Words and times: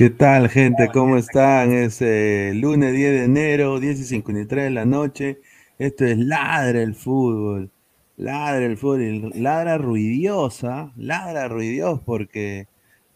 ¿Qué 0.00 0.08
tal, 0.08 0.48
gente? 0.48 0.88
¿Cómo 0.90 1.18
están? 1.18 1.74
Es 1.74 2.00
eh, 2.00 2.52
lunes 2.54 2.94
10 2.94 3.10
de 3.10 3.24
enero, 3.24 3.78
10 3.78 4.00
y 4.00 4.04
53 4.04 4.64
de 4.64 4.70
la 4.70 4.86
noche. 4.86 5.42
Esto 5.78 6.06
es 6.06 6.16
Ladra 6.16 6.80
el 6.80 6.94
Fútbol. 6.94 7.70
Ladra 8.16 8.64
el 8.64 8.78
Fútbol. 8.78 9.30
Ladra 9.34 9.76
ruidiosa. 9.76 10.90
Ladra 10.96 11.48
ruidios 11.48 12.00
porque, 12.00 12.66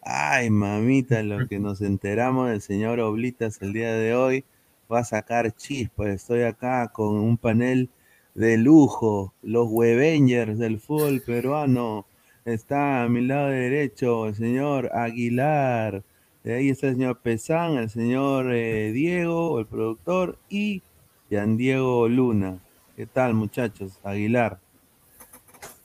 ay, 0.03 0.51
mamita, 0.51 1.23
lo 1.23 1.47
que 1.47 1.57
nos 1.57 1.81
enteramos 1.81 2.51
del 2.51 2.61
señor 2.61 2.99
Oblitas 2.99 3.59
el 3.63 3.73
día 3.73 3.91
de 3.95 4.13
hoy 4.13 4.45
va 4.93 4.99
a 4.99 5.05
sacar 5.05 5.55
chispas. 5.55 6.09
Estoy 6.09 6.43
acá 6.43 6.89
con 6.89 7.15
un 7.15 7.39
panel 7.39 7.89
de 8.35 8.59
lujo. 8.59 9.33
Los 9.41 9.69
Webengers 9.71 10.59
del 10.59 10.79
fútbol 10.79 11.23
peruano. 11.25 12.05
Está 12.45 13.01
a 13.01 13.09
mi 13.09 13.21
lado 13.25 13.47
derecho 13.47 14.27
el 14.27 14.35
señor 14.35 14.91
Aguilar. 14.93 16.03
De 16.45 16.53
ahí 16.53 16.69
está 16.69 16.85
el 16.89 16.93
señor 16.93 17.21
Pesán, 17.21 17.77
el 17.77 17.89
señor 17.89 18.53
eh, 18.53 18.91
Diego, 18.91 19.59
el 19.59 19.65
productor, 19.65 20.37
y 20.47 20.83
Yan 21.31 21.57
Diego 21.57 22.07
Luna. 22.07 22.59
¿Qué 22.95 23.07
tal, 23.07 23.33
muchachos? 23.33 23.99
Aguilar. 24.03 24.59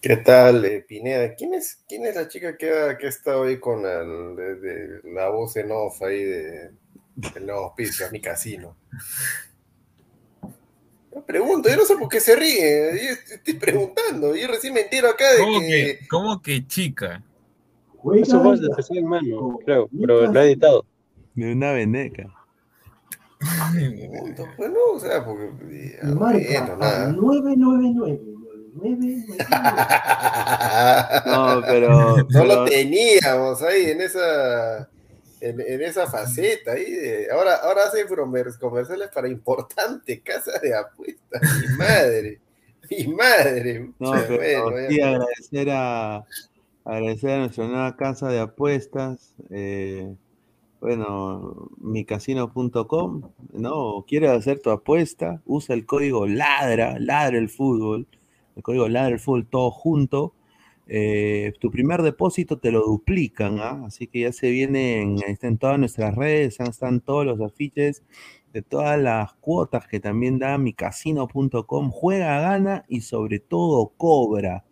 ¿Qué 0.03 0.19
tal, 0.19 0.63
eh, 0.67 0.85
Pineda? 0.87 1.35
¿Quién 1.35 1.55
es, 1.55 1.79
¿Quién 1.89 2.05
es 2.05 2.15
la 2.15 2.29
chica 2.29 2.59
que, 2.59 2.71
ha- 2.71 2.99
que 2.99 3.07
está 3.07 3.39
hoy 3.39 3.59
con 3.59 3.87
el- 3.87 4.37
de- 4.37 4.55
de 4.57 5.01
la 5.15 5.31
voz 5.31 5.57
en 5.57 5.73
off 5.73 6.03
ahí 6.03 6.25
de, 6.25 6.71
del 7.15 7.47
nuevo 7.47 7.61
auspicio 7.65 8.07
a 8.07 8.11
mi 8.11 8.21
casino? 8.21 8.77
Yo 11.15 11.25
pregunto, 11.25 11.71
yo 11.71 11.77
no 11.79 11.87
sé 11.87 11.97
por 11.97 12.11
qué 12.11 12.21
se 12.21 12.37
ríe, 12.37 13.01
yo 13.03 13.35
estoy 13.35 13.55
preguntando, 13.55 14.37
yo 14.37 14.47
recién 14.47 14.75
me 14.75 14.83
entero 14.83 15.09
acá 15.09 15.33
de 15.33 15.39
¿Cómo 15.39 15.61
que... 15.61 15.67
que, 15.67 16.09
cómo 16.09 16.43
que 16.43 16.67
chica? 16.67 17.23
Es 18.15 18.29
su 18.29 18.41
voz 18.41 18.61
de 18.61 18.69
José 18.75 19.03
Mano, 19.03 19.59
creo, 19.65 19.89
pero 20.01 20.31
lo 20.33 20.41
ha 20.41 20.45
editado. 20.45 20.85
De 21.35 21.53
una 21.53 21.73
veneca. 21.73 22.29
Pregunto, 23.73 24.47
pues 24.57 24.71
o 24.95 24.99
sea, 25.01 25.25
porque... 25.25 25.99
Ah, 26.03 26.07
marca 26.09 26.49
bueno, 26.49 26.73
al 26.73 26.79
nada. 26.79 27.13
999. 27.13 28.21
999. 28.75 29.37
No, 31.27 31.63
pero. 31.67 32.17
No 32.19 32.27
pero- 32.29 32.45
lo 32.45 32.65
teníamos 32.65 33.63
ahí 33.63 33.91
en 33.91 34.01
esa 34.01 34.89
en, 35.41 35.59
en 35.61 35.83
esa 35.83 36.07
faceta 36.07 36.73
ahí 36.73 36.91
de- 36.91 37.29
ahora 37.33 37.57
ahora 37.57 37.85
hacen 37.85 38.07
comer- 38.09 38.59
comerciales 38.61 39.09
para 39.09 39.27
importante 39.29 40.21
casa 40.21 40.53
de 40.63 40.75
apuestas 40.77 41.41
mi 41.63 41.77
madre 41.77 42.41
mi 42.91 43.07
madre 43.15 43.91
No, 43.99 44.13
pero 44.29 44.65
bueno, 44.71 44.89
sí 44.91 45.01
agradecer 45.01 45.71
a 45.71 46.25
agradecer 46.97 47.31
a 47.31 47.39
nuestra 47.41 47.67
nueva 47.67 47.97
casa 47.97 48.29
de 48.29 48.41
apuestas. 48.41 49.35
eh, 49.51 50.15
bueno, 50.81 51.71
micasino.com, 51.79 53.23
¿no? 53.53 54.05
¿Quieres 54.09 54.31
hacer 54.31 54.61
tu 54.61 54.71
apuesta? 54.71 55.43
Usa 55.47 55.75
el 55.75 55.87
código 55.87 56.27
LADRA, 56.27 56.99
LADRA 57.01 57.39
el 57.39 57.51
fútbol, 57.51 58.09
el 58.57 58.63
código 58.63 58.89
LADRA 58.89 59.15
el 59.15 59.21
fútbol 59.21 59.47
todo 59.49 59.71
junto. 59.71 60.35
eh, 60.89 61.53
tu 61.61 61.71
primer 61.71 62.03
depósito 62.03 62.59
te 62.59 62.73
lo 62.73 62.81
duplican, 62.85 63.61
¿ah? 63.61 63.85
Así 63.87 64.07
que 64.09 64.21
ya 64.23 64.33
se 64.33 64.51
vienen, 64.51 65.19
está 65.29 65.47
en 65.49 65.59
todas 65.59 65.79
nuestras 65.79 66.15
redes, 66.17 66.59
están 66.61 67.01
todos 67.01 67.25
los 67.27 67.41
afiches 67.41 68.03
de 68.53 68.63
todas 68.63 68.99
las 69.01 69.35
cuotas 69.35 69.87
que 69.87 70.01
también 70.01 70.39
da 70.39 70.59
micasino.com. 70.59 71.91
Juega, 71.91 72.41
gana 72.41 72.85
y 72.89 73.03
sobre 73.03 73.39
todo 73.41 73.93
cobra. 73.97 74.65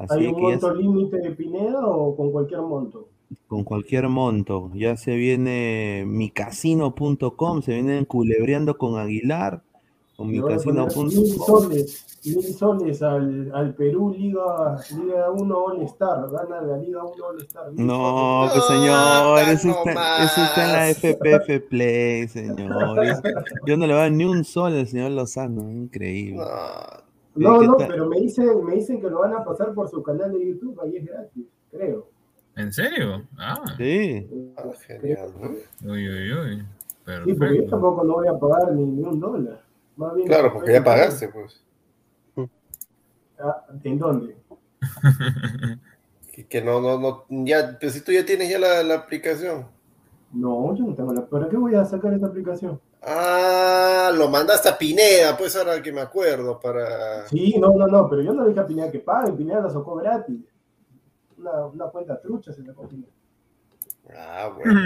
Así 0.00 0.18
¿Hay 0.18 0.26
un 0.28 0.34
que 0.36 0.42
monto 0.42 0.74
límite 0.74 1.18
de 1.18 1.30
Pineda 1.32 1.86
o 1.86 2.16
con 2.16 2.32
cualquier 2.32 2.62
monto? 2.62 3.08
con 3.46 3.62
cualquier 3.62 4.08
monto. 4.08 4.70
Ya 4.74 4.96
se 4.96 5.14
viene 5.14 6.04
micasino.com, 6.06 7.62
se 7.62 7.72
vienen 7.74 8.04
culebreando 8.04 8.76
con 8.76 8.98
Aguilar, 8.98 9.62
con 10.16 10.26
poner 10.28 10.32
mil 10.32 10.42
micasino.com. 10.44 11.10
soles, 11.10 12.06
mil 12.24 12.42
soles 12.54 13.02
al, 13.02 13.50
al 13.54 13.74
Perú 13.74 14.10
Liga, 14.16 14.78
Liga 14.96 15.30
1 15.30 15.56
All 15.64 15.82
Star, 15.82 16.28
gana 16.30 16.60
la 16.60 16.76
Liga 16.78 17.04
1 17.04 17.24
All 17.24 17.40
Star. 17.42 17.72
No, 17.74 18.48
pues 18.52 18.64
señor, 18.66 19.38
eso 19.48 19.68
está, 19.70 20.24
eso 20.24 20.42
está 20.42 20.64
en 20.66 20.72
la. 20.72 20.88
FPF 20.94 21.68
Play, 21.68 22.28
señor. 22.28 23.04
Es- 23.04 23.22
Yo 23.66 23.76
no 23.76 23.86
le 23.86 23.92
voy 23.92 24.00
a 24.00 24.02
dar 24.04 24.12
ni 24.12 24.24
un 24.24 24.44
sol 24.44 24.72
al 24.72 24.86
señor 24.88 25.12
Lozano, 25.12 25.70
increíble. 25.70 26.38
No, 26.38 27.09
¿Qué 27.36 27.44
no, 27.44 27.76
tal? 27.76 27.88
pero 27.88 28.06
me 28.06 28.20
dicen, 28.20 28.64
me 28.64 28.74
dicen 28.74 29.00
que 29.00 29.08
lo 29.08 29.20
van 29.20 29.34
a 29.34 29.44
pasar 29.44 29.72
por 29.74 29.88
su 29.88 30.02
canal 30.02 30.32
de 30.32 30.46
YouTube, 30.46 30.80
ahí 30.80 30.96
es 30.96 31.06
gratis, 31.06 31.46
creo. 31.70 32.08
¿En 32.56 32.72
serio? 32.72 33.26
Ah. 33.38 33.62
Sí. 33.76 34.28
Ah, 34.56 34.64
genial, 34.86 35.32
¿no? 35.40 35.90
Uy, 35.92 36.08
uy, 36.08 36.32
uy. 36.32 36.56
Sí, 36.56 36.64
porque 37.04 37.32
yo 37.32 37.38
Perfecto. 37.38 37.70
tampoco 37.70 38.04
no 38.04 38.14
voy 38.14 38.28
a 38.28 38.38
pagar 38.38 38.72
ni, 38.72 38.84
ni 38.84 39.02
un 39.02 39.18
dólar. 39.20 39.62
Más 39.96 40.14
bien, 40.14 40.28
claro 40.28 40.52
porque 40.52 40.72
ya 40.72 40.82
pagaste 40.84 41.28
pues 41.28 41.62
Ah, 43.38 43.64
¿En 43.84 43.98
dónde? 43.98 44.36
que, 46.32 46.46
que 46.46 46.62
no 46.62 46.80
no 46.80 46.98
no 46.98 47.24
ya 47.44 47.78
pues 47.80 47.92
si 47.94 48.02
tú 48.04 48.12
ya 48.12 48.24
tienes 48.24 48.50
ya 48.50 48.58
la, 48.58 48.82
la 48.82 48.94
aplicación 48.94 49.66
No, 50.32 50.74
yo 50.76 50.84
no 50.84 50.94
tengo 50.94 51.12
la. 51.12 51.26
¿Para 51.26 51.48
qué 51.48 51.56
voy 51.56 51.74
a 51.74 51.84
sacar 51.84 52.12
esta 52.14 52.26
aplicación? 52.28 52.80
Ah, 53.02 54.10
lo 54.14 54.28
mandaste 54.28 54.68
a 54.68 54.76
Pineda, 54.76 55.36
pues 55.36 55.56
ahora 55.56 55.82
que 55.82 55.92
me 55.92 56.02
acuerdo, 56.02 56.60
para. 56.60 57.26
Sí, 57.28 57.56
no, 57.58 57.70
no, 57.74 57.86
no, 57.86 58.08
pero 58.10 58.22
yo 58.22 58.32
no 58.34 58.42
le 58.42 58.48
dije 58.50 58.60
a 58.60 58.66
Pineda 58.66 58.90
que 58.90 58.98
pague, 59.00 59.32
Pineda 59.32 59.60
la 59.62 59.70
sacó 59.70 59.94
gratis. 59.96 60.36
Una, 61.38 61.66
una 61.66 61.86
cuenta 61.86 62.20
trucha 62.20 62.52
se 62.52 62.64
sacó 62.64 62.86
Pineda. 62.88 63.08
Ah, 64.14 64.50
bueno. 64.54 64.80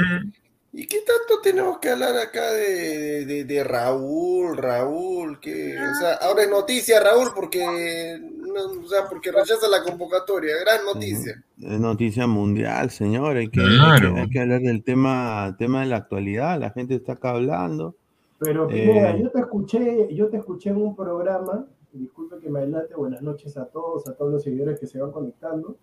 ¿Y 0.76 0.86
qué 0.88 0.98
tanto 1.06 1.40
tenemos 1.40 1.78
que 1.78 1.88
hablar 1.90 2.16
acá 2.16 2.50
de, 2.50 3.24
de, 3.26 3.44
de 3.44 3.64
Raúl, 3.64 4.56
Raúl? 4.56 5.38
Que, 5.40 5.76
o 5.78 5.94
sea, 5.94 6.14
ahora 6.14 6.42
es 6.42 6.50
noticia 6.50 6.98
Raúl 7.00 7.30
porque, 7.32 8.20
no, 8.20 8.82
o 8.84 8.88
sea, 8.88 9.08
porque 9.08 9.30
rechaza 9.30 9.68
la 9.68 9.84
convocatoria, 9.84 10.56
gran 10.60 10.84
noticia. 10.84 11.42
Es 11.60 11.78
noticia 11.80 12.26
mundial, 12.26 12.90
señor. 12.90 13.36
Hay 13.36 13.48
que, 13.50 13.60
Claro. 13.60 14.08
hay 14.08 14.14
que, 14.14 14.20
hay 14.22 14.30
que 14.30 14.40
hablar 14.40 14.60
del 14.62 14.82
tema, 14.82 15.54
tema 15.58 15.80
de 15.82 15.86
la 15.86 15.96
actualidad. 15.96 16.58
La 16.60 16.70
gente 16.70 16.96
está 16.96 17.12
acá 17.12 17.30
hablando. 17.30 17.96
Pero 18.38 18.66
Pineda, 18.68 19.10
Eh. 19.12 19.22
yo 19.22 19.30
te 19.30 19.40
escuché, 19.40 20.14
yo 20.14 20.28
te 20.28 20.38
escuché 20.38 20.70
en 20.70 20.76
un 20.76 20.94
programa, 20.96 21.66
disculpe 21.92 22.38
que 22.40 22.50
me 22.50 22.60
adelante, 22.60 22.94
buenas 22.94 23.22
noches 23.22 23.56
a 23.56 23.66
todos, 23.66 24.06
a 24.08 24.14
todos 24.14 24.32
los 24.32 24.42
seguidores 24.42 24.78
que 24.80 24.86
se 24.86 25.00
van 25.00 25.12
conectando. 25.12 25.76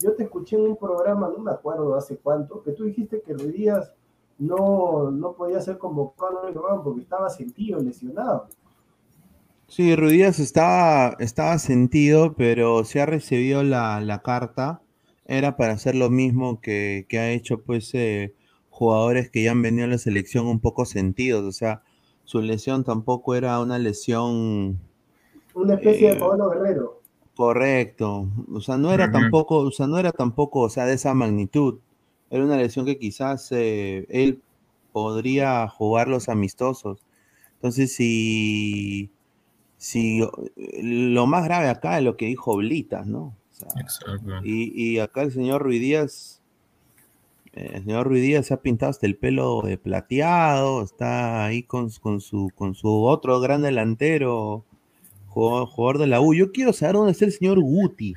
Yo 0.00 0.14
te 0.14 0.24
escuché 0.24 0.56
en 0.56 0.62
un 0.62 0.76
programa, 0.76 1.28
no 1.28 1.42
me 1.42 1.50
acuerdo 1.50 1.94
hace 1.94 2.16
cuánto, 2.16 2.62
que 2.62 2.72
tú 2.72 2.84
dijiste 2.84 3.20
que 3.20 3.34
Ruiz 3.34 3.52
Díaz 3.52 3.92
no, 4.38 5.10
no 5.10 5.32
podía 5.34 5.60
ser 5.60 5.78
convocado 5.78 6.40
en 6.42 6.48
el 6.48 6.54
programa 6.54 6.82
porque 6.82 7.02
estaba 7.02 7.28
sentido, 7.28 7.80
lesionado. 7.80 8.46
Sí, 9.66 9.94
Ruidías 9.96 10.38
estaba, 10.38 11.16
estaba 11.18 11.58
sentido, 11.58 12.34
pero 12.34 12.84
se 12.84 13.00
ha 13.02 13.06
recibido 13.06 13.62
la, 13.62 14.00
la 14.00 14.22
carta. 14.22 14.80
Era 15.26 15.56
para 15.58 15.74
hacer 15.74 15.94
lo 15.94 16.08
mismo 16.08 16.60
que, 16.62 17.04
que 17.08 17.18
ha 17.18 17.30
hecho 17.32 17.60
pues 17.60 17.92
eh, 17.94 18.34
jugadores 18.70 19.30
que 19.30 19.42
ya 19.42 19.50
han 19.50 19.60
venido 19.60 19.84
a 19.84 19.88
la 19.90 19.98
selección 19.98 20.46
un 20.46 20.60
poco 20.60 20.86
sentidos. 20.86 21.44
O 21.44 21.52
sea, 21.52 21.82
su 22.30 22.42
lesión 22.42 22.84
tampoco 22.84 23.34
era 23.34 23.60
una 23.60 23.78
lesión 23.80 24.78
Una 25.52 25.74
especie 25.74 26.08
Eh, 26.08 26.14
de 26.14 26.16
Pablo 26.20 26.48
Guerrero. 26.48 27.02
correcto. 27.34 28.28
O 28.52 28.60
sea, 28.60 28.76
no 28.78 28.92
era 28.92 29.10
tampoco, 29.10 29.58
o 29.58 29.70
sea, 29.70 29.86
no 29.86 29.98
era 29.98 30.12
tampoco, 30.12 30.60
o 30.62 30.70
sea, 30.70 30.86
de 30.86 30.94
esa 30.94 31.14
magnitud. 31.14 31.78
Era 32.30 32.44
una 32.44 32.56
lesión 32.56 32.84
que 32.86 32.98
quizás 32.98 33.50
eh, 33.52 34.06
él 34.10 34.42
podría 34.92 35.68
jugar 35.68 36.08
los 36.08 36.28
amistosos. 36.28 37.04
Entonces, 37.56 37.94
si, 37.94 39.10
si 39.78 40.22
eh, 40.22 40.80
lo 40.82 41.26
más 41.26 41.44
grave 41.44 41.68
acá 41.70 41.98
es 41.98 42.04
lo 42.04 42.16
que 42.16 42.26
dijo 42.26 42.56
Blitas, 42.56 43.06
¿no? 43.06 43.36
O 43.52 43.54
sea, 43.56 43.70
Exacto. 43.76 44.34
y, 44.42 44.94
y 44.94 44.98
acá 45.00 45.22
el 45.22 45.32
señor 45.32 45.62
Ruidíaz, 45.62 46.37
eh, 46.37 46.37
el 47.74 47.84
señor 47.84 48.06
Ruidíaz 48.06 48.46
se 48.46 48.54
ha 48.54 48.60
pintado 48.62 48.90
hasta 48.90 49.06
el 49.06 49.16
pelo 49.16 49.62
de 49.62 49.78
plateado, 49.78 50.82
está 50.82 51.44
ahí 51.44 51.62
con, 51.62 51.90
con 52.00 52.20
su, 52.20 52.50
con 52.54 52.74
su 52.74 53.04
otro 53.04 53.40
gran 53.40 53.62
delantero, 53.62 54.64
jugador, 55.28 55.68
jugador 55.68 55.98
de 55.98 56.06
la 56.06 56.20
U. 56.20 56.34
Yo 56.34 56.52
quiero 56.52 56.72
saber 56.72 56.96
dónde 56.96 57.12
está 57.12 57.24
el 57.24 57.32
señor 57.32 57.60
Guti, 57.60 58.14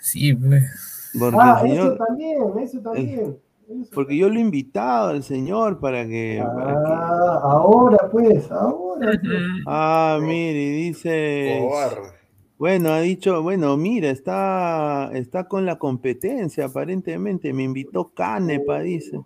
Sí, 0.00 0.34
pues. 0.34 1.10
porque 1.18 1.36
Ah, 1.40 1.62
el 1.64 1.72
eso 1.72 1.96
también, 1.96 2.38
eso 2.60 2.80
también. 2.80 3.20
eso 3.20 3.90
porque 3.94 4.16
yo 4.16 4.28
lo 4.28 4.36
he 4.38 4.42
invitado 4.42 5.08
al 5.08 5.22
señor 5.22 5.80
para 5.80 6.06
que, 6.06 6.42
para 6.54 6.72
que- 6.74 6.92
Ah, 6.92 7.40
ahora 7.42 7.96
pues, 8.12 8.50
ahora. 8.50 9.10
pues. 9.20 9.40
Ah, 9.66 10.18
mire, 10.20 10.70
dice. 10.70 11.60
Cobarde. 11.66 12.08
Bueno, 12.58 12.90
ha 12.90 13.00
dicho, 13.00 13.42
bueno, 13.42 13.76
mira, 13.76 14.10
está, 14.10 15.10
está 15.12 15.44
con 15.48 15.66
la 15.66 15.76
competencia, 15.78 16.66
aparentemente. 16.66 17.52
Me 17.52 17.64
invitó 17.64 18.10
Canepa, 18.14 18.80
dice. 18.80 19.20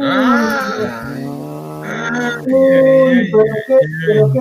Ah. 0.00 1.12
Ah, 1.82 2.38
Uy, 2.46 3.30
pero 3.30 3.44
qué, 3.66 3.78
pero 4.06 4.32
qué, 4.32 4.40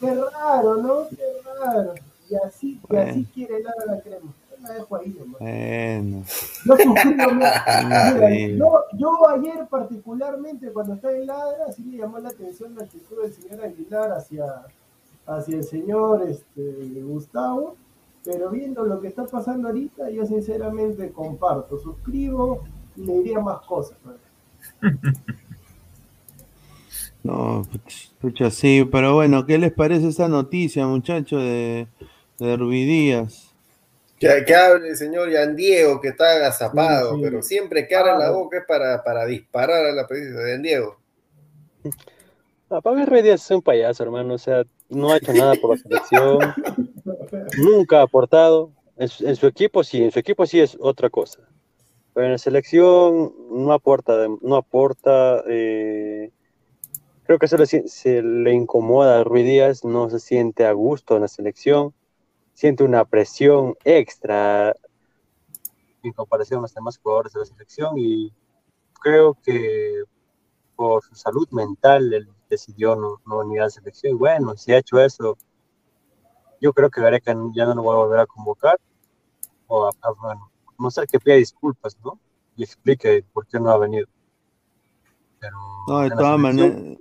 qué 0.00 0.14
raro, 0.14 0.76
¿no? 0.76 1.08
Qué 1.08 1.16
raro. 1.64 1.94
Y 2.28 2.34
así, 2.36 2.72
y 2.72 2.76
así 2.76 2.78
Bueno. 2.88 3.24
quiere 3.34 3.56
helada 3.56 3.84
la 3.86 4.00
crema. 4.00 4.32
Yo 4.50 4.56
la 4.68 4.74
dejo 4.74 4.96
ahí, 4.96 5.16
nomás. 5.18 5.40
bueno. 5.40 6.22
Yo 6.66 6.76
suscribo, 6.76 7.30
mira, 7.32 7.64
yo, 8.58 8.84
yo 8.98 9.28
ayer 9.30 9.66
particularmente 9.68 10.70
cuando 10.72 10.94
estaba 10.94 11.14
en 11.14 11.26
Ladra, 11.26 11.72
sí 11.74 11.82
me 11.82 11.96
llamó 11.96 12.18
la 12.18 12.28
atención 12.28 12.74
la 12.76 12.84
actitud 12.84 13.22
del 13.22 13.32
señor 13.32 13.64
Aguilar 13.64 14.12
hacia, 14.12 14.44
hacia 15.26 15.56
el 15.56 15.64
señor 15.64 16.22
este, 16.28 16.62
Gustavo, 17.02 17.76
pero 18.24 18.50
viendo 18.50 18.84
lo 18.84 19.00
que 19.00 19.08
está 19.08 19.24
pasando 19.26 19.68
ahorita, 19.68 20.10
yo 20.10 20.26
sinceramente 20.26 21.10
comparto, 21.12 21.78
suscribo 21.78 22.62
y 22.96 23.02
le 23.04 23.12
diría 23.14 23.40
más 23.40 23.60
cosas. 23.66 23.96
¿no? 24.04 24.12
No, 27.22 27.64
puch- 27.64 28.10
pucha, 28.18 28.50
sí, 28.50 28.88
pero 28.90 29.14
bueno, 29.14 29.44
¿qué 29.44 29.58
les 29.58 29.72
parece 29.72 30.08
esa 30.08 30.26
noticia, 30.28 30.86
muchachos, 30.86 31.42
de, 31.42 31.86
de 32.38 32.56
Rubí 32.56 32.86
Díaz? 32.86 33.52
Que, 34.18 34.42
que 34.46 34.54
hable 34.54 34.88
el 34.88 34.96
señor 34.96 35.30
Yan 35.30 35.54
Diego, 35.54 36.00
que 36.00 36.08
está 36.08 36.32
agazapado, 36.32 37.10
Sí, 37.10 37.16
sí. 37.16 37.22
pero 37.22 37.42
siempre 37.42 37.86
que 37.86 37.94
abre 37.96 38.12
la 38.18 38.28
Ah. 38.28 38.30
boca 38.32 38.58
es 38.58 38.64
para, 38.66 39.02
para 39.04 39.26
disparar 39.26 39.84
a 39.86 39.92
la 39.92 40.06
presencia 40.06 40.40
de 40.40 40.50
Yan 40.52 40.62
Diego. 40.62 40.96
Ah, 42.70 42.80
Pablo 42.80 43.02
Heredia 43.02 43.34
es 43.34 43.50
un 43.50 43.60
payaso, 43.62 44.02
hermano. 44.02 44.34
O 44.34 44.38
sea, 44.38 44.62
no 44.90 45.12
ha 45.12 45.16
hecho 45.16 45.32
nada 45.32 45.54
por 45.54 45.70
la 45.70 45.82
selección. 45.82 46.38
Nunca 47.58 48.00
ha 48.00 48.02
aportado. 48.02 48.72
En 48.96 49.08
su, 49.08 49.46
equipo 49.46 49.82
sí, 49.82 50.02
en 50.02 50.10
su 50.10 50.18
equipo 50.18 50.44
sí 50.44 50.60
es 50.60 50.76
otra 50.78 51.08
cosa. 51.08 51.40
Pero 52.12 52.26
en 52.26 52.32
la 52.32 52.38
selección 52.38 53.32
no 53.50 53.72
aporta, 53.72 54.26
no 54.42 54.56
aporta. 54.56 55.42
eh, 55.48 56.30
creo 57.30 57.38
que 57.38 57.46
se 57.46 58.22
le, 58.22 58.52
incomoda 58.52 59.20
a 59.20 59.24
Ruiz 59.24 59.46
Díaz, 59.46 59.84
no 59.84 60.10
se 60.10 60.18
siente 60.18 60.66
a 60.66 60.72
gusto 60.72 61.14
en 61.14 61.22
la 61.22 61.28
selección, 61.28 61.94
siente 62.54 62.82
una 62.82 63.04
presión 63.04 63.76
extra 63.84 64.74
en 66.02 66.12
comparación 66.12 66.58
a 66.58 66.62
los 66.62 66.74
demás 66.74 66.98
jugadores 66.98 67.32
de 67.32 67.38
la 67.38 67.46
selección 67.46 67.96
y 67.96 68.32
creo 69.00 69.38
que 69.44 70.02
por 70.74 71.04
su 71.04 71.14
salud 71.14 71.48
mental 71.52 72.12
él 72.12 72.28
decidió 72.50 72.96
no, 72.96 73.20
no 73.26 73.38
venir 73.38 73.60
a 73.60 73.64
la 73.64 73.70
selección. 73.70 74.12
Y 74.14 74.16
bueno, 74.16 74.56
si 74.56 74.72
ha 74.72 74.78
hecho 74.78 75.00
eso, 75.00 75.38
yo 76.60 76.72
creo 76.74 76.90
que 76.90 77.00
Gareca 77.00 77.34
ya 77.54 77.64
no 77.66 77.74
lo 77.76 77.84
va 77.84 77.94
a 77.94 77.98
volver 77.98 78.20
a 78.20 78.26
convocar. 78.26 78.78
O 79.68 79.86
a, 79.86 79.90
a- 80.02 80.10
bueno, 80.20 80.50
a 80.66 80.72
no 80.82 80.90
ser 80.90 81.06
que 81.06 81.18
pida 81.18 81.36
disculpas, 81.36 81.96
¿no? 82.04 82.18
Y 82.56 82.64
explique 82.64 83.24
por 83.32 83.46
qué 83.46 83.58
no 83.60 83.70
ha 83.70 83.78
venido. 83.78 84.06
Pero 85.38 85.56
No, 85.88 86.00
de 86.00 86.10
todas 86.10 86.38
maneras, 86.38 86.98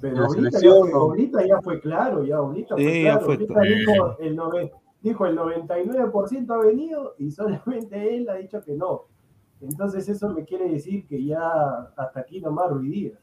Pero 0.00 0.16
La 0.16 0.26
ahorita 0.26 0.50
ya, 0.50 0.50
selección, 0.50 0.80
fue, 0.82 0.90
no. 0.92 0.96
ahorita 0.98 1.46
ya 1.46 1.60
fue 1.62 1.80
claro, 1.80 2.24
ya 2.24 2.36
ahorita 2.36 2.76
Sí, 2.76 2.84
fue 2.84 3.02
ya 3.02 3.10
claro. 3.12 3.24
fue 3.24 3.34
ahorita 3.34 3.54
claro. 3.54 3.68
dijo 3.74 4.18
el, 4.20 4.36
nove- 4.36 4.72
dijo 5.00 5.26
el 5.26 5.36
99% 5.36 6.54
ha 6.54 6.58
venido 6.58 7.14
y 7.18 7.30
solamente 7.30 8.16
él 8.16 8.28
ha 8.28 8.34
dicho 8.34 8.62
que 8.62 8.74
no. 8.74 9.06
Entonces 9.60 10.08
eso 10.08 10.28
me 10.28 10.44
quiere 10.44 10.68
decir 10.68 11.06
que 11.08 11.24
ya 11.24 11.40
hasta 11.96 12.20
aquí 12.20 12.40
nomás 12.40 12.70
aquí. 12.70 13.18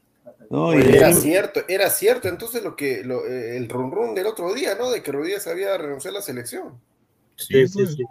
No, 0.50 0.70
de 0.70 0.96
era 0.96 1.12
cierto, 1.12 1.60
era 1.68 1.90
cierto 1.90 2.28
entonces 2.28 2.62
lo 2.62 2.76
que 2.76 3.04
lo, 3.04 3.26
eh, 3.26 3.56
el 3.56 3.68
run 3.68 3.90
run 3.90 4.14
del 4.14 4.26
otro 4.26 4.52
día, 4.54 4.74
¿no? 4.74 4.90
De 4.90 5.02
que 5.02 5.12
Rodríguez 5.12 5.46
había 5.46 5.76
renunciado 5.76 6.16
a 6.16 6.20
la 6.20 6.24
selección. 6.24 6.80
sí, 7.36 7.66
sí, 7.66 7.78
pues. 7.78 7.94
sí. 7.94 8.04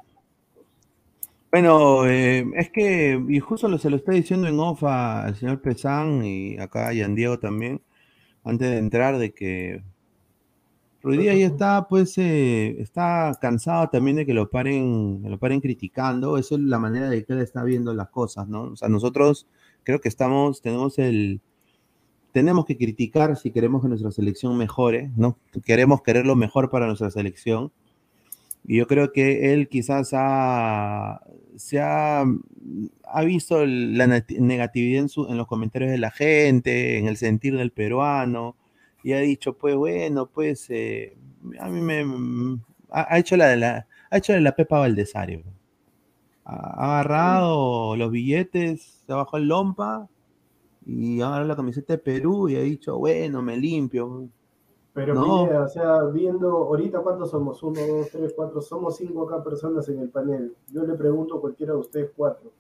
Bueno, 1.52 2.06
eh, 2.06 2.46
es 2.56 2.70
que, 2.70 3.24
y 3.30 3.40
justo 3.40 3.70
lo, 3.70 3.78
se 3.78 3.90
lo 3.90 3.96
está 3.96 4.12
diciendo 4.12 4.48
en 4.48 4.60
off 4.60 4.84
a- 4.84 5.24
al 5.24 5.36
señor 5.38 5.62
Pesán 5.62 6.26
y 6.26 6.58
acá 6.60 6.90
a 6.90 6.94
Yan 6.94 7.16
Diego 7.16 7.40
también, 7.40 7.82
antes 8.44 8.70
de 8.70 8.78
entrar, 8.78 9.18
de 9.18 9.34
que 9.34 9.82
Díaz 11.12 11.38
ya 11.38 11.46
está, 11.46 11.88
pues, 11.88 12.18
eh, 12.18 12.82
está 12.82 13.38
cansado 13.40 13.90
también 13.90 14.18
de 14.18 14.26
que 14.26 14.34
lo 14.34 14.50
paren, 14.50 15.22
que 15.22 15.30
lo 15.30 15.38
paren 15.38 15.62
criticando. 15.62 16.38
Esa 16.38 16.56
es 16.56 16.62
la 16.62 16.80
manera 16.80 17.10
de 17.10 17.24
que 17.24 17.34
él 17.34 17.40
está 17.40 17.64
viendo 17.64 17.94
las 17.94 18.10
cosas, 18.10 18.48
¿no? 18.48 18.64
O 18.64 18.76
sea, 18.76 18.90
nosotros 18.90 19.48
creo 19.84 20.02
que 20.02 20.10
estamos, 20.10 20.62
tenemos 20.62 20.98
el, 20.98 21.42
tenemos 22.36 22.66
que 22.66 22.76
criticar 22.78 23.38
si 23.38 23.50
queremos 23.50 23.82
que 23.82 23.88
nuestra 23.88 24.12
selección 24.12 24.58
mejore, 24.58 25.10
¿no? 25.16 25.38
Queremos 25.64 26.02
querer 26.02 26.26
lo 26.26 26.36
mejor 26.36 26.70
para 26.70 26.86
nuestra 26.86 27.10
selección. 27.10 27.72
Y 28.68 28.76
yo 28.78 28.88
creo 28.88 29.14
que 29.14 29.54
él 29.54 29.70
quizás 29.70 30.10
ha, 30.14 31.22
se 31.56 31.80
ha, 31.80 32.26
ha 33.08 33.22
visto 33.24 33.66
la 33.66 34.08
negatividad 34.38 35.04
en, 35.04 35.10
su- 35.10 35.28
en 35.30 35.38
los 35.38 35.48
comentarios 35.48 35.92
de 35.92 35.98
la 35.98 36.12
gente, 36.12 36.98
en 36.98 37.08
el 37.08 37.16
sentir 37.16 37.56
del 37.56 37.72
peruano, 37.72 38.58
y 39.02 39.14
ha 39.14 39.20
dicho, 39.20 39.54
pues 39.54 39.76
bueno, 39.78 40.26
pues 40.28 40.66
eh, 40.70 41.16
a 41.60 41.70
mí 41.70 41.80
me 41.80 42.02
ha, 42.92 43.14
ha 43.16 43.18
hecho 43.20 43.38
la 43.38 43.48
de 43.48 43.58
la 43.58 43.88
ha 44.12 44.18
hecho 44.18 44.38
la 44.38 44.56
Pepa 44.56 44.80
Valdesario. 44.80 45.42
Ha, 46.44 46.56
ha 46.56 46.86
agarrado 47.00 47.96
los 47.96 48.12
billetes, 48.12 49.02
se 49.08 49.14
bajó 49.14 49.38
el 49.38 49.48
lompa 49.48 50.10
y 50.86 51.22
ahora 51.22 51.44
la 51.46 51.56
camiseta 51.56 51.94
de 51.94 52.00
Perú 52.00 52.50
y 52.50 52.56
ha 52.56 52.62
dicho, 52.62 52.98
bueno, 52.98 53.42
me 53.42 53.58
limpio. 53.58 54.30
Pero 54.94 55.14
No. 55.14 55.44
Pineda, 55.44 55.64
o 55.64 55.68
sea, 55.68 56.04
viendo 56.04 56.50
ahorita 56.50 57.00
cuántos 57.00 57.32
somos, 57.32 57.62
uno, 57.64 57.82
dos, 57.86 58.10
tres, 58.12 58.34
cuatro, 58.36 58.62
somos 58.62 58.96
cinco 58.96 59.24
acá 59.24 59.44
personas 59.44 59.90
en 59.90 60.00
el 60.00 60.10
panel. 60.10 60.56
Yo 60.72 60.86
le 60.86 60.94
pregunto 60.94 61.36
a 61.38 61.42
cualquiera 61.42 61.74
de 61.74 61.80
ustedes 61.80 62.12
cuatro. 62.16 62.52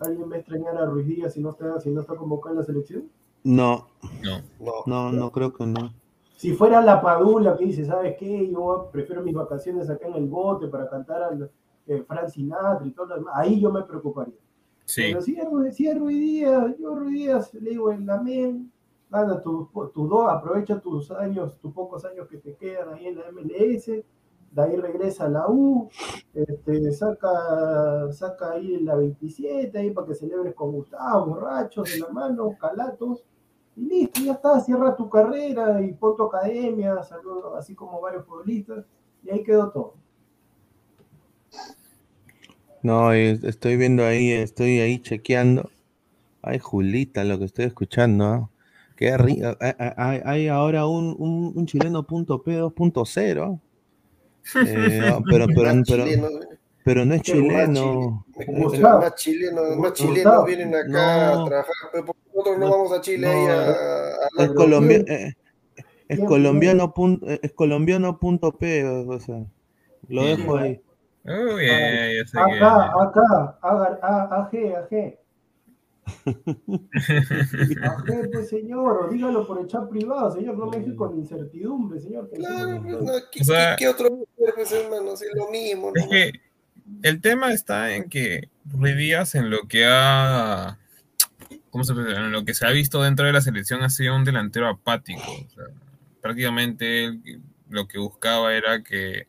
¿Alguien 0.00 0.30
va 0.30 0.36
a 0.36 0.38
extrañar 0.38 0.76
a 0.78 0.86
Ruiz 0.86 1.06
Díaz 1.06 1.34
si 1.34 1.40
no 1.40 1.50
está, 1.50 1.78
si 1.80 1.90
no 1.90 2.00
está 2.00 2.16
convocado 2.16 2.54
en 2.54 2.60
la 2.60 2.64
selección? 2.64 3.04
No, 3.44 3.88
No. 4.22 4.40
No. 4.60 4.72
no, 4.86 5.12
no 5.12 5.30
creo 5.30 5.52
que 5.52 5.66
no. 5.66 5.92
Si 6.36 6.52
fuera 6.54 6.80
la 6.80 7.00
Padula 7.02 7.56
que 7.56 7.66
dice, 7.66 7.84
¿sabes 7.84 8.16
qué? 8.18 8.50
Yo 8.50 8.88
prefiero 8.90 9.22
mis 9.22 9.34
vacaciones 9.34 9.88
acá 9.90 10.08
en 10.08 10.14
el 10.14 10.26
bote 10.26 10.68
para 10.68 10.88
cantar 10.88 11.22
al 11.22 11.50
eh, 11.86 12.02
Frank 12.06 12.28
Sinatra 12.28 12.86
y 12.86 12.90
todo 12.92 13.06
lo 13.06 13.14
demás, 13.16 13.34
ahí 13.36 13.60
yo 13.60 13.70
me 13.70 13.82
preocuparía. 13.82 14.34
Sí. 14.84 15.02
Pero 15.08 15.20
si 15.22 15.36
es, 15.36 15.76
si 15.76 15.84
yo 15.84 15.98
Ruiz 15.98 17.12
Díaz 17.12 17.54
le 17.54 17.70
digo 17.70 17.90
en 17.90 18.06
la 18.06 18.20
MEN, 18.20 18.70
gana 19.10 19.40
tus 19.40 19.68
tu 19.92 20.08
dos, 20.08 20.28
aprovecha 20.28 20.80
tus 20.80 21.10
años, 21.10 21.58
tus 21.60 21.72
pocos 21.72 22.04
años 22.04 22.28
que 22.28 22.38
te 22.38 22.54
quedan 22.54 22.94
ahí 22.94 23.06
en 23.06 23.16
la 23.16 23.30
MLS, 23.30 23.86
de 23.86 24.62
ahí 24.62 24.76
regresa 24.76 25.24
a 25.26 25.28
la 25.28 25.48
U, 25.48 25.88
este, 26.32 26.92
saca, 26.92 28.12
saca 28.12 28.52
ahí 28.52 28.80
la 28.80 28.94
27 28.96 29.76
ahí 29.76 29.90
para 29.90 30.06
que 30.06 30.14
celebres 30.14 30.54
con 30.54 30.72
Gustavo, 30.72 31.26
borrachos 31.26 31.92
de 31.92 31.98
la 31.98 32.08
mano, 32.08 32.56
calatos, 32.58 33.24
y 33.76 33.86
listo, 33.86 34.20
ya 34.20 34.34
está, 34.34 34.60
cierra 34.60 34.94
tu 34.94 35.08
carrera 35.10 35.82
y 35.82 35.92
pon 35.94 36.16
tu 36.16 36.24
academia, 36.24 37.02
saludo, 37.02 37.56
así 37.56 37.74
como 37.74 38.00
varios 38.00 38.24
futbolistas, 38.24 38.84
y 39.24 39.30
ahí 39.30 39.42
quedó 39.42 39.70
todo. 39.70 39.94
No, 42.84 43.16
y 43.16 43.40
estoy 43.44 43.78
viendo 43.78 44.04
ahí, 44.04 44.30
estoy 44.30 44.78
ahí 44.80 44.98
chequeando. 44.98 45.70
Ay, 46.42 46.58
Julita, 46.58 47.24
lo 47.24 47.38
que 47.38 47.46
estoy 47.46 47.64
escuchando, 47.64 48.24
¿ah? 48.26 48.50
Qué 48.94 49.16
rico. 49.16 49.56
Hay, 49.96 50.20
hay- 50.22 50.48
ahora 50.48 50.86
un, 50.86 51.16
un, 51.18 51.52
un 51.56 51.66
chileno 51.66 52.06
punto 52.06 52.42
P 52.42 52.60
2.0. 52.60 53.58
Eh, 54.66 55.12
pero, 55.30 55.46
pero, 55.46 55.82
pero, 55.88 56.04
¿eh? 56.06 56.22
pero 56.84 57.04
no 57.06 57.14
es 57.14 57.22
chileno. 57.22 58.26
Eh, 58.38 58.44
Gustavo. 58.46 59.00
Más 59.00 59.14
chilenos, 59.14 59.76
más 59.78 59.92
chilenos 59.94 60.44
vienen 60.46 60.74
acá 60.74 60.88
No. 60.88 61.42
a 61.42 61.44
trabajar, 61.46 61.74
pero 61.90 62.04
¿por 62.04 62.14
qué 62.14 62.20
nosotros 62.34 62.58
no, 62.58 62.66
No, 62.66 62.70
vamos 62.70 62.92
a 62.92 63.00
Chile 63.00 63.26
ahí 63.26 63.46
no. 63.46 63.50
a, 63.50 63.60
a 63.70 63.72
Es, 63.72 64.30
Pero 64.36 64.54
colombia- 64.54 65.04
¿quién? 65.04 65.18
eh, 65.18 65.32
es 66.08 66.16
¿Quién 66.18 66.26
colombiano 66.26 66.92
punto, 66.92 67.26
es 67.30 67.52
colombiano 67.52 68.18
punto 68.18 68.52
P, 68.52 68.84
o 68.84 69.18
sea, 69.20 69.42
lo 70.08 70.24
dejo 70.26 70.58
ahí. 70.58 70.80
Uy, 71.24 71.66
ya, 71.66 72.12
ya, 72.12 72.26
sé 72.26 72.38
Acá, 72.38 72.50
que- 72.52 72.64
acá, 72.64 73.58
haga- 73.62 73.98
a- 74.02 74.42
AG, 74.42 74.76
AG. 74.76 75.18
AG, 77.82 78.30
pues 78.32 78.48
señor, 78.48 79.04
o 79.04 79.08
dígalo 79.10 79.46
por 79.46 79.60
el 79.60 79.66
chat 79.66 79.88
privado, 79.88 80.30
señor, 80.32 80.56
no 80.58 80.66
me 80.66 80.78
deje 80.78 80.94
con 80.94 81.16
incertidumbre, 81.16 82.00
señor. 82.00 82.30
Claro, 82.34 82.82
pues, 82.82 83.00
no, 83.02 83.12
¿qué, 83.32 83.40
O 83.40 83.44
sea- 83.44 83.76
qué- 83.76 83.84
qué 83.84 83.88
otro 83.88 84.08
pues, 84.54 84.72
hermano? 84.72 85.16
Sí, 85.16 85.24
lo 85.34 85.50
mismo, 85.50 85.92
Es 85.94 86.04
¿no? 86.04 86.10
que 86.10 86.32
el 87.02 87.20
tema 87.20 87.52
está 87.52 87.94
en 87.94 88.08
que 88.08 88.48
Ruiz 88.70 88.96
Díaz 88.96 89.34
en 89.34 89.50
lo 89.50 89.66
que 89.68 89.86
ha 89.88 90.78
¿cómo 91.70 91.84
se 91.84 91.92
puede 91.94 92.08
decir? 92.08 92.22
en 92.22 92.32
lo 92.32 92.44
que 92.44 92.54
se 92.54 92.66
ha 92.66 92.70
visto 92.70 93.02
dentro 93.02 93.26
de 93.26 93.32
la 93.32 93.40
selección 93.40 93.82
ha 93.82 93.90
sido 93.90 94.14
un 94.14 94.24
delantero 94.24 94.68
apático. 94.68 95.22
O 95.46 95.50
sea, 95.50 95.64
prácticamente 96.20 97.04
él 97.06 97.40
lo 97.68 97.88
que 97.88 97.98
buscaba 97.98 98.54
era 98.54 98.82
que 98.82 99.26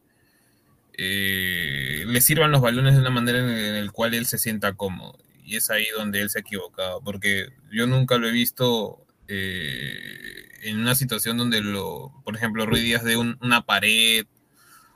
eh, 0.97 2.03
le 2.07 2.21
sirvan 2.21 2.51
los 2.51 2.61
balones 2.61 2.93
de 2.93 3.01
una 3.01 3.09
manera 3.09 3.39
en, 3.39 3.49
el 3.49 3.91
cual 3.91 4.13
él 4.13 4.25
se 4.25 4.37
sienta 4.37 4.73
cómodo. 4.73 5.17
Y 5.43 5.57
es 5.57 5.69
ahí 5.69 5.85
donde 5.95 6.21
él 6.21 6.29
se 6.29 6.39
ha 6.39 6.41
equivocado, 6.41 7.01
porque 7.03 7.49
yo 7.71 7.87
nunca 7.87 8.17
lo 8.17 8.27
he 8.27 8.31
visto 8.31 9.05
eh, 9.27 10.49
en 10.63 10.79
una 10.79 10.95
situación 10.95 11.37
donde 11.37 11.61
lo, 11.61 12.13
por 12.23 12.35
ejemplo, 12.35 12.65
Ruiz 12.65 12.83
Díaz 12.83 13.03
de 13.03 13.17
un- 13.17 13.37
una 13.41 13.65
pared 13.65 14.25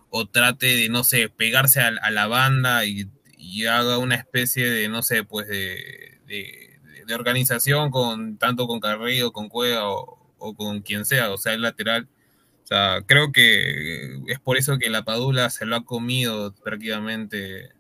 o 0.09 0.27
trate 0.27 0.67
de, 0.75 0.89
no 0.89 1.03
sé, 1.03 1.29
pegarse 1.29 1.81
a, 1.81 2.11
la 2.11 2.27
banda 2.27 2.85
y, 2.85 3.09
haga 3.67 3.97
una 3.97 4.15
especie 4.15 4.69
de, 4.69 4.89
no 4.89 5.01
sé, 5.03 5.23
pues 5.23 5.47
de, 5.47 6.19
organización 7.13 7.89
con 7.91 8.37
tanto 8.37 8.67
con 8.67 8.79
Carrillo, 8.79 9.31
con 9.31 9.49
Cueva 9.49 9.89
o 9.89 10.55
con 10.55 10.81
quien 10.81 11.05
sea, 11.05 11.31
o 11.31 11.37
sea, 11.37 11.53
el 11.53 11.61
lateral. 11.63 12.07
Sea, 12.69 13.01
creo 13.03 13.31
que 13.31 14.19
es 14.27 14.39
por 14.39 14.55
eso 14.55 14.77
que 14.77 14.91
la 14.91 15.03
Padula 15.03 15.49
se 15.49 15.65
lo 15.65 15.75
ha 15.75 15.85
comido 15.85 16.53
prácticamente 16.53 17.71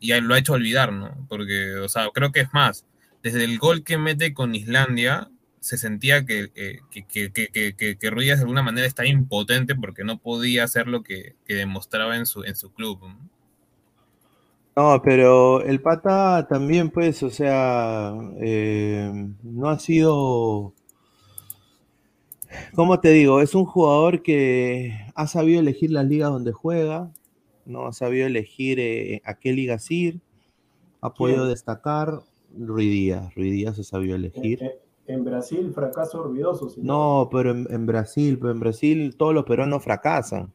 y 0.00 0.20
lo 0.20 0.34
ha 0.34 0.38
hecho 0.38 0.54
olvidar, 0.54 0.92
¿no? 0.92 1.24
Porque, 1.28 1.76
o 1.76 1.88
sea, 1.88 2.08
creo 2.12 2.32
que 2.32 2.40
es 2.40 2.52
más, 2.52 2.84
desde 3.22 3.44
el 3.44 3.60
gol 3.60 3.84
que 3.84 3.96
mete 3.96 4.34
con 4.34 4.56
Islandia, 4.56 5.30
se 5.60 5.78
sentía 5.78 6.26
que, 6.26 6.50
eh, 6.56 6.80
que, 6.90 7.30
que, 7.30 7.30
que, 7.30 7.96
que, 7.96 8.10
Ruiz 8.10 8.26
de 8.26 8.40
alguna 8.40 8.64
manera 8.64 8.88
está 8.88 9.06
impotente 9.06 9.76
porque 9.76 10.02
no 10.02 10.18
podía 10.18 10.64
hacer 10.64 10.88
lo 10.88 11.04
que, 11.04 11.36
demostraba 11.46 12.16
en 12.16 12.26
su, 12.26 12.42
en 12.42 12.56
su 12.56 12.72
club. 12.72 12.98
¿no? 13.02 13.30
No, 14.74 15.00
pero 15.00 15.62
el 15.62 15.80
pata 15.80 16.48
también, 16.48 16.90
pues, 16.90 17.22
o 17.22 17.30
sea, 17.30 18.14
eh, 18.40 19.12
no 19.44 19.68
ha 19.68 19.78
sido, 19.78 20.74
¿cómo 22.74 23.00
te 23.00 23.10
digo? 23.10 23.40
Es 23.40 23.54
un 23.54 23.64
jugador 23.64 24.22
que 24.22 24.92
ha 25.14 25.26
sabido 25.26 25.60
elegir 25.60 25.90
las 25.90 26.06
ligas 26.06 26.30
donde 26.30 26.52
juega, 26.52 27.12
¿no? 27.64 27.86
Ha 27.86 27.92
sabido 27.92 28.26
elegir 28.26 28.78
eh, 28.80 29.22
a 29.24 29.34
qué 29.34 29.52
ligas 29.52 29.90
ir, 29.90 30.20
ha 31.00 31.14
podido 31.14 31.46
destacar. 31.46 32.20
Rui 32.54 32.86
Díaz, 32.86 33.34
Rui 33.34 33.50
Díaz 33.50 33.78
ha 33.78 33.82
sabido 33.82 34.14
elegir. 34.14 34.62
En, 34.62 35.14
en 35.14 35.24
Brasil, 35.24 35.72
fracaso 35.74 36.22
ruidoso, 36.22 36.68
señor. 36.68 36.86
No, 36.86 37.28
pero 37.32 37.50
en, 37.50 37.66
en 37.70 37.86
Brasil, 37.86 38.38
pero 38.38 38.52
en 38.52 38.60
Brasil 38.60 39.16
todos 39.16 39.34
los 39.34 39.44
peruanos 39.44 39.82
fracasan. 39.82 40.52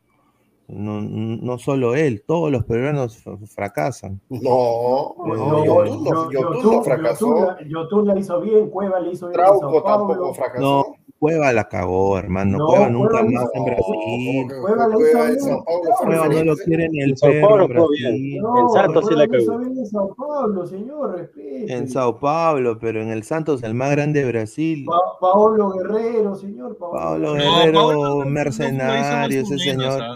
No, 0.69 1.01
no 1.01 1.57
solo 1.59 1.95
él, 1.95 2.24
todos 2.27 2.51
los 2.51 2.65
peruanos 2.65 3.24
fracasan. 3.55 4.19
No, 4.29 5.15
No, 5.17 5.36
no, 5.36 5.65
yo- 5.65 5.86
Yotun 5.86 6.03
no, 6.03 6.31
Yotun 6.31 6.71
no 6.75 6.83
fracasó. 6.83 7.55
Yotun 7.67 8.07
la- 8.07 8.13
la 8.15 8.19
hizo 8.19 8.41
bien, 8.41 8.69
Cueva 8.69 9.00
le 9.00 9.12
hizo 9.13 9.27
bien 9.27 9.33
Trauco 9.39 9.81
tampoco 9.83 10.33
fracasó. 10.33 10.62
No, 10.62 10.86
Cueva 11.19 11.51
la 11.53 11.67
cagó, 11.67 12.19
hermano. 12.19 12.57
No, 12.59 12.67
Cueva 12.67 12.89
nunca 12.89 13.09
Cueva 13.21 13.29
más 13.31 13.50
en 13.55 13.65
Brasil. 13.65 14.47
No, 14.47 14.62
Cueva 14.62 14.88
la 14.88 14.93
Cueva 14.93 15.09
hizo 15.09 15.17
en 15.24 15.27
bien. 15.27 15.39
Sao 15.39 15.63
Paulo 15.65 15.83
fue 15.97 16.05
Cueva 16.05 16.21
no 16.27 16.27
lo 16.27 16.36
referente. 16.36 16.63
quiere 16.65 16.89
ni 16.89 17.00
el 17.01 17.09
En 17.09 17.17
Sao 17.17 17.31
Paulo. 17.41 17.67
Brasil. 17.67 18.41
No, 18.41 18.59
En 18.62 18.69
Santos 18.69 19.05
sí 19.07 19.15
la 19.15 19.25
lo 19.25 19.38
hizo 19.39 19.51
cagó. 19.51 19.59
bien 19.63 19.77
en 19.79 19.86
Sao 19.88 20.15
Paulo, 20.15 20.67
señor, 20.67 21.17
respete. 21.17 21.74
En 21.74 21.88
Sao 21.89 22.19
Paulo, 22.19 22.77
pero 22.79 23.01
en 23.01 23.09
el 23.09 23.24
Santos, 23.24 23.63
el 23.63 23.74
más 23.74 23.91
grande 23.91 24.24
de 24.24 24.31
Brasil. 24.31 24.86
Pa- 24.86 25.00
Paolo 25.19 25.71
Guerrero, 25.71 26.36
señor. 26.36 26.77
Paolo 26.77 26.93
Paolo 27.00 27.33
Guerrero. 27.33 27.50
No, 27.51 27.57
Guerrero, 27.57 27.79
Paolo 27.79 28.03
no- 28.17 28.24
no 28.24 28.29
mercenario, 28.29 29.41
ese 29.41 29.57
señor. 29.57 29.88
o 29.89 29.97
sea, 29.97 30.15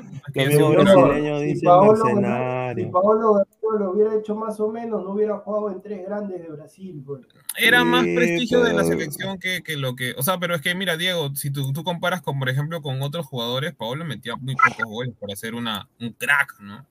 seguro- 0.50 0.81
brasileño 0.83 1.39
Si 1.39 1.45
dice 1.45 1.65
Paolo, 1.65 1.91
Guerrero, 1.91 2.05
mercenario. 2.15 2.86
si 2.86 2.91
Paolo 2.91 3.45
lo 3.79 3.91
hubiera 3.91 4.15
hecho 4.15 4.36
más 4.36 4.60
o 4.60 4.69
menos, 4.69 5.03
no 5.03 5.12
hubiera 5.12 5.38
jugado 5.38 5.71
en 5.71 5.81
tres 5.81 6.05
grandes 6.05 6.41
de 6.41 6.50
Brasil. 6.50 7.03
Era 7.57 7.83
más 7.83 8.03
Sí, 8.05 8.15
prestigio 8.15 8.62
de 8.63 8.74
la 8.74 8.83
selección 8.83 9.38
que, 9.39 9.62
que 9.63 9.77
lo 9.77 9.95
que. 9.95 10.13
O 10.17 10.24
sea, 10.24 10.38
pero 10.39 10.55
es 10.55 10.62
que 10.62 10.74
mira, 10.75 10.98
Diego, 10.98 11.33
si 11.36 11.51
tú, 11.51 11.71
tú 11.74 11.83
comparas 11.83 12.21
con, 12.21 12.39
por 12.39 12.50
ejemplo, 12.50 12.81
con 12.81 13.01
otros 13.01 13.25
jugadores, 13.25 13.74
Paolo 13.75 14.03
metía 14.05 14.36
muy 14.36 14.55
pocos 14.55 14.86
goles 14.91 15.13
para 15.19 15.36
ser 15.36 15.53
una, 15.55 15.88
un 16.00 16.12
crack, 16.13 16.60
¿no? 16.60 16.86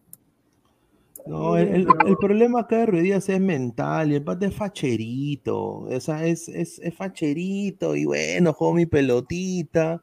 No, 1.26 1.58
el, 1.58 1.68
el- 1.68 1.86
el 2.06 2.16
problema 2.16 2.60
acá 2.60 2.78
de 2.78 2.86
Ruiz 2.86 3.02
Díaz 3.02 3.28
es 3.28 3.40
mental 3.40 4.10
y 4.10 4.14
el 4.16 4.22
pata 4.24 4.46
es 4.46 4.54
facherito. 4.54 5.80
O 5.80 6.00
sea, 6.00 6.24
es, 6.24 6.48
es, 6.48 6.78
es 6.78 6.94
facherito 6.94 7.94
y 7.94 8.06
bueno, 8.06 8.52
juego 8.54 8.72
mi 8.74 8.86
pelotita. 8.86 10.02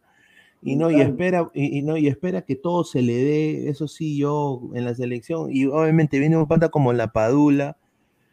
Y 0.61 0.75
no, 0.75 0.89
y 0.91 0.99
espera, 1.01 1.49
y, 1.53 1.77
y 1.79 1.81
no, 1.83 1.97
y 1.97 2.07
espera 2.07 2.41
que 2.41 2.55
todo 2.55 2.83
se 2.83 3.01
le 3.01 3.13
dé, 3.13 3.69
eso 3.69 3.87
sí, 3.87 4.17
yo 4.17 4.61
en 4.73 4.85
la 4.85 4.95
selección, 4.95 5.49
y 5.51 5.65
obviamente 5.65 6.19
viene 6.19 6.35
un 6.37 6.47
pata 6.47 6.69
como 6.69 6.91
la 6.93 7.11
Padula, 7.13 7.77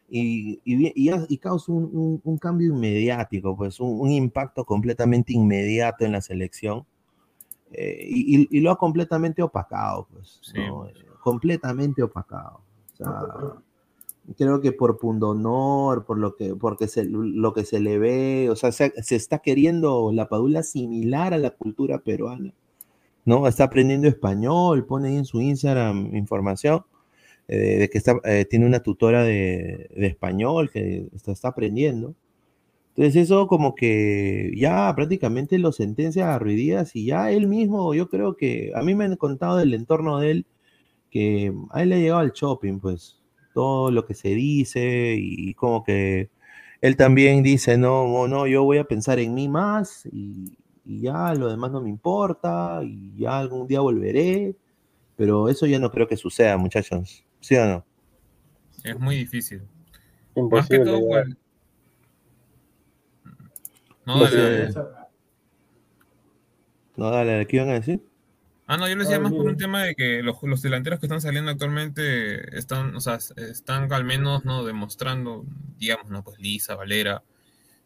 y, 0.08 0.60
y, 0.64 0.86
y 0.94 1.10
y 1.28 1.38
causa 1.38 1.72
un, 1.72 1.84
un- 1.92 2.20
un 2.24 2.38
cambio 2.38 2.68
inmediático, 2.74 3.56
pues 3.56 3.78
un, 3.80 4.00
un 4.00 4.10
impacto 4.10 4.64
completamente 4.64 5.32
inmediato 5.32 6.04
en 6.04 6.12
la 6.12 6.20
selección, 6.20 6.84
eh, 7.72 8.06
y, 8.08 8.60
lo 8.60 8.70
ha 8.70 8.78
completamente 8.78 9.42
opacado, 9.42 10.06
pues, 10.12 10.38
Sí. 10.42 10.58
¿no? 10.58 10.86
Eh, 10.86 10.92
completamente 11.22 12.02
opacado. 12.02 12.60
O 12.92 12.96
sea, 12.96 13.20
creo 14.36 14.60
que 14.60 14.72
por 14.72 14.98
pundonor, 14.98 16.04
por 16.04 16.18
lo 16.18 16.34
que, 16.36 16.54
porque 16.56 16.88
se, 16.88 17.04
lo 17.04 17.52
que 17.52 17.64
se 17.64 17.80
le 17.80 17.98
ve, 17.98 18.48
o 18.50 18.56
sea, 18.56 18.72
se, 18.72 18.92
se 19.02 19.16
está 19.16 19.38
queriendo 19.40 20.12
la 20.12 20.28
Padula 20.28 20.62
similar 20.62 21.34
a 21.34 21.38
la 21.38 21.50
cultura 21.50 21.98
peruana, 22.00 22.54
¿no? 23.24 23.46
Está 23.48 23.64
aprendiendo 23.64 24.08
español, 24.08 24.86
pone 24.86 25.08
ahí 25.08 25.16
en 25.16 25.24
su 25.26 25.40
Instagram 25.40 26.14
información 26.16 26.84
eh, 27.48 27.78
de 27.78 27.90
que 27.90 27.98
está, 27.98 28.16
eh, 28.24 28.46
tiene 28.48 28.66
una 28.66 28.82
tutora 28.82 29.22
de, 29.22 29.90
de 29.94 30.06
español 30.06 30.70
que 30.70 31.08
está, 31.14 31.32
está 31.32 31.48
aprendiendo. 31.48 32.14
Entonces 32.96 33.24
eso 33.24 33.48
como 33.48 33.74
que 33.74 34.52
ya 34.56 34.92
prácticamente 34.94 35.58
lo 35.58 35.72
sentencia 35.72 36.34
a 36.34 36.38
Ruiz 36.38 36.56
Díaz 36.56 36.94
y 36.96 37.06
ya 37.06 37.30
él 37.32 37.48
mismo, 37.48 37.92
yo 37.94 38.08
creo 38.08 38.36
que, 38.36 38.72
a 38.74 38.82
mí 38.82 38.94
me 38.94 39.04
han 39.04 39.16
contado 39.16 39.56
del 39.58 39.74
entorno 39.74 40.20
de 40.20 40.30
él, 40.30 40.46
que 41.10 41.52
a 41.70 41.82
él 41.82 41.90
le 41.90 41.96
ha 41.96 41.98
llegado 41.98 42.20
al 42.20 42.32
shopping, 42.32 42.80
pues, 42.80 43.20
todo 43.54 43.90
lo 43.90 44.04
que 44.04 44.14
se 44.14 44.28
dice 44.30 45.16
y 45.18 45.54
como 45.54 45.82
que 45.84 46.28
él 46.82 46.96
también 46.98 47.42
dice, 47.42 47.78
no, 47.78 48.06
no, 48.06 48.28
no, 48.28 48.46
yo 48.46 48.64
voy 48.64 48.76
a 48.78 48.84
pensar 48.84 49.18
en 49.18 49.32
mí 49.32 49.48
más 49.48 50.04
y, 50.12 50.58
y 50.84 51.00
ya 51.00 51.32
lo 51.34 51.48
demás 51.48 51.70
no 51.72 51.80
me 51.80 51.88
importa 51.88 52.80
y 52.84 53.16
ya 53.16 53.38
algún 53.38 53.66
día 53.66 53.80
volveré, 53.80 54.54
pero 55.16 55.48
eso 55.48 55.64
ya 55.66 55.78
no 55.78 55.90
creo 55.90 56.06
que 56.06 56.18
suceda, 56.18 56.58
muchachos, 56.58 57.24
¿sí 57.40 57.56
o 57.56 57.64
no? 57.64 57.84
Es 58.82 58.98
muy 59.00 59.16
difícil. 59.16 59.62
Más 60.34 60.68
que 60.68 60.76
Imposible. 60.76 60.84
todo, 60.84 61.00
ya. 61.08 61.24
pues, 61.24 61.36
No, 64.06 64.14
No 64.18 64.24
dale, 64.24 64.36
dale. 64.66 64.74
No, 66.96 67.10
dale, 67.10 67.46
¿qué 67.46 67.56
iban 67.56 67.70
a 67.70 67.74
decir? 67.74 68.02
Ah, 68.66 68.78
no, 68.78 68.88
yo 68.88 68.94
lo 68.96 69.02
decía 69.02 69.16
Ah, 69.16 69.20
más 69.20 69.32
por 69.32 69.46
un 69.46 69.56
tema 69.58 69.82
de 69.84 69.94
que 69.94 70.22
los, 70.22 70.42
los 70.42 70.62
delanteros 70.62 70.98
que 70.98 71.06
están 71.06 71.20
saliendo 71.20 71.50
actualmente 71.50 72.56
están, 72.56 72.96
o 72.96 73.00
sea, 73.00 73.18
están 73.36 73.92
al 73.92 74.04
menos, 74.04 74.44
¿no? 74.46 74.64
Demostrando, 74.64 75.44
digamos, 75.78 76.08
¿no? 76.10 76.24
Pues 76.24 76.38
Lisa, 76.38 76.74
Valera, 76.74 77.22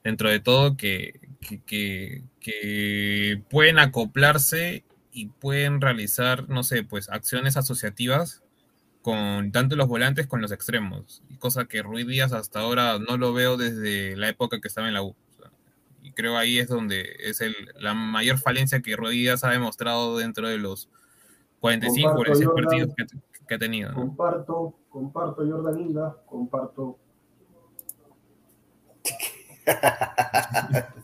dentro 0.04 0.30
de 0.30 0.40
todo, 0.40 0.76
que, 0.76 1.20
que, 1.40 1.60
que- 1.64 2.24
que 2.40 3.42
pueden 3.50 3.78
acoplarse 3.78 4.84
y 5.12 5.26
pueden 5.28 5.80
realizar, 5.80 6.48
no 6.48 6.62
sé, 6.64 6.84
pues 6.84 7.10
acciones 7.10 7.56
asociativas 7.56 8.42
con 9.02 9.52
tanto 9.52 9.76
los 9.76 9.88
volantes 9.88 10.26
con 10.26 10.42
los 10.42 10.52
extremos. 10.52 11.22
Cosa 11.40 11.66
que 11.66 11.82
Ruiz 11.82 12.06
Díaz 12.06 12.32
hasta 12.32 12.60
ahora 12.60 12.98
no 12.98 13.16
lo 13.18 13.32
veo 13.34 13.56
desde 13.56 14.16
la 14.16 14.28
época 14.30 14.60
que 14.60 14.68
estaba 14.68 14.88
en 14.88 14.94
la 14.94 15.02
U. 15.02 15.16
Y 16.08 16.12
creo 16.12 16.38
ahí 16.38 16.58
es 16.58 16.68
donde 16.68 17.16
es 17.20 17.42
el, 17.42 17.54
la 17.78 17.92
mayor 17.92 18.38
falencia 18.38 18.80
que 18.80 18.96
Díaz 18.96 19.44
ha 19.44 19.50
demostrado 19.50 20.16
dentro 20.16 20.48
de 20.48 20.56
los 20.56 20.88
45 21.60 22.08
o 22.08 22.14
Comparto, 22.14 22.24
46 22.24 22.48
Jordan. 22.48 22.64
partidos 22.64 22.94
que, 22.96 23.46
que 23.46 23.54
ha 23.54 23.58
tenido. 23.58 23.90
¿no? 23.90 23.96
Comparto, 23.96 24.74
comparto 24.88 25.46
Jordan 25.46 25.80
Inga, 25.80 26.16
comparto. 26.26 26.98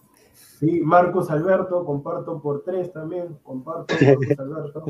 Sí, 0.60 0.80
Marcos 0.80 1.30
Alberto, 1.30 1.84
comparto 1.84 2.40
por 2.40 2.64
tres 2.64 2.90
también, 2.90 3.36
comparto 3.42 3.94
Marcos 4.00 4.38
Alberto. 4.38 4.84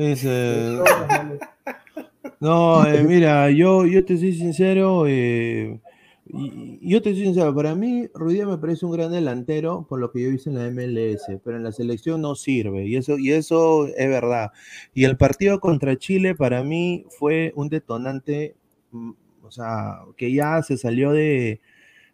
No, 2.39 2.85
eh, 2.85 3.03
mira, 3.03 3.49
yo, 3.49 3.85
yo 3.85 4.05
te 4.05 4.17
soy 4.17 4.33
sincero, 4.33 5.05
eh, 5.07 5.81
y- 6.27 6.79
y 6.81 6.89
yo 6.89 7.01
te 7.01 7.13
soy 7.13 7.23
sincero, 7.25 7.53
para 7.55 7.75
mí 7.75 8.07
Ruidía 8.13 8.47
me 8.47 8.57
parece 8.57 8.85
un 8.85 8.91
gran 8.93 9.11
delantero 9.11 9.85
por 9.87 9.99
lo 9.99 10.11
que 10.11 10.23
yo 10.23 10.29
hice 10.31 10.49
en 10.49 10.55
la 10.57 10.65
MLS, 10.67 11.39
pero 11.43 11.57
en 11.57 11.63
la 11.63 11.71
selección 11.71 12.21
no 12.21 12.35
sirve, 12.35 12.85
y 12.87 12.95
eso, 12.95 13.17
y 13.17 13.31
eso 13.31 13.87
es 13.87 14.09
verdad. 14.09 14.51
Y 14.93 15.03
el 15.05 15.17
partido 15.17 15.59
contra 15.59 15.97
Chile 15.97 16.35
para 16.35 16.63
mí 16.63 17.05
fue 17.19 17.53
un 17.55 17.69
detonante, 17.69 18.55
mm, 18.91 19.11
o 19.43 19.51
sea, 19.51 19.99
que 20.17 20.33
ya 20.33 20.61
se 20.63 20.77
salió 20.77 21.11
de, 21.11 21.61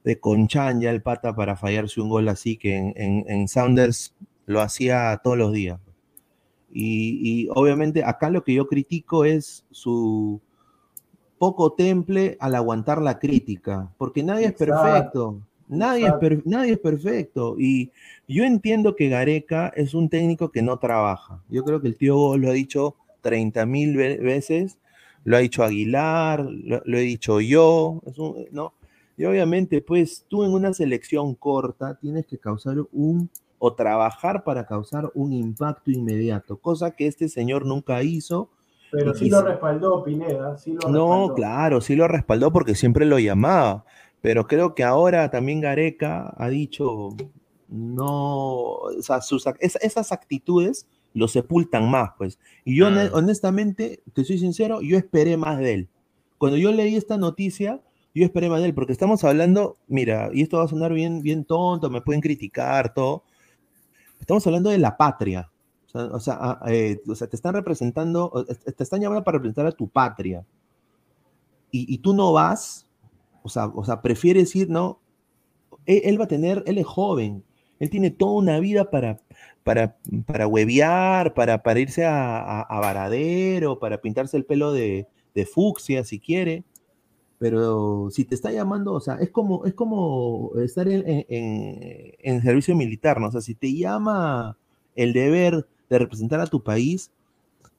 de 0.04 0.20
Conchan 0.20 0.82
ya 0.82 0.92
el 0.92 1.02
pata 1.04 1.36
para 1.36 1.56
fallarse 1.58 2.02
un 2.02 2.10
gol 2.10 2.30
así 2.30 2.58
que 2.58 2.76
en, 2.78 2.94
en- 2.98 3.26
en 3.30 3.48
Sounders 3.48 4.16
lo 4.48 4.62
hacía 4.62 5.20
todos 5.24 5.38
los 5.38 5.54
días. 5.54 5.80
Y, 6.74 7.20
y 7.46 7.48
obviamente 7.54 8.04
acá 8.04 8.30
lo 8.30 8.44
que 8.44 8.54
yo 8.54 8.68
critico 8.68 9.26
es 9.26 9.66
su 9.72 10.42
poco 11.42 11.72
temple 11.74 12.38
al 12.40 12.54
aguantar 12.54 13.02
la 13.02 13.18
crítica, 13.18 13.90
porque 13.98 14.22
nadie 14.22 14.46
es 14.46 14.54
perfecto, 14.54 15.42
nadie 15.68 16.06
es, 16.06 16.14
per- 16.20 16.44
nadie 16.46 16.74
es 16.74 16.80
perfecto. 16.80 17.56
Y 17.58 17.90
yo 18.28 18.44
entiendo 18.44 18.96
que 18.96 19.10
Gareca 19.10 19.70
es 19.76 19.96
un 19.96 20.08
técnico 20.08 20.52
que 20.52 20.62
no 20.62 20.78
trabaja. 20.78 21.42
Yo 21.50 21.64
creo 21.64 21.82
que 21.82 21.88
el 21.88 21.98
tío 21.98 22.16
Gol 22.16 22.42
lo 22.42 22.50
ha 22.50 22.54
dicho 22.54 22.96
30 23.22 23.66
mil 23.66 23.98
veces, 23.98 24.78
lo 25.24 25.36
ha 25.36 25.40
dicho 25.40 25.64
Aguilar, 25.64 26.42
lo, 26.46 26.82
lo 26.86 26.98
he 26.98 27.02
dicho 27.02 27.42
yo, 27.42 28.02
es 28.06 28.20
un- 28.20 28.46
¿no? 28.52 28.74
Y 29.18 29.26
obviamente, 29.26 29.82
pues 29.82 30.26
tú 30.28 30.44
en 30.44 30.52
una 30.54 30.74
selección 30.74 31.34
corta 31.34 31.96
tienes 32.00 32.28
que 32.28 32.38
causar 32.38 32.78
un 32.92 33.30
o 33.58 33.74
trabajar 33.74 34.44
para 34.44 34.66
causar 34.68 35.12
un 35.16 35.34
impacto 35.34 35.90
inmediato, 35.92 36.58
cosa 36.58 36.92
que 36.92 37.08
este 37.08 37.30
señor 37.30 37.66
nunca 37.66 38.04
hizo. 38.04 38.50
Pero 38.92 39.14
sí 39.14 39.30
lo 39.30 39.42
respaldó 39.42 40.04
Pineda, 40.04 40.58
sí 40.58 40.74
lo 40.74 40.90
No, 40.90 41.08
respaldó. 41.10 41.34
claro, 41.36 41.82
sí 41.82 41.96
lo 41.96 42.08
respaldó 42.08 42.52
porque 42.52 42.76
siempre 42.76 43.06
lo 43.06 43.20
llamaba, 43.20 43.86
pero 44.22 44.48
creo 44.48 44.76
que 44.76 44.84
ahora 44.84 45.30
también 45.32 45.62
Gareca 45.62 46.34
ha 46.38 46.50
dicho, 46.50 47.10
no, 47.70 48.08
o 48.74 49.02
sea, 49.02 49.22
sus 49.22 49.46
esas 49.60 50.12
actitudes 50.12 50.88
lo 51.14 51.28
sepultan 51.28 51.90
más, 51.90 52.12
pues. 52.18 52.38
Y 52.66 52.76
yo 52.76 52.90
Claro. 52.90 53.16
honestamente, 53.16 54.02
te 54.14 54.24
soy 54.26 54.38
sincero, 54.38 54.82
yo 54.82 54.98
esperé 54.98 55.38
más 55.38 55.58
de 55.60 55.74
él. 55.74 55.90
Cuando 56.38 56.58
yo 56.58 56.72
leí 56.72 56.96
esta 56.96 57.18
noticia, 57.18 57.80
yo 58.14 58.26
esperé 58.26 58.50
más 58.50 58.60
de 58.62 58.68
él, 58.68 58.74
porque 58.74 58.92
estamos 58.94 59.24
hablando, 59.24 59.78
mira, 59.88 60.30
y 60.34 60.42
esto 60.42 60.58
va 60.58 60.66
a 60.66 60.68
sonar 60.68 60.94
bien, 60.94 61.22
bien 61.22 61.46
tonto, 61.46 61.90
me 61.90 62.02
pueden 62.02 62.22
criticar, 62.22 62.94
todo. 62.94 63.24
Estamos 64.20 64.46
hablando 64.48 64.70
de 64.70 64.78
la 64.78 64.98
patria. 64.98 65.50
O 65.94 66.20
sea, 66.20 66.38
ah, 66.40 66.60
eh, 66.68 67.02
o 67.08 67.16
sea, 67.16 67.28
te 67.28 67.36
están 67.36 67.54
representando, 67.54 68.30
o- 68.34 68.46
te 68.46 68.84
están 68.84 69.02
llamando 69.02 69.24
para 69.24 69.38
representar 69.38 69.68
a 69.68 69.72
tu 69.72 69.88
patria. 69.88 70.46
Y, 71.72 71.94
y 71.94 72.00
tú 72.00 72.14
no 72.14 72.34
vas, 72.34 72.86
o 73.44 73.50
sea, 73.50 73.68
o 73.68 73.84
sea, 73.86 74.02
prefieres 74.02 74.56
ir, 74.56 74.70
¿no? 74.70 75.00
Él, 75.86 76.20
va 76.20 76.26
a 76.26 76.30
tener, 76.30 76.64
él 76.68 76.78
es 76.78 76.86
joven, 76.86 77.44
él 77.80 77.90
tiene 77.90 78.12
toda 78.12 78.34
una 78.34 78.60
vida 78.60 78.90
para, 78.92 79.20
para, 79.64 79.98
para 80.26 80.48
huevear, 80.48 81.34
para, 81.34 81.64
para 81.64 81.80
irse 81.80 82.06
a, 82.06 82.40
a- 82.40 82.62
a 82.62 82.80
Varadero, 82.80 83.80
para 83.80 84.00
pintarse 84.02 84.38
el 84.38 84.46
pelo 84.46 84.74
de, 84.74 85.08
de 85.36 85.46
fucsia 85.46 86.04
si 86.04 86.20
quiere. 86.20 86.64
Pero 87.40 88.10
si 88.12 88.26
te 88.26 88.36
está 88.36 88.52
llamando, 88.52 88.94
o 88.94 89.00
sea, 89.02 89.16
es 89.16 89.32
como, 89.32 89.66
es 89.66 89.74
como 89.74 90.52
estar 90.64 90.88
en- 90.88 91.26
en- 91.30 92.14
en 92.20 92.42
servicio 92.44 92.76
militar, 92.76 93.20
¿no? 93.20 93.28
O 93.30 93.32
sea, 93.32 93.42
si 93.42 93.56
te 93.56 93.74
llama 93.76 94.58
el 94.96 95.14
deber 95.14 95.68
de 95.92 96.00
representar 96.00 96.42
a 96.42 96.48
tu 96.48 96.64
país, 96.64 97.12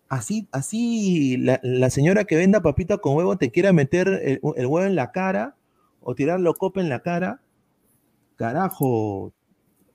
así, 0.08 0.48
así 0.52 1.36
la, 1.38 1.60
la 1.62 1.90
señora 1.90 2.24
que 2.24 2.36
venda 2.36 2.62
papita 2.62 2.98
con 2.98 3.16
huevo 3.16 3.38
te 3.38 3.50
quiera 3.50 3.72
meter 3.72 4.08
el, 4.08 4.40
el 4.56 4.66
huevo 4.66 4.82
en 4.86 4.96
la 4.96 5.12
cara 5.12 5.56
o 6.02 6.14
tirarlo 6.14 6.54
copa 6.54 6.80
en 6.80 6.88
la 6.90 7.00
cara, 7.00 7.42
carajo, 8.36 9.32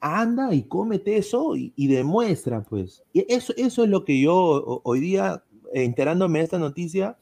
anda 0.01 0.53
y 0.55 0.63
cómete 0.63 1.17
eso 1.17 1.55
y, 1.57 1.73
y 1.75 1.87
demuestra, 1.87 2.63
pues. 2.63 3.03
Y 3.13 3.25
eso, 3.33 3.53
eso 3.57 3.83
es 3.83 3.89
lo 3.89 4.05
que 4.05 4.21
yo 4.21 4.35
ho- 4.35 4.81
hoy 4.85 4.99
día, 5.01 5.43
enterándome 5.73 6.39
de 6.39 6.45
esta 6.45 6.59
noticia, 6.59 7.17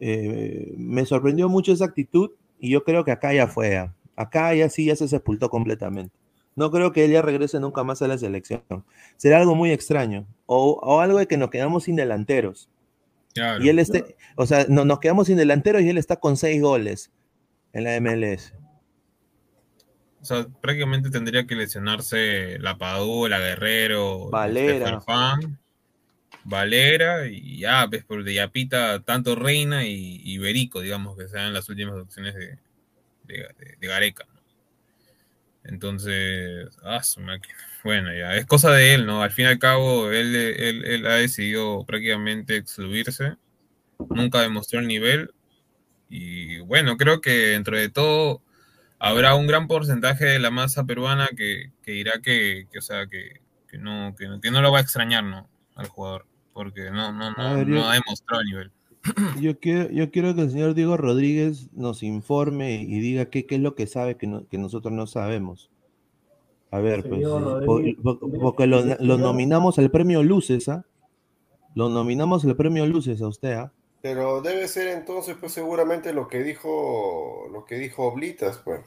eh, 0.00 0.74
me 0.76 1.04
sorprendió 1.06 1.48
mucho 1.48 1.72
esa 1.72 1.84
actitud 1.86 2.30
y 2.58 2.70
yo 2.70 2.84
creo 2.84 3.04
que 3.04 3.12
acá 3.12 3.32
ya 3.32 3.46
fue. 3.46 3.90
Acá 4.16 4.54
ya 4.54 4.68
sí, 4.68 4.86
ya 4.86 4.96
se 4.96 5.08
sepultó 5.08 5.48
completamente. 5.50 6.14
No 6.56 6.70
creo 6.70 6.92
que 6.92 7.04
él 7.04 7.10
ya 7.10 7.22
regrese 7.22 7.58
nunca 7.60 7.82
más 7.84 8.00
a 8.02 8.08
la 8.08 8.16
selección. 8.18 8.62
Será 9.16 9.38
algo 9.38 9.54
muy 9.54 9.70
extraño. 9.72 10.26
O, 10.46 10.78
o 10.82 11.00
algo 11.00 11.18
de 11.18 11.26
que 11.26 11.36
nos 11.36 11.50
quedamos 11.50 11.84
sin 11.84 11.96
delanteros. 11.96 12.68
Claro. 13.34 13.64
Y 13.64 13.68
él 13.68 13.78
este, 13.80 14.16
o 14.36 14.46
sea, 14.46 14.66
no, 14.68 14.84
nos 14.84 15.00
quedamos 15.00 15.26
sin 15.26 15.36
delanteros 15.36 15.82
y 15.82 15.88
él 15.88 15.98
está 15.98 16.16
con 16.16 16.36
seis 16.36 16.62
goles 16.62 17.10
en 17.72 17.84
la 17.84 17.98
MLS. 18.00 18.52
O 20.20 20.24
sea, 20.24 20.46
prácticamente 20.60 21.10
tendría 21.10 21.46
que 21.46 21.54
lesionarse 21.56 22.58
la 22.60 22.78
Padula, 22.78 23.38
Guerrero, 23.40 24.30
Valera. 24.30 24.72
este, 24.74 24.84
Farfán, 24.84 25.58
Valera 26.44 27.26
y 27.26 27.58
ya, 27.58 27.86
ves, 27.86 28.04
por 28.04 28.22
de 28.24 28.34
Yapita, 28.34 29.00
tanto 29.02 29.34
Reina 29.34 29.84
y, 29.84 30.20
y 30.24 30.38
Berico, 30.38 30.80
digamos, 30.80 31.16
que 31.18 31.28
sean 31.28 31.52
las 31.52 31.68
últimas 31.68 31.96
opciones 31.96 32.34
de, 32.34 32.46
de, 33.24 33.34
de- 33.58 33.76
de 33.80 33.86
Gareca. 33.86 34.26
Entonces, 35.64 36.68
ah, 36.84 37.00
bueno, 37.84 38.14
ya, 38.14 38.36
es 38.36 38.46
cosa 38.46 38.70
de 38.70 38.94
él, 38.94 39.06
¿no? 39.06 39.22
Al 39.22 39.30
fin 39.30 39.46
y 39.46 39.48
al 39.48 39.58
cabo, 39.58 40.10
él, 40.12 40.34
él, 40.36 40.84
él 40.84 41.06
ha 41.06 41.14
decidido 41.14 41.84
prácticamente 41.86 42.56
excluirse, 42.56 43.36
nunca 44.10 44.40
demostró 44.42 44.80
el 44.80 44.88
nivel 44.88 45.30
y 46.08 46.60
bueno, 46.60 46.96
creo 46.96 47.20
que 47.20 47.30
dentro 47.30 47.76
de 47.78 47.88
todo 47.88 48.42
habrá 48.98 49.34
un 49.34 49.46
gran 49.46 49.66
porcentaje 49.68 50.24
de 50.26 50.38
la 50.38 50.50
masa 50.50 50.84
peruana 50.84 51.28
que, 51.36 51.72
que 51.82 51.92
dirá 51.92 52.20
que, 52.22 52.66
que, 52.72 52.78
o 52.78 52.82
sea, 52.82 53.06
que, 53.06 53.40
que 53.68 53.78
no, 53.78 54.14
que, 54.18 54.28
no- 54.28 54.40
que 54.40 54.50
no 54.50 54.62
lo 54.62 54.70
va 54.72 54.78
a 54.78 54.82
extrañar, 54.82 55.24
¿no? 55.24 55.48
Al 55.76 55.88
jugador, 55.88 56.26
porque 56.52 56.90
no, 56.90 57.12
no, 57.12 57.32
no, 57.32 57.56
yo- 57.62 57.88
ha 57.88 57.94
demostrado 57.94 58.42
el 58.42 58.46
nivel. 58.48 58.72
Yo 59.40 59.58
quiero, 59.58 59.90
yo 59.90 60.10
quiero 60.10 60.34
que 60.34 60.42
el 60.42 60.50
señor 60.50 60.74
Diego 60.74 60.96
Rodríguez 60.96 61.68
nos 61.74 62.02
informe 62.02 62.80
y 62.82 63.00
diga 63.00 63.26
qué, 63.26 63.44
qué 63.46 63.56
es 63.56 63.60
lo 63.60 63.74
que 63.74 63.86
sabe 63.86 64.16
que, 64.16 64.26
no- 64.26 64.46
que 64.48 64.56
nosotros 64.58 64.92
no 64.92 65.06
sabemos. 65.06 65.70
A 66.70 66.78
ver, 66.80 67.08
pues, 67.08 67.22
porque 68.40 68.66
lo, 68.66 68.82
nominamos 69.18 69.78
al 69.78 69.90
premio 69.90 70.22
Luces, 70.22 70.68
¿ah? 70.68 70.84
Lo 71.74 71.88
nominamos 71.88 72.44
al 72.44 72.56
premio 72.56 72.86
Luces 72.86 73.20
a 73.22 73.28
usted, 73.28 73.52
¿ah? 73.52 73.72
Pero 74.00 74.42
debe 74.42 74.66
ser 74.68 74.88
entonces, 74.88 75.36
pues 75.38 75.52
seguramente 75.52 76.12
lo 76.12 76.26
que 76.28 76.42
dijo, 76.42 77.48
lo 77.52 77.64
que 77.64 77.76
dijo 77.76 78.04
Oblitas, 78.04 78.60
pues. 78.64 78.80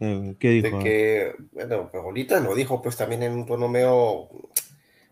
Eh, 0.00 0.34
¿Qué 0.38 0.48
De 0.48 0.62
dijo? 0.62 0.78
ah? 0.78 0.82
que, 0.82 1.34
bueno, 1.52 1.88
pues 1.92 2.02
Oblitas 2.04 2.42
lo 2.42 2.54
dijo 2.54 2.80
pues 2.82 2.96
también 2.96 3.22
en 3.22 3.32
un 3.32 3.46
tono 3.46 3.68
medio 3.68 4.28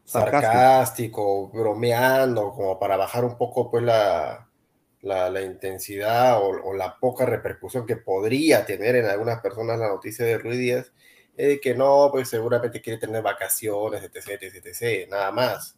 Sarcástico. 0.09 1.49
bromeando, 1.51 2.53
como 2.53 2.79
para 2.79 2.97
bajar 2.97 3.25
un 3.25 3.37
poco 3.37 3.71
pues 3.71 3.83
la, 3.85 4.49
la, 5.03 5.43
intensidad 5.43 6.41
o, 6.43 6.73
la 6.73 6.99
poca 6.99 7.27
repercusión 7.27 7.85
que 7.85 7.97
podría 7.97 8.65
tener 8.65 8.97
en 8.97 9.05
algunas 9.05 9.41
personas 9.41 9.79
la 9.79 9.89
noticia 9.89 10.25
de 10.25 10.39
Ruiz 10.39 10.59
Díaz, 10.59 10.93
de 11.37 11.61
que 11.61 11.75
no, 11.75 12.09
pues 12.11 12.29
seguramente 12.29 12.81
quiere 12.81 12.99
tener 12.99 13.23
vacaciones, 13.23 14.03
etc, 14.03 14.41
etc, 14.41 14.67
etc, 14.67 15.11
nada 15.11 15.31
más. 15.31 15.77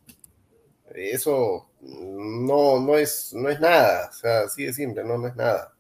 Eso 0.94 1.70
no, 1.80 2.80
no, 2.80 2.96
es, 2.96 3.32
no 3.34 3.48
es 3.48 3.60
nada, 3.60 4.08
o 4.10 4.12
sea, 4.12 4.40
así 4.42 4.64
de 4.64 4.72
simple, 4.72 5.04
no, 5.04 5.18
no 5.18 5.26
es 5.26 5.36
nada. 5.36 5.74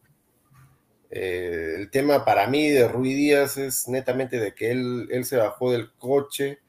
Eh, 1.08 1.74
el 1.76 1.90
tema 1.90 2.24
para 2.24 2.46
mí 2.48 2.68
de 2.68 2.88
Rui 2.88 3.14
Díaz 3.14 3.56
es 3.56 3.88
netamente 3.88 4.38
de 4.38 4.54
que 4.54 4.70
él, 4.72 5.08
él 5.10 5.24
se 5.24 5.36
bajó 5.36 5.72
del 5.72 5.92
coche 5.94 6.60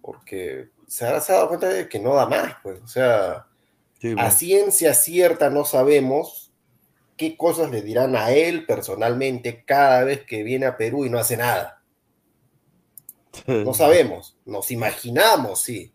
porque 0.00 0.73
se 0.86 1.06
ha, 1.06 1.18
dado 1.20 1.48
cuenta 1.48 1.68
de 1.68 1.88
que 1.88 1.98
no 1.98 2.14
da 2.14 2.26
más, 2.26 2.56
pues, 2.62 2.80
o 2.80 2.86
sea, 2.86 3.46
a 4.18 4.30
ciencia 4.30 4.94
cierta 4.94 5.50
no 5.50 5.64
sabemos 5.64 6.52
qué 7.16 7.36
cosas 7.36 7.70
le 7.70 7.82
dirán 7.82 8.16
a 8.16 8.32
él 8.32 8.66
personalmente 8.66 9.64
cada 9.64 10.04
vez 10.04 10.24
que 10.26 10.42
viene 10.42 10.66
a 10.66 10.76
Perú 10.76 11.04
y 11.04 11.10
no 11.10 11.18
hace 11.18 11.36
nada. 11.36 11.82
No 13.46 13.74
sabemos, 13.74 14.36
nos 14.44 14.70
imaginamos, 14.70 15.62
sí. 15.62 15.92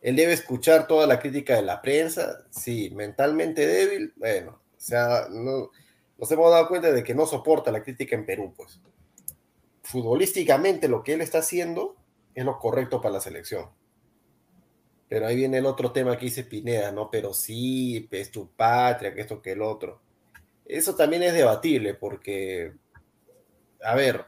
Él 0.00 0.14
debe 0.14 0.32
escuchar 0.32 0.86
toda 0.86 1.06
la 1.06 1.18
crítica 1.18 1.56
de 1.56 1.62
la 1.62 1.82
prensa, 1.82 2.44
sí, 2.50 2.90
mentalmente 2.90 3.66
débil, 3.66 4.12
bueno, 4.16 4.60
o 4.76 4.80
sea, 4.80 5.26
no, 5.28 5.70
nos 6.16 6.30
hemos 6.30 6.50
dado 6.50 6.68
cuenta 6.68 6.92
de 6.92 7.02
que 7.02 7.14
no 7.14 7.26
soporta 7.26 7.72
la 7.72 7.82
crítica 7.82 8.14
en 8.14 8.26
Perú, 8.26 8.52
pues. 8.56 8.80
Futbolísticamente 9.82 10.86
lo 10.86 11.02
que 11.02 11.14
él 11.14 11.20
está 11.20 11.38
haciendo 11.38 11.96
es 12.34 12.44
lo 12.44 12.58
correcto 12.58 13.00
para 13.00 13.14
la 13.14 13.20
selección. 13.20 13.70
Pero 15.08 15.26
ahí 15.26 15.36
viene 15.36 15.58
el 15.58 15.66
otro 15.66 15.92
tema 15.92 16.16
que 16.18 16.26
dice 16.26 16.44
Pineda, 16.44 16.92
¿no? 16.92 17.10
Pero 17.10 17.32
sí, 17.32 18.08
es 18.10 18.30
tu 18.30 18.50
patria, 18.50 19.14
que 19.14 19.22
esto, 19.22 19.40
que 19.40 19.52
el 19.52 19.62
otro. 19.62 20.00
Eso 20.66 20.94
también 20.94 21.22
es 21.22 21.32
debatible 21.32 21.94
porque, 21.94 22.74
a 23.82 23.94
ver, 23.94 24.26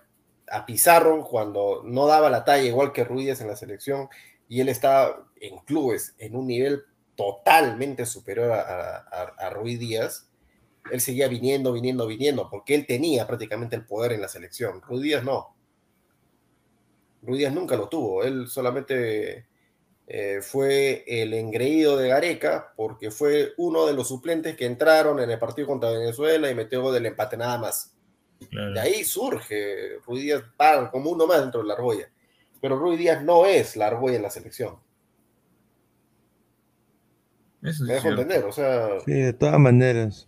a 0.50 0.66
Pizarro 0.66 1.24
cuando 1.24 1.82
no 1.84 2.06
daba 2.06 2.30
la 2.30 2.44
talla 2.44 2.64
igual 2.64 2.92
que 2.92 3.04
Ruiz 3.04 3.40
en 3.40 3.48
la 3.48 3.56
selección 3.56 4.08
y 4.48 4.60
él 4.60 4.68
estaba 4.68 5.28
en 5.40 5.58
clubes 5.58 6.14
en 6.18 6.34
un 6.34 6.46
nivel 6.46 6.82
totalmente 7.14 8.06
superior 8.06 8.50
a, 8.52 8.96
a, 8.96 9.50
Ruiz 9.50 9.78
Díaz, 9.78 10.30
él 10.90 11.02
seguía 11.02 11.28
viniendo, 11.28 11.72
viniendo, 11.72 12.06
viniendo, 12.06 12.48
porque 12.48 12.74
él 12.74 12.86
tenía 12.86 13.26
prácticamente 13.26 13.76
el 13.76 13.84
poder 13.84 14.12
en 14.12 14.22
la 14.22 14.28
selección. 14.28 14.80
Ruiz 14.80 15.02
Díaz 15.02 15.22
no. 15.22 15.54
Ruiz 17.22 17.38
Díaz 17.38 17.52
nunca 17.52 17.76
lo 17.76 17.90
tuvo, 17.90 18.24
él 18.24 18.48
solamente 18.48 19.46
eh, 20.12 20.40
fue 20.42 21.04
el 21.06 21.32
engreído 21.34 21.96
de 21.96 22.08
Gareca 22.08 22.72
porque 22.74 23.12
fue 23.12 23.52
uno 23.58 23.86
de 23.86 23.92
los 23.92 24.08
suplentes 24.08 24.56
que 24.56 24.66
entraron 24.66 25.20
en 25.20 25.30
el 25.30 25.38
partido 25.38 25.68
contra 25.68 25.90
Venezuela 25.90 26.50
y 26.50 26.54
metió 26.56 26.90
del 26.90 27.06
empate 27.06 27.36
nada 27.36 27.58
más. 27.58 27.94
De 28.50 28.80
ahí 28.80 29.04
surge 29.04 30.00
Ruiz 30.04 30.22
Díaz 30.22 30.42
como 30.90 31.10
uno 31.10 31.28
más 31.28 31.40
dentro 31.42 31.60
de 31.60 31.68
la 31.68 31.74
argolla. 31.74 32.10
Pero 32.60 32.76
Ruiz 32.76 32.98
Díaz 32.98 33.22
no 33.22 33.46
es 33.46 33.76
la 33.76 33.86
argolla 33.86 34.16
en 34.16 34.22
la 34.22 34.30
selección. 34.30 34.80
Eso 37.62 37.84
Me 37.84 37.92
dejo 37.92 38.08
entender, 38.08 38.44
o 38.44 38.50
sea. 38.50 38.88
Sí, 39.04 39.12
de 39.12 39.32
todas 39.32 39.60
maneras. 39.60 40.26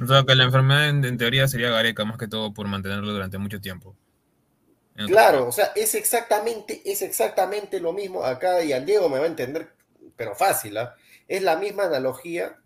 O 0.00 0.06
sea, 0.06 0.24
que 0.24 0.34
la 0.34 0.42
enfermedad 0.42 0.88
en, 0.88 1.18
teoría 1.18 1.46
sería 1.46 1.70
Gareca, 1.70 2.04
más 2.04 2.18
que 2.18 2.26
todo 2.26 2.52
por 2.52 2.66
mantenerlo 2.66 3.12
durante 3.12 3.38
mucho 3.38 3.60
tiempo. 3.60 3.94
Claro, 4.94 5.48
o 5.48 5.52
sea, 5.52 5.72
es 5.74 5.94
exactamente, 5.94 6.82
es 6.84 7.02
exactamente 7.02 7.80
lo 7.80 7.92
mismo 7.92 8.24
acá, 8.24 8.62
y 8.62 8.72
Diego 8.84 9.08
me 9.08 9.18
va 9.18 9.24
a 9.24 9.28
entender, 9.28 9.72
pero 10.16 10.34
fácil, 10.34 10.76
¿ah? 10.76 10.94
es 11.26 11.42
la 11.42 11.56
misma 11.56 11.84
analogía 11.84 12.58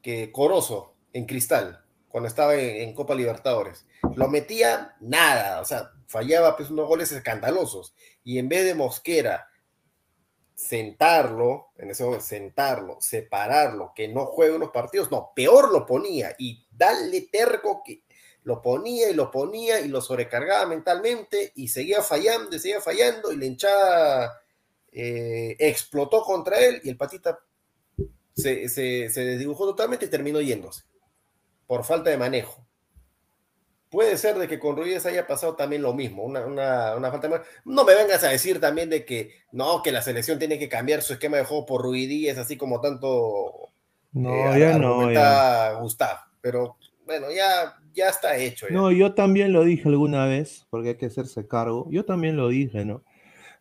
que 0.00 0.30
Corozo 0.30 0.94
en 1.12 1.26
Cristal, 1.26 1.84
cuando 2.08 2.28
estaba 2.28 2.54
en, 2.54 2.94
Copa 2.94 3.14
Libertadores. 3.14 3.86
Lo 4.14 4.28
metía 4.28 4.96
nada, 5.00 5.60
o 5.60 5.64
sea, 5.64 5.90
fallaba 6.06 6.56
pues 6.56 6.70
unos 6.70 6.86
goles 6.86 7.10
escandalosos, 7.10 7.94
y 8.22 8.38
en 8.38 8.48
vez 8.48 8.64
de 8.64 8.74
Mosquera 8.74 9.48
sentarlo, 10.54 11.72
en 11.78 11.90
ese 11.90 12.04
momento, 12.04 12.24
sentarlo, 12.24 12.98
separarlo, 13.00 13.92
que 13.96 14.08
no 14.08 14.26
juegue 14.26 14.54
unos 14.54 14.70
partidos, 14.70 15.10
no, 15.10 15.32
peor 15.34 15.72
lo 15.72 15.86
ponía 15.86 16.34
y 16.38 16.66
darle 16.70 17.22
terco 17.32 17.82
que 17.84 18.04
lo 18.44 18.60
ponía 18.60 19.10
y 19.10 19.14
lo 19.14 19.30
ponía 19.30 19.80
y 19.80 19.88
lo 19.88 20.00
sobrecargaba 20.00 20.66
mentalmente 20.66 21.52
y 21.54 21.68
seguía 21.68 22.02
fallando 22.02 22.56
y 22.56 22.58
seguía 22.58 22.80
fallando 22.80 23.32
y 23.32 23.36
la 23.36 23.46
hinchada 23.46 24.40
eh, 24.90 25.56
explotó 25.58 26.22
contra 26.22 26.58
él 26.58 26.80
y 26.82 26.88
el 26.88 26.96
patita 26.96 27.38
se, 28.34 28.68
se, 28.68 29.08
desdibujó 29.24 29.66
totalmente 29.66 30.06
y 30.06 30.10
terminó 30.10 30.40
yéndose 30.40 30.84
por 31.66 31.84
falta 31.84 32.10
de 32.10 32.18
manejo. 32.18 32.66
Puede 33.90 34.16
ser 34.16 34.38
de 34.38 34.48
que 34.48 34.58
con 34.58 34.76
Ruiz 34.76 35.04
haya 35.04 35.26
pasado 35.26 35.54
también 35.54 35.82
lo 35.82 35.92
mismo, 35.92 36.24
una, 36.24 36.42
falta 37.10 37.20
de 37.20 37.28
manejo. 37.28 37.50
No 37.66 37.84
me 37.84 37.94
vengas 37.94 38.24
a 38.24 38.30
decir 38.30 38.58
también 38.58 38.90
de 38.90 39.04
que 39.04 39.34
no, 39.52 39.82
que 39.82 39.92
la 39.92 40.02
selección 40.02 40.38
tiene 40.38 40.58
que 40.58 40.68
cambiar 40.68 41.02
su 41.02 41.12
esquema 41.12 41.36
de 41.36 41.44
juego 41.44 41.66
por 41.66 41.82
Ruiz 41.82 42.36
así 42.38 42.56
como 42.56 42.80
tanto 42.80 43.70
no, 44.12 44.54
eh, 44.54 44.60
ya 44.60 44.78
no, 44.78 45.80
Gustavo, 45.80 46.20
pero 46.40 46.76
bueno, 47.06 47.26
ya 47.30 47.74
ya 47.94 48.08
está 48.08 48.36
hecho. 48.36 48.66
No, 48.70 48.90
yo 48.90 49.14
también 49.14 49.52
lo 49.52 49.64
dije 49.64 49.88
alguna 49.88 50.26
vez, 50.26 50.66
porque 50.70 50.90
hay 50.90 50.96
que 50.96 51.06
hacerse 51.06 51.46
cargo. 51.46 51.88
Yo 51.90 52.04
también 52.04 52.36
lo 52.36 52.48
dije, 52.48 52.84
¿no? 52.84 53.02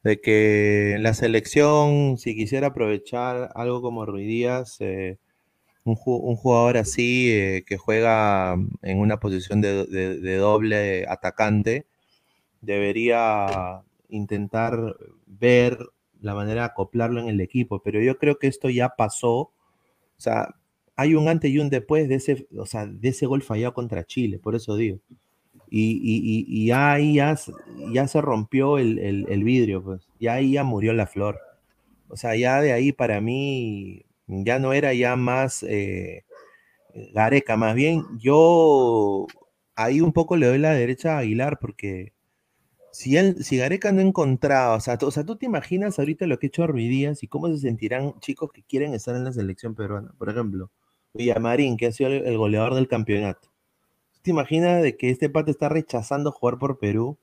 De 0.04 0.19
que 0.21 0.97
la 0.99 1.13
selección, 1.13 2.17
si 2.17 2.36
quisiera 2.36 2.67
aprovechar 2.67 3.51
algo 3.56 3.82
como 3.82 4.06
Ruidías, 4.06 4.77
eh, 4.80 5.17
un, 5.84 5.95
jugador 5.95 6.77
así 6.77 7.32
eh, 7.32 7.63
que 7.67 7.77
juega 7.77 8.56
en 8.82 8.99
una 8.99 9.19
posición 9.19 9.62
de, 9.62 10.38
doble 10.38 11.06
atacante, 11.08 11.86
debería 12.62 13.82
intentar 14.10 14.95
ver 15.25 15.77
la 16.21 16.36
manera 16.36 16.62
de 16.62 16.67
acoplarlo 16.67 17.19
en 17.21 17.27
el 17.27 17.41
equipo. 17.41 17.82
Pero 17.84 18.01
yo 18.01 18.17
creo 18.17 18.38
que 18.39 18.47
esto 18.47 18.69
ya 18.69 18.89
pasó. 18.89 19.36
O 19.38 19.54
sea, 20.23 20.56
hay 21.01 21.15
un 21.15 21.27
antes 21.27 21.51
y 21.51 21.59
un 21.59 21.69
después 21.69 22.07
de 22.07 22.15
ese, 22.15 22.47
o 22.55 22.65
sea, 22.65 22.85
de 22.85 23.09
ese 23.09 23.25
gol 23.25 23.41
fallado 23.41 23.73
contra 23.73 24.05
Chile, 24.05 24.39
por 24.39 24.55
eso 24.55 24.75
digo. 24.75 24.99
Y, 25.69 25.99
y, 26.03 26.45
y, 26.47 26.71
ahí 26.71 27.15
ya, 27.15 27.35
ya, 27.93 28.07
se 28.07 28.19
rompió 28.21 28.77
el, 28.77 28.99
el, 28.99 29.43
vidrio, 29.43 29.81
pues. 29.81 30.01
Ya 30.19 30.33
ahí 30.33 30.51
ya 30.53 30.65
murió 30.65 30.91
la 30.93 31.07
flor. 31.07 31.39
O 32.09 32.17
sea, 32.17 32.35
ya 32.35 32.61
de 32.61 32.73
ahí 32.73 32.91
para 32.91 33.21
mí 33.21 34.03
ya 34.27 34.59
no 34.59 34.73
era 34.73 34.93
ya 34.93 35.15
más 35.15 35.63
eh, 35.63 36.25
Gareca, 37.13 37.57
más 37.57 37.73
bien 37.75 38.03
yo 38.19 39.27
ahí 39.75 40.01
un 40.01 40.13
poco 40.13 40.35
le 40.37 40.47
doy 40.47 40.57
la 40.57 40.73
derecha 40.73 41.15
a 41.15 41.19
Aguilar 41.19 41.57
porque 41.59 42.13
si, 42.91 43.17
él, 43.17 43.43
si 43.43 43.57
Gareca 43.57 43.91
no 43.91 44.01
encontraba, 44.01 44.75
o 44.75 44.79
sea, 44.81 44.97
o 45.01 45.11
sea, 45.11 45.25
tú 45.25 45.37
te 45.37 45.45
imaginas 45.45 45.97
ahorita 45.97 46.27
lo 46.27 46.37
que 46.39 46.47
ha 46.47 46.49
hecho 46.49 46.67
Ruidías 46.67 47.23
y 47.23 47.27
cómo 47.27 47.47
se 47.47 47.59
sentirán 47.59 48.19
chicos 48.19 48.51
que 48.51 48.63
quieren 48.63 48.93
estar 48.93 49.15
en 49.15 49.23
la 49.23 49.31
selección 49.31 49.75
peruana, 49.75 50.13
por 50.17 50.29
ejemplo. 50.29 50.69
Villamarín, 51.13 51.78
que 51.78 51.88
ha 51.88 51.91
sido 51.91 52.10
el, 52.10 52.38
goleador 52.38 52.76
del 52.76 52.88
campeonato. 52.88 53.50
¿Te 54.21 54.32
imaginas 54.32 54.82
de 54.82 54.95
que 54.97 55.10
este 55.10 55.30
pata 55.30 55.52
está 55.52 55.67
rechazando 55.67 56.32
jugar 56.32 56.58
por 56.58 56.80
Perú? 56.80 57.17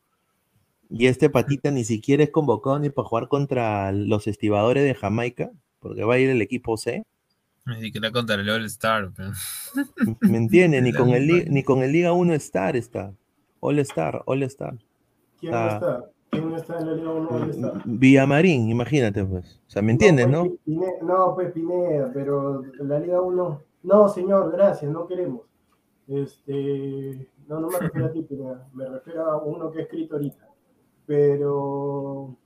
Y 0.90 1.06
este 1.06 1.30
patita 1.30 1.70
ni 1.70 1.84
siquiera 1.84 2.22
es 2.24 2.30
convocado 2.30 2.78
ni 2.78 2.90
para 2.90 3.08
jugar 3.08 3.28
contra 3.28 3.92
los 3.92 4.26
estibadores 4.26 4.84
de 4.84 4.94
Jamaica, 4.94 5.50
porque 5.80 6.04
va 6.04 6.14
a 6.14 6.18
ir 6.18 6.30
el 6.30 6.42
equipo 6.42 6.76
C. 6.76 7.04
Ni 7.66 7.80
siquiera 7.82 8.10
contra 8.10 8.36
el 8.36 8.48
All 8.48 8.64
Star. 8.64 9.12
¿Me 10.20 10.38
entiendes? 10.38 10.82
Ni 10.82 10.92
con, 10.94 11.10
el, 11.10 11.50
ni 11.50 11.62
con 11.62 11.82
el 11.82 11.92
Liga 11.92 12.12
1 12.12 12.34
Star 12.34 12.76
está. 12.76 13.12
All 13.60 13.78
Star, 13.80 14.22
All 14.24 14.42
Star. 14.44 14.76
¿Quién 15.38 15.54
está? 15.54 16.04
¿Quién 16.30 16.54
está 16.54 16.78
en 16.78 16.86
la 16.86 16.92
Liga 16.94 17.12
1 17.12 17.28
All 17.28 17.50
Star? 17.50 17.82
Villamarín, 17.84 18.70
imagínate, 18.70 19.24
pues. 19.24 19.60
O 19.66 19.70
sea, 19.70 19.82
¿me 19.82 19.92
entiendes, 19.92 20.28
no? 20.28 20.46
Pues, 20.64 21.02
no, 21.02 21.34
pues 21.34 21.52
Pineda, 21.52 22.10
pero 22.14 22.62
la 22.80 22.98
Liga 22.98 23.20
1 23.20 23.67
no, 23.88 24.08
señor, 24.08 24.52
gracias, 24.52 24.92
no 24.92 25.06
queremos. 25.06 25.46
Este, 26.06 27.30
no, 27.46 27.60
no 27.60 27.68
me 27.68 27.78
refiero 27.78 28.06
a 28.06 28.12
ti, 28.12 28.26
me 28.74 28.86
refiero 28.86 29.30
a 29.30 29.42
uno 29.42 29.70
que 29.70 29.78
he 29.78 29.82
escrito 29.82 30.16
ahorita. 30.16 30.46
Pero 31.06 32.36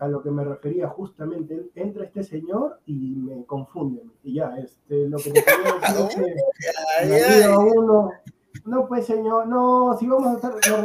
a 0.00 0.08
lo 0.08 0.22
que 0.22 0.30
me 0.30 0.44
refería 0.44 0.88
justamente, 0.88 1.70
entra 1.74 2.04
este 2.04 2.24
señor 2.24 2.80
y 2.86 3.16
me 3.16 3.44
confunde. 3.44 4.02
Y 4.22 4.34
ya, 4.34 4.56
este, 4.56 5.06
lo 5.06 5.18
que 5.18 5.30
te 5.30 5.44
quería 5.44 6.04
decir 6.04 6.34
es 7.02 7.36
que 7.46 7.48
uno, 7.48 8.10
no 8.64 8.88
pues 8.88 9.04
señor, 9.06 9.46
no, 9.46 9.94
si 9.98 10.06
vamos 10.06 10.28
a 10.28 10.34
estar, 10.36 10.52
no, 10.52 10.78
no, 10.78 10.84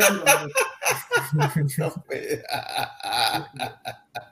pues. 1.55 1.79
No, 1.79 1.89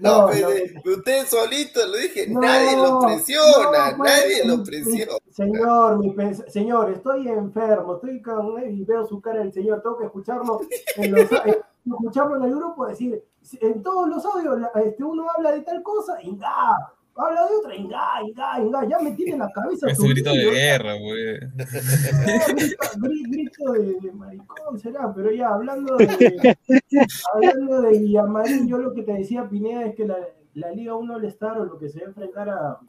pues, 0.00 0.96
usted 0.96 1.26
solito 1.26 1.86
lo 1.86 1.96
dije, 1.96 2.26
nadie 2.28 2.76
lo 2.76 3.00
presiona, 3.00 3.94
pues, 3.96 4.10
nadie 4.10 4.44
lo 4.44 4.62
presiona. 4.62 5.12
Señor, 5.30 5.98
mi 5.98 6.34
señor, 6.48 6.90
estoy 6.90 7.28
enfermo, 7.28 7.94
estoy 7.94 8.20
con 8.22 8.62
y 8.70 8.84
veo 8.84 9.06
su 9.06 9.20
cara 9.20 9.40
del 9.40 9.52
señor, 9.52 9.82
tengo 9.82 9.98
que 9.98 10.06
escucharlo 10.06 10.60
en 10.96 11.12
los, 11.12 11.20
eh, 11.46 11.60
escucharlo 11.86 12.36
en 12.36 12.44
el 12.44 12.54
grupo, 12.56 12.86
decir, 12.86 13.24
en 13.60 13.82
todos 13.82 14.08
los 14.08 14.24
audios 14.24 14.58
este, 14.74 15.02
uno 15.02 15.26
habla 15.34 15.52
de 15.52 15.62
tal 15.62 15.82
cosa 15.82 16.20
y 16.22 16.38
¡ah! 16.44 16.92
Habla 17.16 17.46
de 17.46 17.54
otra, 17.54 17.76
inga, 17.76 18.22
inga, 18.26 18.60
inga, 18.60 18.88
ya 18.88 18.98
me 19.00 19.12
tiene 19.12 19.38
la 19.38 19.50
cabeza. 19.50 19.88
Es 19.88 19.98
un 19.98 20.10
grito 20.10 20.30
de 20.30 20.50
guerra, 20.50 20.94
güey. 20.94 21.38
grito, 23.28 23.72
de, 23.72 24.12
maricón 24.12 24.78
será, 24.78 25.12
pero 25.14 25.30
ya 25.30 25.48
hablando 25.48 25.96
de 25.96 26.56
hablando 27.34 27.82
de 27.82 27.98
Villamarín, 27.98 28.68
yo 28.68 28.78
lo 28.78 28.94
que 28.94 29.02
te 29.02 29.12
decía, 29.12 29.48
Pineda, 29.48 29.86
es 29.86 29.94
que 29.94 30.06
la, 30.06 30.16
la 30.54 30.70
Liga 30.72 30.94
1 30.94 31.14
al 31.14 31.24
estar 31.24 31.58
o 31.58 31.64
lo 31.64 31.78
que 31.78 31.88
se 31.88 32.00
va 32.00 32.06
a 32.06 32.08
enfrentar 32.08 32.48
a, 32.48 32.80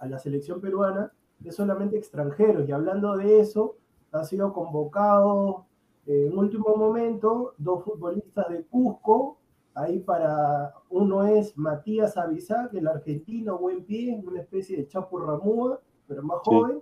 a 0.00 0.06
la 0.06 0.18
selección 0.18 0.60
peruana 0.60 1.12
es 1.44 1.54
solamente 1.54 1.96
extranjeros. 1.96 2.68
Y 2.68 2.72
hablando 2.72 3.16
de 3.16 3.40
eso, 3.40 3.76
ha 4.12 4.24
sido 4.24 4.52
convocado 4.52 5.66
en 6.06 6.36
último 6.36 6.76
momento 6.76 7.54
dos 7.58 7.84
futbolistas 7.84 8.48
de 8.48 8.62
Cusco, 8.64 9.38
ahí 9.76 10.00
para, 10.00 10.72
uno 10.88 11.26
es 11.26 11.56
Matías 11.56 12.16
Avisac, 12.16 12.72
el 12.74 12.88
argentino, 12.88 13.58
buen 13.58 13.84
pie, 13.84 14.20
una 14.26 14.40
especie 14.40 14.76
de 14.78 14.88
Chapo 14.88 15.18
Ramúa, 15.18 15.80
pero 16.08 16.22
más 16.22 16.38
joven, 16.42 16.80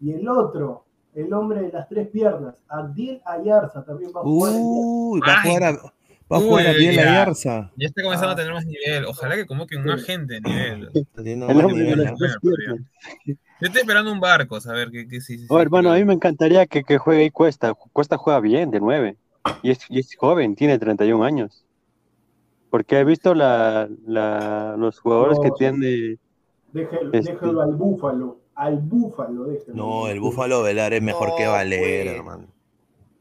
y 0.00 0.12
el 0.12 0.28
otro, 0.28 0.84
el 1.14 1.32
hombre 1.32 1.62
de 1.62 1.72
las 1.72 1.88
tres 1.88 2.08
piernas, 2.08 2.62
Abdiel 2.68 3.22
Ayarza, 3.24 3.84
también 3.84 4.10
va 4.14 4.20
a 4.20 4.24
jugar. 4.24 4.52
Uy, 4.56 5.20
va 5.20 5.34
a 5.34 5.42
jugar 5.42 5.62
a, 5.62 5.72
va 5.72 6.36
a, 6.36 6.40
jugar 6.40 6.66
Ayarza. 6.66 7.70
Ya 7.76 7.86
está 7.86 8.02
comenzando 8.02 8.32
a 8.32 8.36
tener 8.36 8.52
más 8.52 8.66
nivel. 8.66 9.04
Ojalá 9.04 9.36
que 9.36 9.46
convoquen 9.46 9.84
más 9.84 10.02
gente 10.02 10.34
de 10.34 10.40
nivel. 10.40 10.90
Teniendo 11.14 11.48
El 11.48 11.56
más 11.56 11.64
hombre 11.66 11.78
de 11.78 11.90
nivel, 11.90 12.04
las 12.04 12.12
¿no? 12.12 12.18
tres 12.18 12.36
piernas. 12.40 12.80
Yo 13.26 13.34
estoy 13.60 13.82
esperando 13.82 14.10
un 14.10 14.18
barco, 14.18 14.56
a 14.56 14.72
ver 14.72 14.90
qué, 14.90 15.06
qué 15.06 15.20
sí, 15.20 15.38
sí, 15.38 15.46
Oh, 15.48 15.58
sí, 15.58 15.62
hermano, 15.62 15.92
a 15.92 15.96
mí 15.96 16.04
me 16.04 16.14
encantaría 16.14 16.66
que, 16.66 16.82
que 16.82 16.98
juegue 16.98 17.22
ahí 17.22 17.30
Cuesta. 17.30 17.74
Cuesta 17.74 18.16
juega 18.16 18.40
bien, 18.40 18.72
de 18.72 18.80
nueve. 18.80 19.16
Y 19.62 19.70
es, 19.70 19.78
y 19.88 20.00
es 20.00 20.16
joven, 20.16 20.56
tiene 20.56 20.78
31 20.78 21.22
años. 21.22 21.61
Porque 22.72 22.98
he 23.00 23.04
visto 23.04 23.34
la, 23.34 23.86
la- 24.06 24.76
los 24.78 24.98
jugadores 24.98 25.36
No. 25.36 25.42
que 25.44 25.50
tienen... 25.50 26.18
Déjelo, 26.72 27.12
Este- 27.12 27.32
al 27.60 27.74
búfalo, 27.76 28.38
al 28.54 28.78
búfalo, 28.78 29.44
déjelo. 29.44 29.76
No, 29.76 30.08
el 30.08 30.18
Búfalo 30.20 30.62
Velar 30.62 30.94
es 30.94 31.02
mejor 31.02 31.34
que 31.36 31.44
pues. 31.44 32.06
hermano. 32.06 32.46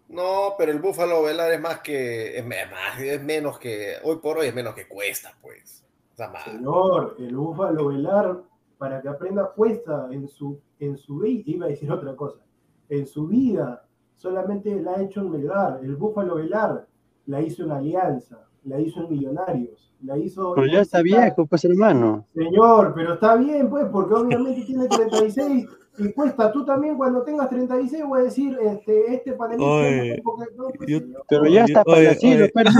No, 0.07 0.53
pero 0.57 0.71
el 0.71 0.79
Búfalo 0.79 1.21
Velar 1.23 1.51
es 1.51 1.59
más 1.59 1.81
que. 1.81 2.37
Es, 2.37 2.45
me- 2.45 2.65
más, 2.67 2.97
es 3.01 3.21
menos 3.21 3.59
que. 3.59 3.95
Hoy 4.05 4.19
por 4.21 4.37
hoy 4.37 4.47
es 4.47 4.55
menos 4.55 4.73
que 4.73 4.87
cuesta, 4.87 5.33
pues. 5.41 5.83
O 6.13 6.15
sea, 6.15 6.29
más. 6.29 6.45
Señor, 6.45 7.17
el 7.19 7.35
búfalo 7.35 7.87
velar, 7.87 8.41
para 8.77 9.01
que 9.01 9.09
aprenda 9.09 9.51
cuesta 9.53 10.07
en 10.11 10.29
su, 10.29 10.61
en 10.79 10.97
su 10.97 11.19
vida, 11.19 11.43
iba 11.45 11.65
a 11.65 11.69
decir 11.69 11.91
otra 11.91 12.15
cosa, 12.15 12.39
en 12.87 13.05
su 13.05 13.27
vida 13.27 13.85
solamente 14.15 14.79
la 14.81 14.93
ha 14.93 15.01
hecho 15.01 15.19
en 15.19 15.31
Melgar, 15.31 15.81
el 15.83 15.95
búfalo 15.97 16.35
velar 16.35 16.87
la 17.25 17.41
hizo 17.41 17.63
en 17.63 17.71
Alianza, 17.71 18.47
la 18.63 18.80
hizo 18.80 19.02
en 19.02 19.10
Millonarios, 19.10 19.91
la 20.04 20.17
hizo... 20.17 20.54
Pero 20.56 20.67
ya 20.67 20.82
está 20.82 21.02
viejo, 21.02 21.45
pues 21.45 21.65
hermano. 21.65 22.26
Señor, 22.36 22.93
pero 22.95 23.13
está 23.15 23.36
bien, 23.36 23.69
pues, 23.69 23.86
porque 23.91 24.13
obviamente 24.13 24.62
tiene 24.63 24.88
36 24.88 25.65
y 25.97 26.12
cuesta. 26.13 26.52
Tú 26.52 26.63
también 26.65 26.95
cuando 26.95 27.21
tengas 27.24 27.50
36 27.50 28.04
voy 28.08 28.21
a 28.21 28.24
decir, 28.24 28.58
este, 28.62 29.13
este 29.15 29.34
panelista... 29.34 29.71
Oye, 29.71 30.17
no, 30.17 30.24
porque- 30.24 30.45
no, 30.56 30.63
pues, 30.78 30.89
yo-. 30.89 31.00
Pero 31.28 31.45
ya 31.47 31.65
está 31.65 31.84
pues, 31.84 31.97
oye, 31.97 32.38
yo 32.38 32.47
tengo- 32.50 32.71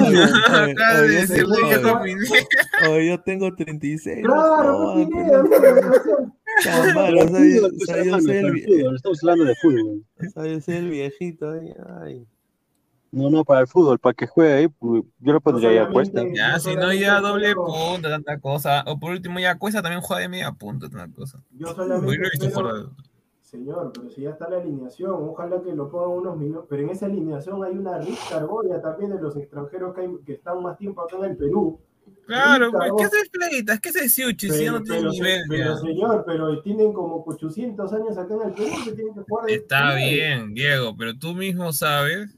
que 1.70 1.76
oye. 1.76 1.82
no 1.82 2.04
vine. 2.04 2.22
oye, 2.90 3.08
yo 3.08 3.22
tengo 3.22 3.56
36. 3.56 4.26
Claro, 4.26 4.72
no 4.72 4.94
pues, 4.94 5.08
Pineda, 5.08 5.44
pero- 5.50 6.34
Tan 6.66 6.94
malo, 6.94 7.22
o 7.24 7.28
sea, 7.28 7.40
yo- 7.40 7.62
fútbol, 7.62 7.66
o 7.66 7.78
pues, 7.78 7.86
sea, 7.86 8.04
yo 8.04 8.20
soy 8.20 8.36
el 8.38 8.96
estamos 8.96 9.20
hablando 9.24 9.46
de 9.46 9.56
fútbol. 9.56 10.04
o 10.20 10.30
sea, 10.30 10.46
yo 10.54 10.62
soy 10.62 10.76
el 10.76 10.90
viejito. 10.90 11.52
Ay. 12.02 12.26
No, 13.12 13.30
no, 13.30 13.44
para 13.44 13.60
el 13.62 13.68
fútbol, 13.68 14.00
para 14.00 14.14
que 14.14 14.26
juegue 14.26 14.54
ahí, 14.54 14.68
pues, 14.70 15.04
yo 15.20 15.34
lo 15.34 15.42
pondría 15.42 15.70
ya 15.74 15.86
solamente- 15.88 16.12
puesta. 16.12 16.24
Ya, 16.34 16.54
Yo 16.54 16.60
si 16.60 16.76
no, 16.78 16.94
ya 16.94 17.20
doble 17.20 17.54
punta, 17.56 18.10
tanta 18.10 18.40
cosa. 18.40 18.84
O 18.88 18.98
por 19.00 19.12
último, 19.12 19.38
ya 19.40 19.58
Cuesta 19.58 19.82
también 19.82 20.02
juega 20.02 20.22
de 20.22 20.30
media 20.30 20.52
punta, 20.54 20.90
tanta 20.90 21.14
cosa. 21.14 21.44
Yo 21.52 21.68
solamente 21.76 22.18
visto 22.32 22.48
espero- 22.48 22.70
jugar. 22.70 22.86
Señor, 23.42 23.92
pero 23.94 24.10
si 24.10 24.22
ya 24.22 24.30
está 24.30 24.50
la 24.50 24.58
alineación, 24.60 25.12
ojalá 25.12 25.62
que 25.62 25.76
lo 25.76 25.92
pongan 25.92 26.10
unos 26.20 26.38
minutos. 26.38 26.66
Pero 26.70 26.84
en 26.84 26.90
esa 26.92 27.08
alineación 27.08 27.62
hay 27.66 27.74
una 27.78 27.98
rica 27.98 28.38
argolla 28.38 28.82
también 28.82 29.12
de 29.12 29.22
los 29.22 29.36
extranjeros 29.36 29.94
que, 29.94 30.02
hay- 30.02 30.18
que 30.26 30.34
están 30.34 30.64
más 30.64 30.78
tiempo 30.78 31.02
acá 31.02 31.18
en 31.18 31.26
el 31.26 31.36
Perú. 31.38 31.78
Claro, 32.26 32.72
pues, 32.72 32.92
¿qué 32.98 33.04
haces 33.04 33.30
pleitas? 33.30 33.80
¿Qué 33.82 33.90
haces 33.90 34.14
Siuchi 34.14 34.50
si 34.50 34.64
ya 34.64 34.72
no 34.72 34.82
tiene 34.82 35.00
pero, 35.02 35.12
nivel? 35.12 35.42
pero, 35.50 35.74
ya? 35.74 35.78
señor, 35.82 36.24
pero 36.26 36.62
tienen 36.62 36.94
como 36.94 37.22
800 37.28 37.92
años 37.92 38.18
acá 38.18 38.34
en 38.36 38.42
el 38.42 38.54
Perú 38.54 38.70
que 38.86 38.92
tienen 38.94 39.14
que 39.16 39.22
jugar. 39.28 39.46
de 39.48 39.54
Está 39.56 39.96
bien, 39.96 40.54
Diego, 40.54 40.96
pero 40.98 41.18
tú 41.18 41.34
mismo 41.34 41.74
sabes 41.74 42.34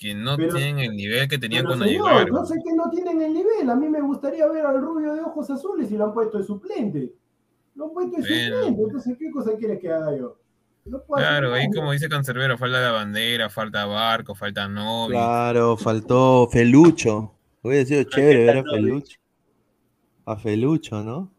que 0.00 0.14
no 0.14 0.36
Pero- 0.36 0.54
tienen 0.54 0.78
el 0.78 0.94
nivel 0.96 1.26
que 1.28 1.38
tenían 1.38 1.64
cuando 1.66 1.84
señor, 1.84 2.08
llegaron. 2.08 2.30
no 2.34 2.46
sé 2.46 2.54
que 2.64 2.72
no 2.74 2.88
tienen 2.90 3.20
el 3.20 3.32
nivel. 3.34 3.68
A 3.68 3.74
mí 3.74 3.88
me 3.88 4.00
gustaría 4.00 4.46
ver 4.46 4.64
al 4.64 4.80
rubio 4.80 5.12
de 5.14 5.20
ojos 5.22 5.50
azules 5.50 5.90
y 5.90 5.96
lo 5.96 6.04
han 6.06 6.14
puesto 6.14 6.38
de 6.38 6.44
suplente. 6.44 7.12
Lo 7.74 7.86
han 7.86 7.90
puesto 7.92 8.16
de 8.16 8.22
Bueno. 8.28 8.56
suplente. 8.56 8.82
Entonces, 8.82 9.16
¿qué 9.18 9.30
cosa 9.30 9.52
quieres 9.58 9.80
que 9.80 9.90
haga 9.90 10.16
yo? 10.16 10.38
No 10.84 11.02
Claro, 11.02 11.52
ahí 11.52 11.68
como 11.74 11.92
dice 11.92 12.08
Cancerbero, 12.08 12.56
falta 12.56 12.80
la 12.80 12.92
bandera, 12.92 13.50
falta 13.50 13.84
Barco, 13.86 14.34
falta 14.34 14.68
Novi. 14.68 15.12
Claro, 15.14 15.76
faltó 15.76 16.48
Felucho. 16.50 17.34
Hubiera 17.62 17.84
sido 17.84 18.04
chévere 18.04 18.46
ver 18.46 18.58
a 18.58 18.62
Felucho. 18.62 19.18
A 20.24 20.36
Felucho, 20.36 21.02
¿no? 21.02 21.30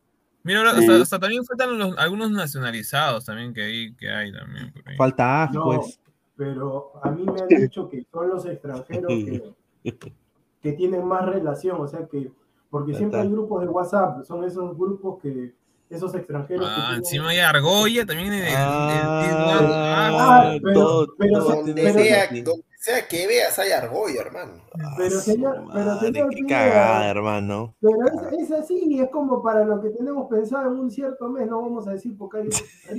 Mira, 0.44 0.60
ahora 0.60 0.74
Sí. 0.74 0.80
hasta, 0.82 1.02
hasta 1.02 1.20
también 1.20 1.46
faltan 1.46 1.78
los- 1.80 1.98
algunos 1.98 2.30
nacionalizados 2.32 3.26
también 3.26 3.54
que 3.54 3.62
hay, 3.64 3.96
que 3.96 4.10
hay 4.10 4.32
también. 4.32 4.72
por 4.72 4.88
ahí. 4.88 4.96
Falta 4.98 5.44
Aj, 5.44 5.52
No, 5.54 5.64
pues. 5.64 6.00
Pero 6.40 6.94
a 7.04 7.12
mí 7.12 7.26
me 7.26 7.42
han 7.42 7.48
dicho 7.50 7.90
que 7.90 8.06
son 8.10 8.30
los 8.30 8.46
extranjeros 8.46 9.08
que, 9.10 9.44
que 10.62 10.72
tienen 10.72 11.06
más 11.06 11.26
relación, 11.26 11.82
o 11.82 11.88
sea 11.88 12.08
que, 12.08 12.32
porque 12.70 12.94
siempre 12.96 13.20
hay 13.20 13.30
grupos 13.30 13.60
de 13.62 13.68
WhatsApp, 13.68 14.24
son 14.24 14.46
esos 14.46 14.78
grupos 14.78 15.22
que, 15.22 15.54
esos 15.90 16.16
extranjeros 16.16 16.66
que 16.66 16.74
Ah, 16.74 16.84
tienen- 16.86 16.98
encima 17.00 17.30
hay 17.30 17.40
Argolla 17.40 18.06
también 18.06 18.32
en 18.32 18.44
el, 18.44 18.48
el- 18.48 18.54
Ah, 18.56 20.52
el- 20.54 20.62
pero- 20.62 20.80
todo- 20.80 21.08
pero- 21.18 21.40
Donde, 21.44 21.92
sea, 21.94 22.26
sentido. 22.28 22.52
donde 22.54 22.66
sea 22.78 23.08
que 23.08 23.28
veas 23.28 23.58
hay 23.60 23.72
argolla, 23.72 24.22
hermano. 24.22 24.54
Ah, 24.82 24.94
pero 24.98 25.20
señor- 25.20 25.66
pero 25.74 25.86
madre, 25.86 26.00
señor 26.14 26.30
qué 26.30 26.46
cagada, 26.48 27.10
hermano. 27.10 27.76
Pero 27.82 27.98
es, 28.06 28.44
es 28.44 28.52
así, 28.52 29.00
es 29.02 29.10
como 29.10 29.42
para 29.44 29.66
lo 29.66 29.82
que 29.82 29.90
tenemos 29.90 30.30
pensado 30.30 30.72
en 30.72 30.80
un 30.80 30.92
cierto 30.92 31.28
mes, 31.28 31.48
no 31.50 31.62
vamos 31.62 31.88
a 31.88 31.92
decir 31.92 32.16
porque 32.18 32.38
hay 32.38 32.50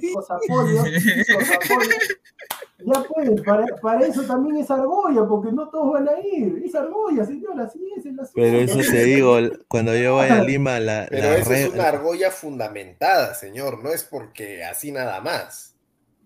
ricos 0.00 0.28
apoyos, 0.30 0.84
ricos 0.84 1.50
apoyos. 1.54 1.96
Ya 2.84 3.04
pues, 3.14 3.40
para, 3.42 3.66
para 3.76 4.06
eso 4.06 4.22
también 4.22 4.56
es 4.56 4.70
argolla, 4.70 5.26
porque 5.26 5.52
no 5.52 5.68
todos 5.68 5.92
van 5.92 6.08
a 6.08 6.18
ir. 6.20 6.62
Es 6.64 6.74
argolla, 6.74 7.24
señora, 7.24 7.64
así 7.64 7.80
es 7.96 8.06
el 8.06 8.18
asunto. 8.18 8.32
Pero 8.34 8.58
eso 8.58 8.78
te 8.78 9.04
digo, 9.04 9.36
cuando 9.68 9.96
yo 9.96 10.16
vaya 10.16 10.40
a 10.40 10.44
Lima, 10.44 10.80
la, 10.80 11.06
Pero 11.10 11.22
la 11.30 11.36
re- 11.44 11.62
es 11.64 11.72
una 11.72 11.88
argolla 11.88 12.30
fundamentada, 12.30 13.34
señor. 13.34 13.82
No 13.82 13.90
es 13.90 14.04
porque 14.04 14.64
así 14.64 14.92
nada 14.92 15.20
más. 15.20 15.76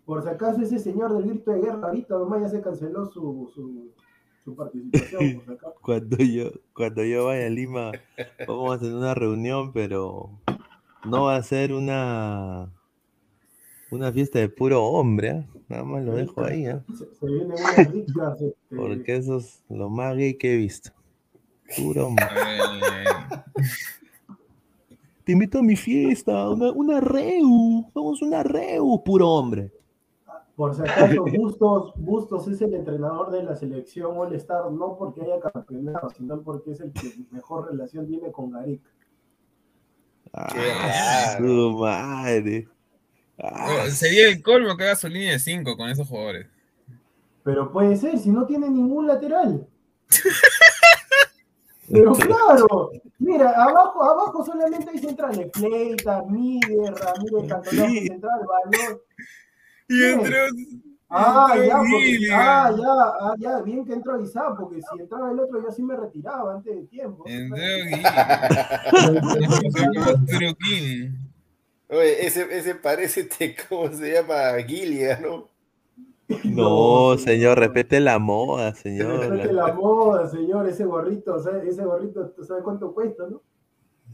Por 0.04 0.22
si 0.22 0.28
acaso 0.28 0.60
ese 0.60 0.78
señor 0.78 1.16
del 1.16 1.26
grito 1.28 1.50
de 1.50 1.60
guerra 1.60 1.88
ahorita 1.88 2.14
nomás 2.18 2.42
ya 2.42 2.48
se 2.48 2.60
canceló 2.60 3.06
su, 3.06 3.50
su, 3.54 3.90
su 4.44 4.54
participación, 4.54 5.34
por 5.36 5.44
si 5.46 5.52
acaso. 5.52 5.74
cuando 5.82 6.16
yo, 6.18 6.50
cuando 6.74 7.04
yo 7.04 7.24
vaya 7.26 7.46
a 7.46 7.50
Lima, 7.50 7.92
vamos 8.46 8.70
a 8.72 8.74
hacer 8.76 8.92
una 8.92 9.14
reunión, 9.14 9.72
pero 9.72 10.30
no 11.06 11.24
va 11.24 11.36
a 11.36 11.42
ser 11.42 11.72
una 11.72 12.68
una 13.94 14.12
fiesta 14.12 14.38
de 14.38 14.48
puro 14.48 14.84
hombre, 14.84 15.30
¿ah? 15.30 15.46
nada 15.68 15.84
más 15.84 16.04
lo 16.04 16.14
dejo 16.14 16.42
ahí, 16.44 16.66
¿ah? 16.66 16.84
Se, 16.96 17.84
ricas. 17.84 18.40
Este, 18.40 18.76
porque 18.76 19.16
eso 19.16 19.38
es 19.38 19.62
lo 19.68 19.88
más 19.90 20.16
gay 20.16 20.34
que 20.34 20.54
he 20.54 20.56
visto. 20.56 20.90
Puro 21.76 22.08
hombre. 22.08 22.26
eh, 22.26 23.64
Te 25.24 25.32
invito 25.32 25.58
a 25.58 25.62
mi 25.62 25.76
fiesta, 25.76 26.50
una, 26.50 26.70
una 26.72 27.00
reu, 27.00 27.90
vamos 27.94 28.20
una 28.20 28.42
reu, 28.42 29.02
puro 29.02 29.30
hombre. 29.30 29.72
Por 30.56 30.74
si 30.74 30.82
acaso, 30.82 31.24
Bustos, 31.36 31.94
Bustos 31.96 32.46
es 32.48 32.60
el 32.62 32.74
entrenador 32.74 33.30
de 33.30 33.42
la 33.42 33.56
selección 33.56 34.16
All 34.16 34.34
Star, 34.34 34.70
no 34.70 34.96
porque 34.96 35.22
haya 35.22 35.40
campeonado, 35.40 36.10
sino 36.10 36.40
porque 36.42 36.72
es 36.72 36.80
el 36.80 36.92
que 36.92 37.12
mejor 37.30 37.70
relación 37.70 38.06
tiene 38.06 38.30
con 38.30 38.50
Gareca. 38.50 38.88
Ah, 40.32 41.36
su 41.38 41.76
madre. 41.78 42.68
Ah, 43.42 43.86
sería 43.90 44.28
el 44.28 44.42
colmo 44.42 44.76
que 44.76 44.84
haga 44.84 44.96
su 44.96 45.08
línea 45.08 45.32
de 45.32 45.38
5 45.38 45.76
con 45.76 45.88
esos 45.88 46.06
jugadores. 46.08 46.46
Pero 47.42 47.70
puede 47.72 47.96
ser, 47.96 48.18
si 48.18 48.30
no 48.30 48.46
tiene 48.46 48.70
ningún 48.70 49.06
lateral. 49.06 49.66
Pero 51.90 52.12
claro, 52.14 52.90
mira, 53.18 53.50
abajo, 53.62 54.02
abajo 54.02 54.42
solamente 54.44 54.88
hay 54.90 54.98
centrales, 54.98 55.50
Fleita, 55.52 56.22
Miguel, 56.22 56.96
Ramírez 56.96 57.46
Cantolao, 57.48 57.88
Sí. 57.88 58.06
central, 58.06 58.40
Balón. 58.48 59.00
Y 59.88 60.02
entró. 60.04 60.38
Ah, 61.10 61.52
entró 61.54 61.66
ya, 61.68 61.76
porque, 61.76 61.96
Gilligan. 61.96 62.40
ah, 62.40 62.70
ya, 62.74 62.86
ah, 63.20 63.34
ya, 63.38 63.60
bien 63.62 63.84
que 63.84 63.92
entró 63.92 64.18
Isaac, 64.20 64.54
porque 64.58 64.80
si 64.80 65.00
entraba 65.00 65.30
el 65.30 65.38
otro 65.38 65.62
yo 65.62 65.70
sí 65.70 65.82
me 65.82 65.94
retiraba 65.94 66.54
antes 66.54 66.74
de 66.74 66.84
tiempo. 66.84 67.24
Entró 67.26 67.56
Gilligan. 70.60 71.18
Oye, 71.88 72.26
ese, 72.26 72.46
ese 72.50 72.74
parece, 72.74 73.20
este, 73.20 73.56
¿cómo 73.68 73.92
se 73.92 74.12
llama? 74.12 74.62
Gilia, 74.66 75.18
¿no? 75.20 75.48
no, 76.44 77.18
señor, 77.18 77.58
respete 77.58 78.00
la 78.00 78.18
moda, 78.18 78.74
señor. 78.74 79.28
Respete 79.28 79.52
la 79.52 79.72
moda, 79.74 80.28
señor, 80.28 80.66
ese 80.68 80.84
gorrito, 80.84 81.38
¿sabe? 81.42 81.68
ese 81.68 81.84
gorrito, 81.84 82.30
¿tú 82.30 82.44
sabes 82.44 82.62
cuánto 82.64 82.94
cuesta, 82.94 83.24
no? 83.30 83.42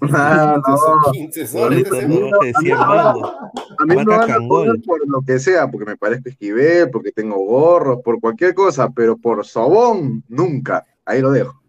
Ah, 0.03 0.61
no. 0.67 1.13
15 1.13 1.47
soles. 1.47 1.87
Ahorita 1.87 1.99
ese, 1.99 2.09
no, 2.09 2.31
¿no? 2.31 2.39
de 2.39 2.53
100 2.55 2.79
mangos. 2.79 3.35
A 3.79 3.85
mí 3.85 3.95
Marca 3.97 4.39
me 4.41 4.49
van 4.49 4.83
por 4.83 5.09
lo 5.09 5.21
que 5.23 5.39
sea, 5.39 5.71
porque 5.71 5.87
me 5.87 5.97
parezco 5.97 6.29
esquivel, 6.29 6.91
porque 6.91 7.13
tengo 7.13 7.37
gorros, 7.37 8.01
por 8.03 8.21
cualquier 8.21 8.55
cosa, 8.55 8.91
pero 8.91 9.17
por 9.17 9.45
sobón, 9.45 10.25
nunca. 10.29 10.87
Ahí 11.05 11.21
lo 11.21 11.31
dejo. 11.31 11.61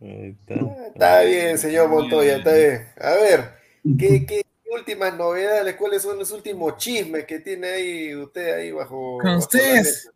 Ahí 0.00 0.36
está. 0.38 0.54
Está 0.86 1.22
bien, 1.22 1.58
señor 1.58 1.88
Montoya, 1.88 2.36
está 2.36 2.52
bien. 2.54 2.82
A 3.00 3.10
ver, 3.12 3.50
¿qué, 3.98 4.26
qué 4.26 4.42
últimas 4.74 5.16
novedades? 5.16 5.74
¿Cuáles 5.76 6.02
son 6.02 6.18
los 6.18 6.30
últimos 6.32 6.76
chismes 6.76 7.24
que 7.26 7.40
tiene 7.40 7.68
ahí 7.68 8.14
usted 8.14 8.54
ahí 8.54 8.72
bajo? 8.72 9.18
Con 9.18 9.36
ustedes. 9.36 10.10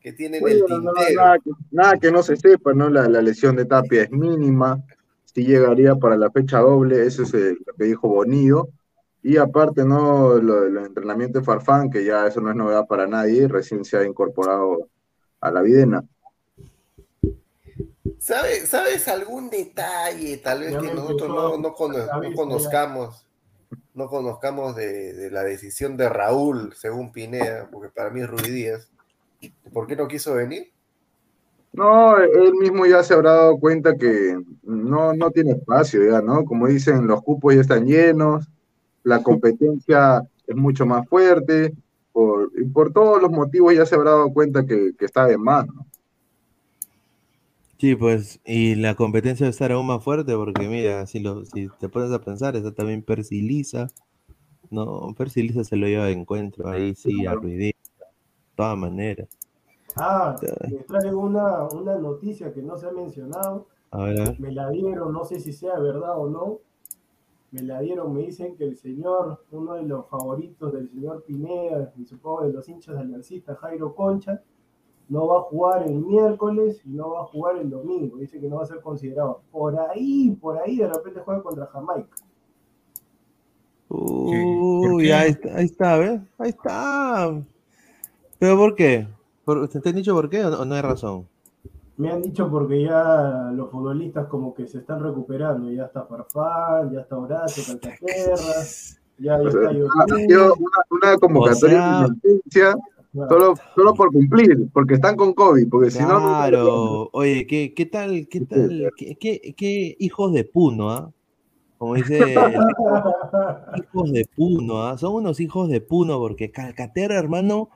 que 0.00 0.12
tiene 0.12 0.36
en 0.36 0.42
Bueno, 0.42 0.64
el 0.68 0.84
no, 0.84 0.92
tintero. 0.94 1.22
nada, 1.22 1.38
que- 1.38 1.50
nada 1.72 1.98
que 1.98 2.10
no 2.12 2.22
se 2.22 2.36
sepa, 2.36 2.72
¿no? 2.72 2.88
La, 2.88 3.08
la 3.08 3.20
lesión 3.20 3.56
de 3.56 3.64
Tapia 3.64 4.02
es 4.04 4.10
mínima, 4.12 4.80
sí 5.24 5.44
llegaría 5.44 5.96
para 5.96 6.16
la 6.16 6.30
fecha 6.30 6.60
doble, 6.60 7.04
eso 7.04 7.24
es 7.24 7.34
eh, 7.34 7.56
lo 7.66 7.74
que 7.74 7.84
dijo 7.86 8.08
Bonillo. 8.08 8.68
Y 9.24 9.36
aparte, 9.38 9.84
¿no? 9.84 10.34
Lo 10.34 10.60
del 10.60 10.76
entrenamiento 10.76 11.40
de 11.40 11.44
Farfán, 11.44 11.90
que 11.90 12.04
ya 12.04 12.24
eso 12.28 12.40
no 12.40 12.50
es 12.50 12.56
novedad 12.56 12.86
para 12.86 13.08
nadie, 13.08 13.48
recién 13.48 13.84
se 13.84 13.96
ha 13.96 14.04
incorporado 14.04 14.88
a 15.40 15.50
la 15.50 15.60
Videna. 15.62 16.04
¿Sabes, 18.18 18.68
¿Sabes 18.68 19.08
algún 19.08 19.50
detalle 19.50 20.36
tal 20.38 20.60
vez 20.60 20.72
Ya 20.72 20.80
que 20.80 20.86
nosotros 20.94 21.22
empezó 21.30 21.34
no, 21.34 21.58
no, 21.58 21.74
cono- 21.74 21.98
la 21.98 22.04
no 22.06 22.10
cabeza, 22.12 22.34
conozcamos? 22.36 23.26
No 23.96 24.08
conozcamos 24.08 24.76
de, 24.76 25.30
la 25.32 25.42
decisión 25.42 25.96
de 25.96 26.10
Raúl, 26.10 26.74
según 26.74 27.12
Pineda, 27.12 27.66
porque 27.72 27.88
para 27.88 28.10
mí 28.10 28.20
es 28.20 28.28
Ruiz 28.28 28.52
Díaz. 28.52 28.90
¿Por 29.72 29.86
qué 29.86 29.96
no 29.96 30.06
quiso 30.06 30.34
venir? 30.34 30.70
No, 31.72 32.18
él 32.18 32.52
mismo 32.60 32.84
ya 32.84 33.02
se 33.02 33.14
habrá 33.14 33.32
dado 33.32 33.58
cuenta 33.58 33.96
que 33.96 34.38
no, 34.64 35.14
no 35.14 35.30
tiene 35.30 35.52
espacio 35.52 36.10
ya, 36.10 36.20
¿no? 36.20 36.44
Como 36.44 36.66
dicen, 36.66 37.06
los 37.06 37.22
cupos 37.22 37.54
ya 37.54 37.62
están 37.62 37.86
llenos, 37.86 38.46
la 39.02 39.22
competencia 39.22 40.22
es 40.46 40.56
mucho 40.56 40.84
más 40.84 41.08
fuerte, 41.08 41.72
por, 42.12 42.52
y 42.54 42.64
por 42.64 42.92
todos 42.92 43.22
los 43.22 43.30
motivos 43.30 43.74
ya 43.74 43.86
se 43.86 43.94
habrá 43.94 44.10
dado 44.10 44.30
cuenta 44.30 44.66
que, 44.66 44.92
que 44.98 45.06
está 45.06 45.24
de 45.24 45.38
más, 45.38 45.66
¿no? 45.68 45.85
Sí, 47.78 47.94
pues, 47.94 48.40
y 48.46 48.74
la 48.74 48.94
competencia 48.94 49.44
debe 49.44 49.50
estar 49.50 49.72
aún 49.72 49.86
más 49.86 50.02
fuerte 50.02 50.34
porque 50.34 50.66
mira, 50.66 51.06
si, 51.06 51.20
lo, 51.20 51.44
si 51.44 51.68
te 51.78 51.88
pones 51.90 52.10
a 52.10 52.20
pensar, 52.20 52.56
está 52.56 52.72
también 52.72 53.02
Percy 53.02 53.42
Lisa, 53.42 53.88
no, 54.70 55.14
Percy 55.16 55.42
Lisa 55.42 55.62
se 55.62 55.76
lo 55.76 55.86
lleva 55.86 56.06
de 56.06 56.12
encuentro, 56.12 56.68
ahí 56.68 56.94
sí, 56.94 57.26
a 57.26 57.34
Ruidí, 57.34 57.66
de 57.66 57.76
todas 58.54 58.78
maneras. 58.78 59.28
Ah, 59.94 60.36
les 60.68 60.86
traigo 60.86 61.20
una, 61.20 61.64
una 61.64 61.96
noticia 61.96 62.52
que 62.52 62.62
no 62.62 62.76
se 62.76 62.86
ha 62.86 62.92
mencionado. 62.92 63.66
A 63.90 64.04
ver, 64.04 64.20
a 64.20 64.24
ver. 64.24 64.40
Me 64.40 64.52
la 64.52 64.70
dieron, 64.70 65.12
no 65.12 65.24
sé 65.24 65.40
si 65.40 65.52
sea 65.52 65.78
verdad 65.78 66.18
o 66.18 66.28
no. 66.28 66.58
Me 67.50 67.62
la 67.62 67.80
dieron, 67.80 68.12
me 68.12 68.22
dicen 68.22 68.56
que 68.56 68.64
el 68.64 68.76
señor, 68.76 69.44
uno 69.50 69.74
de 69.74 69.84
los 69.84 70.06
favoritos 70.08 70.72
del 70.72 70.90
señor 70.90 71.24
Pineda, 71.24 71.92
y 71.96 72.04
supongo 72.04 72.42
de 72.44 72.52
los 72.52 72.68
hinchas 72.68 72.96
de 72.96 73.00
Aliancista, 73.00 73.54
Jairo 73.54 73.94
Concha, 73.94 74.42
no 75.08 75.26
va 75.28 75.38
a 75.38 75.42
jugar 75.42 75.82
el 75.86 75.94
miércoles 75.94 76.80
y 76.84 76.90
no 76.90 77.10
va 77.10 77.20
a 77.22 77.24
jugar 77.26 77.56
el 77.58 77.70
domingo. 77.70 78.16
Dice 78.18 78.40
que 78.40 78.48
no 78.48 78.56
va 78.56 78.64
a 78.64 78.66
ser 78.66 78.80
considerado. 78.80 79.40
Por 79.52 79.78
ahí, 79.78 80.30
por 80.40 80.58
ahí, 80.58 80.76
de 80.78 80.88
repente 80.88 81.20
juega 81.24 81.42
contra 81.42 81.66
Jamaica. 81.66 82.16
Uy, 83.88 85.10
ahí 85.12 85.30
está, 85.30 85.56
ahí 85.56 85.64
está, 85.66 85.96
¿ves? 85.98 86.20
Ahí 86.38 86.48
está. 86.50 87.40
¿Pero 88.38 88.56
por 88.56 88.74
qué? 88.74 89.06
¿Por, 89.44 89.68
¿Te 89.68 89.88
han 89.88 89.94
dicho 89.94 90.12
por 90.14 90.28
qué 90.28 90.44
o 90.44 90.64
no, 90.64 90.74
hay 90.74 90.82
razón? 90.82 91.26
Me 91.96 92.10
han 92.10 92.20
dicho 92.20 92.50
porque 92.50 92.82
ya 92.82 93.50
los 93.54 93.70
futbolistas 93.70 94.26
como 94.26 94.52
que 94.54 94.66
se 94.66 94.78
están 94.78 95.02
recuperando. 95.02 95.70
Ya 95.70 95.84
está 95.84 96.02
Farfán, 96.04 96.90
ya 96.92 97.00
está 97.00 97.16
Horacio, 97.16 97.62
Calcaterra, 97.80 98.36
ya, 99.18 99.36
está 99.36 99.72
Yotun. 99.72 100.16
sido 100.18 100.54
una, 100.54 100.78
una 100.90 101.18
convocatoria 101.18 101.78
O 101.78 101.80
sea- 101.80 102.00
de 102.00 102.06
emergencia 102.28 102.76
solo, 103.28 103.54
solo 103.74 103.94
por 103.94 104.12
cumplir, 104.12 104.68
porque 104.72 104.94
están 104.94 105.16
con 105.16 105.32
COVID, 105.34 105.68
porque 105.68 105.90
si 105.90 105.98
no, 106.00 106.08
no. 106.08 106.18
Claro. 106.20 107.10
Oye, 107.12 107.46
¿qué, 107.46 107.72
qué 107.74 107.86
tal, 107.86 108.28
qué 108.28 108.40
tal, 108.42 108.90
qué, 108.96 109.16
qué- 109.16 109.54
qué 109.56 109.96
hijos 109.98 110.32
de 110.32 110.44
Puno, 110.44 110.90
ah? 110.90 111.10
Como 111.78 111.94
dice, 111.94 112.18
hijos 113.76 114.12
de 114.12 114.26
Puno, 114.34 114.82
ah? 114.82 114.96
Son 114.98 115.14
unos 115.14 115.40
hijos 115.40 115.68
de 115.68 115.80
Puno, 115.80 116.18
porque 116.18 116.50
Calcaterra, 116.50 117.18
hermano, 117.18 117.70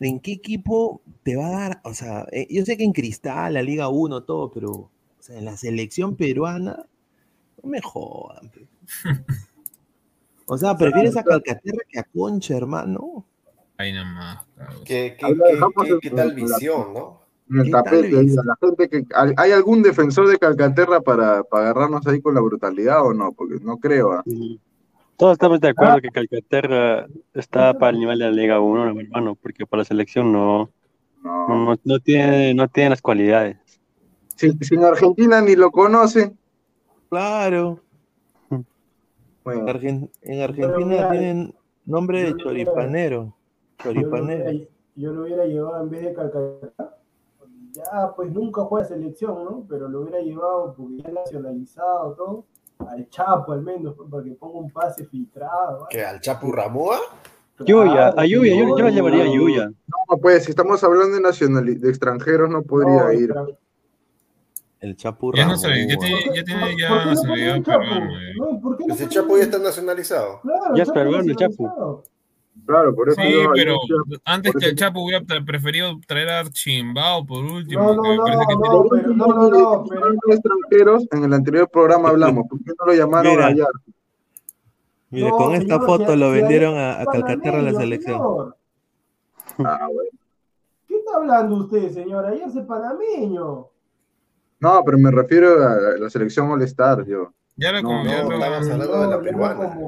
¿en 0.00 0.20
qué 0.20 0.32
equipo 0.32 1.00
te 1.22 1.36
va 1.36 1.46
a 1.48 1.50
dar? 1.50 1.80
O 1.84 1.94
sea, 1.94 2.26
eh, 2.32 2.46
yo 2.50 2.64
sé 2.64 2.76
que 2.76 2.84
en 2.84 2.92
Cristal, 2.92 3.54
la 3.54 3.62
Liga 3.62 3.88
1, 3.88 4.22
todo, 4.24 4.50
pero 4.50 4.70
o 4.72 4.90
sea, 5.20 5.38
en 5.38 5.44
la 5.46 5.56
selección 5.56 6.16
peruana, 6.16 6.86
no 7.62 7.70
me 7.70 7.80
jodan. 7.80 8.50
pe. 8.50 8.66
O 10.46 10.58
sea, 10.58 10.76
prefieres 10.76 11.16
a 11.16 11.24
Calcaterra 11.24 11.78
que 11.88 11.98
a 11.98 12.04
Concha, 12.04 12.56
hermano. 12.56 13.24
Ahí 13.76 13.92
nomás. 13.92 14.44
¿Qué, 14.84 15.16
qué, 15.18 15.36
qué- 16.00 16.10
tal 16.10 16.34
visión, 16.34 16.94
no? 16.94 17.20
En 17.50 17.58
el 17.58 17.64
¿Qué 17.64 17.70
tal 17.72 17.84
tapete, 17.84 18.18
ahí, 18.18 18.26
la 18.26 18.56
gente 18.60 18.88
que 18.88 19.04
¿hay 19.36 19.52
algún 19.52 19.82
defensor 19.82 20.28
de 20.28 20.38
Calcaterra 20.38 21.00
para, 21.00 21.42
para 21.44 21.64
agarrarnos 21.70 22.06
ahí 22.06 22.20
con 22.22 22.34
la 22.34 22.40
brutalidad 22.40 23.04
o 23.04 23.12
no? 23.12 23.32
Porque 23.32 23.56
no 23.62 23.76
creo. 23.78 24.12
¿ah? 24.12 24.22
Todos 25.16 25.32
estamos 25.34 25.60
de 25.60 25.68
acuerdo 25.68 26.00
que 26.00 26.08
Calcaterra 26.10 27.06
está 27.34 27.74
para 27.78 27.90
el 27.90 27.98
nivel 28.00 28.18
de 28.18 28.24
la 28.26 28.30
Liga 28.30 28.60
1, 28.60 28.98
hermano, 29.00 29.34
porque 29.34 29.66
para 29.66 29.82
la 29.82 29.84
selección 29.84 30.32
no, 30.32 30.70
no, 31.22 31.48
No. 31.48 31.64
no- 31.74 31.80
no 31.84 31.98
tiene, 32.00 32.54
no 32.54 32.66
tiene 32.68 32.90
las 32.90 33.02
cualidades. 33.02 33.56
Si, 34.36 34.50
si 34.62 34.74
en 34.76 34.84
Argentina 34.84 35.40
ni 35.40 35.54
lo 35.56 35.70
conocen, 35.70 36.36
Claro. 37.10 37.80
bueno, 39.44 39.66
Argen- 39.66 40.10
en 40.22 40.40
Argentina 40.42 41.10
tienen 41.10 41.54
nombre 41.84 42.22
de 42.22 42.34
yo 42.42 42.50
Yo 43.82 43.92
lo, 43.92 44.00
hubiera, 44.00 44.10
Choripanero. 44.18 44.66
yo 44.96 45.12
lo 45.12 45.22
hubiera 45.22 45.44
llevado 45.46 45.82
en 45.82 45.90
vez 45.90 46.02
de 46.02 46.12
Calcaterra. 46.14 46.96
Ya, 47.72 48.12
pues 48.14 48.30
nunca 48.30 48.62
juega 48.62 48.86
selección, 48.86 49.44
¿no? 49.44 49.66
Pero 49.68 49.88
lo 49.88 50.02
hubiera 50.02 50.20
llevado 50.20 50.74
porque 50.76 50.98
ya 50.98 51.10
nacionalizado 51.10 52.12
todo. 52.14 52.44
Al 52.88 53.08
Chapo 53.08 53.52
al 53.52 53.62
menos, 53.62 53.94
pues, 53.96 54.08
para 54.10 54.22
que 54.24 54.32
ponga 54.32 54.58
un 54.58 54.70
pase 54.70 55.04
filtrado. 55.06 55.78
¿vale? 55.80 55.86
¿Que 55.90 56.04
al 56.04 56.20
Chapu 56.20 56.52
Ramúa? 56.52 56.98
Yuya, 57.66 58.08
a 58.16 58.26
Yuya, 58.26 58.52
yo, 58.56 58.60
yo 58.68 58.76
lo 58.78 58.78
no, 58.84 58.88
llevaría 58.90 59.22
a 59.22 59.26
no, 59.26 59.32
Yuya. 59.34 59.66
no, 59.68 60.18
pues 60.20 60.44
si 60.44 60.50
estamos 60.50 60.82
hablando 60.82 61.14
de, 61.16 61.22
nacionali- 61.22 61.78
de 61.78 61.88
extranjeros 61.88 62.50
no 62.50 62.62
podría 62.62 63.04
no, 63.04 63.12
ir. 63.12 63.32
El 64.80 64.96
Chapurra. 64.96 65.38
Ya 65.38 65.46
no 65.46 65.56
sabe, 65.56 65.86
ya 65.88 65.96
tiene, 65.96 66.16
¿Por 66.24 66.32
qué- 66.34 66.38
ya 66.40 66.44
tiene 66.44 66.60
por- 66.60 66.68
por 66.70 66.78
ya 66.78 66.88
qué 66.88 66.94
no 66.94 67.04
nacionalidad 67.06 67.48
ponen 67.50 67.64
Chapo? 67.64 67.78
peruana. 67.80 68.18
eh. 68.22 68.32
No, 68.38 68.60
¿por 68.60 68.76
qué 68.76 68.86
no 68.86 68.94
Ese 68.94 69.04
ponen- 69.04 69.14
Chapu 69.14 69.36
ya 69.38 69.42
está 69.44 69.58
nacionalizado. 69.58 70.40
Claro, 70.42 70.74
Ya 70.76 70.82
es 70.82 70.88
Chapo 70.88 71.00
peruano, 71.00 71.24
el 71.30 71.36
Chapo. 71.36 72.02
Claro, 72.66 72.94
por 72.94 73.08
eso 73.10 73.20
Sí, 73.20 73.30
yo- 73.32 73.50
pero 73.52 73.76
yo- 73.88 74.18
antes 74.24 74.52
que 74.58 74.66
el 74.66 74.74
Chapo 74.76 75.00
hubiera 75.04 75.22
tra- 75.24 75.44
preferido 75.44 75.98
traer 76.06 76.30
a 76.30 76.44
Chimbao 76.48 77.26
por 77.26 77.44
último. 77.44 77.82
No, 77.82 77.94
no, 77.94 78.14
no, 78.16 78.24
parece 78.24 78.44
que 78.48 78.54
no, 78.54 78.60
tiene- 78.60 78.88
pero- 79.02 79.14
no, 79.14 79.26
no, 79.26 79.48
no, 79.50 79.84
pero- 79.88 80.14
extranjeros, 80.32 81.06
en 81.10 81.24
el 81.24 81.32
anterior 81.34 81.68
programa 81.70 82.08
hablamos, 82.10 82.46
¿por 82.48 82.58
qué 82.64 82.72
no 82.78 82.86
lo 82.86 82.94
llamaron 82.94 83.32
Mira. 83.32 83.46
allá? 83.48 83.66
Mire, 85.10 85.28
No, 85.28 85.36
con 85.36 85.52
esta 85.54 85.74
señor, 85.74 85.86
foto 85.86 86.12
si- 86.12 86.18
lo 86.18 86.26
si 86.32 86.32
vendieron 86.40 86.76
a, 86.76 87.00
a 87.00 87.04
Calcaterra 87.06 87.58
a 87.58 87.62
la 87.62 87.72
selección. 87.74 88.18
señor. 88.18 88.56
Ah, 89.58 89.88
bueno. 89.92 90.10
¿Qué 90.88 90.96
está 90.96 91.16
hablando 91.16 91.56
usted, 91.56 91.90
señor? 91.90 92.24
Ayer 92.26 92.48
es 92.48 92.54
panameño. 92.66 93.66
No, 94.60 94.82
pero 94.84 94.96
me 94.98 95.10
refiero 95.10 95.62
a 95.62 95.98
la 95.98 96.08
selección 96.10 96.50
All 96.50 96.62
Star, 96.62 97.04
yo. 97.06 97.32
Ya 97.56 97.72
lo, 97.72 97.82
No, 97.82 98.02
estamos 98.02 98.68
hablando 98.68 99.00
de 99.00 99.08
la 99.08 99.20
peruana. 99.20 99.78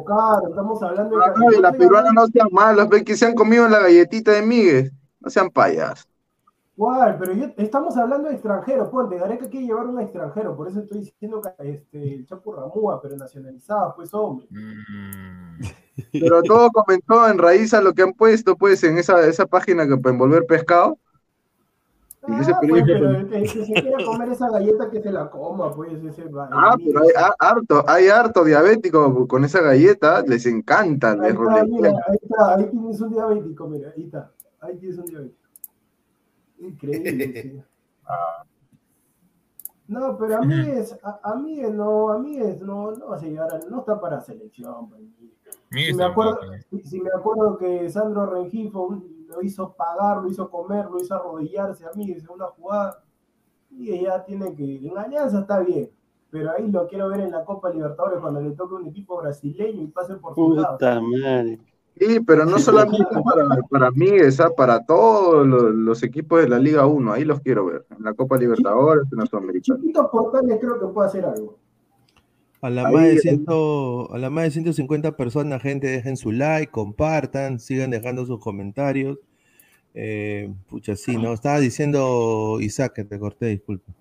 estamos 0.48 0.82
hablando 0.82 1.18
de 1.18 1.26
no, 1.36 1.60
la 1.60 1.72
peruana 1.72 2.10
no 2.12 2.26
sean 2.28 2.48
malos, 2.52 2.88
ven 2.88 3.04
que 3.04 3.16
se 3.16 3.26
han 3.26 3.34
comido 3.34 3.68
la 3.68 3.80
galletita 3.80 4.32
de 4.32 4.42
Miguel. 4.42 4.92
No 5.20 5.30
sean 5.30 5.50
payas. 5.50 6.06
¿Cuál? 6.76 7.16
Pero 7.18 7.32
yo, 7.32 7.46
estamos 7.56 7.96
hablando 7.96 8.28
de 8.28 8.34
extranjero, 8.34 8.90
ponte, 8.90 9.16
Gareca 9.16 9.48
quiere 9.48 9.66
llevar 9.66 9.86
un 9.86 9.98
extranjero, 9.98 10.54
por 10.54 10.68
eso 10.68 10.80
estoy 10.80 10.98
diciendo 11.00 11.40
que 11.40 11.70
este, 11.70 12.14
el 12.16 12.26
Chapo 12.26 12.54
Ramúa, 12.54 13.00
pero 13.00 13.16
nacionalizado, 13.16 13.94
pues 13.96 14.12
hombre. 14.12 14.46
Mm, 14.50 15.60
Pero 16.12 16.42
todo 16.42 16.70
comentó 16.70 17.26
en 17.28 17.38
raíz 17.38 17.72
a 17.72 17.80
lo 17.80 17.94
que 17.94 18.02
han 18.02 18.12
puesto, 18.12 18.56
pues, 18.56 18.84
en 18.84 18.98
esa, 18.98 19.26
esa 19.26 19.46
página 19.46 19.88
que 19.88 19.96
para 19.96 20.12
envolver 20.12 20.44
pescado. 20.46 20.98
Ese 22.28 22.50
Ah, 22.52 22.58
pues, 22.68 22.82
pero 22.86 23.10
el 23.10 23.28
que, 23.28 23.36
el 23.36 23.52
que 23.52 23.64
se 23.64 23.72
quiera 23.74 24.04
comer 24.04 24.28
esa 24.30 24.50
galleta 24.50 24.90
que 24.90 25.00
se 25.00 25.12
la 25.12 25.30
coma, 25.30 25.72
pues 25.74 26.02
ese 26.02 26.24
va. 26.28 26.48
Ah, 26.50 26.76
pero 26.84 27.02
hay 27.02 27.08
ha- 27.16 27.34
harto, 27.38 27.84
hay 27.88 28.08
harto 28.08 28.44
diabético 28.44 29.28
con 29.28 29.44
esa 29.44 29.60
galleta, 29.60 30.22
les 30.22 30.44
encanta, 30.46 31.12
Ahí 31.12 31.18
les 31.20 31.30
está, 31.30 31.64
mira, 31.64 31.88
ahí 32.08 32.18
está, 32.20 32.54
ahí 32.56 32.66
tienes 32.70 33.00
un 33.00 33.10
diabético, 33.10 33.68
mira, 33.68 33.92
ahí 33.96 34.02
está, 34.04 34.32
ahí 34.60 34.76
tienes 34.78 34.98
un 34.98 35.06
diabético. 35.06 35.48
Increíble, 36.58 37.42
sí. 37.42 37.62
No, 39.88 40.18
pero 40.18 40.38
a 40.38 40.40
mí 40.40 40.54
es, 40.68 40.98
a, 41.04 41.20
a 41.22 41.36
mí 41.36 41.60
es, 41.60 41.72
no, 41.72 42.10
a 42.10 42.18
mí 42.18 42.38
es, 42.38 42.60
no, 42.60 42.90
no 42.90 43.06
vas 43.08 43.22
a 43.22 43.26
llegar 43.26 43.54
a, 43.54 43.58
no 43.70 43.80
está 43.80 44.00
para 44.00 44.20
selección. 44.20 44.88
pues. 44.88 45.00
Si 45.70 45.94
me 45.94 46.04
acuerdo, 46.04 46.38
tampoco. 46.40 46.56
si- 46.70 46.82
si 46.82 47.00
me 47.00 47.10
acuerdo 47.10 47.56
que 47.56 47.88
Sandro 47.88 48.26
Rengifo 48.26 49.00
lo 49.26 49.42
hizo 49.42 49.74
pagar, 49.74 50.22
lo 50.22 50.28
hizo 50.28 50.50
comer, 50.50 50.86
lo 50.86 51.00
hizo 51.00 51.14
arrodillarse 51.14 51.84
a 51.84 51.92
mí 51.94 52.10
en 52.10 52.28
una 52.28 52.46
jugada, 52.46 53.02
y 53.70 54.02
ya 54.02 54.24
tiene 54.24 54.54
que, 54.54 54.76
en 54.86 54.96
Alianza 54.96 55.40
está 55.40 55.60
bien, 55.60 55.90
pero 56.30 56.50
ahí 56.52 56.70
lo 56.70 56.86
quiero 56.86 57.08
ver 57.08 57.20
en 57.20 57.32
la 57.32 57.44
Copa 57.44 57.70
Libertadores 57.70 58.20
cuando 58.20 58.40
le 58.40 58.50
toque 58.52 58.74
un 58.74 58.86
equipo 58.86 59.18
brasileño 59.18 59.82
y 59.82 59.86
pase 59.88 60.16
por 60.16 60.34
su 60.34 60.54
lado. 60.54 60.74
Puta 60.76 61.00
madre. 61.00 61.58
Sí, 61.98 62.20
pero 62.20 62.44
no 62.44 62.58
solamente 62.58 63.06
para, 63.24 63.62
para 63.70 63.90
mí, 63.90 64.08
esa, 64.08 64.50
para 64.50 64.84
todos 64.84 65.46
los, 65.46 65.74
los 65.74 66.02
equipos 66.02 66.40
de 66.40 66.48
la 66.48 66.58
Liga 66.58 66.86
1, 66.86 67.12
ahí 67.12 67.24
los 67.24 67.40
quiero 67.40 67.66
ver, 67.66 67.86
en 67.96 68.04
la 68.04 68.12
Copa 68.12 68.36
Libertadores, 68.36 69.10
en 69.10 69.18
la 69.18 69.26
Sudamericana. 69.26 69.80
Chiquitos 69.80 70.06
portales 70.10 70.58
creo 70.60 70.78
que 70.78 70.86
puede 70.86 71.08
hacer 71.08 71.24
algo. 71.24 71.58
A 72.60 72.70
la, 72.70 72.84
Ahí, 72.84 72.86
más 72.86 73.08
de. 73.14 73.22
100 73.22 73.44
a 73.48 74.18
la 74.18 74.30
más 74.30 74.44
de 74.44 74.50
150 74.52 75.16
personas, 75.16 75.62
gente, 75.62 75.86
dejen 75.88 76.16
su 76.16 76.32
like, 76.32 76.70
compartan, 76.72 77.60
sigan 77.60 77.90
dejando 77.90 78.26
sus 78.26 78.40
comentarios. 78.40 79.18
Eh, 79.94 80.52
pucha, 80.68 80.96
sí, 80.96 81.18
¿no? 81.18 81.34
Estaba 81.34 81.60
diciendo 81.60 82.58
Isaac 82.60 82.94
que 82.94 83.04
te 83.04 83.18
corté, 83.18 83.46
disculpa. 83.48 83.92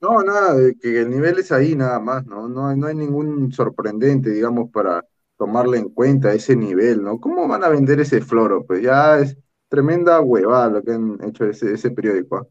No, 0.00 0.22
nada, 0.22 0.56
que 0.80 1.00
el 1.02 1.10
nivel 1.10 1.38
es 1.40 1.52
ahí 1.52 1.74
nada 1.76 2.00
más, 2.00 2.24
¿no? 2.26 2.48
No, 2.48 2.68
hay- 2.68 2.76
no 2.78 2.86
hay 2.86 2.94
ningún 2.94 3.52
sorprendente, 3.52 4.30
digamos, 4.30 4.70
para 4.70 5.04
tomarle 5.36 5.78
en 5.78 5.90
cuenta 5.90 6.32
ese 6.32 6.56
nivel, 6.56 7.02
¿no? 7.02 7.20
¿Cómo 7.20 7.46
van 7.46 7.64
a 7.64 7.68
vender 7.68 8.00
ese 8.00 8.20
floro? 8.22 8.64
Pues 8.64 8.82
ya 8.82 9.18
es 9.18 9.36
tremenda 9.68 10.20
huevada 10.20 10.70
lo 10.70 10.82
que 10.82 10.92
han 10.92 11.18
hecho 11.22 11.44
ese, 11.46 11.74
ese 11.74 11.90
periódico. 11.90 12.48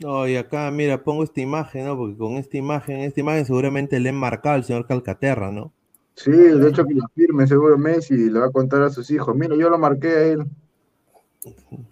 No, 0.00 0.26
y 0.26 0.36
acá, 0.36 0.70
mira, 0.70 1.02
pongo 1.04 1.22
esta 1.24 1.40
imagen, 1.40 1.84
¿no? 1.84 1.96
Porque 1.96 2.16
con 2.16 2.32
esta 2.32 2.56
imagen, 2.56 3.00
esta 3.00 3.20
imagen 3.20 3.44
seguramente 3.44 4.00
le 4.00 4.08
han 4.08 4.16
marcado 4.16 4.54
al 4.56 4.64
señor 4.64 4.86
Calcaterra, 4.86 5.50
¿no? 5.52 5.72
Sí, 6.14 6.30
de 6.32 6.68
hecho 6.68 6.84
que 6.84 6.94
lo 6.94 7.06
firme 7.14 7.46
seguro 7.46 7.78
Messi 7.78 8.14
y 8.14 8.30
le 8.30 8.40
va 8.40 8.46
a 8.46 8.50
contar 8.50 8.82
a 8.82 8.90
sus 8.90 9.10
hijos, 9.10 9.34
mira, 9.36 9.54
yo 9.56 9.70
lo 9.70 9.78
marqué 9.78 10.08
a 10.08 10.22
él. 10.22 10.44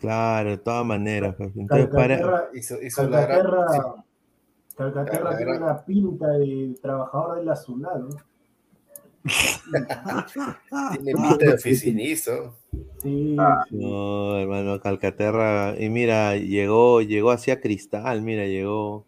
Claro, 0.00 0.50
de 0.50 0.58
todas 0.58 0.84
maneras. 0.84 1.34
pues. 1.36 1.50
Entonces, 1.56 1.88
para... 1.88 2.18
Calcaterra, 2.18 2.48
Hizo, 2.54 2.82
hizo 2.82 3.08
la 3.08 3.26
gran- 3.26 3.42
Calcaterra, 3.42 4.04
Calcaterra 4.76 5.30
La 5.30 5.36
tiene 5.36 5.56
una 5.56 5.84
pinta 5.84 6.28
de 6.28 6.78
trabajador 6.80 7.38
de 7.38 7.44
la 7.44 7.56
SUNAT, 7.56 7.98
¿no? 8.00 8.08
Tiene 10.92 11.12
pinta 11.14 11.36
de 11.46 11.54
oficinizo. 11.54 12.54
Sí, 13.02 13.36
Ah. 13.38 13.64
No, 13.70 14.38
hermano, 14.38 14.80
Calcaterra. 14.80 15.74
Y 15.78 15.88
mira, 15.88 16.36
llegó, 16.36 17.00
llegó 17.02 17.30
hacia 17.30 17.60
Cristal, 17.60 18.22
mira, 18.22 18.46
llegó. 18.46 19.04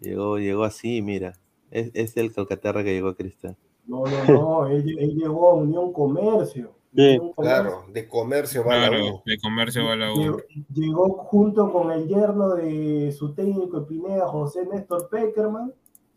Llegó, 0.00 0.38
llegó 0.38 0.64
así, 0.64 1.02
mira. 1.02 1.32
Es, 1.70 1.90
es 1.94 2.16
el 2.16 2.32
Calcaterra 2.32 2.84
que 2.84 2.92
llegó 2.92 3.08
a 3.08 3.16
Cristal. 3.16 3.56
No, 3.86 4.04
no, 4.04 4.24
no, 4.32 4.66
él, 4.68 4.96
él 4.98 5.14
llegó 5.16 5.50
a 5.50 5.54
Unión 5.54 5.92
Comercio. 5.92 6.72
Sí. 6.96 7.18
Claro, 7.36 7.86
de 7.92 8.06
comercio 8.06 8.64
va 8.64 8.76
la 8.78 8.88
Claro, 8.88 9.16
U. 9.16 9.22
de 9.26 9.36
comercio 9.38 9.84
va 9.84 9.94
a 9.94 9.96
la 9.96 10.14
Llegó, 10.14 10.36
U. 10.36 10.40
llegó 10.72 11.08
junto 11.24 11.72
con 11.72 11.90
el 11.90 12.06
yerno 12.06 12.54
de 12.54 13.10
su 13.10 13.34
técnico 13.34 13.80
de 13.80 13.86
Pineda, 13.86 14.28
José 14.28 14.64
Néstor 14.72 15.08
Peckerman, 15.08 15.72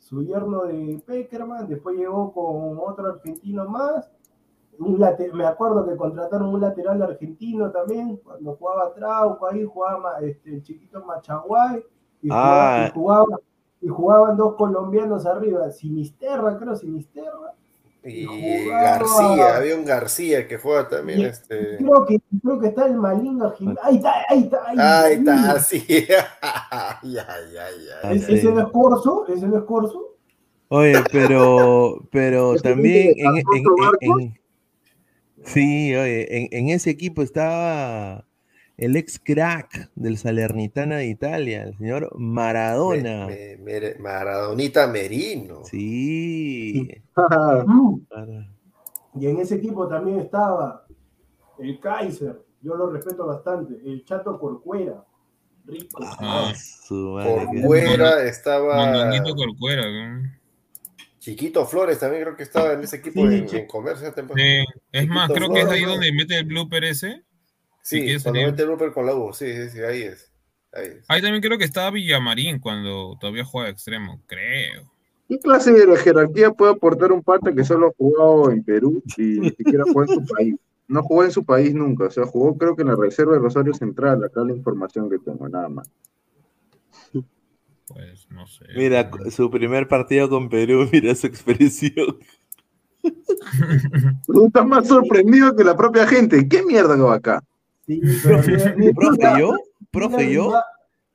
su 0.07 0.23
yerno 0.23 0.63
de 0.63 1.01
Peckerman, 1.05 1.67
después 1.67 1.97
llegó 1.97 2.31
con 2.31 2.77
otro 2.79 3.07
argentino 3.07 3.65
más. 3.67 4.09
Un 4.79 4.99
late- 4.99 5.33
me 5.33 5.45
acuerdo 5.45 5.85
que 5.85 5.97
contrataron 5.97 6.53
un 6.53 6.61
lateral 6.61 7.01
argentino 7.01 7.71
también, 7.71 8.15
cuando 8.23 8.55
jugaba 8.55 8.93
Trauco, 8.93 9.47
ahí 9.47 9.65
jugaba 9.65 10.19
este, 10.21 10.53
el 10.55 10.63
chiquito 10.63 11.03
Machaguay, 11.03 11.83
y, 12.21 12.29
jugaba- 12.29 12.75
Ah. 12.83 12.87
y 12.87 12.91
jugaba- 12.93 13.39
y 13.81 13.87
jugaban 13.89 14.37
dos 14.37 14.55
colombianos 14.55 15.25
arriba, 15.25 15.69
Sinisterra, 15.71 16.57
creo, 16.57 16.75
Sinisterra. 16.75 17.53
Y 18.07 18.25
jugaba- 18.25 18.81
García, 18.81 19.57
había 19.57 19.75
un 19.75 19.85
García 19.85 20.47
que 20.47 20.57
juega 20.57 20.87
también 20.87 21.21
este. 21.21 21.77
Creo 21.77 22.05
que, 22.05 22.19
creo 22.43 22.59
que 22.59 22.67
está 22.67 22.85
el 22.85 22.95
Malinga 22.95 23.51
Jiménez. 23.57 23.79
Ahí 23.83 23.95
está, 23.97 24.13
ahí 24.29 24.39
está. 24.43 24.61
Ahí, 24.65 24.77
Ahí 24.79 25.05
ahí. 25.05 25.13
está, 25.19 25.59
sí. 25.59 25.85
ay, 26.41 26.99
ay, 27.03 27.57
ay, 27.57 27.85
ay. 28.03 28.17
¿Es- 28.17 28.25
sí. 28.25 28.33
¿Ese 28.35 28.51
no 28.51 28.59
es 28.61 28.67
Corso? 28.71 29.25
¿Ese 29.27 29.47
no 29.47 29.57
es 29.57 29.63
Corso? 29.63 30.15
Oye, 30.69 30.95
pero, 31.11 32.07
pero 32.11 32.53
¿Ese 32.55 32.63
también 32.63 33.13
en, 33.17 33.37
en- 33.37 33.43
en- 34.01 34.19
en- 34.21 34.39
sí, 35.45 35.95
oye, 35.95 36.37
en, 36.37 36.47
en 36.51 36.69
ese 36.69 36.89
equipo 36.89 37.21
estaba 37.21 38.25
el 38.77 38.95
ex 38.95 39.19
crack 39.19 39.89
del 39.95 40.17
Salernitana 40.17 40.97
de 40.97 41.07
Italia, 41.07 41.63
el 41.63 41.77
señor 41.77 42.11
Maradona. 42.17 43.25
Me- 43.27 43.57
me- 43.57 43.79
me- 43.79 43.95
Maradonita 43.95 44.87
Merino. 44.87 45.63
Sí. 45.65 46.89
Y 49.19 49.25
en 49.25 49.39
ese 49.39 49.55
equipo 49.55 49.87
también 49.87 50.19
estaba 50.19 50.85
el 51.57 51.79
Kaiser. 51.79 52.39
Yo 52.61 52.75
lo 52.75 52.91
respeto 52.91 53.25
bastante. 53.25 53.73
El 53.83 54.05
Chato 54.05 54.37
Corcuera. 54.39 55.03
Rico. 55.65 55.97
Ah, 56.01 56.53
su 56.55 56.93
madre, 57.13 57.45
Corcuera 57.45 58.23
estaba. 58.23 59.11
Corcuera. 59.35 59.83
¿no? 59.89 60.31
Chiquito 61.17 61.65
Flores 61.65 61.99
también 61.99 62.23
creo 62.23 62.35
que 62.37 62.43
estaba 62.43 62.73
en 62.73 62.81
ese 62.81 62.97
equipo 62.97 63.27
Sí, 63.27 63.45
en, 63.57 63.67
comercio. 63.67 64.13
Sí, 64.15 64.65
es 64.91 65.07
más, 65.07 65.29
creo 65.31 65.51
que 65.51 65.61
es 65.61 65.67
ahí 65.67 65.83
donde 65.83 66.11
mete 66.13 66.37
el 66.37 66.45
blooper 66.45 66.83
ese. 66.83 67.23
Sí, 67.89 68.01
cuando 68.01 68.19
sería- 68.39 68.47
mete 68.47 68.63
el 68.63 68.67
Rupert 68.69 68.93
con 68.93 69.05
la 69.05 69.15
U. 69.15 69.31
Sí, 69.33 69.45
sí, 69.53 69.69
sí, 69.69 69.79
ahí 69.79 70.01
es. 70.01 70.31
Ahí 70.73 70.87
es. 70.87 71.05
Ahí 71.07 71.21
también 71.21 71.41
creo 71.41 71.57
que 71.57 71.63
estaba 71.63 71.89
Villamarín 71.91 72.59
cuando 72.59 73.17
todavía 73.19 73.45
jugaba 73.45 73.67
de 73.67 73.71
extremo, 73.73 74.21
creo. 74.27 74.91
¿Qué 75.29 75.39
clase 75.39 75.71
de 75.71 75.97
jerarquía 75.97 76.51
puede 76.51 76.73
aportar 76.73 77.11
un 77.11 77.21
pata 77.23 77.53
que 77.53 77.63
solo 77.63 77.87
ha 77.87 77.91
jugado 77.97 78.51
en 78.51 78.63
Perú 78.63 79.01
y 79.17 79.39
ni 79.39 79.49
siquiera 79.51 79.83
jugó 79.85 80.03
en 80.03 80.09
su 80.09 80.25
país? 80.37 80.55
No 80.89 81.01
jugó 81.03 81.23
en 81.23 81.31
su 81.31 81.43
país 81.45 81.73
nunca, 81.73 82.05
o 82.05 82.09
sea, 82.11 82.25
jugó 82.25 82.57
creo 82.57 82.75
que 82.75 82.81
en 82.81 82.87
la 82.89 82.95
reserva 82.95 83.33
de 83.33 83.39
Rosario 83.39 83.73
Central, 83.73 84.23
acá 84.23 84.41
la 84.43 84.53
información 84.53 85.09
que 85.09 85.19
tengo, 85.19 85.47
nada 85.49 85.67
más. 85.69 85.89
Pues 87.87 88.27
no 88.31 88.45
sé. 88.47 88.65
Mira, 88.75 89.09
su 89.31 89.49
primer 89.49 89.87
partido 89.87 90.29
con 90.29 90.49
Perú, 90.49 90.87
mira 90.91 91.15
su 91.15 91.27
expresión. 91.27 92.19
Tú 94.25 94.47
estás 94.47 94.65
más 94.65 94.87
sorprendido 94.87 95.55
que 95.55 95.63
la 95.63 95.75
propia 95.75 96.05
gente. 96.05 96.47
¿Qué 96.49 96.63
mierda 96.63 96.95
que 96.95 97.01
va 97.01 97.15
acá? 97.15 97.43
Sí, 97.87 98.01
pero 98.23 98.39
mira- 98.45 98.75
mira- 98.77 98.93
¿Profe 98.93 99.39
yo? 99.39 99.55
¿Profe 99.91 100.23
el 100.25 100.31
yo? 100.33 100.53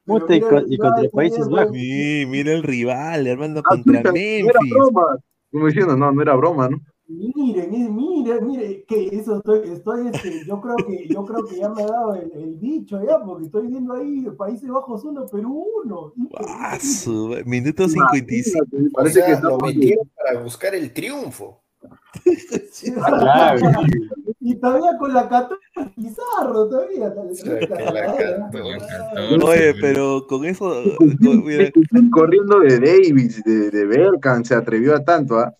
Puta, 0.04 0.34
y 0.34 0.40
con- 0.40 0.64
y 0.72 0.78
contra 0.78 1.08
Países 1.10 1.48
Bajos. 1.48 1.72
Sí, 1.76 2.24
mira 2.26 2.52
el 2.52 2.62
rival, 2.64 3.26
hermano, 3.26 3.60
Ah, 3.60 3.68
contra 3.68 3.98
puta, 4.00 4.10
No 4.12 4.16
era 4.18 4.42
Memphis. 4.60 4.70
broma. 4.74 5.18
Como 5.52 5.66
diciendo, 5.66 5.96
no, 5.96 6.10
no 6.10 6.22
era 6.22 6.34
broma, 6.34 6.68
¿no? 6.68 6.80
Miren, 7.06 7.74
eh, 7.74 7.88
miren, 7.90 8.46
miren, 8.46 8.84
que 8.88 9.08
eso 9.12 9.36
estoy, 9.36 9.60
estoy 9.70 10.08
este, 10.08 10.46
yo 10.46 10.60
creo 10.62 10.76
que, 10.76 11.06
yo 11.12 11.24
creo 11.26 11.44
que 11.44 11.56
ya 11.58 11.68
me 11.68 11.82
ha 11.82 11.86
dado 11.86 12.14
el, 12.14 12.32
el 12.32 12.54
bicho 12.54 13.00
ya, 13.06 13.18
porque 13.22 13.44
estoy 13.46 13.66
viendo 13.66 13.92
ahí 13.92 14.24
Países 14.38 14.68
Bajos 14.70 15.04
1, 15.04 15.26
Perú 15.26 15.66
1. 15.84 16.14
Ah, 16.48 16.78
su- 16.80 17.36
Minuto 17.44 17.86
55. 17.86 18.58
Imagínate, 18.72 18.88
O 18.88 18.92
Parece 18.92 19.20
sea, 19.20 19.36
que 19.36 19.42
lo 19.42 19.58
metieron 19.58 20.10
para 20.16 20.40
buscar 20.42 20.74
el 20.74 20.90
triunfo. 20.92 21.61
Claro. 22.94 23.60
Y 24.40 24.56
todavía 24.56 24.98
con 24.98 25.14
la 25.14 25.28
14 25.28 25.60
Pizarro, 25.96 26.68
todavía. 26.68 27.12
sea, 27.32 27.68
con 27.68 27.94
la 27.94 28.16
14. 28.50 29.44
Oye, 29.44 29.74
pero 29.80 30.26
con 30.26 30.44
eso, 30.44 30.82
con- 30.98 31.44
mira, 31.44 31.70
corriendo 32.10 32.60
de 32.60 32.78
Davis, 32.80 33.42
de, 33.44 33.70
de 33.70 34.44
se 34.44 34.54
atrevió 34.54 34.94
a 34.96 35.04
tanto, 35.04 35.38
¿ah? 35.38 35.54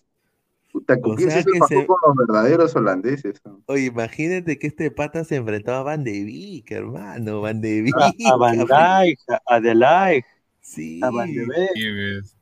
Puta, 0.71 0.99
¿con 0.99 1.11
O 1.13 1.15
quién 1.15 1.29
sea 1.29 1.43
se 1.43 1.49
se- 1.67 1.85
con 1.85 1.95
los 2.05 2.15
verdaderos 2.15 2.75
holandeses? 2.75 3.39
¿no? 3.45 3.61
oye, 3.67 3.85
imagínate 3.85 4.57
que 4.57 4.67
este 4.67 4.89
pata 4.91 5.23
se 5.23 5.35
enfrentaba 5.35 5.79
a 5.79 5.83
Van 5.83 6.03
de 6.03 6.23
Beek, 6.23 6.71
hermano, 6.71 7.41
Van 7.41 7.61
de 7.61 7.83
Beek. 7.83 7.95
A 8.31 8.35
Van 8.35 8.57
Dijk, 8.57 9.19
a 9.45 9.59
De 9.59 9.75
Ligt, 9.75 10.27
Sí. 10.61 10.99
a 11.03 11.09
Van 11.11 11.31
de 11.31 11.45
Beek. 11.45 11.69
Sí. 11.75 12.33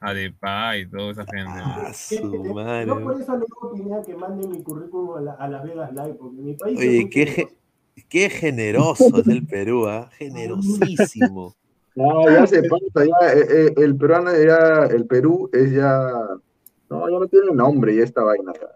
A 0.00 0.14
Depay, 0.14 0.88
toda 0.88 1.10
esa 1.10 1.24
gente. 1.26 1.60
Ah, 1.64 1.92
su 1.92 2.20
Yo 2.86 3.02
por 3.02 3.20
eso 3.20 3.36
le 3.36 3.44
digo 3.46 3.72
Pineda 3.72 4.02
que 4.04 4.14
mande 4.14 4.46
mi 4.46 4.62
currículum 4.62 5.16
a, 5.16 5.20
la- 5.20 5.32
a 5.32 5.48
Las 5.48 5.64
Vegas 5.64 5.92
Live, 5.92 6.14
porque 6.14 6.40
mi 6.40 6.54
país 6.54 6.78
Oye, 6.78 7.10
qué, 7.10 7.26
ge- 7.26 7.48
qué 8.08 8.30
generoso 8.30 9.18
es 9.20 9.28
el 9.28 9.44
Perú, 9.46 9.88
¿ah? 9.88 10.08
Generosísimo. 10.18 11.54
No, 11.96 12.30
ya 12.30 12.46
se 12.46 12.62
pasa, 12.62 13.04
ya 13.04 13.32
eh, 13.34 13.46
eh, 13.50 13.74
el 13.78 13.96
peruano 13.96 14.30
ya, 14.32 14.84
el 14.86 15.04
Perú 15.06 15.50
es 15.52 15.72
ya, 15.72 16.12
no, 16.88 17.10
ya 17.10 17.18
no 17.18 17.26
tiene 17.26 17.50
nombre 17.52 17.96
ya 17.96 18.04
esta 18.04 18.22
vaina. 18.22 18.52
ya. 18.52 18.68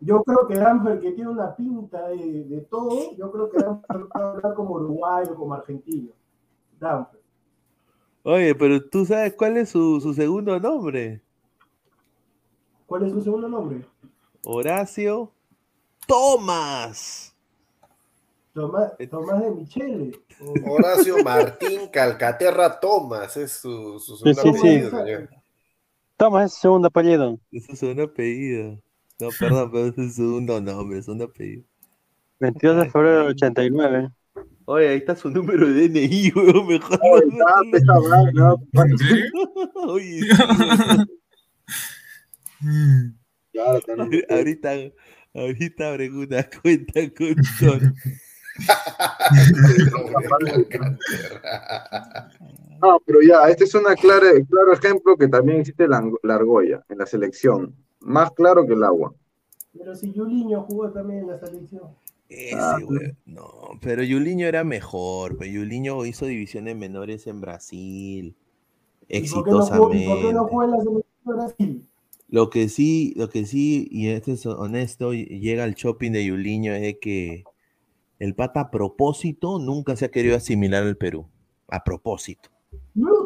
Yo 0.00 0.22
creo 0.22 0.46
que 0.48 0.56
Danfer, 0.56 1.00
que 1.00 1.12
tiene 1.12 1.30
una 1.30 1.54
pinta 1.54 2.08
de, 2.08 2.44
de 2.44 2.60
todo, 2.62 3.16
yo 3.16 3.30
creo 3.30 3.50
que 3.50 3.58
Danfer 3.58 4.02
va 4.14 4.20
a 4.20 4.30
hablar 4.32 4.54
como 4.54 4.74
uruguayo, 4.74 5.34
como 5.34 5.54
argentino. 5.54 6.12
Danfer. 6.78 7.19
Oye, 8.22 8.54
pero 8.54 8.82
tú 8.88 9.04
sabes 9.04 9.34
cuál 9.34 9.56
es 9.58 9.68
su, 9.70 10.00
su 10.00 10.14
segundo 10.14 10.58
nombre. 10.58 11.22
¿Cuál 12.84 13.04
es 13.06 13.12
su 13.12 13.22
segundo 13.22 13.48
nombre? 13.48 13.86
Horacio 14.44 15.32
Tomás. 16.06 17.34
Tomás, 18.52 18.92
Tomás 19.10 19.40
de 19.42 19.50
Michele. 19.50 20.12
Horacio 20.62 21.18
Martín 21.22 21.88
Calcaterra 21.88 22.78
Tomás 22.80 23.36
es 23.36 23.52
su, 23.52 23.98
su 23.98 24.16
Sí, 24.22 24.34
segundo 24.34 24.40
sí, 24.40 24.52
sí. 24.54 24.68
apellido, 24.68 24.90
señor. 24.90 25.30
Toma 26.16 26.44
ese 26.44 26.56
segundo 26.60 26.86
apellido. 26.88 27.40
Es 27.52 27.66
su 27.66 27.76
segundo 27.76 28.02
apellido. 28.04 28.82
No, 29.20 29.32
perdón, 29.38 29.70
pero 29.70 29.86
es 29.86 29.94
su 29.94 30.10
segundo 30.10 30.60
nombre, 30.60 31.00
segundo 31.02 31.26
apellido. 31.26 31.64
22 32.40 32.76
de 32.78 32.90
febrero 32.90 33.18
del 33.20 33.28
89. 33.28 34.10
Oye, 34.72 34.88
ahí 34.88 34.98
está 34.98 35.16
su 35.16 35.28
número 35.28 35.66
de 35.66 35.88
DNI, 35.88 36.30
weón, 36.36 36.68
mejor. 36.68 37.00
Ahorita, 44.30 44.70
ahorita 45.34 45.88
abren 45.88 46.14
una 46.14 46.48
cuenta 46.62 47.00
con 47.12 47.34
Son. 47.58 47.96
Calcaterra. 50.28 50.98
No, 52.80 53.02
pero 53.04 53.22
ya, 53.22 53.48
este 53.48 53.64
es 53.64 53.74
un 53.74 53.82
claro 54.00 54.72
ejemplo 54.72 55.16
que 55.16 55.26
también 55.26 55.62
existe 55.62 55.88
la, 55.88 56.08
la 56.22 56.36
argolla 56.36 56.84
en 56.88 56.98
la 56.98 57.06
selección. 57.06 57.74
Más 57.98 58.30
claro 58.30 58.64
que 58.64 58.74
el 58.74 58.84
agua. 58.84 59.12
Pero 59.76 59.96
si 59.96 60.14
Juliño 60.14 60.62
jugó 60.62 60.92
también 60.92 61.22
en 61.22 61.26
la 61.26 61.40
selección. 61.40 61.88
Ese, 62.30 62.54
Ah, 62.56 62.78
güey. 62.82 63.12
No, 63.26 63.50
pero 63.82 64.02
Yuliño 64.04 64.46
era 64.46 64.62
mejor. 64.64 65.36
Pero 65.36 65.50
Yuliño 65.50 66.06
hizo 66.06 66.26
divisiones 66.26 66.76
menores 66.76 67.26
en 67.26 67.40
Brasil. 67.40 68.36
¿Y 69.08 69.28
por 69.28 69.44
qué 69.44 69.50
no 69.50 69.66
jugó, 69.66 69.92
y 69.94 70.06
por 70.06 70.16
qué 70.20 70.32
no 70.32 70.44
Exitosamente. 70.44 70.50
jugó 70.50 70.64
en 70.64 70.70
la 70.70 70.76
selección 70.78 71.04
de 71.24 71.32
Brasil? 71.34 71.86
Lo 72.28 72.48
que 72.48 72.68
sí, 72.68 73.12
lo 73.16 73.28
que 73.28 73.44
sí, 73.44 73.88
y 73.90 74.08
esto 74.10 74.30
es 74.30 74.46
honesto, 74.46 75.12
y- 75.12 75.24
llega 75.40 75.64
al 75.64 75.74
shopping 75.74 76.12
de 76.12 76.24
Yuliño 76.24 76.72
es 76.72 76.82
de 76.82 76.98
que 77.00 77.42
el 78.20 78.36
pata 78.36 78.60
a 78.60 78.70
propósito 78.70 79.58
nunca 79.58 79.96
se 79.96 80.04
ha 80.04 80.10
querido 80.12 80.36
asimilar 80.36 80.84
al 80.84 80.96
Perú. 80.96 81.26
A 81.68 81.82
propósito. 81.82 82.48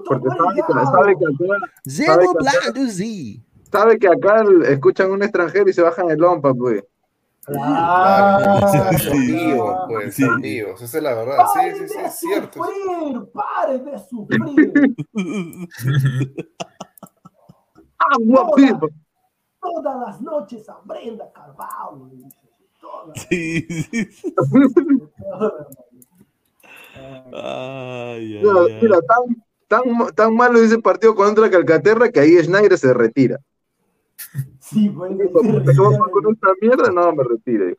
Porque 0.07 0.29
sabe 0.29 0.55
que, 0.67 0.73
sabe 0.73 1.17
que 1.19 1.25
acá, 1.27 1.71
Zero 1.87 2.19
que 2.19 2.49
acá- 2.49 3.43
sabe 3.71 3.99
que 3.99 4.09
acá 4.09 4.45
escuchan 4.71 5.11
un 5.11 5.23
extranjero 5.23 5.69
y 5.69 5.73
se 5.75 5.83
bajan 5.83 6.09
el 6.11 6.19
lompa, 6.19 6.55
pues. 6.55 6.83
Claro, 7.47 8.61
Claro, 8.61 9.11
vivos, 9.27 9.77
pues, 9.89 10.15
Sí. 10.15 10.23
son 10.23 10.41
vivos. 10.41 10.81
Esa 10.81 10.97
es 10.99 11.03
la 11.03 11.15
verdad. 11.15 11.37
Sí, 11.53 11.59
¡Pare 11.59 11.75
sí, 11.79 11.89
sí, 11.89 11.99
de 11.99 12.05
es 12.07 12.19
cierto. 12.19 12.65
sufrir! 12.65 13.23
¡Pare 13.33 13.79
de 13.81 13.99
sufrir! 13.99 14.97
¡Agua, 17.99 18.51
pipa! 18.57 18.87
Todas 19.61 19.97
las 20.07 20.21
noches 20.21 20.69
a 20.69 20.79
Brenda 20.85 21.31
Carvalho. 21.33 22.09
todas, 22.81 23.27
Sí, 23.29 23.67
sí, 23.69 24.05
sí. 24.13 24.35
todas. 24.35 25.67
Ay, 26.97 28.37
ay, 28.37 28.41
Mira, 28.43 28.61
ay. 28.67 28.79
mira, 28.83 28.99
tan, 29.03 29.45
tan, 29.69 30.15
tan 30.15 30.35
malo 30.35 30.59
ese 30.61 30.79
partido 30.79 31.15
contra 31.15 31.51
Calcaterra 31.51 32.11
que 32.11 32.21
ahí 32.21 32.37
Schneider 32.43 32.77
se 32.79 32.93
retira. 32.95 33.41
Sí, 34.65 34.89
pues. 34.89 35.13
"Puta, 35.31 35.73
¿cómo 35.77 35.99
va 35.99 36.09
con 36.11 36.33
esta 36.33 36.49
mierda? 36.63 36.91
No, 36.91 37.13
me 37.13 37.23
retire. 37.25 37.77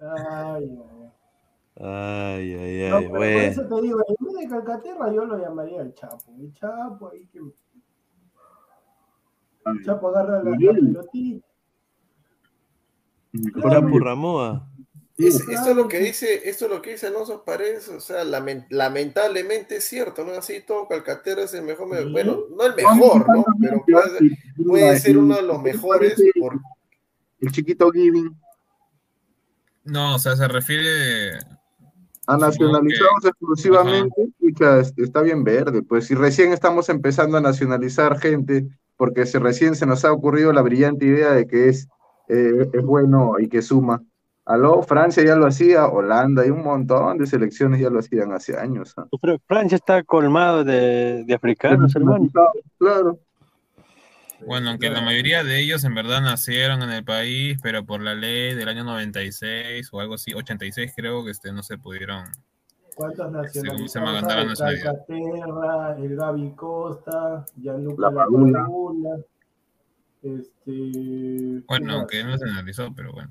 Ay, 0.00 0.64
ay. 0.64 0.80
Ay, 1.76 2.54
ay, 2.54 2.90
No, 2.90 2.96
ay, 2.96 3.02
pero 3.02 3.08
por 3.10 3.18
bueno. 3.18 3.38
eso 3.50 3.66
te 3.68 3.82
digo, 3.82 4.00
en 4.08 4.24
vez 4.26 4.34
de 4.36 4.48
Calcaterra 4.48 5.12
yo 5.12 5.24
lo 5.26 5.36
llamaría 5.36 5.82
el 5.82 5.92
Chapo. 5.94 6.32
El 6.38 6.54
Chapo 6.54 7.10
ahí 7.12 7.26
que. 7.26 7.40
El 9.66 9.84
Chapo 9.84 10.08
agarra 10.08 10.42
la, 10.42 10.50
la 10.50 10.56
pelotita. 10.56 11.46
Chapu 13.60 13.98
Ramoa. 13.98 14.68
Es- 15.16 15.48
esto 15.48 15.70
es 15.70 15.76
lo 15.76 15.86
que 15.86 15.98
dice, 16.00 16.48
esto 16.48 16.64
es 16.64 16.70
lo 16.72 16.82
que 16.82 16.90
dice 16.92 17.06
Alonso 17.06 17.44
Paredes, 17.44 17.88
o 17.88 18.00
sea, 18.00 18.24
lamen- 18.24 18.66
lamentablemente 18.70 19.76
es 19.76 19.84
cierto, 19.84 20.24
¿no? 20.24 20.32
Así 20.32 20.60
todo 20.66 20.88
Calcaterra 20.88 21.42
es 21.42 21.54
el 21.54 21.62
mejor, 21.62 21.88
Sí. 21.96 22.10
bueno, 22.10 22.40
no 22.50 22.66
el 22.66 22.74
mejor, 22.74 23.28
¿no? 23.28 23.44
Pero 23.60 23.84
puede, 23.86 24.38
puede 24.66 24.98
ser 24.98 25.16
uno 25.18 25.36
de 25.36 25.42
los 25.42 25.62
mejores 25.62 26.20
por, 26.40 26.58
El 27.40 27.52
chiquito 27.52 27.90
Giving 27.92 28.36
No, 29.84 30.16
o 30.16 30.18
sea, 30.18 30.34
se 30.34 30.48
refiere. 30.48 31.38
a 32.26 32.38
nacionalizados 32.38 33.24
exclusivamente, 33.26 34.28
está 34.96 35.20
bien 35.20 35.44
verde. 35.44 35.82
Pues 35.82 36.06
si 36.06 36.14
recién 36.14 36.52
estamos 36.54 36.88
empezando 36.88 37.36
a 37.36 37.40
nacionalizar 37.42 38.18
gente, 38.18 38.66
porque 38.96 39.26
si 39.26 39.36
recién 39.36 39.74
se 39.76 39.84
nos 39.84 40.04
ha 40.06 40.12
ocurrido 40.12 40.50
la 40.54 40.62
brillante 40.62 41.04
idea 41.04 41.32
de 41.32 41.46
que 41.46 41.68
es, 41.68 41.86
eh, 42.28 42.66
es 42.72 42.82
bueno 42.82 43.34
y 43.38 43.48
que 43.48 43.60
suma. 43.60 44.02
Aló, 44.46 44.82
Francia 44.82 45.24
ya 45.24 45.36
lo 45.36 45.46
hacía, 45.46 45.86
Holanda 45.86 46.46
y 46.46 46.50
un 46.50 46.62
montón 46.62 47.16
de 47.16 47.26
selecciones 47.26 47.80
ya 47.80 47.88
lo 47.88 48.00
hacían 48.00 48.32
hace 48.32 48.58
años. 48.58 48.94
Pero 49.22 49.38
Francia 49.46 49.76
está 49.76 50.02
colmado 50.02 50.64
de, 50.64 51.24
de 51.24 51.34
africanos, 51.34 51.96
hermano. 51.96 52.30
Claro. 52.78 53.18
Bueno, 54.46 54.70
aunque 54.70 54.90
la 54.90 55.00
mayoría 55.00 55.42
de 55.42 55.58
ellos 55.60 55.84
en 55.84 55.94
verdad 55.94 56.20
nacieron 56.20 56.82
en 56.82 56.90
el 56.90 57.04
país, 57.04 57.58
pero 57.62 57.86
por 57.86 58.02
la 58.02 58.14
ley 58.14 58.54
del 58.54 58.68
año 58.68 58.84
96 58.84 59.88
o 59.92 60.00
algo 60.00 60.14
así, 60.14 60.34
86 60.34 60.92
creo 60.94 61.24
que 61.24 61.30
este, 61.30 61.50
no 61.50 61.62
se 61.62 61.78
pudieron. 61.78 62.26
¿Cuántos 62.94 63.26
Sí, 63.50 63.60
¿cómo 63.66 63.88
se 63.88 63.98
nacionalizados? 63.98 63.98
llama? 63.98 64.12
Ganar 64.12 64.30
la 64.36 64.40
hay? 64.42 64.46
nacionalidad. 64.48 65.06
Calcaterra, 65.06 65.96
el 65.96 66.16
Gaby 66.16 66.50
Costa, 66.54 67.46
Gianluca. 67.56 68.12
Este. 70.22 71.62
Bueno, 71.66 71.86
¿qué 71.86 72.20
aunque 72.20 72.24
no 72.24 72.38
se 72.38 72.44
analizó, 72.44 72.92
pero 72.94 73.12
bueno. 73.12 73.30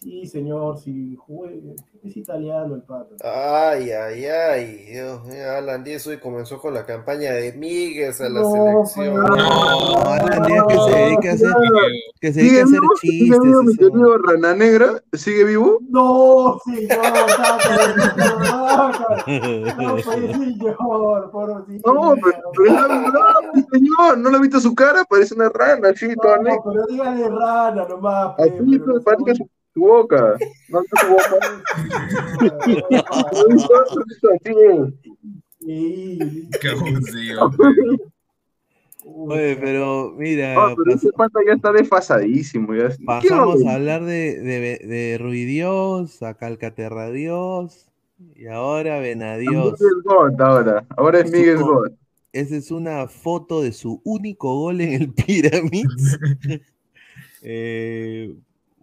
Sí, 0.00 0.26
señor, 0.26 0.78
si 0.78 1.16
juegue. 1.16 1.74
Es 2.04 2.16
italiano 2.16 2.74
el 2.74 2.82
pato. 2.82 3.16
Ay, 3.24 3.90
ay, 3.90 4.24
ay, 4.26 4.76
Dios 4.92 5.24
mío, 5.24 5.50
Alan 5.56 5.82
Díez 5.82 6.06
hoy 6.06 6.18
comenzó 6.18 6.60
con 6.60 6.74
la 6.74 6.84
campaña 6.84 7.32
de 7.32 7.52
Miguel 7.54 8.12
a 8.20 8.28
la 8.28 8.40
No, 8.42 8.84
selección. 8.84 9.14
No, 9.24 9.98
Alan 10.04 10.42
Díaz 10.42 10.64
que 10.68 10.74
se 10.78 10.90
dedica 10.98 11.30
a 11.30 11.32
hacer, 11.34 11.54
que 12.20 12.32
se 12.32 12.40
dedica 12.40 12.56
¿Sigue 12.56 12.60
a 12.60 12.64
hacer 12.64 12.80
vivo? 12.80 12.92
¿Sigue 13.00 13.18
chistes. 13.18 13.40
vivo 13.42 13.62
mi 13.62 13.76
querido 13.76 14.18
Rana 14.18 14.54
Negra? 14.54 15.02
¿Sigue 15.14 15.44
vivo? 15.44 15.78
No, 15.88 16.58
señor. 16.64 16.98
No, 19.78 19.98
señor, 19.98 21.30
pobrecito. 21.30 21.92
No, 21.94 22.14
pero, 22.22 22.66
es 22.66 22.72
la 22.72 22.86
verdad, 22.86 23.64
señor. 23.72 24.18
¿No 24.18 24.30
le 24.30 24.36
ha 24.36 24.40
visto 24.40 24.60
su 24.60 24.74
cara? 24.74 25.04
Parece 25.04 25.34
una 25.34 25.48
rana, 25.48 25.90
negra. 25.90 26.36
No, 26.42 26.62
pero 26.64 26.86
dígale 26.86 27.28
rana 27.28 27.86
nomás. 27.88 28.34
pues, 28.36 28.52
Así, 28.52 28.78
pero 28.78 28.92
no 28.94 29.00
parece 29.00 29.34
su, 29.36 29.48
su 29.76 29.82
boca. 29.82 30.38
No 30.70 30.80
es 30.80 30.86
su 30.90 31.06
boca. 31.12 31.38
Oye, 39.04 39.56
pero 39.56 40.14
mira, 40.16 40.54
No, 40.54 40.74
pero 40.76 40.96
ese 40.96 41.12
pata 41.12 41.40
ya 41.46 41.52
está 41.52 41.72
desfasadísimo. 41.72 42.74
Ya. 42.74 42.88
¿Qué 42.88 43.04
pasamos 43.04 43.64
a 43.66 43.74
hablar 43.74 44.04
de, 44.04 44.40
de, 44.40 44.86
de 44.86 45.18
Ruidios, 45.18 46.22
a 46.22 46.34
Calcaterra 46.34 47.10
Dios 47.10 47.86
y 48.34 48.46
ahora 48.46 48.98
Venadios. 48.98 49.78
Miguel 49.78 50.02
God 50.04 50.40
ahora. 50.40 50.86
Ahora 50.96 51.20
es 51.20 51.30
Miguel 51.30 51.58
God. 51.58 51.92
Esa 52.32 52.56
es 52.56 52.70
una 52.70 53.08
foto 53.08 53.62
de 53.62 53.72
su 53.72 54.00
único 54.04 54.54
gol 54.58 54.80
en 54.80 55.02
el 55.02 55.12
Pyramids. 55.14 56.18
Eh, 57.48 58.34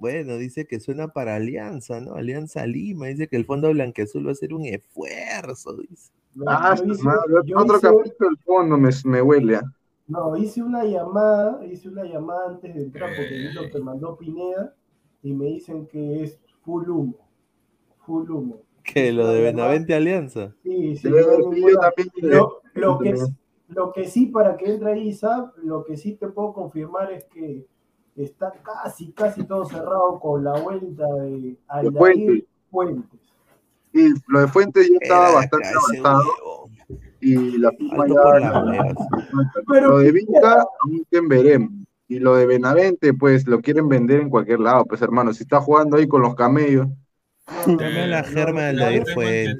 bueno, 0.04 0.36
dice 0.36 0.68
que 0.68 0.82
suena 0.82 1.08
para 1.08 1.36
Alianza, 1.36 2.01
¿no? 2.01 2.16
Alianza 2.16 2.66
Lima. 2.66 3.08
Dice 3.08 3.30
que 3.30 3.38
el 3.38 3.45
Fondo 3.45 3.70
Blanqueazul 3.72 4.26
va 4.26 4.32
a 4.32 4.34
hacer 4.34 4.54
un 4.54 4.66
esfuerzo. 4.66 5.78
Dice. 5.78 6.12
No, 6.36 6.43
Ah, 6.47 6.76
su 6.76 6.84
hice- 6.91 7.08
otro 7.56 7.78
hice- 7.78 7.88
capítulo 7.88 8.30
del 8.30 8.38
fondo 8.39 8.78
me, 8.78 8.89
me 9.06 9.22
huele. 9.22 9.62
No, 10.08 10.36
hice 10.36 10.62
una 10.62 10.84
llamada, 10.84 11.66
hice 11.66 11.88
una 11.88 12.04
llamada 12.04 12.49
antes 12.49 12.76
de 12.76 12.82
entrar 12.84 13.12
porque 13.16 13.30
vi 13.34 13.45
Eh. 13.47 13.54
lo 13.54 13.72
que 13.72 13.80
mandó 13.80 14.18
Pineda 14.18 14.76
y 15.22 15.32
me 15.32 15.45
dicen 15.45 15.88
que 15.88 16.24
es 16.24 16.38
full 16.66 16.89
humo. 16.89 17.16
Full 18.06 18.30
humo. 18.30 18.58
Que 18.84 19.14
lo 19.14 19.30
de 19.30 19.39
Benavente 19.41 19.93
Alianza. 19.95 20.54
Sí, 20.64 20.97
sí, 20.97 21.08
no 21.08 21.16
que, 22.99 23.16
lo 23.70 23.93
que 23.93 24.06
sí, 24.06 24.26
para 24.26 24.58
que 24.58 24.66
entre 24.74 24.91
ahí, 24.91 25.08
Isaac, 25.08 25.54
lo 25.64 25.86
que 25.86 25.95
sí 25.95 26.16
te 26.16 26.28
puedo 26.28 26.51
confirmar 26.51 27.10
es 27.14 27.24
que 27.26 27.66
está 28.16 28.51
casi, 28.64 29.11
casi 29.11 29.43
todo 29.43 29.66
cerrado 29.66 30.20
con 30.20 30.43
la 30.43 30.53
vuelta 30.59 31.05
de 31.16 31.57
Aldair 31.68 31.97
Fuentes. 31.97 32.43
Fuentes. 32.70 33.20
Y 33.93 34.09
lo 34.28 34.39
de 34.39 34.47
Fuentes 34.47 34.89
ya 34.89 34.97
estaba 35.01 35.30
Era 35.30 35.36
bastante 35.36 35.68
avanzado 35.68 36.24
y 37.24 37.57
la 37.57 37.72
firma 37.72 38.07
ya-. 38.07 38.95
Pero 39.72 39.89
lo 39.89 39.97
de 39.99 40.11
Vinca, 40.11 40.66
aún 40.82 41.28
veremos. 41.28 41.72
Y 42.07 42.20
lo 42.20 42.36
de 42.36 42.45
Benavente, 42.45 43.14
pues 43.14 43.47
lo 43.47 43.61
quieren 43.61 43.88
vender 43.88 44.20
en 44.20 44.30
cualquier 44.30 44.59
lado, 44.59 44.86
pues 44.86 45.01
hermano. 45.01 45.34
Si 45.34 45.43
está 45.43 45.61
jugando 45.61 45.97
ahí 45.97 46.07
con 46.07 46.22
los 46.22 46.36
camellos, 46.36 46.88
Dame 47.66 48.07
la 48.07 48.24
germa 48.24 48.64
del 48.64 48.78
tengo 48.78 49.14
Fuentes. 49.14 49.57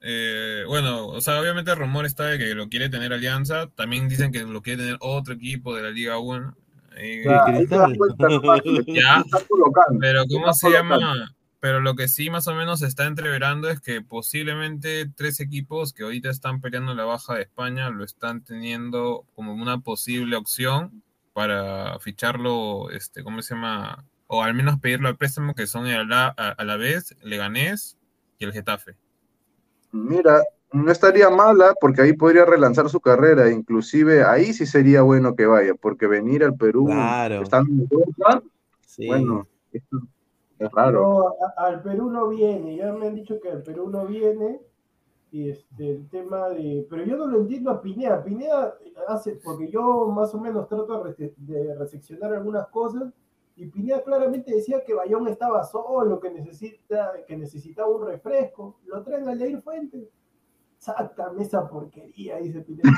eh, 0.00 0.62
bueno, 0.66 1.08
o 1.08 1.20
sea, 1.20 1.40
obviamente 1.40 1.70
el 1.70 1.76
rumor 1.76 2.06
está 2.06 2.26
de 2.26 2.38
que 2.38 2.54
lo 2.54 2.68
quiere 2.68 2.88
tener 2.88 3.12
Alianza. 3.12 3.68
También 3.74 4.08
dicen 4.08 4.32
que 4.32 4.40
lo 4.40 4.62
quiere 4.62 4.82
tener 4.82 4.96
otro 5.00 5.34
equipo 5.34 5.74
de 5.74 5.82
la 5.82 5.90
Liga 5.90 6.18
1. 6.18 6.54
Eh, 6.98 7.22
ya, 7.24 7.44
ahí 7.46 7.66
te 7.66 7.76
das 7.76 7.90
cuenta 7.96 8.28
Ya. 8.86 9.24
colocando. 9.48 9.98
Pero 10.00 10.24
¿cómo 10.30 10.52
se 10.52 10.66
colocando. 10.66 10.98
llama? 11.00 11.34
Pero 11.60 11.80
lo 11.80 11.94
que 11.96 12.06
sí 12.06 12.30
más 12.30 12.46
o 12.46 12.54
menos 12.54 12.80
se 12.80 12.86
está 12.86 13.06
entreverando 13.06 13.68
es 13.68 13.80
que 13.80 14.00
posiblemente 14.00 15.10
tres 15.16 15.40
equipos 15.40 15.92
que 15.92 16.04
ahorita 16.04 16.30
están 16.30 16.60
peleando 16.60 16.94
la 16.94 17.04
baja 17.04 17.34
de 17.34 17.42
España 17.42 17.90
lo 17.90 18.04
están 18.04 18.44
teniendo 18.44 19.24
como 19.34 19.52
una 19.54 19.80
posible 19.80 20.36
opción 20.36 21.02
para 21.32 21.98
ficharlo, 21.98 22.90
este, 22.90 23.24
¿cómo 23.24 23.42
se 23.42 23.54
llama? 23.54 24.04
O 24.28 24.42
al 24.44 24.54
menos 24.54 24.78
pedirlo 24.78 25.08
al 25.08 25.16
préstamo, 25.16 25.54
que 25.54 25.66
son 25.66 25.86
el 25.88 26.00
Ala- 26.00 26.34
a, 26.36 26.50
a 26.50 26.64
la 26.64 26.76
vez, 26.76 27.16
Leganés 27.22 27.96
y 28.38 28.44
el 28.44 28.52
Getafe. 28.52 28.94
Mira, 29.90 30.42
no 30.72 30.90
estaría 30.90 31.30
mala 31.30 31.74
porque 31.80 32.02
ahí 32.02 32.12
podría 32.12 32.44
relanzar 32.44 32.88
su 32.88 33.00
carrera. 33.00 33.50
Inclusive 33.50 34.22
ahí 34.24 34.52
sí 34.52 34.66
sería 34.66 35.02
bueno 35.02 35.34
que 35.34 35.46
vaya, 35.46 35.74
porque 35.74 36.06
venir 36.06 36.44
al 36.44 36.54
Perú 36.56 36.86
Claro. 36.86 37.42
estando 37.42 37.70
en 37.72 37.88
Europa, 37.90 38.42
Sí. 38.80 39.06
bueno, 39.06 39.46
esto 39.72 39.98
es 40.58 40.70
raro. 40.72 41.00
No, 41.02 41.28
a- 41.28 41.66
al 41.66 41.82
Perú 41.82 42.10
no 42.10 42.28
viene, 42.28 42.76
ya 42.76 42.92
me 42.92 43.06
han 43.08 43.14
dicho 43.14 43.40
que 43.40 43.50
al 43.50 43.62
Perú 43.62 43.88
no 43.90 44.06
viene. 44.06 44.60
Y 45.30 45.50
este, 45.50 45.90
el 45.90 46.08
tema 46.08 46.48
de. 46.48 46.86
Pero 46.88 47.04
yo 47.04 47.16
no 47.18 47.26
lo 47.26 47.40
entiendo 47.40 47.70
a 47.70 47.82
Pineda. 47.82 48.24
Pineda 48.24 48.74
hace. 49.08 49.32
Porque 49.44 49.68
yo 49.70 50.06
más 50.06 50.32
o 50.34 50.40
menos 50.40 50.66
trato 50.68 51.04
de 51.36 51.74
reseccionar 51.74 52.32
algunas 52.32 52.66
cosas. 52.68 53.12
y 53.54 53.66
Pineda 53.66 54.02
claramente 54.04 54.54
decía 54.54 54.82
que 54.86 54.94
Bayón 54.94 55.26
estaba 55.28 55.64
solo, 55.64 56.20
que, 56.20 56.30
necesita, 56.30 57.12
que 57.26 57.36
necesitaba 57.36 57.88
un 57.88 58.06
refresco. 58.06 58.76
Lo 58.86 59.02
traen 59.02 59.28
a 59.28 59.34
Leir 59.34 59.60
Fuentes. 59.60 60.08
Sácame 60.78 61.42
esa 61.42 61.68
porquería, 61.68 62.36
dice 62.38 62.60
Pineda. 62.60 62.88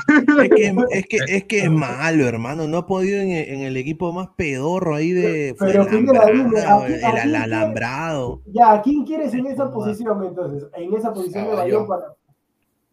Es 0.43 0.49
que 0.49 0.67
es, 0.91 1.07
que, 1.07 1.17
es, 1.27 1.43
que 1.45 1.59
es 1.63 1.71
malo, 1.71 2.27
hermano. 2.27 2.67
No 2.67 2.77
ha 2.77 2.85
podido 2.87 3.19
en, 3.19 3.31
en 3.31 3.61
el 3.61 3.75
equipo 3.75 4.13
más 4.13 4.29
pedorro 4.37 4.95
ahí 4.95 5.11
de 5.11 5.55
Pero, 5.59 5.87
Pineda, 5.87 6.25
dime, 6.31 6.59
¿a 6.61 6.85
el, 6.85 6.93
el 7.27 7.35
alambrado. 7.35 8.41
Ya, 8.45 8.73
¿a 8.73 8.81
quién 8.83 9.03
quieres 9.03 9.33
en 9.33 9.47
esa 9.47 9.71
posición 9.71 10.23
entonces? 10.23 10.69
En 10.75 10.93
esa 10.93 11.11
posición 11.11 11.45
de 11.47 11.55
Bayón 11.55 11.87
para. 11.87 12.13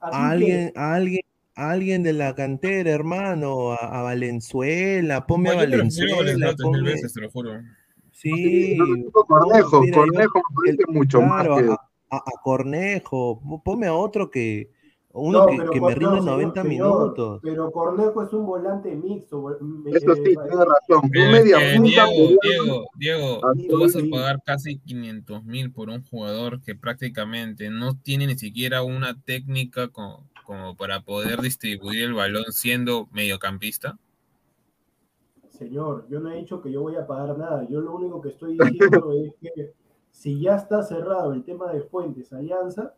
¿A 0.00 0.10
quién 0.10 0.14
A 0.22 0.30
alguien, 0.30 0.72
alguien, 0.74 1.20
alguien 1.54 2.02
de 2.02 2.12
la 2.14 2.34
cantera, 2.34 2.90
hermano, 2.90 3.72
a, 3.72 3.76
a 3.98 4.02
Valenzuela, 4.02 5.26
ponme 5.26 5.50
a 5.50 5.56
Valenzuela, 5.56 6.16
Valenzuela 6.16 6.54
tres 6.56 6.70
mil 6.70 6.80
ponme- 6.80 6.92
veces, 6.92 7.12
te 7.12 7.20
lo 7.20 7.30
juro. 7.30 7.50
Sí, 8.12 8.78
Cornejo, 9.12 9.80
mira, 9.82 9.96
yo- 9.96 10.00
Cornejo 10.02 10.38
me 10.38 10.54
parece 10.64 10.82
mucho 10.88 11.18
claro, 11.18 11.54
más 11.56 11.62
que. 11.62 11.68
a, 11.70 11.74
a- 12.10 12.16
a 12.16 12.42
Cornejo, 12.42 13.40
ponme 13.64 13.86
a 13.86 13.94
otro 13.94 14.30
que, 14.30 14.70
uno 15.18 15.46
No, 15.46 15.70
que, 15.70 15.80
me 15.80 15.94
rinde 15.94 16.16
no, 16.16 16.22
señor, 16.22 16.38
90 16.38 16.62
señor, 16.62 16.68
minutos. 16.68 17.40
Pero 17.42 17.70
Cornejo 17.70 18.22
es 18.22 18.32
un 18.32 18.46
volante 18.46 18.94
mixto. 18.94 19.50
Eso 19.86 20.14
sí, 20.14 20.20
eh, 20.20 20.36
tiene 20.48 20.64
razón. 20.64 21.10
Media 21.10 21.56
punta 21.56 22.06
Diego. 22.06 22.38
Diego, 22.42 22.86
Diego, 22.94 23.40
Ah, 23.42 23.52
tú 23.68 23.80
vas 23.80 23.96
a 23.96 24.00
pagar 24.10 24.42
casi 24.44 24.78
500 24.78 25.44
mil 25.44 25.72
por 25.72 25.88
un 25.88 26.04
jugador 26.04 26.60
que 26.60 26.74
prácticamente 26.74 27.70
no 27.70 27.96
tiene 27.96 28.26
ni 28.26 28.38
siquiera 28.38 28.82
una 28.82 29.20
técnica 29.20 29.88
como, 29.88 30.28
como 30.44 30.76
para 30.76 31.00
poder 31.00 31.40
distribuir 31.40 32.02
el 32.02 32.14
balón 32.14 32.44
siendo 32.50 33.08
mediocampista. 33.12 33.98
Señor, 35.50 36.06
yo 36.08 36.20
no 36.20 36.30
he 36.30 36.36
dicho 36.36 36.62
que 36.62 36.70
yo 36.70 36.82
voy 36.82 36.94
a 36.96 37.06
pagar 37.06 37.36
nada. 37.36 37.66
Yo 37.68 37.80
lo 37.80 37.94
único 37.94 38.20
que 38.20 38.28
estoy 38.28 38.56
diciendo 38.56 39.12
es 39.24 39.34
que 39.54 39.72
si 40.10 40.40
ya 40.40 40.56
está 40.56 40.82
cerrado 40.82 41.32
el 41.32 41.44
tema 41.44 41.72
de 41.72 41.82
Fuentes 41.82 42.32
Alianza, 42.32 42.94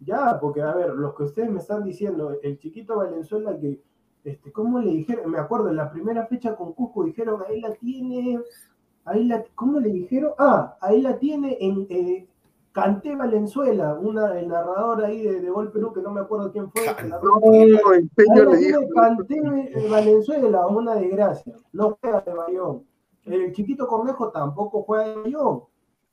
ya, 0.00 0.38
porque 0.40 0.62
a 0.62 0.74
ver, 0.74 0.90
los 0.90 1.14
que 1.14 1.24
ustedes 1.24 1.50
me 1.50 1.58
están 1.60 1.84
diciendo, 1.84 2.36
el 2.42 2.58
chiquito 2.58 2.96
Valenzuela 2.96 3.58
que, 3.58 3.80
este, 4.24 4.52
¿cómo 4.52 4.78
le 4.80 4.90
dijeron? 4.90 5.30
Me 5.30 5.38
acuerdo, 5.38 5.68
en 5.68 5.76
la 5.76 5.90
primera 5.90 6.26
fecha 6.26 6.56
con 6.56 6.72
Cusco 6.72 7.04
dijeron, 7.04 7.42
ahí 7.48 7.60
la 7.60 7.72
tiene, 7.74 8.40
ahí 9.04 9.24
la, 9.24 9.44
¿cómo 9.54 9.80
le 9.80 9.90
dijeron? 9.90 10.32
Ah, 10.38 10.76
ahí 10.80 11.00
la 11.02 11.18
tiene 11.18 11.56
en 11.60 11.86
eh, 11.90 12.26
Canté 12.72 13.14
Valenzuela, 13.14 13.94
una, 13.94 14.36
el 14.38 14.48
narrador 14.48 15.04
ahí 15.04 15.22
de, 15.22 15.40
de 15.40 15.48
Gol 15.50 15.70
Perú, 15.70 15.92
que 15.92 16.00
no 16.02 16.10
me 16.10 16.20
acuerdo 16.22 16.50
quién 16.50 16.70
fue. 16.70 16.84
la- 16.86 17.20
No, 18.28 18.50
le 18.50 18.56
dijo. 18.56 18.80
Canté 18.94 19.40
Valenzuela, 19.90 20.66
una 20.66 20.94
desgracia. 20.96 21.54
No 21.72 21.96
juega 22.00 22.20
de 22.22 22.34
Bayón. 22.34 22.82
El 23.24 23.52
chiquito 23.52 23.86
Cornejo 23.86 24.30
tampoco 24.30 24.82
juega 24.82 25.08
de 25.08 25.16
Bayón. 25.16 25.62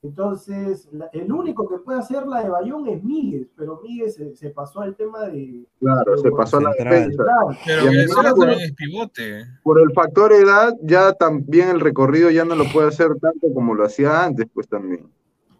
Entonces, 0.02 0.88
la- 0.92 1.06
el 1.12 1.32
único 1.32 1.68
que 1.68 1.78
puede 1.78 2.00
hacer 2.00 2.26
la 2.26 2.42
de 2.42 2.50
Bayón 2.50 2.88
es 2.88 3.02
Miguel, 3.04 3.48
pero 3.56 3.80
Miguel 3.82 4.10
se, 4.10 4.34
se 4.34 4.50
pasó 4.50 4.80
al 4.80 4.96
tema 4.96 5.26
de. 5.28 5.64
Claro, 5.78 6.18
se 6.18 6.30
pasó 6.32 6.56
a 6.58 6.62
la 6.62 6.70
defensa. 6.72 7.22
Pero 7.64 7.84
Venezuela 7.86 8.34
también 8.34 8.60
es 8.60 8.72
pivote. 8.74 9.44
Por 9.62 9.80
el 9.80 9.92
factor 9.92 10.32
edad, 10.32 10.74
ya 10.82 11.12
también 11.12 11.68
el 11.68 11.80
recorrido 11.80 12.30
ya 12.30 12.44
no 12.44 12.56
lo 12.56 12.64
puede 12.72 12.88
hacer 12.88 13.08
tanto 13.20 13.46
como 13.54 13.74
lo 13.74 13.84
hacía 13.84 14.24
antes, 14.24 14.46
pues 14.52 14.66
también. 14.68 15.06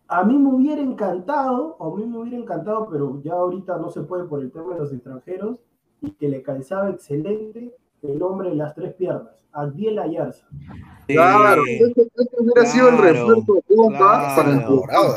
A 0.09 0.25
mí 0.25 0.37
me 0.37 0.53
hubiera 0.53 0.83
encantado, 0.83 1.77
a 1.81 1.97
mí 1.97 2.05
me 2.05 2.19
hubiera 2.19 2.37
encantado, 2.37 2.89
pero 2.91 3.23
ya 3.23 3.33
ahorita 3.35 3.79
no 3.79 3.91
se 3.91 4.03
puede 4.03 4.25
por 4.25 4.41
el 4.41 4.51
tema 4.51 4.75
de 4.75 4.81
los 4.81 4.93
extranjeros, 4.93 5.61
y 6.01 6.11
que 6.11 6.29
le 6.29 6.43
calzaba 6.43 6.91
excelente 6.91 7.75
el 8.03 8.21
hombre 8.23 8.51
de 8.51 8.57
las 8.57 8.75
tres 8.75 8.93
piernas, 8.95 9.42
Adiel 9.53 9.99
Ayarza. 9.99 10.47
Claro, 11.07 11.63
Sí. 11.65 11.73
ese, 11.75 12.03
ese 12.03 12.37
hubiera 12.39 12.67
sido 12.67 12.89
el 12.89 12.97
claro, 12.97 13.13
refuerzo 13.13 13.55
de 13.69 13.77
bomba 13.77 13.99
claro. 13.99 14.37
para 14.37 14.51
el 14.51 14.59
de 14.59 14.65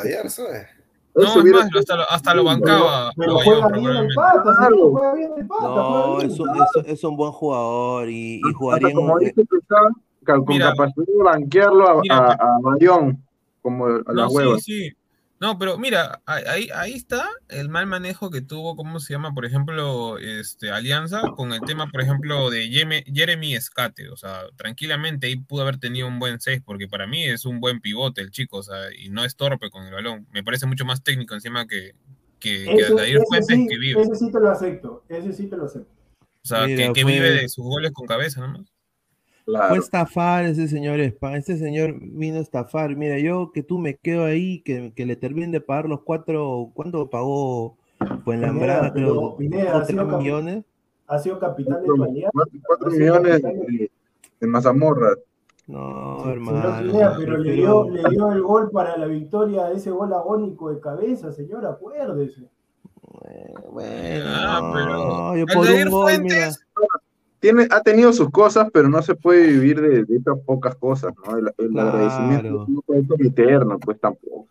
ayer, 0.04 0.30
¿sabes? 0.30 0.68
No, 1.16 1.42
hubiera 1.42 1.60
más, 1.60 1.70
hasta 1.78 1.96
lo, 1.96 2.04
hasta 2.10 2.34
lo 2.36 2.44
bancaba. 2.44 3.12
Pero 3.16 3.36
juega 3.40 3.68
bien 3.70 3.86
el 3.96 4.08
pata, 4.14 4.44
Claro. 4.58 4.92
juega 4.92 5.14
bien 5.14 5.32
el 5.38 5.48
pata. 5.48 5.62
No, 5.64 5.74
juega 5.74 6.18
bien. 6.20 6.32
es 6.32 6.40
un, 6.40 6.50
es, 6.50 6.88
es 6.88 7.04
un 7.06 7.16
buen 7.16 7.32
jugador 7.32 8.10
y, 8.10 8.42
jugaría 8.54 8.90
en 8.90 8.96
como 8.96 9.14
un- 9.14 9.20
dice 9.20 9.34
que 9.34 9.58
está 9.58 9.76
ca- 10.26 10.36
con 10.36 10.46
Mira. 10.48 10.72
capacidad 10.72 11.06
de 11.06 11.24
banquearlo 11.24 11.88
a, 11.88 12.02
Mira, 12.02 12.18
a, 12.18 12.32
a 12.34 12.58
Bayón, 12.62 13.24
como 13.62 13.86
a 13.86 14.02
la 14.08 14.28
hueva. 14.28 14.58
sí, 14.60 14.90
sí. 14.90 14.96
No, 15.38 15.60
pero 15.60 15.78
mira, 15.78 16.22
ahí, 16.26 16.70
ahí 16.74 16.94
está 16.94 17.28
el 17.50 17.68
mal 17.68 17.88
manejo 17.88 18.32
que 18.32 18.42
tuvo, 18.42 18.78
¿cómo 18.78 19.02
se 19.02 19.14
llama? 19.14 19.34
Por 19.34 19.46
ejemplo, 19.46 20.18
este, 20.18 20.72
Alianza 20.72 21.22
con 21.36 21.52
el 21.52 21.60
tema, 21.62 21.88
por 21.88 22.02
ejemplo, 22.02 22.50
de 22.50 22.70
Yeme- 22.70 23.04
Jeremy 23.14 23.54
Escate. 23.54 24.10
O 24.10 24.16
sea, 24.16 24.44
tranquilamente 24.56 25.28
ahí 25.28 25.36
pudo 25.36 25.64
haber 25.64 25.78
tenido 25.78 26.08
un 26.08 26.20
buen 26.20 26.40
6, 26.40 26.62
porque 26.66 26.88
para 26.88 27.06
mí 27.06 27.26
es 27.26 27.46
un 27.46 27.60
buen 27.60 27.82
pivote 27.82 28.22
el 28.22 28.32
chico, 28.32 28.58
o 28.60 28.64
sea, 28.64 28.94
y 28.98 29.10
no 29.10 29.26
es 29.26 29.36
torpe 29.36 29.70
con 29.70 29.86
el 29.86 29.94
balón. 29.94 30.26
Me 30.32 30.42
parece 30.44 30.68
mucho 30.68 30.86
más 30.86 31.04
técnico 31.04 31.34
encima 31.34 31.68
que, 31.68 31.96
que, 32.40 32.64
que 32.64 32.74
Ese, 32.76 32.86
Aldair 32.94 33.18
ese 33.18 33.26
Fuentes 33.28 33.58
sí, 33.58 33.68
que 33.68 33.78
vive. 33.78 34.02
ese 34.02 34.16
sí 34.16 34.32
te 34.32 34.40
lo 34.40 34.50
acepto, 34.50 35.04
ese 35.10 35.34
sí 35.34 35.48
te 35.48 35.58
lo 35.58 35.66
acepto. 35.66 35.92
O 36.22 36.48
sea, 36.48 36.66
Mira, 36.66 36.94
que, 36.94 37.04
vive 37.04 37.32
de 37.32 37.50
sus 37.50 37.66
goles 37.66 37.92
con 37.92 38.06
cabeza 38.08 38.40
nomás. 38.40 38.72
Claro. 39.46 39.70
Fue 39.70 39.78
estafar 39.78 40.46
ese 40.46 40.68
señor 40.68 41.00
Spa, 41.00 41.38
este 41.38 41.58
señor 41.58 41.94
vino 42.00 42.38
a 42.38 42.42
estafar. 42.42 42.96
Mira, 42.96 43.20
yo 43.20 43.52
que 43.54 43.62
tú 43.62 43.78
me 43.78 43.96
quedo 43.96 44.26
ahí, 44.26 44.62
que, 44.62 44.92
que 44.96 45.06
le 45.06 45.16
terminen 45.16 45.52
de 45.52 45.62
pagar 45.62 45.86
los 45.88 46.02
cuatro, 46.02 46.72
¿cuánto 46.74 47.10
pagó 47.10 47.78
Fuenlabrada? 48.24 48.92
Pineda, 48.92 48.94
pero 48.94 49.08
Creo, 49.12 49.38
Pineda 49.38 49.78
ha 49.78 49.86
sido 49.86 50.06
millones. 50.18 50.64
Ha 51.08 51.20
sido 51.20 51.40
capitán 51.40 51.84
de 51.84 52.04
alianza. 52.04 52.32
Cuatro, 52.66 52.90
millones 52.92 53.42
de- 53.44 54.48
mazamorra. 54.48 55.10
No, 55.68 56.30
hermano. 56.30 56.78
Pineda, 56.92 57.16
pero 57.18 57.38
le 57.38 57.52
dio, 57.54 57.90
le 57.90 58.10
dio 58.10 58.32
el 58.32 58.42
gol 58.42 58.72
para 58.72 58.98
la 58.98 59.06
victoria, 59.06 59.72
ese 59.72 59.92
gol 59.92 60.12
agónico 60.14 60.72
de 60.72 60.80
cabeza, 60.80 61.32
señor, 61.32 61.66
acuérdese. 61.68 62.50
Bueno, 63.72 64.26
Ah, 64.28 64.72
pero- 64.74 65.38
yo 65.38 65.46
por 65.48 65.68
un 65.70 65.90
gol, 65.90 66.22
mira. 66.22 66.50
Tiene, 67.46 67.68
ha 67.70 67.80
tenido 67.82 68.12
sus 68.12 68.32
cosas, 68.32 68.70
pero 68.74 68.90
no 68.90 69.04
se 69.04 69.14
puede 69.14 69.46
vivir 69.46 69.80
de, 69.80 70.04
de 70.04 70.18
estas 70.18 70.40
pocas 70.46 70.74
cosas, 70.76 71.14
¿no? 71.24 71.38
El, 71.38 71.52
el 71.60 71.70
Claro. 71.70 71.90
agradecimiento 71.90 72.66
no 72.68 72.82
puede 72.82 73.06
ser 73.06 73.24
eterno, 73.28 73.78
pues 73.78 74.00
tampoco. 74.00 74.48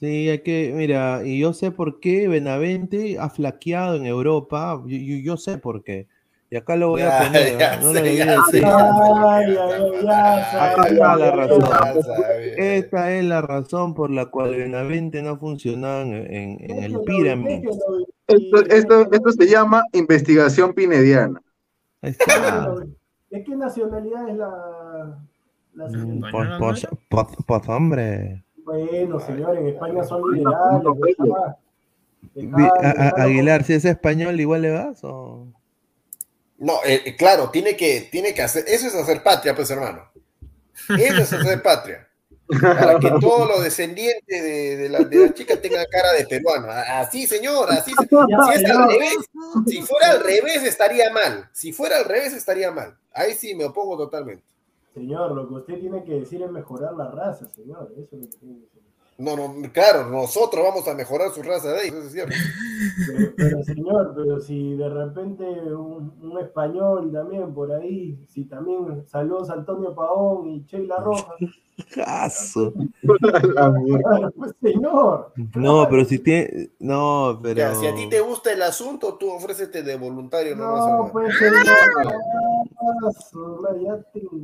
Sí, 0.00 0.30
hay 0.30 0.38
que, 0.38 0.72
mira, 0.74 1.20
y 1.26 1.40
yo 1.40 1.52
sé 1.52 1.72
por 1.72 2.00
qué 2.00 2.26
Benavente 2.26 3.18
ha 3.18 3.28
flaqueado 3.28 3.96
en 3.96 4.06
Europa, 4.06 4.80
yo, 4.86 4.96
yo- 4.96 5.16
yo 5.22 5.36
sé 5.36 5.58
por 5.58 5.84
qué. 5.84 6.06
Y 6.50 6.56
acá 6.56 6.76
lo 6.76 6.88
voy 6.88 7.02
a 7.02 7.18
poner, 7.18 7.58
ya 7.58 7.76
¿no? 7.76 7.88
lo 7.88 7.92
debí 7.92 8.16
ya 8.16 8.36
decir. 8.36 8.64
Acá 10.58 10.88
está 10.88 11.16
la 11.16 11.30
razón. 11.32 11.62
Esta 12.56 13.12
es 13.12 13.24
la 13.26 13.42
razón 13.42 13.94
por 13.94 14.10
la 14.10 14.24
cual 14.26 14.56
Benavente 14.56 15.20
no 15.22 15.36
funcionaba 15.38 16.00
en, 16.02 16.14
en- 16.14 16.70
en 16.70 16.82
el 16.82 16.92
déjelo, 17.04 17.46
Esto, 18.26 18.64
esto, 18.70 19.12
esto 19.12 19.32
se 19.32 19.46
llama 19.46 19.84
investigación 19.92 20.72
pinediana. 20.72 21.42
¿De 22.02 23.44
qué 23.44 23.56
nacionalidad 23.56 24.28
es 24.28 24.36
la, 24.36 25.18
la 25.74 25.88
Mm, 25.88 25.90
señorita? 25.90 26.58
Pues, 26.58 26.86
pues, 26.88 26.88
pues, 27.08 27.26
pues, 27.46 27.68
hombre. 27.68 28.44
Bueno, 28.64 29.20
señor, 29.20 29.56
en 29.56 29.68
España 29.68 30.04
son 30.04 30.22
liberales. 30.32 31.16
Aguilar, 33.16 33.64
si 33.64 33.74
es 33.74 33.84
español, 33.84 34.38
igual 34.40 34.62
le 34.62 34.70
vas 34.70 35.02
o. 35.04 35.46
No, 36.58 36.74
eh, 36.84 37.14
claro, 37.16 37.50
tiene 37.50 37.76
que, 37.76 38.08
tiene 38.10 38.34
que 38.34 38.42
hacer, 38.42 38.64
eso 38.66 38.88
es 38.88 38.94
hacer 38.94 39.22
patria, 39.22 39.54
pues 39.54 39.70
hermano. 39.70 40.02
Eso 40.88 41.22
es 41.22 41.32
hacer 41.32 41.62
patria. 41.62 42.07
Para 42.48 42.98
que 42.98 43.10
todos 43.20 43.48
los 43.48 43.62
descendientes 43.62 44.42
de, 44.42 44.76
de 44.76 44.88
la, 44.88 45.00
de 45.00 45.26
la 45.26 45.34
chica 45.34 45.60
tengan 45.60 45.84
cara 45.90 46.12
de 46.12 46.26
peruano. 46.26 46.68
Así, 46.70 47.26
señor, 47.26 47.70
así. 47.70 47.92
Si 47.92 48.04
es 48.04 48.12
al 48.12 48.58
señor. 48.60 48.88
revés, 48.88 49.16
si 49.66 49.82
fuera 49.82 50.10
al 50.12 50.20
revés 50.20 50.64
estaría 50.64 51.12
mal. 51.12 51.48
Si 51.52 51.72
fuera 51.72 51.98
al 51.98 52.04
revés 52.04 52.32
estaría 52.32 52.70
mal. 52.70 52.96
Ahí 53.12 53.34
sí 53.34 53.54
me 53.54 53.64
opongo 53.64 53.96
totalmente. 53.96 54.44
Señor, 54.94 55.32
lo 55.32 55.46
que 55.48 55.54
usted 55.54 55.78
tiene 55.78 56.02
que 56.04 56.20
decir 56.20 56.42
es 56.42 56.50
mejorar 56.50 56.94
la 56.94 57.10
raza, 57.10 57.46
señor. 57.54 57.92
Eso 57.96 58.16
es 58.16 58.22
lo 58.22 58.28
que 58.28 58.36
tiene 58.38 58.54
que 58.54 58.64
decir. 58.64 58.78
No, 59.18 59.36
no, 59.36 59.72
claro, 59.72 60.08
nosotros 60.08 60.64
vamos 60.64 60.86
a 60.86 60.94
mejorar 60.94 61.30
su 61.32 61.42
raza 61.42 61.72
de 61.72 61.80
ahí, 61.80 61.88
eso 61.88 62.02
es 62.02 62.12
cierto. 62.12 62.36
Pero, 63.04 63.32
pero, 63.36 63.62
señor, 63.64 64.12
pero 64.14 64.38
si 64.38 64.76
de 64.76 64.88
repente 64.88 65.42
un, 65.44 66.14
un 66.22 66.38
español 66.38 67.10
también 67.12 67.52
por 67.52 67.72
ahí, 67.72 68.24
si 68.28 68.44
también 68.44 69.04
saludos 69.08 69.50
a 69.50 69.54
Antonio 69.54 69.92
Paón 69.92 70.46
y 70.46 70.64
Sheila 70.64 70.98
Rojas, 70.98 71.36
Caso. 71.94 72.72
La 73.54 73.70
mierda. 73.70 74.30
pues 74.36 74.52
señor. 74.62 75.32
No, 75.54 75.88
pero 75.88 76.04
si 76.04 76.18
tiene. 76.18 76.70
No, 76.78 77.38
pero. 77.42 77.56
Ya, 77.56 77.74
si 77.74 77.86
a 77.86 77.94
ti 77.94 78.08
te 78.08 78.20
gusta 78.20 78.52
el 78.52 78.62
asunto, 78.62 79.14
tú 79.14 79.30
ofrécete 79.30 79.82
de 79.82 79.96
voluntario 79.96 80.56
nomás. 80.56 80.80
No, 80.80 81.06
hermano. 81.06 81.12
pues 81.12 81.38
señor. 81.38 81.66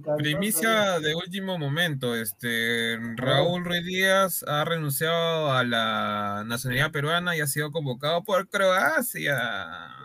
Ah, 0.07 0.16
Primicia 0.16 1.01
de 1.01 1.14
último 1.14 1.59
momento, 1.59 2.14
este 2.14 2.99
Raúl 3.16 3.64
Ruiz 3.64 3.85
Díaz 3.85 4.45
ha 4.47 4.64
renunciado 4.64 5.53
a 5.53 5.64
la 5.64 6.43
nacionalidad 6.47 6.91
peruana 6.91 7.37
y 7.37 7.41
ha 7.41 7.47
sido 7.47 7.70
convocado 7.70 8.24
por 8.24 8.49
Croacia. 8.49 9.37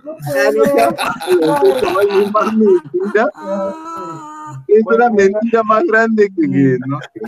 No 0.04 0.16
puedo. 0.18 0.64
Es 4.68 4.84
una 4.86 5.10
mentira 5.10 5.64
más 5.64 5.84
grande 5.86 6.30
que, 6.36 6.50
que 6.50 6.78
no. 6.88 7.00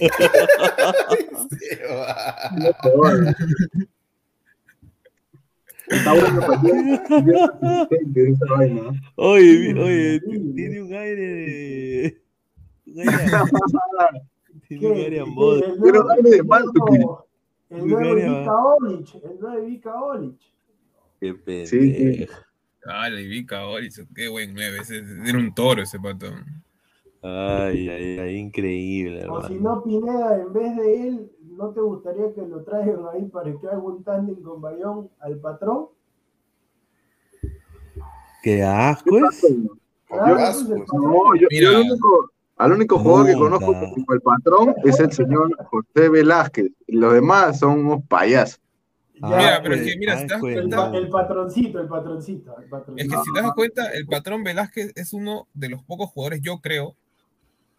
Está 5.88 6.14
bueno. 8.56 8.92
Oye, 9.16 9.74
oye, 9.74 10.20
tiene 10.56 10.82
un 10.82 10.94
aire 10.94 11.28
de. 11.28 12.22
un 12.86 12.94
Tiene 14.68 14.88
un 14.88 14.98
aire 14.98 15.18
Pero 15.18 15.26
nuevo- 15.36 16.12
aire 16.12 16.30
de 16.30 16.38
el 16.38 16.46
manto, 16.46 16.72
nuevo- 16.88 17.28
El 17.70 17.78
nuevo 17.88 17.98
Bulgaria 17.98 18.32
va. 18.32 18.40
Vika 18.40 18.56
Olic, 18.64 19.16
el 19.16 19.40
nuevo 19.40 19.66
Vika 19.66 20.02
Olic. 20.02 20.40
Qué 21.20 21.66
Sí, 21.66 21.66
sí. 21.66 21.78
pendejo. 21.94 22.34
Ah, 22.86 23.10
la 23.10 23.22
Ivica 23.22 23.66
Olison, 23.68 24.08
qué 24.16 24.28
buen 24.28 24.54
9. 24.56 24.80
Ese, 24.82 25.04
era 25.28 25.38
un 25.38 25.54
toro 25.54 25.84
ese 25.84 26.00
pato. 26.00 26.28
Ay, 27.24 27.88
ay, 27.88 28.20
ay, 28.20 28.36
increíble, 28.38 29.28
O 29.30 29.44
si 29.48 29.54
no, 29.60 29.84
Pineda, 29.84 30.42
en 30.42 30.54
vez 30.54 30.76
de 30.76 31.08
él, 31.08 31.32
¿no 31.52 31.70
te 31.70 31.80
gustaría 31.80 32.34
que 32.34 32.42
lo 32.42 32.64
traigan 32.64 33.02
ahí 33.14 33.26
para 33.26 33.52
que 33.52 33.68
haga 33.68 33.78
un 33.78 34.04
tándem 34.04 34.42
con 34.42 34.60
Bayón 34.60 35.10
al 35.20 35.38
patrón? 35.40 35.90
Qué 38.42 38.64
asco 38.64 39.18
es. 39.18 39.46
Claro, 40.08 40.36
pues, 40.36 40.64
patrón. 40.64 41.04
No, 41.04 41.36
yo, 41.36 41.48
Mira. 41.52 41.72
yo 41.72 41.78
al 41.78 41.82
único, 41.84 42.32
al 42.58 42.72
único 42.72 43.00
jugador 43.00 43.28
que 43.28 43.34
conozco 43.36 43.66
como 43.68 44.14
el 44.14 44.22
patrón 44.22 44.76
es 44.84 45.00
el 45.00 45.12
señor 45.12 45.56
José 45.66 46.10
Velázquez. 46.10 46.72
Y 46.88 46.98
los 46.98 47.14
demás 47.14 47.60
son 47.60 47.86
unos 47.86 48.04
payasos. 48.08 48.60
Ya, 49.14 49.28
Mira, 49.28 49.60
pero 49.62 49.76
es 49.76 49.82
que, 49.84 49.98
mira, 50.00 50.20
si 50.20 50.26
te 50.26 50.34
das 50.34 50.44
el, 50.44 50.56
cuenta, 50.56 50.92
el 50.98 51.10
patroncito, 51.10 51.80
el 51.80 51.88
patroncito, 51.88 52.56
Es 52.98 53.08
que 53.08 53.16
si 53.18 53.32
te 53.32 53.42
das 53.42 53.54
cuenta, 53.54 53.92
el 53.92 54.08
patrón 54.08 54.44
Velázquez 54.44 54.94
es 54.96 55.14
uno 55.14 55.48
de 55.54 55.70
los 55.70 55.84
pocos 55.84 56.10
jugadores, 56.10 56.42
yo 56.42 56.60
creo, 56.60 56.96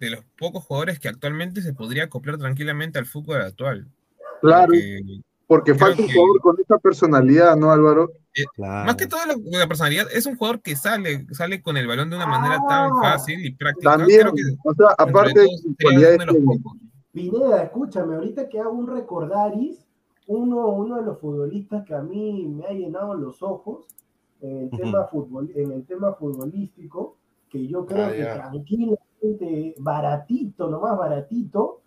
de 0.06 0.10
los 0.16 0.24
pocos 0.36 0.64
jugadores 0.64 0.98
que 0.98 1.08
actualmente 1.08 1.62
se 1.62 1.72
podría 1.72 2.04
acoplar 2.04 2.36
tranquilamente 2.38 2.98
al 2.98 3.06
fútbol 3.06 3.40
actual. 3.42 3.86
Claro, 4.40 4.72
Porque, 5.46 5.74
falta 5.74 6.00
un 6.02 6.08
que- 6.08 6.14
jugador 6.14 6.40
con 6.40 6.56
esa 6.60 6.78
personalidad, 6.78 7.56
¿no, 7.56 7.70
Álvaro? 7.70 8.10
Claro. 8.54 8.86
más 8.86 8.96
que 8.96 9.06
todo 9.06 9.20
lo- 9.26 9.58
la 9.58 9.66
personalidad, 9.68 10.06
es 10.10 10.24
un 10.24 10.36
jugador 10.36 10.62
que 10.62 10.74
sale, 10.74 11.26
sale 11.32 11.60
con 11.62 11.76
el 11.76 11.86
balón 11.86 12.08
de 12.08 12.16
una 12.16 12.26
manera 12.26 12.56
tan 12.66 12.90
Ah. 12.90 13.00
fácil 13.02 13.44
y 13.44 13.52
práctica. 13.52 13.98
También, 13.98 14.26
que 14.34 14.42
o 14.64 14.74
sea, 14.74 14.88
aparte 14.96 15.38
de 15.40 15.46
uno 15.46 16.00
de 16.00 16.26
los 16.26 16.36
pocos. 16.36 16.72
Pineda, 17.12 17.62
escúchame, 17.62 18.14
ahorita 18.14 18.48
que 18.48 18.58
hago 18.58 18.70
un 18.72 18.86
recordaris, 18.86 19.84
uno, 20.26 20.66
uno 20.68 20.96
de 20.96 21.02
los 21.02 21.18
futbolistas 21.20 21.84
que 21.84 21.94
a 21.94 22.00
mí 22.00 22.46
me 22.48 22.64
ha 22.64 22.72
llenado 22.72 23.14
los 23.14 23.42
ojos 23.42 23.86
en 24.40 24.62
el, 24.62 24.70
tema, 24.70 25.04
futbol, 25.08 25.50
en 25.54 25.70
el 25.72 25.84
tema 25.84 26.14
futbolístico, 26.14 27.16
que 27.50 27.68
yo 27.68 27.84
creo 27.84 28.06
Ah, 28.06 28.12
que 28.12 28.18
ya. 28.18 28.50
Tranquilamente, 29.32 29.74
baratito, 29.78 30.68
nomás 30.68 30.96
baratito, 30.98 31.80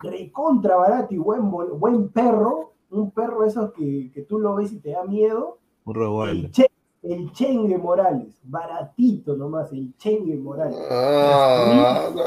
recontra 0.00 0.76
barato 0.76 1.14
y 1.14 1.18
buen, 1.18 1.50
buen 1.50 2.08
perro, 2.10 2.72
un 2.90 3.10
perro 3.10 3.44
esos 3.44 3.72
que, 3.72 4.10
que 4.12 4.22
tú 4.22 4.38
lo 4.38 4.54
ves 4.56 4.72
y 4.72 4.78
te 4.80 4.90
da 4.90 5.04
miedo, 5.04 5.58
Un 5.84 5.96
el, 5.96 6.00
revuelo. 6.02 6.48
che, 6.52 6.66
el 7.02 7.32
Chengue 7.32 7.78
Morales, 7.78 8.38
baratito 8.44 9.36
nomás, 9.36 9.72
el 9.72 9.94
Chengue 9.96 10.36
Morales. 10.36 10.78
Ah, 10.90 12.08
no, 12.14 12.22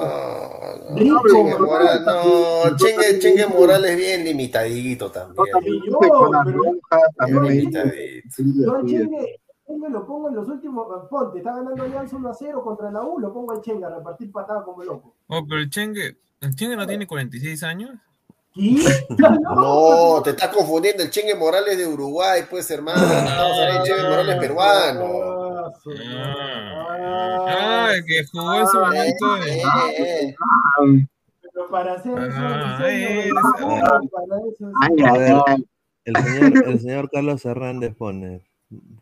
no. 0.90 0.96
Rico, 0.96 1.22
Chengue 1.32 1.58
Morales, 1.60 2.02
no, 2.06 2.78
Chengue, 2.78 3.20
Chengue 3.20 3.48
Morales 3.48 3.98
bien 3.98 4.24
limitadito 4.24 5.12
también. 5.12 5.46
pero- 6.00 6.30
pero- 7.20 7.42
Limitadito. 7.42 8.44
Yo. 8.44 8.86
Chengue, 8.86 9.40
Chengue 9.68 9.90
lo 9.90 10.06
pongo 10.08 10.30
en 10.30 10.36
los 10.36 10.48
últimos. 10.48 10.88
Ponte, 11.10 11.40
está 11.40 11.54
ganando 11.56 11.84
Alianza 11.84 12.16
1 12.16 12.30
a 12.30 12.34
0 12.34 12.64
contra 12.64 12.90
la 12.92 13.04
U, 13.04 13.20
lo 13.20 13.34
pongo 13.34 13.52
al 13.52 13.62
Chengue 13.62 13.86
a 13.86 13.90
repartir 13.90 14.32
patadas 14.32 14.64
como 14.64 14.84
loco. 14.84 15.14
Oh, 15.28 15.46
pero 15.48 15.60
el 15.62 15.70
Chengue, 15.70 16.18
¿el 16.42 16.56
Chengue 16.56 16.76
no 16.78 16.88
tiene 16.88 17.06
46 17.06 17.64
años? 17.64 17.92
¿Qué? 18.54 18.78
No, 19.44 20.22
te 20.24 20.30
estás 20.32 20.50
confundiendo. 20.56 21.04
El 21.04 21.10
Chengue 21.12 21.36
Morales 21.36 21.78
de 21.78 21.86
Uruguay, 21.86 22.44
pues, 22.50 22.70
hermano. 22.72 23.02
Estamos 23.02 23.60
hablando 23.60 23.74
del 23.74 23.84
Chengue 23.84 24.10
Morales 24.10 24.36
peruano. 24.38 25.04
Ah, 25.68 25.72
su- 25.84 25.92
Ah, 25.92 27.46
ah, 27.50 27.90
el 27.94 28.06
que 28.06 28.26
jugó 28.32 28.56
en 28.56 28.68
su 28.68 28.80
momento. 28.80 29.38
Eh, 29.46 29.62
eh, 29.98 30.30
eh. 30.30 31.08
Pero 31.54 31.70
para 31.70 31.94
hacer 31.94 32.18
eso, 32.18 32.38
Ah, 32.40 32.80
el 36.06 36.16
el 36.66 36.80
señor 36.80 37.10
Carlos 37.12 37.44
Hernández 37.46 37.94
pone, 37.96 38.42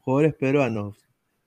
jugadores 0.01 0.35
peruanos, 0.35 0.97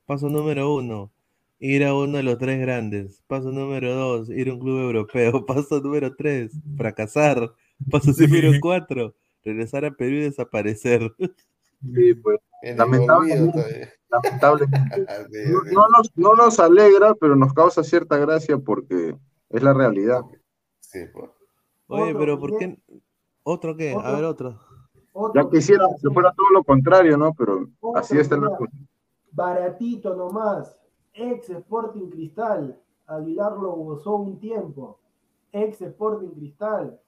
paso 0.06 0.28
número 0.28 0.74
uno, 0.74 1.10
ir 1.58 1.84
a 1.84 1.94
uno 1.94 2.18
de 2.18 2.22
los 2.22 2.38
tres 2.38 2.60
grandes, 2.60 3.22
paso 3.26 3.50
número 3.50 3.94
dos, 3.94 4.30
ir 4.30 4.48
a 4.48 4.54
un 4.54 4.60
club 4.60 4.80
europeo, 4.80 5.44
paso 5.46 5.80
número 5.80 6.14
tres, 6.16 6.52
fracasar, 6.76 7.52
paso 7.90 8.12
número 8.18 8.50
cuatro, 8.60 9.14
regresar 9.44 9.84
a 9.84 9.90
Perú 9.90 10.16
y 10.16 10.20
desaparecer. 10.20 11.12
Sí, 11.94 12.12
pues, 12.12 12.40
Lamentablemente. 12.76 13.92
lamentablemente. 14.10 15.06
Ah, 15.08 15.24
sí, 15.30 15.38
No, 15.72 15.86
nos, 15.96 16.10
no 16.16 16.34
nos 16.34 16.58
alegra, 16.58 17.14
pero 17.14 17.36
nos 17.36 17.52
causa 17.52 17.84
cierta 17.84 18.16
gracia 18.16 18.58
porque 18.58 19.14
es 19.50 19.62
la 19.62 19.72
realidad. 19.72 20.22
Sí, 20.80 20.98
pues. 21.12 21.30
Oye, 21.86 22.14
pero 22.16 22.36
¿por 22.40 22.58
qué? 22.58 22.76
¿Otro 23.44 23.76
qué? 23.76 23.92
A 23.92 24.12
ver, 24.12 24.24
otro. 24.24 24.60
Ya 25.34 25.48
quisiera 25.48 25.84
que 25.96 26.08
que 26.08 26.14
fuera 26.14 26.32
todo 26.32 26.46
lo 26.52 26.64
contrario, 26.64 27.16
¿no? 27.16 27.32
Pero 27.34 27.66
así 27.94 28.18
está 28.18 28.36
la. 28.36 28.50
Baratito 29.32 30.14
nomás. 30.14 30.76
Ex 31.14 31.50
Sporting 31.50 32.08
Cristal. 32.10 32.78
Aguilar 33.06 33.52
lo 33.52 33.72
gozó 33.72 34.16
un 34.16 34.38
tiempo. 34.38 34.98
Ex 35.52 35.80
Sporting 35.82 36.28
Cristal. 36.30 36.98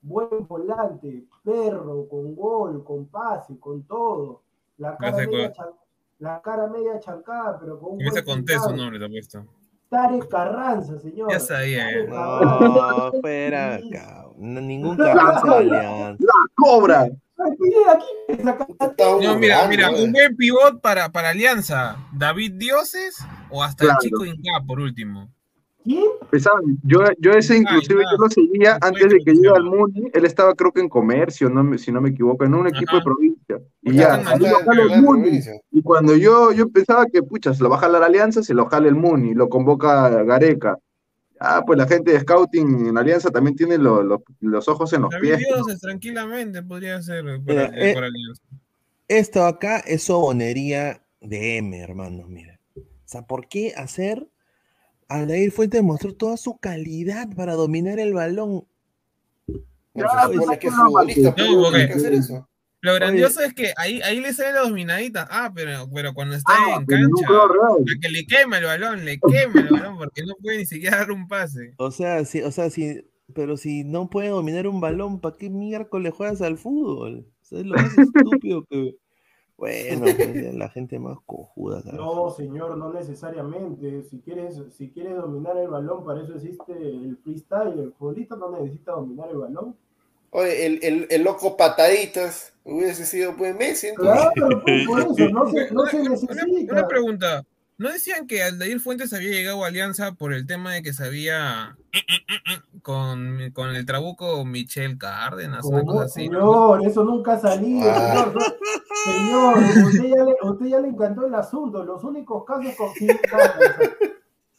Buen 0.00 0.46
volante. 0.48 1.24
Perro, 1.44 2.06
con 2.08 2.34
gol, 2.34 2.82
con 2.84 3.06
pase, 3.06 3.58
con 3.58 3.82
todo. 3.84 4.42
La 4.78 4.96
cara, 4.96 5.18
media, 5.26 5.52
chan- 5.52 5.66
la 6.18 6.40
cara 6.40 6.66
media 6.66 6.98
chancada, 6.98 7.58
pero 7.60 7.78
con 7.78 7.90
un 7.92 7.96
Comienza 7.98 8.24
con 8.24 8.44
T 8.44 8.58
su 8.58 8.74
nombre, 8.76 8.98
te 8.98 9.04
apuesto. 9.04 9.44
Tarek 9.88 10.26
Carranza, 10.28 10.98
señor. 10.98 11.30
Ya 11.30 11.38
sabía, 11.38 11.84
Tarek. 11.84 12.08
No, 12.08 13.12
fuera 13.20 13.74
acá. 13.74 14.26
Ningún 14.38 14.96
Carranza 14.96 15.46
de 15.46 15.54
Alianza. 15.56 16.24
¡La 16.24 16.32
cobra! 16.56 17.08
No, 19.22 19.38
mira, 19.38 19.66
mira, 19.68 19.90
eh. 19.90 20.04
un 20.04 20.12
buen 20.12 20.36
pivot 20.36 20.80
para, 20.80 21.10
para 21.10 21.30
Alianza. 21.30 21.96
David 22.12 22.52
Dioses 22.54 23.16
o 23.50 23.62
hasta 23.62 23.84
Claro. 23.84 23.98
el 24.02 24.08
chico 24.08 24.24
Inca, 24.24 24.62
por 24.66 24.80
último. 24.80 25.28
¿Quién? 25.84 26.04
Pesaban. 26.30 26.78
Yo, 26.84 27.00
yo 27.18 27.32
ese 27.32 27.56
inclusive 27.56 28.04
yo 28.12 28.16
lo 28.24 28.30
seguía 28.30 28.78
antes 28.80 29.10
de 29.10 29.18
que 29.18 29.32
llegue 29.32 29.48
al 29.48 29.64
Muni. 29.64 30.10
Él 30.12 30.24
estaba 30.24 30.54
creo 30.54 30.70
que 30.72 30.80
en 30.80 30.88
comercio, 30.88 31.48
no 31.50 31.76
si 31.76 31.90
no 31.90 32.00
me 32.00 32.10
equivoco, 32.10 32.44
en 32.44 32.54
un 32.54 32.68
equipo 32.68 32.90
Ajá. 32.90 32.98
de 32.98 33.02
provincia. 33.02 33.58
Y 33.82 33.94
ya, 33.94 34.22
salió 34.22 34.24
Mandela, 34.24 34.50
a 34.58 34.64
jalar 34.64 34.86
el 34.92 35.02
Muni. 35.02 35.40
Y 35.72 35.82
cuando 35.82 36.14
yo, 36.16 36.52
yo 36.52 36.68
pensaba 36.68 37.06
que, 37.06 37.22
pucha, 37.22 37.52
se 37.52 37.62
lo 37.64 37.70
va 37.70 37.76
a 37.76 37.80
jalar 37.80 38.00
la 38.00 38.06
Alianza, 38.06 38.44
se 38.44 38.54
lo 38.54 38.66
jala 38.66 38.86
el 38.86 38.94
Muni, 38.94 39.34
lo 39.34 39.48
convoca 39.48 40.08
Gareca. 40.22 40.78
Ah, 41.44 41.60
pues 41.66 41.76
la 41.76 41.88
gente 41.88 42.12
de 42.12 42.20
scouting 42.20 42.86
en 42.86 42.96
Alianza 42.96 43.28
también 43.28 43.56
tiene 43.56 43.76
lo- 43.76 44.00
lo- 44.04 44.22
los 44.38 44.68
ojos 44.68 44.92
en 44.92 45.02
los 45.02 45.14
pies. 45.20 45.38
Dioses, 45.38 45.80
tranquilamente, 45.80 46.62
podría 46.62 47.02
ser 47.02 47.24
para, 47.44 47.68
Mira, 47.68 47.72
eh, 47.74 47.94
para 47.94 48.06
Alianza. 48.06 48.42
Esto 49.08 49.44
acá 49.44 49.78
es 49.80 50.04
sobonería 50.04 51.02
de 51.20 51.56
M, 51.56 51.76
hermanos, 51.80 52.28
mira. 52.28 52.60
O 52.76 52.80
sea, 53.04 53.22
¿por 53.22 53.48
qué 53.48 53.74
hacer 53.76 54.28
Aldair 55.08 55.50
Fuentes 55.50 55.82
mostró 55.82 56.14
toda 56.14 56.36
su 56.36 56.58
calidad 56.58 57.28
para 57.34 57.54
dominar 57.54 57.98
el 57.98 58.14
balón? 58.14 58.64
Ya, 59.94 60.06
pues, 60.32 60.58
que 60.60 60.68
es 60.68 60.72
no, 60.74 60.86
futbolista, 60.86 61.34
tiene 61.34 61.86
que 61.88 61.92
hacer 61.92 62.14
eso. 62.14 62.48
Lo 62.82 62.94
grandioso 62.94 63.40
es 63.42 63.54
que 63.54 63.72
ahí, 63.76 64.00
ahí 64.02 64.20
le 64.20 64.32
sale 64.32 64.54
la 64.54 64.62
dominadita. 64.62 65.28
Ah, 65.30 65.52
pero, 65.54 65.88
pero 65.94 66.12
cuando 66.14 66.34
está 66.34 66.52
Ah, 66.52 66.78
en 66.80 66.86
cancha, 66.86 67.26
a 67.28 68.00
que 68.00 68.08
le 68.08 68.26
quema 68.26 68.58
el 68.58 68.64
balón, 68.64 69.04
le 69.04 69.20
quema 69.20 69.60
el 69.60 69.68
balón 69.68 69.98
porque 69.98 70.24
no 70.24 70.34
puede 70.42 70.58
ni 70.58 70.66
siquiera 70.66 70.98
dar 70.98 71.12
un 71.12 71.28
pase. 71.28 71.74
O 71.78 71.92
sea, 71.92 72.24
si, 72.24 72.42
o 72.42 72.50
sea, 72.50 72.70
si, 72.70 73.08
pero 73.34 73.56
si 73.56 73.84
no 73.84 74.10
puede 74.10 74.30
dominar 74.30 74.66
un 74.66 74.80
balón, 74.80 75.20
¿para 75.20 75.36
qué 75.36 75.48
miércoles 75.48 76.12
juegas 76.12 76.42
al 76.42 76.58
fútbol? 76.58 77.24
O 77.40 77.44
sea, 77.44 77.60
es 77.60 77.66
lo 77.66 77.76
más 77.76 77.96
estúpido 77.98 78.64
que. 78.68 78.96
Bueno, 79.56 80.06
pues, 80.16 80.54
la 80.54 80.68
gente 80.70 80.98
más 80.98 81.18
cojuda. 81.24 81.82
No, 81.92 82.30
señor, 82.30 82.76
no 82.76 82.92
necesariamente. 82.92 84.02
Si 84.02 84.18
quieres, 84.20 84.60
si 84.76 84.90
quieres 84.90 85.14
dominar 85.14 85.56
el 85.56 85.68
balón, 85.68 86.04
para 86.04 86.20
eso 86.20 86.34
existe 86.34 86.72
el 86.72 87.16
freestyle. 87.22 87.78
El 87.78 87.92
futbolista 87.92 88.34
no 88.34 88.50
necesita 88.50 88.90
dominar 88.90 89.30
el 89.30 89.36
balón. 89.38 89.76
Oye, 90.34 90.66
el, 90.66 90.80
el, 90.82 91.06
el 91.10 91.22
loco 91.22 91.56
pataditas 91.56 92.52
hubiese 92.64 93.04
sido 93.06 93.36
pues 93.36 93.54
Messi. 93.54 93.88
entonces. 93.88 94.28
Claro, 94.34 94.62
pues, 94.64 94.86
por 94.86 95.00
eso 95.00 95.28
no 95.30 95.50
se, 95.50 95.70
no 95.72 95.84
necesita. 96.10 96.72
Una 96.72 96.88
pregunta. 96.88 97.44
¿No 97.78 97.90
decían 97.90 98.26
que 98.28 98.42
Aldair 98.44 98.78
Fuentes 98.80 99.12
había 99.12 99.30
llegado 99.30 99.64
a 99.64 99.66
Alianza 99.68 100.12
por 100.12 100.32
el 100.32 100.46
tema 100.46 100.72
de 100.74 100.82
que 100.82 100.92
se 100.92 101.04
había 101.04 101.76
con, 102.82 103.50
con 103.52 103.70
el 103.74 103.84
trabuco 103.86 104.44
Michel 104.44 104.98
Cárdenas, 104.98 105.64
una 105.64 105.82
cosa 105.82 106.04
así? 106.04 106.28
¿no? 106.28 106.38
Señor, 106.76 106.86
eso 106.86 107.02
nunca 107.04 107.32
ha 107.32 107.40
salido, 107.40 107.90
Ah. 107.90 108.32
señor. 109.04 109.58
Señor, 109.64 109.86
usted 109.86 110.04
ya, 110.16 110.24
le, 110.24 110.36
usted 110.42 110.66
ya 110.66 110.80
le 110.80 110.88
encantó 110.88 111.26
el 111.26 111.34
asunto. 111.34 111.82
Los 111.84 112.04
únicos 112.04 112.44
casos 112.44 112.74
con 112.76 112.90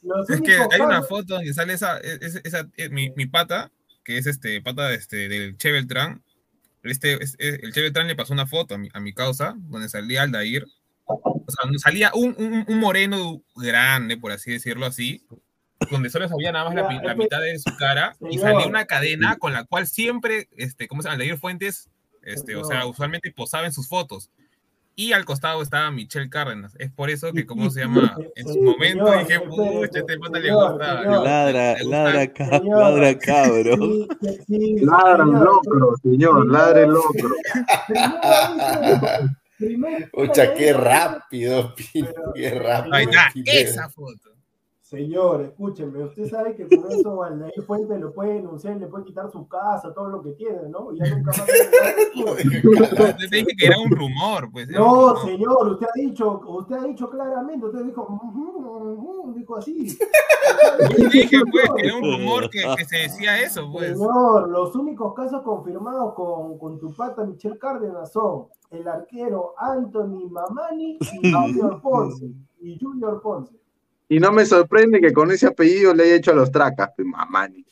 Los 0.02 0.30
Es 0.30 0.42
que 0.42 0.56
hay 0.56 0.82
una 0.82 1.02
foto 1.04 1.36
donde 1.36 1.54
sale 1.54 1.74
esa, 1.74 1.98
esa, 2.00 2.40
esa- 2.44 2.68
eh, 2.76 2.90
mi, 2.90 3.12
mi 3.12 3.26
pata, 3.26 3.72
que 4.04 4.18
es 4.18 4.26
este 4.28 4.62
pata 4.62 4.94
este, 4.94 5.28
del 5.30 5.58
Che 5.58 5.72
Beltrán. 5.72 6.24
Este, 6.84 7.14
es- 7.24 7.36
es- 7.40 7.60
el 7.64 7.72
Che 7.74 7.82
Beltrán 7.82 8.08
le 8.08 8.16
pasó 8.16 8.34
una 8.34 8.48
foto 8.48 8.76
a 8.76 8.78
mi, 8.78 8.90
a 8.94 9.00
mi 9.00 9.14
causa, 9.14 9.56
donde 9.58 9.90
salía 9.90 10.24
Aldair. 10.24 10.66
O 11.06 11.44
sea, 11.48 11.64
donde 11.64 11.80
salía 11.80 12.12
un, 12.14 12.36
un, 12.38 12.66
un 12.68 12.80
moreno 12.80 13.42
grande, 13.56 14.18
por 14.18 14.32
así 14.32 14.52
decirlo 14.52 14.86
así, 14.86 15.26
donde 15.92 16.10
solo 16.10 16.28
sabía 16.30 16.52
nada 16.54 16.66
más 16.66 16.76
la, 16.76 16.84
la 17.02 17.16
mitad 17.16 17.42
de 17.42 17.60
su 17.60 17.76
cara, 17.78 18.16
y 18.30 18.38
salía 18.38 18.66
una 18.68 18.86
cadena 18.86 19.36
con 19.38 19.52
la 19.54 19.66
cual 19.66 19.86
siempre, 19.88 20.48
este, 20.56 20.88
¿cómo 20.88 21.02
se 21.02 21.08
llama? 21.10 21.16
Aldair 21.16 21.38
Fuentes, 21.38 21.90
este, 22.22 22.56
o 22.56 22.64
sea, 22.64 22.86
usualmente 22.86 23.32
posaba 23.32 23.66
en 23.66 23.74
sus 23.74 23.90
fotos. 23.90 24.30
Y 24.96 25.12
al 25.14 25.26
costado 25.26 25.62
estaba 25.64 25.90
Michelle 25.90 26.30
Cárdenas. 26.30 26.76
Es 26.78 26.92
por 26.92 27.10
eso 27.10 27.34
que, 27.34 27.48
¿cómo 27.48 27.72
se 27.72 27.80
llama? 27.82 28.16
En 28.36 28.46
su 28.48 28.54
Sí, 28.54 28.60
momento 28.62 29.08
señor, 29.08 29.28
dije, 29.28 29.40
pucha, 29.40 30.00
este 30.00 30.20
pata 30.20 30.40
le 30.40 30.54
gusta. 30.54 31.02
señor. 31.02 31.24
Ladra, 31.24 31.74
le 31.74 31.84
gusta- 31.84 32.04
ladra, 32.04 32.28
ca- 32.34 32.50
Señor. 32.60 32.80
ladra 32.80 33.18
cabro. 33.18 33.76
Sí, 34.22 34.38
sí, 34.48 34.76
Ladra 34.86 35.26
locro, 35.26 35.96
señor, 36.04 36.52
ladre 36.52 36.84
el 36.84 36.90
locro. 36.92 37.30
Pucha, 40.12 40.54
qué 40.54 40.74
rápido, 40.74 41.74
Pino, 41.76 42.08
Pero- 42.14 42.34
qué 42.36 42.50
rápido. 42.52 42.96
Ahí 42.96 43.06
está, 43.06 43.32
esa 43.52 43.90
foto. 43.90 44.33
Señor, 44.94 45.42
escúcheme, 45.42 46.04
usted 46.04 46.30
sabe 46.30 46.56
que 46.56 46.68
con 46.68 46.92
eso 46.92 47.24
Aldair 47.24 47.64
Fuente 47.66 47.98
le 47.98 48.10
puede 48.10 48.36
denunciar, 48.36 48.78
le 48.78 48.86
puede 48.86 49.06
quitar 49.06 49.28
su 49.32 49.48
casa, 49.48 49.92
todo 49.92 50.08
lo 50.08 50.22
que 50.22 50.34
tiene, 50.34 50.70
¿no? 50.70 50.94
Y 50.94 51.00
ya 51.00 51.16
nunca 51.16 51.32
más. 51.32 51.48
Lo 52.14 52.36
Te 53.18 53.28
dije 53.28 53.48
que 53.58 53.66
era 53.66 53.80
un 53.80 53.90
rumor, 53.90 54.52
pues. 54.52 54.70
No, 54.70 55.16
señor, 55.26 55.68
usted 55.68 55.88
ha 55.88 56.00
dicho, 56.00 56.40
usted 56.46 56.76
ha 56.76 56.84
dicho 56.84 57.10
claramente, 57.10 57.66
usted 57.66 57.86
dijo, 57.86 59.34
dijo 59.36 59.58
así. 59.58 59.98
Yo 61.00 61.10
dije, 61.10 61.40
pues, 61.52 61.70
que 61.76 61.88
era 61.88 61.96
un 61.96 62.12
rumor 62.12 62.48
que, 62.52 62.62
que 62.78 62.86
se 62.86 62.98
decía 62.98 63.42
eso, 63.42 63.68
pues. 63.72 63.98
Señor, 63.98 64.48
los 64.48 64.76
únicos 64.76 65.16
casos 65.16 65.42
confirmados 65.42 66.14
con, 66.14 66.60
con 66.60 66.78
tu 66.78 66.94
pata 66.94 67.26
Michelle 67.26 67.58
Cárdenas 67.58 68.12
son 68.12 68.46
el 68.70 68.88
arquero 68.88 69.56
Anthony 69.58 70.30
Mamani 70.30 71.00
y 71.02 71.32
Junior 71.32 71.82
Ponce. 71.82 72.30
Y 72.62 72.78
Junior 72.80 73.20
Ponce. 73.20 73.63
Y 74.14 74.20
no 74.20 74.32
me 74.32 74.46
sorprende 74.46 75.02
que 75.02 75.12
con 75.12 75.32
ese 75.32 75.48
apellido 75.48 75.92
le 75.92 76.04
haya 76.04 76.16
hecho 76.18 76.30
a 76.30 76.36
los 76.36 76.52
tracas, 76.52 76.92
pues, 76.96 77.08
mamani. 77.08 77.66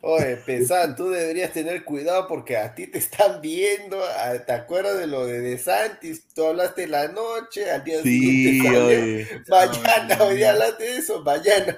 Oye, 0.00 0.36
Pesan, 0.36 0.96
tú 0.96 1.10
deberías 1.10 1.52
tener 1.52 1.84
cuidado 1.84 2.26
porque 2.26 2.56
a 2.56 2.74
ti 2.74 2.86
te 2.86 2.96
están 2.96 3.42
viendo. 3.42 3.98
¿Te 4.46 4.52
acuerdas 4.52 4.96
de 4.98 5.06
lo 5.06 5.26
de 5.26 5.40
De 5.40 5.58
Santis? 5.58 6.26
Tú 6.32 6.46
hablaste 6.46 6.84
en 6.84 6.92
la 6.92 7.08
noche, 7.08 7.70
al 7.70 7.84
día 7.84 8.02
Sí, 8.02 8.20
siguiente. 8.20 8.80
oye. 8.80 9.28
Mañana, 9.50 10.24
hoy 10.24 10.36
día 10.36 10.52
hablaste 10.52 10.84
de 10.84 10.96
eso. 10.96 11.22
Mañana, 11.22 11.76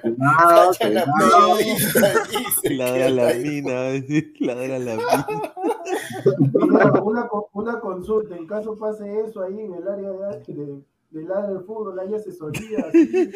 dice 1.57 2.69
Ladra 2.75 3.07
que 3.07 3.09
la 3.09 3.33
mina, 3.33 3.73
va 3.73 3.87
a 3.87 3.91
decir, 3.91 4.33
ladra 4.39 4.79
la 4.79 4.95
mina. 4.95 5.53
Una 7.51 7.79
consulta, 7.81 8.37
en 8.37 8.47
caso 8.47 8.77
pase 8.77 9.21
eso 9.27 9.43
ahí 9.43 9.59
en 9.59 9.73
el 9.73 9.85
área 9.85 10.11
de, 10.11 10.53
de, 10.53 10.81
del 11.11 11.31
área 11.31 11.49
del 11.49 11.63
fútbol, 11.65 11.99
hay 11.99 12.13
asesoría. 12.13 12.85
así. 12.87 13.31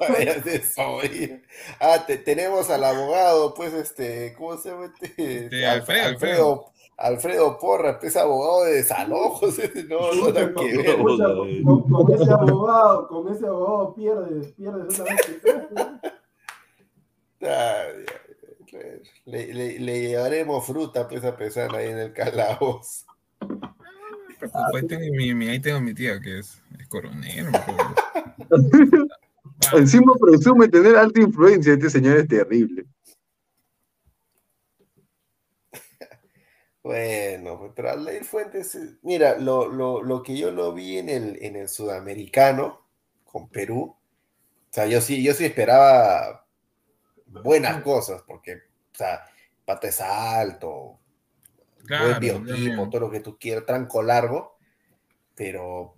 Vaya 0.00 0.40
desoír. 0.40 1.42
Ah, 1.80 2.04
te- 2.06 2.16
tenemos 2.18 2.70
al 2.70 2.84
abogado, 2.84 3.52
pues, 3.54 3.72
este, 3.74 4.34
¿cómo 4.36 4.56
se 4.56 4.70
llama? 4.70 4.86
Este, 5.02 5.44
Este, 5.44 5.66
Al- 5.66 5.80
Alfredo, 5.80 6.06
Alfredo, 6.08 6.64
Alfredo 6.96 7.58
Porra, 7.58 7.98
pues, 8.00 8.16
abogado 8.16 8.64
de 8.64 8.72
desalojos. 8.74 9.58
ese 9.58 9.84
No, 9.84 10.12
no, 10.14 10.28
nada 10.32 10.52
que 10.54 10.76
ver. 10.76 10.96
Con, 10.96 11.18
con- 11.64 11.90
con 12.06 12.14
ese 12.14 12.32
abogado, 12.32 13.08
con 13.08 13.34
ese 13.34 13.46
abogado 13.46 13.94
pierdes, 13.94 14.52
pierdes 14.52 14.98
una 15.00 15.10
vez 15.10 15.20
que 15.26 15.52
Ah, 17.44 17.84
Le, 19.26 19.52
le- 19.52 19.78
le 19.80 20.00
llevaremos 20.00 20.64
fruta, 20.64 21.06
pues, 21.08 21.24
a 21.24 21.36
pesar 21.36 21.74
ahí 21.76 21.90
en 21.90 21.98
el 21.98 22.12
calabozo. 22.14 23.04
Pues 24.70 24.86
tengo 24.86 25.04
mi, 25.14 25.34
mi- 25.34 25.48
ahí 25.48 25.60
tengo 25.60 25.80
mi 25.80 25.94
tía 25.94 26.20
que 26.20 26.38
es, 26.40 26.60
es 26.78 26.86
coronel. 26.88 27.46
Encima 29.74 30.12
presume 30.20 30.68
tener 30.68 30.96
alta 30.96 31.20
influencia. 31.20 31.72
Este 31.74 31.90
señor 31.90 32.18
es 32.18 32.28
terrible. 32.28 32.84
Bueno, 36.84 37.60
pues, 37.60 37.72
pero 37.76 37.90
Aldair 37.90 38.24
Fuentes, 38.24 38.74
eh, 38.74 38.98
mira, 39.02 39.38
lo, 39.38 39.68
lo, 39.68 40.02
lo 40.02 40.20
que 40.20 40.36
yo 40.36 40.50
lo 40.50 40.74
vi 40.74 40.98
en 40.98 41.08
el, 41.08 41.38
en 41.40 41.54
el 41.54 41.68
sudamericano 41.68 42.84
con 43.24 43.48
Perú, 43.48 43.82
o 43.82 43.98
sea, 44.68 44.86
yo 44.86 45.00
sí, 45.00 45.22
yo 45.22 45.32
sí 45.32 45.44
esperaba 45.44 46.44
buenas 47.26 47.82
cosas, 47.84 48.22
porque, 48.26 48.54
o 48.54 48.96
sea, 48.96 49.24
pata 49.64 49.86
es 49.86 50.00
alto, 50.00 50.98
Claro, 51.86 52.20
buen 52.20 52.20
biotipo, 52.20 52.88
todo 52.88 53.00
lo 53.02 53.10
que 53.10 53.20
tú 53.20 53.38
quieras, 53.38 53.66
tranco 53.66 54.02
largo, 54.02 54.58
pero, 55.34 55.96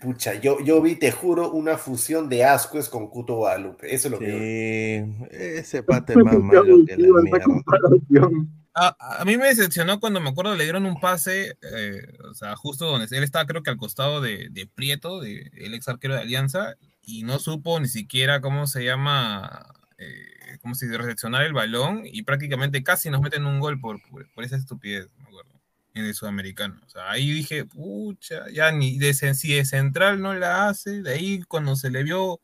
pucha, 0.00 0.34
yo, 0.34 0.60
yo 0.60 0.80
vi, 0.80 0.96
te 0.96 1.12
juro, 1.12 1.50
una 1.50 1.76
fusión 1.76 2.28
de 2.28 2.44
Ascuez 2.44 2.88
con 2.88 3.08
Cuto 3.08 3.36
Guadalupe, 3.36 3.94
eso 3.94 4.08
es 4.08 4.12
lo 4.12 4.18
que. 4.18 5.06
Sí, 5.30 5.36
ese 5.36 5.82
pata 5.82 6.12
es 6.12 6.18
más 6.18 6.38
malo 6.38 6.84
que 6.86 6.96
la 6.96 7.22
mierda. 7.22 8.28
A, 8.74 9.20
a 9.20 9.24
mí 9.26 9.36
me 9.36 9.48
decepcionó 9.48 10.00
cuando 10.00 10.18
me 10.18 10.30
acuerdo 10.30 10.56
le 10.56 10.64
dieron 10.64 10.86
un 10.86 10.98
pase, 10.98 11.58
eh, 11.60 12.06
o 12.30 12.32
sea, 12.32 12.56
justo 12.56 12.86
donde 12.86 13.14
él 13.14 13.22
estaba, 13.22 13.44
creo 13.44 13.62
que 13.62 13.68
al 13.68 13.76
costado 13.76 14.22
de, 14.22 14.48
de 14.50 14.66
Prieto, 14.66 15.20
de, 15.20 15.50
el 15.58 15.74
ex 15.74 15.88
arquero 15.88 16.14
de 16.14 16.20
Alianza, 16.20 16.76
y 17.02 17.24
no 17.24 17.38
supo 17.38 17.78
ni 17.80 17.88
siquiera 17.88 18.40
cómo 18.40 18.66
se 18.66 18.82
llama, 18.82 19.74
eh, 19.98 20.31
cómo 20.62 20.74
se 20.74 20.86
dice, 20.86 20.96
recepcionar 20.96 21.42
el 21.42 21.52
balón, 21.52 22.02
y 22.04 22.22
prácticamente 22.22 22.82
casi 22.82 23.10
nos 23.10 23.20
meten 23.20 23.44
un 23.44 23.60
gol 23.60 23.78
por, 23.80 24.00
por, 24.08 24.26
por 24.32 24.44
esa 24.44 24.56
estupidez, 24.56 25.08
me 25.18 25.24
acuerdo, 25.24 25.50
en 25.94 26.06
el 26.06 26.14
sudamericano. 26.14 26.80
O 26.86 26.88
sea, 26.88 27.10
ahí 27.10 27.30
dije, 27.30 27.66
pucha, 27.66 28.48
ya 28.50 28.72
ni 28.72 28.98
de, 28.98 29.10
cen- 29.10 29.34
si 29.34 29.52
de 29.54 29.64
central 29.66 30.22
no 30.22 30.32
la 30.34 30.68
hace, 30.68 31.02
de 31.02 31.12
ahí 31.12 31.42
cuando 31.42 31.76
se 31.76 31.90
le 31.90 32.02
vio. 32.02 32.40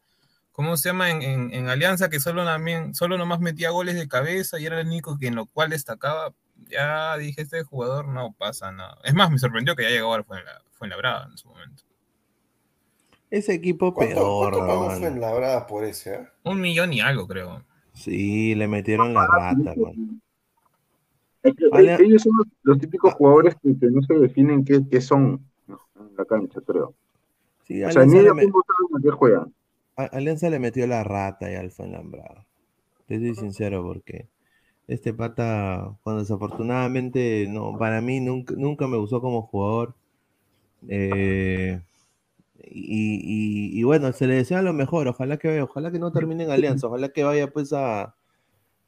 ¿Cómo 0.53 0.77
se 0.77 0.89
llama? 0.89 1.09
En, 1.11 1.23
en- 1.23 1.55
en 1.55 1.69
Alianza, 1.69 2.11
que 2.11 2.19
solo, 2.19 2.45
también, 2.45 2.93
solo 2.93 3.16
nomás 3.16 3.39
metía 3.39 3.71
goles 3.71 3.95
de 3.95 4.09
cabeza 4.09 4.59
y 4.59 4.66
era 4.66 4.81
el 4.81 4.89
único 4.89 5.16
que 5.16 5.29
en 5.29 5.37
lo 5.37 5.47
cual 5.47 5.71
destacaba. 5.71 6.35
Ya 6.69 7.16
dije, 7.16 7.43
este 7.43 7.62
jugador 7.62 8.09
no 8.09 8.35
pasa 8.37 8.73
nada. 8.73 8.99
Es 9.05 9.14
más, 9.14 9.31
me 9.31 9.39
sorprendió 9.39 9.77
que 9.77 9.85
ya 9.85 9.91
llegó 9.91 10.09
ahora 10.09 10.25
fue 10.25 10.41
en 10.41 10.45
la, 10.47 10.61
fue 10.73 10.87
en 10.87 10.91
la 10.91 10.97
Brava 10.97 11.29
en 11.31 11.39
su 11.39 11.47
momento. 11.49 11.85
Ese 13.31 13.55
equipo 13.55 13.95
¿Cuánto, 13.95 14.14
peor, 14.16 14.51
cuánto 14.53 14.66
pagó. 14.66 14.91
Fuenlabrada 14.99 15.66
por 15.66 15.85
ese? 15.85 16.16
ah? 16.16 16.33
Un 16.43 16.61
millón 16.61 16.93
y 16.93 17.01
algo, 17.03 17.29
creo. 17.29 17.64
Sí, 17.99 18.55
le 18.55 18.68
metieron 18.68 19.12
la 19.12 19.26
rata, 19.26 19.74
Ale- 21.72 21.96
Ellos 21.99 22.22
son 22.22 22.36
los, 22.38 22.46
los 22.62 22.78
típicos 22.78 23.14
jugadores 23.14 23.55
que, 23.62 23.78
que 23.78 23.86
no 23.90 24.03
se 24.03 24.14
definen 24.14 24.64
qué, 24.64 24.80
qué 24.90 25.01
son 25.01 25.40
en 25.68 26.16
la 26.16 26.24
cancha, 26.24 26.61
creo. 26.66 26.94
Sí, 27.66 27.82
O 27.84 27.90
sea, 27.90 28.05
ni 28.05 28.18
ellos 28.18 28.34
qué 29.03 29.11
juegan. 29.11 29.55
Alianza 29.96 30.49
le 30.49 30.59
metió 30.61 30.86
la 30.86 31.05
rata 31.05 31.51
y 31.51 31.55
al 31.57 31.70
Fuenlabrada. 31.70 32.46
Te 33.07 33.18
soy 33.18 33.34
sincero 33.34 33.82
porque 33.84 34.28
este 34.88 35.14
pata, 35.14 35.96
cuando 36.03 36.22
desafortunadamente, 36.22 37.46
no, 37.49 37.78
para 37.78 38.01
mí 38.03 38.20
nunca, 38.20 38.55
nunca 38.57 38.88
me 38.88 38.99
gustó 38.99 39.20
como 39.20 39.42
jugador. 39.42 39.94
Eh, 40.88 41.80
y, 42.64 43.20
y- 43.22 43.78
y 43.78 43.82
bueno, 43.84 44.12
se 44.12 44.26
le 44.26 44.34
desea 44.34 44.62
lo 44.62 44.72
mejor. 44.72 45.09
Ojalá 45.09 45.36
que, 45.38 45.61
ojalá 45.62 45.90
que 45.90 45.98
no 45.98 46.12
termine 46.12 46.44
en 46.44 46.50
Alianza. 46.50 46.86
Ojalá 46.88 47.09
que 47.11 47.24
vaya 47.24 47.50
pues 47.50 47.72
a, 47.72 48.14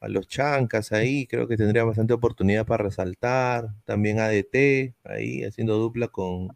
a 0.00 0.08
los 0.08 0.26
chancas 0.28 0.92
ahí. 0.92 1.26
Creo 1.26 1.46
que 1.48 1.56
tendría 1.56 1.84
bastante 1.84 2.12
oportunidad 2.14 2.66
para 2.66 2.84
resaltar. 2.84 3.68
También 3.84 4.18
ADT 4.18 4.94
ahí 5.04 5.44
haciendo 5.44 5.76
dupla 5.78 6.08
con, 6.08 6.48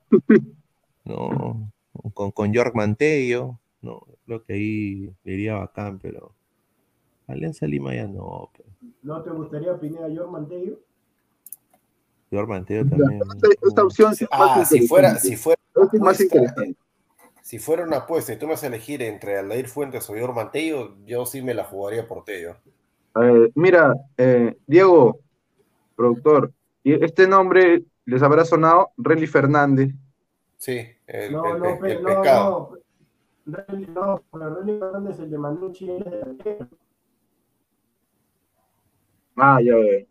no, 1.05 1.71
con, 2.15 2.31
con 2.31 2.53
York 2.53 2.75
Mantello. 2.75 3.59
No, 3.83 4.01
creo 4.27 4.43
que 4.45 4.55
ahí 4.55 5.11
iría 5.25 5.57
bacán, 5.57 5.99
pero 5.99 6.33
Alianza 7.27 7.67
Lima 7.67 7.95
ya 7.95 8.07
no. 8.07 8.51
pero 8.57 8.69
¿No 9.03 9.23
te 9.23 9.31
gustaría 9.31 9.79
Pineda 9.79 10.09
York 10.09 10.31
Mantello? 10.31 10.79
York 12.31 12.49
Mantello 12.49 12.87
también. 12.89 13.21
Esta, 13.37 13.49
esta 13.69 13.81
no. 13.83 13.87
opción 13.87 14.17
sí 14.17 14.25
es 14.25 14.31
más 14.39 14.51
Ah, 14.59 14.65
si 14.65 14.89
fuera, 14.89 15.17
si 15.19 15.37
fuera, 15.37 15.61
Esta 15.69 15.97
es 15.97 16.03
más 16.03 16.15
apuesta, 16.21 16.25
interesante. 16.25 16.77
Si 17.45 17.59
fuera 17.59 17.83
una 17.85 17.99
apuesta 17.99 18.33
y 18.33 18.39
tú 18.39 18.47
me 18.47 18.53
vas 18.55 18.63
a 18.65 18.69
elegir 18.69 19.03
entre 19.03 19.39
Aldair 19.39 19.69
Fuentes 19.69 20.09
o 20.09 20.17
Yor 20.17 20.35
Mantello, 20.35 20.97
yo 21.05 21.27
sí 21.27 21.43
me 21.43 21.53
la 21.53 21.65
jugaría 21.65 22.09
por 22.09 22.25
Tello. 22.25 22.57
Eh, 23.21 23.51
mira, 23.55 23.93
eh, 24.17 24.57
Diego, 24.67 25.21
productor, 25.95 26.53
y 26.83 27.05
este 27.05 27.29
nombre 27.29 27.83
les 28.07 28.23
habrá 28.23 28.47
sonado 28.47 28.93
Relly 28.97 29.27
Fernández. 29.27 29.91
Sí, 30.57 30.87
el, 31.07 31.33
No, 31.33 31.45
el- 31.55 31.59
no, 31.61 31.69
el- 31.69 31.79
pe- 31.81 31.93
el 31.93 32.03
no, 32.03 32.09
pescado. 32.09 32.79
no. 33.47 33.53
Relly- 33.59 33.89
no, 33.89 34.23
pero 34.33 34.55
Relly 34.55 34.79
Fernández, 34.79 35.19
el 35.19 35.31
de 35.31 35.39
Manucci, 35.39 35.91
es 35.91 36.03
delantero. 36.03 36.69
Ah, 39.37 39.59
ya 39.63 39.75
veo. 39.75 40.07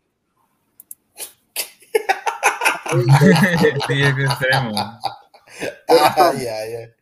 sí, 3.88 4.02
es 4.02 4.18
extremo. 4.18 4.72
Ay, 6.16 6.46
ay, 6.46 6.74
ay. 6.76 6.94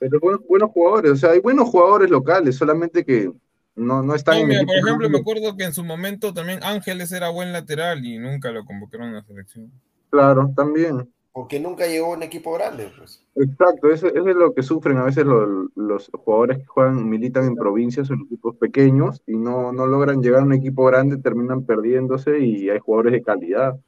Pero 0.00 0.18
buenos, 0.18 0.40
buenos 0.48 0.70
jugadores, 0.72 1.12
o 1.12 1.16
sea, 1.16 1.30
hay 1.30 1.40
buenos 1.40 1.68
jugadores 1.68 2.10
locales, 2.10 2.56
solamente 2.56 3.04
que 3.04 3.30
no, 3.76 4.02
no 4.02 4.14
están 4.14 4.36
No, 4.36 4.42
en 4.42 4.48
mira, 4.48 4.64
por 4.64 4.76
ejemplo, 4.76 5.10
me 5.10 5.18
acuerdo 5.18 5.56
que 5.56 5.64
en 5.64 5.74
su 5.74 5.84
momento 5.84 6.34
también 6.34 6.60
Ángeles 6.64 7.12
era 7.12 7.28
buen 7.28 7.52
lateral 7.52 8.04
y 8.04 8.18
nunca 8.18 8.50
lo 8.50 8.64
convocaron 8.64 9.10
a 9.10 9.12
la 9.12 9.22
selección. 9.22 9.70
Claro, 10.10 10.50
también. 10.56 11.08
Porque 11.32 11.60
nunca 11.60 11.86
llegó 11.86 12.06
a 12.12 12.16
un 12.16 12.22
equipo 12.24 12.52
grande, 12.54 12.90
pues. 12.98 13.22
Exacto, 13.36 13.90
eso, 13.90 14.08
eso 14.08 14.28
es 14.28 14.34
lo 14.36 14.52
que 14.52 14.62
sufren 14.62 14.96
a 14.98 15.04
veces 15.04 15.24
lo- 15.24 15.68
los 15.76 16.10
jugadores 16.12 16.58
que 16.58 16.66
juegan, 16.66 17.08
militan 17.08 17.44
en 17.44 17.54
provincias 17.54 18.10
o 18.10 18.14
en 18.14 18.22
equipos 18.22 18.56
pequeños 18.56 19.22
y 19.26 19.36
no, 19.36 19.72
no 19.72 19.86
logran 19.86 20.20
llegar 20.20 20.40
a 20.40 20.44
un 20.44 20.52
equipo 20.54 20.84
grande, 20.86 21.18
terminan 21.18 21.64
perdiéndose 21.64 22.40
y 22.40 22.68
hay 22.70 22.78
jugadores 22.80 23.12
de 23.12 23.22
calidad. 23.22 23.78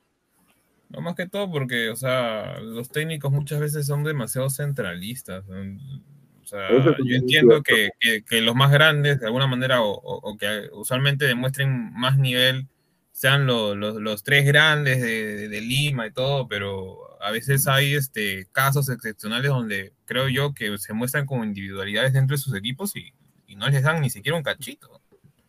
No 0.93 1.01
más 1.01 1.15
que 1.15 1.27
todo 1.29 1.51
porque, 1.51 1.89
o 1.91 1.97
sea, 1.97 2.59
los 2.61 2.91
técnicos 2.91 3.33
muchas 3.33 3.61
veces 3.61 3.87
son 3.87 4.05
demasiado 4.05 4.51
centralistas. 4.51 5.45
O 5.49 6.47
sea, 6.47 6.69
yo 7.05 7.17
entiendo 7.17 7.63
que, 7.63 7.91
que- 7.99 8.23
que 8.25 8.41
los 8.43 8.55
más 8.55 8.71
grandes, 8.71 9.21
de 9.21 9.27
alguna 9.27 9.47
manera, 9.47 9.81
o, 9.83 10.37
que 10.39 10.69
usualmente 10.73 11.25
demuestren 11.25 11.93
más 11.95 12.19
nivel, 12.19 12.69
sean 13.13 13.47
lo- 13.47 13.75
los, 13.75 13.95
los 13.97 14.23
tres 14.23 14.45
grandes 14.45 15.01
de, 15.01 15.49
de 15.49 15.61
Lima 15.61 16.07
y 16.09 16.13
todo, 16.13 16.47
pero 16.49 16.99
a 17.23 17.31
veces 17.31 17.67
hay 17.69 17.95
este, 17.95 18.47
casos 18.53 18.89
excepcionales 18.91 19.51
donde 19.51 19.93
creo 20.05 20.29
yo 20.29 20.53
que 20.55 20.77
se 20.79 20.93
muestran 20.93 21.25
como 21.27 21.45
individualidades 21.45 22.13
dentro 22.13 22.37
de 22.37 22.43
sus 22.43 22.55
equipos 22.55 22.97
y, 22.97 23.13
y 23.47 23.57
no 23.57 23.69
les 23.69 23.83
dan 23.83 24.01
ni 24.01 24.11
siquiera 24.11 24.37
un 24.37 24.43
cachito. 24.43 25.01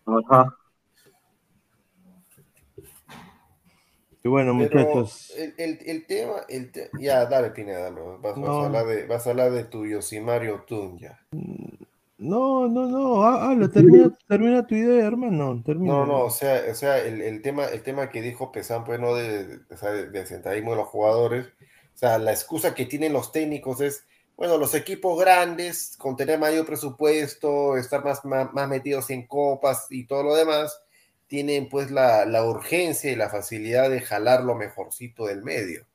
Ajá. 0.05 0.55
Y 4.23 4.29
bueno, 4.29 4.55
Pero 4.57 4.79
muchachos. 4.79 5.33
el, 5.35 5.53
el, 5.57 5.79
el 5.85 6.05
tema, 6.05 6.33
el 6.47 6.71
te- 6.71 6.89
ya, 6.99 7.25
dale, 7.25 7.51
Pineda, 7.51 7.81
dale, 7.81 8.01
vas, 8.01 8.21
vas 8.21 8.37
No. 8.37 8.61
a 8.61 8.65
hablar 8.67 8.85
de, 8.85 9.05
vas 9.05 9.27
a 9.27 9.31
hablar 9.31 9.51
de 9.51 9.65
tu 9.65 9.85
Yosimario 9.85 10.63
Tun, 10.65 10.97
ya. 10.97 11.19
No, 12.17 12.69
no, 12.69 12.87
no. 12.87 13.23
ha- 13.23 13.49
Habla, 13.51 13.67
termina, 13.69 14.13
termina 14.27 14.65
tu 14.65 14.75
idea, 14.75 15.05
hermano. 15.05 15.61
Termina. 15.65 15.93
No, 15.93 16.05
no, 16.05 16.21
o 16.21 16.29
sea, 16.29 16.61
o 16.71 16.73
sea 16.75 16.99
el, 16.99 17.21
el 17.21 17.41
tema, 17.41 17.65
el 17.65 17.83
tema 17.83 18.09
que 18.09 18.21
dijo 18.21 18.51
Pesan, 18.51 18.85
pues, 18.85 18.97
¿no? 18.99 19.13
De, 19.13 19.45
de- 19.45 20.09
de- 20.09 20.23
de 20.41 20.61
los 20.61 20.87
jugadores. 20.87 21.47
O 21.93 21.97
sea, 21.97 22.17
la 22.17 22.31
excusa 22.31 22.73
que 22.73 22.85
tienen 22.85 23.11
los 23.11 23.31
técnicos 23.33 23.81
es, 23.81 24.05
bueno, 24.37 24.57
los 24.57 24.73
equipos 24.73 25.19
grandes, 25.19 25.95
con 25.97 26.15
tener 26.15 26.39
mayor 26.39 26.65
presupuesto, 26.65 27.75
estar 27.77 28.03
más, 28.05 28.23
más, 28.23 28.53
más 28.53 28.69
metidos 28.69 29.09
en 29.09 29.27
copas 29.27 29.87
y 29.89 30.05
todo 30.07 30.23
lo 30.23 30.35
demás, 30.35 30.81
tienen 31.27 31.69
pues 31.69 31.91
la, 31.91 32.25
la 32.25 32.43
urgencia 32.43 33.11
y 33.11 33.15
la 33.15 33.29
facilidad 33.29 33.89
de 33.89 34.01
jalar 34.01 34.43
lo 34.43 34.55
mejorcito 34.55 35.25
del 35.25 35.43
medio. 35.43 35.87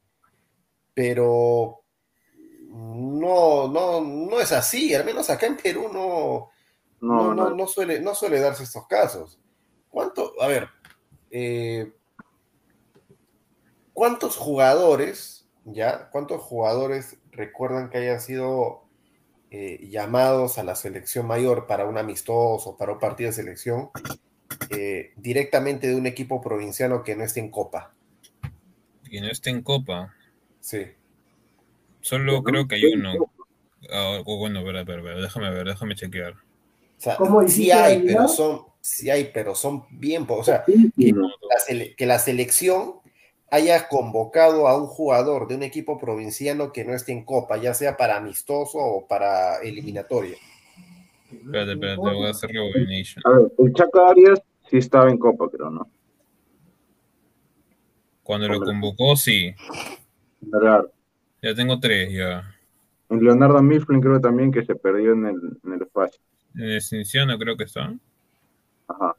Pero 0.94 1.82
no, 2.68 3.68
no, 3.68 4.00
no 4.00 4.40
es 4.40 4.52
así, 4.52 4.94
al 4.94 5.04
menos 5.04 5.30
acá 5.30 5.46
en 5.46 5.56
Perú 5.56 5.90
no, 5.92 6.50
no, 7.00 7.34
No, 7.34 7.50
no, 7.50 7.66
suele, 7.66 8.00
no 8.00 8.14
suele 8.14 8.40
darse 8.40 8.64
estos 8.64 8.86
casos. 8.86 9.38
¿Cuánto, 9.88 10.34
a 10.40 10.48
ver, 10.48 10.68
eh, 11.30 11.92
cuántos 13.92 14.36
jugadores, 14.36 15.48
ya, 15.64 16.10
cuántos 16.10 16.42
jugadores 16.42 17.16
recuerdan 17.30 17.90
que 17.90 17.98
hayan 17.98 18.20
sido 18.20 18.84
eh, 19.50 19.88
llamados 19.88 20.58
a 20.58 20.64
la 20.64 20.74
selección 20.74 21.26
mayor 21.26 21.66
para 21.66 21.86
un 21.86 21.96
amistoso, 21.96 22.76
para 22.76 22.92
un 22.92 22.98
partido 22.98 23.28
de 23.28 23.34
selección, 23.34 23.90
eh, 24.70 25.12
directamente 25.16 25.86
de 25.88 25.94
un 25.94 26.06
equipo 26.06 26.40
provinciano 26.40 27.02
que 27.02 27.16
no 27.16 27.24
esté 27.24 27.40
en 27.40 27.50
Copa? 27.50 27.94
Que 29.08 29.20
no 29.20 29.28
esté 29.28 29.50
en 29.50 29.62
Copa. 29.62 30.14
Sí. 30.60 30.86
Solo 32.00 32.42
creo 32.42 32.68
que 32.68 32.76
hay 32.76 32.84
uno. 32.94 33.12
Ah, 33.90 34.20
o 34.24 34.38
bueno, 34.38 34.60
espera, 34.60 34.80
espera, 34.80 35.20
déjame 35.20 35.50
ver, 35.50 35.66
déjame 35.66 35.94
chequear. 35.94 36.32
O 36.34 37.00
sea, 37.00 37.16
¿Cómo 37.16 37.46
sí 37.48 37.70
hay, 37.70 38.02
pero 38.04 38.26
son, 38.28 38.62
sí 38.80 39.08
hay, 39.08 39.30
pero 39.32 39.54
son 39.54 39.84
bien, 39.90 40.26
o 40.28 40.42
sea, 40.42 40.64
Poquísimo. 40.64 41.28
la 41.28 41.56
sele- 41.64 41.94
que 41.96 42.06
la 42.06 42.18
selección 42.18 42.94
haya 43.50 43.88
convocado 43.88 44.66
a 44.68 44.76
un 44.76 44.86
jugador 44.86 45.46
de 45.48 45.54
un 45.54 45.62
equipo 45.62 45.96
provinciano 45.98 46.72
que 46.72 46.84
no 46.84 46.94
esté 46.94 47.12
en 47.12 47.24
Copa, 47.24 47.56
ya 47.56 47.72
sea 47.72 47.96
para 47.96 48.16
amistoso 48.16 48.78
o 48.78 49.06
para 49.06 49.58
eliminatoria. 49.62 50.36
Espérate, 51.30 51.72
espérate, 51.72 51.96
voy 51.96 52.26
a 52.26 52.30
hacer 52.30 52.50
Rejuvenation. 52.50 53.22
A 53.26 53.30
ver, 53.38 53.52
el 53.58 53.72
Chaca 53.74 54.08
Arias 54.10 54.40
sí 54.70 54.78
estaba 54.78 55.10
en 55.10 55.18
Copa, 55.18 55.48
creo, 55.50 55.70
¿no? 55.70 55.88
Cuando 58.22 58.48
lo 58.48 58.60
convocó, 58.60 59.16
sí. 59.16 59.54
Claro. 60.50 60.90
Ya 61.42 61.54
tengo 61.54 61.80
tres, 61.80 62.12
ya. 62.12 62.54
En 63.08 63.24
Leonardo 63.24 63.62
Mifflin 63.62 64.00
creo 64.00 64.20
también 64.20 64.52
que 64.52 64.64
se 64.64 64.74
perdió 64.74 65.12
en 65.12 65.26
el, 65.26 65.36
en 65.64 65.72
el 65.72 65.82
espacio. 65.82 66.20
En 66.54 66.64
el 66.64 66.82
Cinciano 66.82 67.38
creo 67.38 67.56
que 67.56 67.64
está. 67.64 67.94
Ajá. 68.88 69.14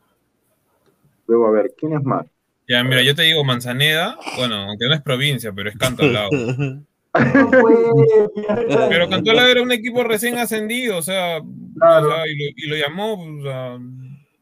Luego, 1.28 1.48
a 1.48 1.52
ver, 1.52 1.74
¿quién 1.78 1.94
es 1.94 2.04
más? 2.04 2.26
Ya, 2.68 2.84
mira, 2.84 3.02
yo 3.02 3.16
te 3.16 3.24
digo 3.24 3.44
Manzaneda, 3.44 4.18
bueno, 4.38 4.56
aunque 4.56 4.88
no 4.88 4.94
es 4.94 5.02
provincia, 5.02 5.52
pero 5.54 5.70
es 5.70 5.78
Canto 5.78 6.04
al 6.04 6.14
lado. 6.14 6.30
No 7.12 7.50
puede, 7.50 8.32
mierda. 8.36 8.88
Pero 8.88 9.10
Canto 9.10 9.32
al 9.32 9.38
lado 9.38 9.50
era 9.50 9.64
un 9.64 9.72
equipo 9.72 10.04
recién 10.04 10.38
ascendido, 10.38 11.00
o 11.00 11.02
sea, 11.02 11.42
Claro. 11.80 12.08
o 12.08 12.12
sea, 12.12 12.28
y, 12.28 12.36
lo, 12.38 12.52
y 12.56 12.68
lo 12.68 12.76
llamó, 12.76 13.14
o 13.14 13.42
sea, 13.42 13.80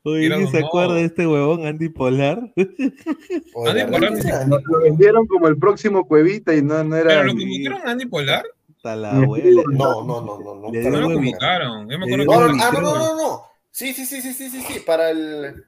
Oye, 0.07 0.27
¿alguien 0.27 0.49
se 0.51 0.59
acuerda 0.59 0.95
de 0.95 1.05
este 1.05 1.27
huevón 1.27 1.65
Andy 1.65 1.89
Polar? 1.89 2.39
Ah, 2.57 3.73
verdad, 3.73 3.89
verdad, 3.91 4.47
Lo, 4.47 4.79
vendieron 4.81 5.27
como 5.27 5.47
el 5.47 5.57
próximo 5.57 6.07
Cuevita 6.07 6.53
y 6.55 6.61
no, 6.61 6.83
no 6.83 6.95
era. 6.95 7.09
pero 7.09 7.23
lo 7.25 7.33
convocaron 7.33 7.87
a 7.87 7.91
Andy 7.91 8.05
Polar, 8.05 8.45
Hasta 8.75 8.95
la 8.95 9.17
abuela. 9.17 9.63
No, 9.71 10.03
no, 10.03 10.21
no, 10.21 10.39
no, 10.39 10.55
no. 10.55 10.71
No 10.71 10.99
lo 10.99 11.13
convocaron. 11.13 11.89
Yo 11.89 11.99
me 11.99 12.05
acuerdo 12.05 12.23
que 12.23 12.25
No, 12.25 12.63
ah, 12.63 12.71
no, 12.73 12.81
no, 12.81 12.91
Para 12.93 13.05
no. 13.15 13.41
Sí, 13.71 13.93
sí, 13.93 14.05
sí, 14.05 14.21
sí, 14.21 14.33
sí, 14.33 14.49
sí, 14.49 14.61
sí, 14.61 14.79
para 14.79 15.11
el 15.11 15.63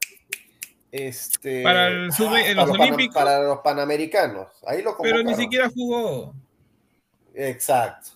este 0.92 1.62
el 1.62 2.12
sub 2.12 2.26
para 2.32 2.54
los 2.56 2.72
pana- 2.72 2.84
olímpicos, 2.84 3.14
para 3.16 3.44
los 3.44 3.60
panamericanos. 3.60 4.48
Ahí 4.66 4.82
lo 4.82 4.98
pero 4.98 5.22
ni 5.22 5.36
siquiera 5.36 5.70
jugó. 5.70 6.34
Exacto. 7.36 8.10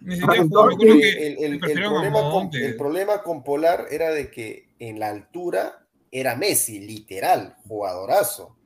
Ni 0.00 0.16
siquiera 0.16 0.42
jugó. 0.42 0.66
Me 0.66 0.74
entonces, 0.74 0.80
acuerdo 0.80 0.82
El, 0.82 1.00
que 1.00 1.26
el- 1.26 1.44
el 1.52 1.58
prefirieron 1.60 1.92
a 1.92 1.94
problema 2.00 2.20
con, 2.20 2.30
Montes. 2.32 2.62
el 2.62 2.76
problema 2.76 3.22
con 3.22 3.44
Polar 3.44 3.86
era 3.90 4.10
de 4.10 4.30
que 4.30 4.69
en 4.80 4.98
la 4.98 5.10
altura 5.10 5.86
era 6.10 6.34
Messi, 6.34 6.80
literal, 6.80 7.54
jugadorazo. 7.68 8.56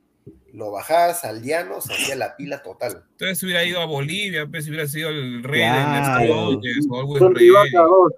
Lo 0.53 0.71
bajabas 0.71 1.23
al 1.25 1.43
llano, 1.43 1.81
se 1.81 1.93
hacía 1.93 2.15
la 2.15 2.35
pila 2.35 2.63
total. 2.63 3.03
Entonces 3.11 3.43
hubiera 3.43 3.63
ido 3.63 3.79
a 3.81 3.85
Bolivia, 3.85 4.47
pues 4.47 4.67
hubiera 4.67 4.87
sido 4.87 5.09
el 5.09 5.43
rey 5.43 5.61
Claro. 5.61 6.57
de 6.59 6.71
o 6.89 6.97
algo. 6.99 8.09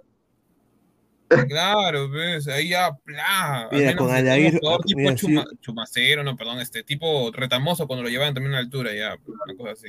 Claro, 1.49 2.09
pues 2.09 2.47
ahí 2.47 2.69
ya. 2.69 2.85
Al 2.87 3.69
Mira, 3.71 3.95
con 3.97 4.15
este, 4.15 4.59
jugador 4.59 4.85
tipo 4.85 4.99
mira, 4.99 5.13
chuma- 5.15 5.45
sí. 5.49 5.57
chumacero, 5.59 6.23
no, 6.23 6.37
perdón, 6.37 6.59
este 6.61 6.83
tipo 6.83 7.31
retamoso 7.33 7.85
cuando 7.85 8.03
lo 8.03 8.09
llevaban 8.09 8.33
también 8.33 8.53
a 8.53 8.57
la 8.57 8.63
altura, 8.63 8.93
ya, 8.95 9.17
una 9.27 9.55
cosa 9.57 9.71
así. 9.71 9.87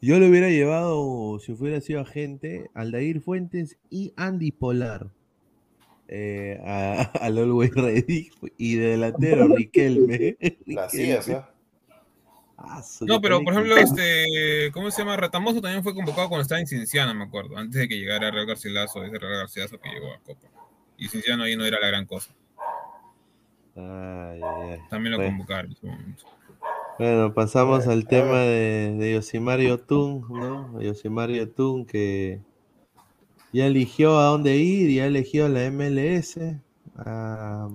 Yo 0.00 0.18
le 0.18 0.28
hubiera 0.28 0.48
llevado, 0.48 1.38
si 1.38 1.52
hubiera 1.52 1.80
sido 1.80 2.00
agente, 2.00 2.70
Aldair 2.74 3.20
Fuentes 3.20 3.76
y 3.88 4.12
Andy 4.16 4.50
Polar. 4.50 5.10
Eh, 6.12 6.60
a, 6.66 7.02
al 7.20 7.38
Always 7.38 7.72
Ready 7.72 8.30
y 8.58 8.74
de 8.74 8.86
delantero 8.88 9.46
Riquelme. 9.46 10.36
La 10.66 10.88
Riquelme. 10.88 11.34
¿ah? 11.36 11.50
Ah, 12.56 12.82
su- 12.82 13.06
No, 13.06 13.20
pero 13.20 13.42
por 13.44 13.52
ejemplo, 13.54 13.76
este, 13.76 14.70
¿cómo 14.72 14.90
se 14.90 15.02
llama? 15.02 15.16
Retamoso 15.16 15.60
también 15.60 15.82
fue 15.84 15.94
convocado 15.94 16.28
cuando 16.28 16.42
estaba 16.42 16.60
en 16.60 16.66
Cinciano, 16.66 17.14
me 17.14 17.24
acuerdo, 17.24 17.56
antes 17.56 17.80
de 17.80 17.88
que 17.88 17.96
llegara 17.96 18.30
Real 18.30 18.44
Garcilaso, 18.46 19.04
ese 19.04 19.18
Real 19.18 19.38
Garcilaso 19.38 19.78
que 19.80 19.88
llegó 19.88 20.12
a 20.12 20.18
Copa. 20.18 20.48
Y 20.98 21.06
Cinciano 21.08 21.44
ahí 21.44 21.56
no 21.56 21.64
era 21.64 21.78
la 21.80 21.86
gran 21.86 22.04
cosa. 22.06 22.34
Ay, 23.76 24.40
ay, 24.42 24.70
ay. 24.72 24.78
También 24.90 25.12
lo 25.12 25.18
Bueno. 25.18 25.30
convocaron 25.32 25.70
en 25.70 25.76
su 25.76 25.86
momento. 25.86 26.24
Bueno, 26.98 27.32
pasamos 27.32 27.86
Bueno, 27.86 27.92
al 27.92 28.06
tema 28.08 28.40
de, 28.40 28.94
de 28.98 29.12
Yosimario 29.14 29.78
Tun, 29.80 30.26
¿no? 30.28 30.82
Yosimario 30.82 31.48
Tun 31.48 31.86
que 31.86 32.40
ya 33.52 33.66
eligió 33.66 34.18
a 34.18 34.24
dónde 34.26 34.56
ir, 34.56 34.90
ya 34.90 35.06
eligió 35.06 35.48
la 35.48 35.64
MLS. 35.70 36.38
ah, 36.96 37.68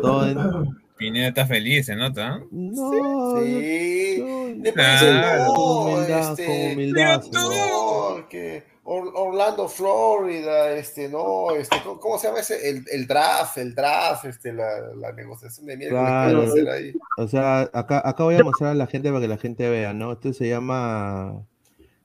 todo 0.00 0.26
en- 0.28 0.78
Pineda 0.96 1.28
está 1.28 1.46
feliz, 1.46 1.86
se 1.86 1.94
nota. 1.94 2.38
¿eh? 2.42 2.46
No, 2.50 3.40
Sí. 3.40 4.18
no, 4.18 4.72
Claro. 4.72 5.52
con 5.54 5.54
no, 5.54 5.80
humildad, 5.94 6.30
este, 6.32 6.44
con 6.46 6.72
humildad. 6.72 7.24
No, 7.32 8.28
que 8.28 8.64
Orlando, 8.90 9.68
Florida, 9.68 10.72
este, 10.72 11.08
no, 11.08 11.50
este, 11.54 11.76
¿cómo, 11.84 12.00
cómo 12.00 12.18
se 12.18 12.26
llama 12.28 12.40
ese? 12.40 12.68
El, 12.68 12.84
el 12.90 13.06
draft, 13.06 13.58
el 13.58 13.74
draft, 13.74 14.24
este, 14.24 14.52
la, 14.52 14.66
la 14.96 15.12
negociación 15.12 15.66
de 15.66 15.76
miércoles 15.76 16.02
que 16.04 16.10
van 16.10 16.26
a 16.26 16.30
Claro. 16.30 16.42
hacer 16.50 16.68
ahí. 16.70 16.92
O 17.18 17.28
sea, 17.28 17.60
acá, 17.74 18.02
acá 18.04 18.24
voy 18.24 18.34
a 18.36 18.42
mostrar 18.42 18.70
a 18.70 18.74
la 18.74 18.86
gente 18.86 19.10
para 19.10 19.20
que 19.20 19.28
la 19.28 19.36
gente 19.38 19.68
vea, 19.68 19.92
¿no? 19.92 20.12
Esto 20.12 20.32
se 20.32 20.48
llama 20.48 21.44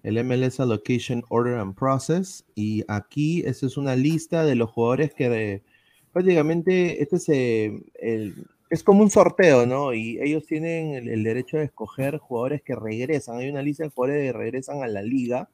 el 0.03 0.17
MLS 0.17 0.61
Allocation 0.61 1.23
Order 1.29 1.55
and 1.55 1.75
Process 1.75 2.45
y 2.55 2.83
aquí 2.87 3.41
esta 3.45 3.65
es 3.65 3.77
una 3.77 3.95
lista 3.95 4.45
de 4.45 4.55
los 4.55 4.69
jugadores 4.71 5.13
que 5.13 5.29
de- 5.29 5.63
prácticamente 6.11 7.01
este 7.01 7.15
es, 7.15 7.29
eh, 7.29 7.81
el- 7.95 8.35
es 8.69 8.83
como 8.83 9.01
un 9.03 9.09
sorteo, 9.09 9.65
¿no? 9.65 9.93
Y 9.93 10.19
ellos 10.21 10.45
tienen 10.45 10.93
el, 10.95 11.07
el 11.09 11.23
derecho 11.23 11.57
de 11.57 11.65
escoger 11.65 12.17
jugadores 12.17 12.61
que 12.63 12.75
regresan. 12.75 13.37
Hay 13.37 13.49
una 13.49 13.61
lista 13.61 13.83
de 13.83 13.89
jugadores 13.89 14.31
que 14.31 14.37
regresan 14.37 14.83
a 14.83 14.87
la 14.87 15.01
liga 15.01 15.49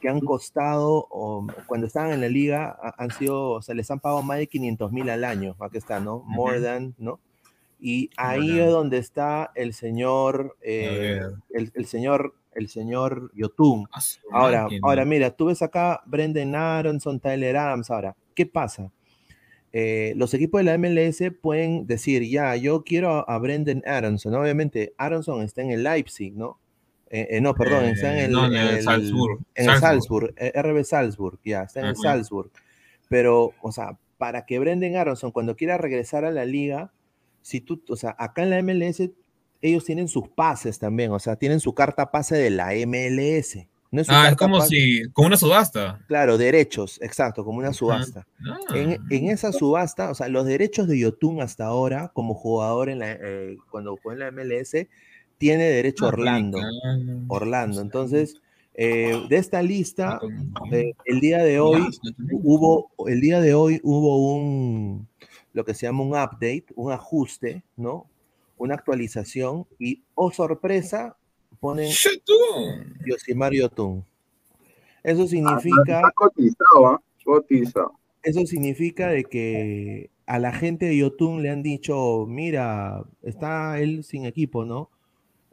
que 0.00 0.08
han 0.08 0.20
costado, 0.20 1.06
o, 1.10 1.46
cuando 1.66 1.86
estaban 1.86 2.12
en 2.12 2.20
la 2.22 2.28
liga, 2.28 2.76
ha- 2.82 2.94
han 3.02 3.10
sido, 3.12 3.50
o 3.52 3.62
sea, 3.62 3.74
les 3.74 3.90
han 3.90 4.00
pagado 4.00 4.22
más 4.22 4.38
de 4.38 4.46
500 4.46 4.92
mil 4.92 5.08
al 5.10 5.24
año. 5.24 5.56
Aquí 5.60 5.78
está, 5.78 6.00
¿no? 6.00 6.22
More 6.26 6.58
Ujú. 6.58 6.64
than, 6.66 6.94
¿no? 6.98 7.20
Y 7.80 8.10
ahí 8.16 8.38
More 8.40 8.58
than. 8.58 8.66
es 8.66 8.72
donde 8.72 8.98
está 8.98 9.50
el 9.54 9.72
señor, 9.74 10.56
eh, 10.62 11.20
el, 11.50 11.70
el 11.74 11.86
señor, 11.86 12.34
el 12.54 12.68
señor 12.68 13.30
Yotun. 13.34 13.86
A 13.92 14.00
su 14.00 14.20
Ahora, 14.32 14.68
ahora 14.82 15.04
mira, 15.04 15.30
tú 15.30 15.46
ves 15.46 15.62
acá 15.62 16.02
Brendan 16.06 16.54
Aronson, 16.54 17.20
Tyler 17.20 17.56
Adams. 17.56 17.90
Ahora, 17.90 18.16
¿qué 18.34 18.46
pasa? 18.46 18.90
Eh, 19.72 20.14
los 20.16 20.34
equipos 20.34 20.58
de 20.60 20.64
la 20.64 20.74
MLS 20.78 21.30
pueden 21.40 21.86
decir, 21.86 22.24
ya, 22.28 22.56
yo 22.56 22.82
quiero 22.82 23.10
a, 23.10 23.20
a 23.20 23.38
Brendan 23.38 23.82
Aronson. 23.86 24.34
Obviamente, 24.34 24.94
Aronson 24.98 25.42
está 25.42 25.62
en 25.62 25.70
el 25.70 25.84
Leipzig, 25.84 26.34
¿no? 26.34 26.58
Eh, 27.08 27.26
eh, 27.30 27.40
no, 27.40 27.54
perdón, 27.54 27.84
está 27.86 28.12
en 28.12 28.18
el, 28.26 28.32
no, 28.32 28.46
en 28.46 28.54
en 28.54 28.66
el 28.66 28.76
el- 28.78 28.82
Salzburg. 28.84 29.40
en 29.54 29.70
el 29.70 29.78
Salzburg. 29.78 30.34
RB 30.54 30.84
Salzburg, 30.84 31.38
ya, 31.44 31.62
está 31.62 31.80
en 31.80 31.86
el 31.86 31.92
Ujú. 31.92 32.02
Salzburg. 32.02 32.50
Pero, 33.08 33.52
o 33.62 33.72
sea, 33.72 33.96
para 34.18 34.44
que 34.44 34.58
Brendan 34.58 34.96
Aronson, 34.96 35.30
cuando 35.32 35.56
quiera 35.56 35.78
regresar 35.78 36.24
a 36.24 36.30
la 36.30 36.44
liga, 36.44 36.92
si 37.42 37.60
tú, 37.60 37.82
o 37.88 37.96
sea, 37.96 38.14
acá 38.18 38.42
en 38.42 38.50
la 38.50 38.58
MLS, 38.62 39.10
ellos 39.62 39.84
tienen 39.84 40.08
sus 40.08 40.28
pases 40.28 40.78
también, 40.78 41.10
o 41.12 41.18
sea, 41.18 41.36
tienen 41.36 41.60
su 41.60 41.74
carta 41.74 42.10
pase 42.10 42.36
de 42.36 42.50
la 42.50 42.72
MLS. 42.74 43.66
No 43.92 44.00
es 44.00 44.06
su 44.06 44.12
Ah, 44.14 44.28
es 44.28 44.36
como 44.36 44.58
pase- 44.58 44.68
si, 44.76 45.02
como 45.12 45.26
una 45.26 45.36
subasta. 45.36 46.00
Claro, 46.06 46.38
derechos, 46.38 47.00
exacto, 47.02 47.44
como 47.44 47.58
una 47.58 47.72
subasta. 47.72 48.24
Ah, 48.48 48.56
En, 48.76 48.98
en 49.10 49.28
esa 49.30 49.52
subasta, 49.52 50.10
o 50.10 50.14
sea, 50.14 50.28
los 50.28 50.46
derechos 50.46 50.86
de 50.86 50.98
Yotun 50.98 51.40
hasta 51.42 51.66
ahora, 51.66 52.10
como 52.14 52.34
jugador 52.34 52.88
en 52.88 53.00
la, 53.00 53.12
eh, 53.12 53.56
cuando 53.70 53.96
jugó 53.96 54.12
en 54.12 54.20
la 54.20 54.28
MLS, 54.30 54.86
tiene 55.38 55.64
derecho 55.64 56.04
ah, 56.04 56.08
Orlando. 56.08 56.58
americano. 56.58 57.24
Orlando. 57.28 57.80
Entonces, 57.80 58.36
eh, 58.74 59.20
de 59.28 59.36
esta 59.36 59.60
lista, 59.62 60.18
Con- 60.20 60.52
eh, 60.72 60.94
el 61.04 61.18
día 61.20 61.38
de 61.42 61.58
hoy 61.58 61.82
hubo, 62.30 62.90
el 63.08 63.20
día 63.20 63.40
de 63.40 63.54
hoy 63.54 63.80
hubo 63.82 64.34
un, 64.36 65.08
lo 65.52 65.64
que 65.64 65.74
se 65.74 65.86
llama 65.86 66.02
un 66.04 66.10
update, 66.10 66.66
un 66.76 66.92
ajuste, 66.92 67.62
¿no? 67.76 68.06
Una 68.60 68.74
actualización 68.74 69.66
y, 69.78 70.02
oh 70.14 70.30
sorpresa, 70.30 71.16
ponen. 71.60 71.90
Yosimar 73.06 73.52
Yotun. 73.54 74.04
Eso 75.02 75.26
significa 75.26 75.80
Está 75.96 76.12
cotizado, 76.14 76.86
¿ah? 76.86 77.02
Cotizado. 77.24 77.92
Eso 78.22 78.44
significa 78.44 79.08
de 79.08 79.24
que 79.24 80.10
a 80.26 80.38
la 80.38 80.52
gente 80.52 80.84
de 80.84 80.96
Yotun 80.98 81.42
le 81.42 81.48
han 81.48 81.62
dicho, 81.62 82.26
mira, 82.28 83.02
está 83.22 83.80
él 83.80 84.04
sin 84.04 84.26
equipo, 84.26 84.66
¿no? 84.66 84.90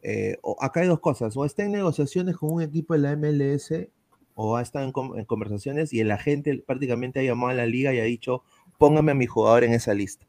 Eh, 0.04 0.38
o- 0.42 0.58
acá 0.60 0.82
hay 0.82 0.88
dos 0.88 1.00
cosas, 1.00 1.36
o 1.38 1.46
está 1.46 1.64
en 1.64 1.72
negociaciones 1.72 2.36
con 2.36 2.52
un 2.52 2.62
equipo 2.62 2.94
de 2.94 3.00
la 3.00 3.14
MLS, 3.16 3.90
o 4.36 4.58
ha 4.58 4.62
estado 4.62 4.86
en, 4.86 5.18
en 5.20 5.24
conversaciones 5.26 5.94
y 5.94 6.04
la 6.04 6.18
gente 6.18 6.62
prácticamente 6.68 7.22
ha 7.22 7.24
llamado 7.24 7.52
a 7.52 7.56
la 7.56 7.66
liga 7.66 7.94
y 7.94 8.00
ha 8.00 8.04
dicho, 8.04 8.44
póngame 8.78 9.14
a 9.14 9.16
mi 9.16 9.28
jugador 9.28 9.64
en 9.64 9.74
esa 9.74 9.94
lista. 9.94 10.28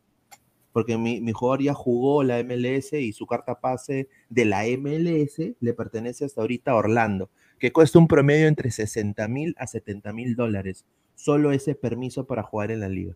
Porque 0.72 0.96
mi, 0.98 1.20
mi 1.20 1.32
jugador 1.32 1.62
ya 1.62 1.74
jugó 1.74 2.22
la 2.22 2.42
MLS 2.42 2.92
y 2.92 3.12
su 3.12 3.26
carta 3.26 3.58
pase 3.60 4.08
de 4.28 4.44
la 4.44 4.64
MLS 4.78 5.54
le 5.60 5.72
pertenece 5.74 6.24
hasta 6.24 6.40
ahorita 6.40 6.72
a 6.72 6.76
Orlando, 6.76 7.30
que 7.58 7.72
cuesta 7.72 7.98
un 7.98 8.06
promedio 8.06 8.46
entre 8.46 8.70
60 8.70 9.26
mil 9.28 9.54
a 9.58 9.66
70 9.66 10.12
mil 10.12 10.36
dólares 10.36 10.84
solo 11.18 11.50
ese 11.50 11.74
permiso 11.74 12.24
para 12.24 12.42
jugar 12.42 12.70
en 12.70 12.80
la 12.80 12.88
liga. 12.88 13.14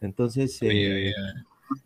Entonces, 0.00 0.58
eh. 0.60 1.12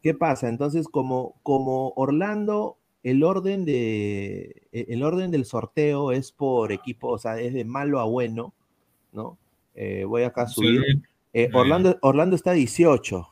¿qué 0.03 0.12
pasa? 0.14 0.49
Entonces, 0.49 0.88
como, 0.88 1.36
como 1.42 1.92
Orlando, 1.97 2.78
el 3.03 3.22
orden, 3.22 3.64
de, 3.64 4.62
e- 4.72 4.86
el 4.88 5.03
orden 5.05 5.30
del 5.30 5.44
sorteo 5.44 6.11
es 6.11 6.32
por 6.32 6.72
equipo, 6.72 7.09
o 7.09 7.18
sea, 7.18 7.38
es 7.40 7.55
de 7.55 7.64
malo 7.64 8.01
a 8.01 8.05
bueno, 8.05 8.55
¿no? 9.12 9.38
Eh, 9.74 10.05
voy 10.05 10.24
acá 10.24 10.42
a 10.42 10.49
subir. 10.49 10.82
Eh, 11.32 11.51
Orlando, 11.53 11.99
Orlando 12.03 12.34
está 12.34 12.53
18, 12.53 13.28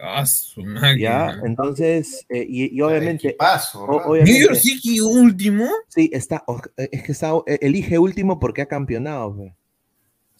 Ah, 0.00 0.24
su 0.26 0.62
¿ya? 0.62 0.68
máquina. 0.68 1.40
Entonces, 1.44 2.24
eh, 2.28 2.44
y, 2.48 2.76
y 2.76 2.80
obviamente... 2.80 3.34
Paso, 3.38 3.84
o- 3.84 4.10
obviamente- 4.10 4.32
New 4.32 4.42
York 4.48 4.56
City 4.56 5.00
último. 5.00 5.68
Sí, 5.88 6.10
está, 6.12 6.42
o- 6.46 6.60
es 6.76 7.02
que 7.02 7.12
está, 7.12 7.32
eh, 7.46 7.58
elige 7.60 7.98
último 7.98 8.40
porque 8.40 8.62
ha 8.62 8.66
campeonado. 8.66 9.28
O 9.28 9.54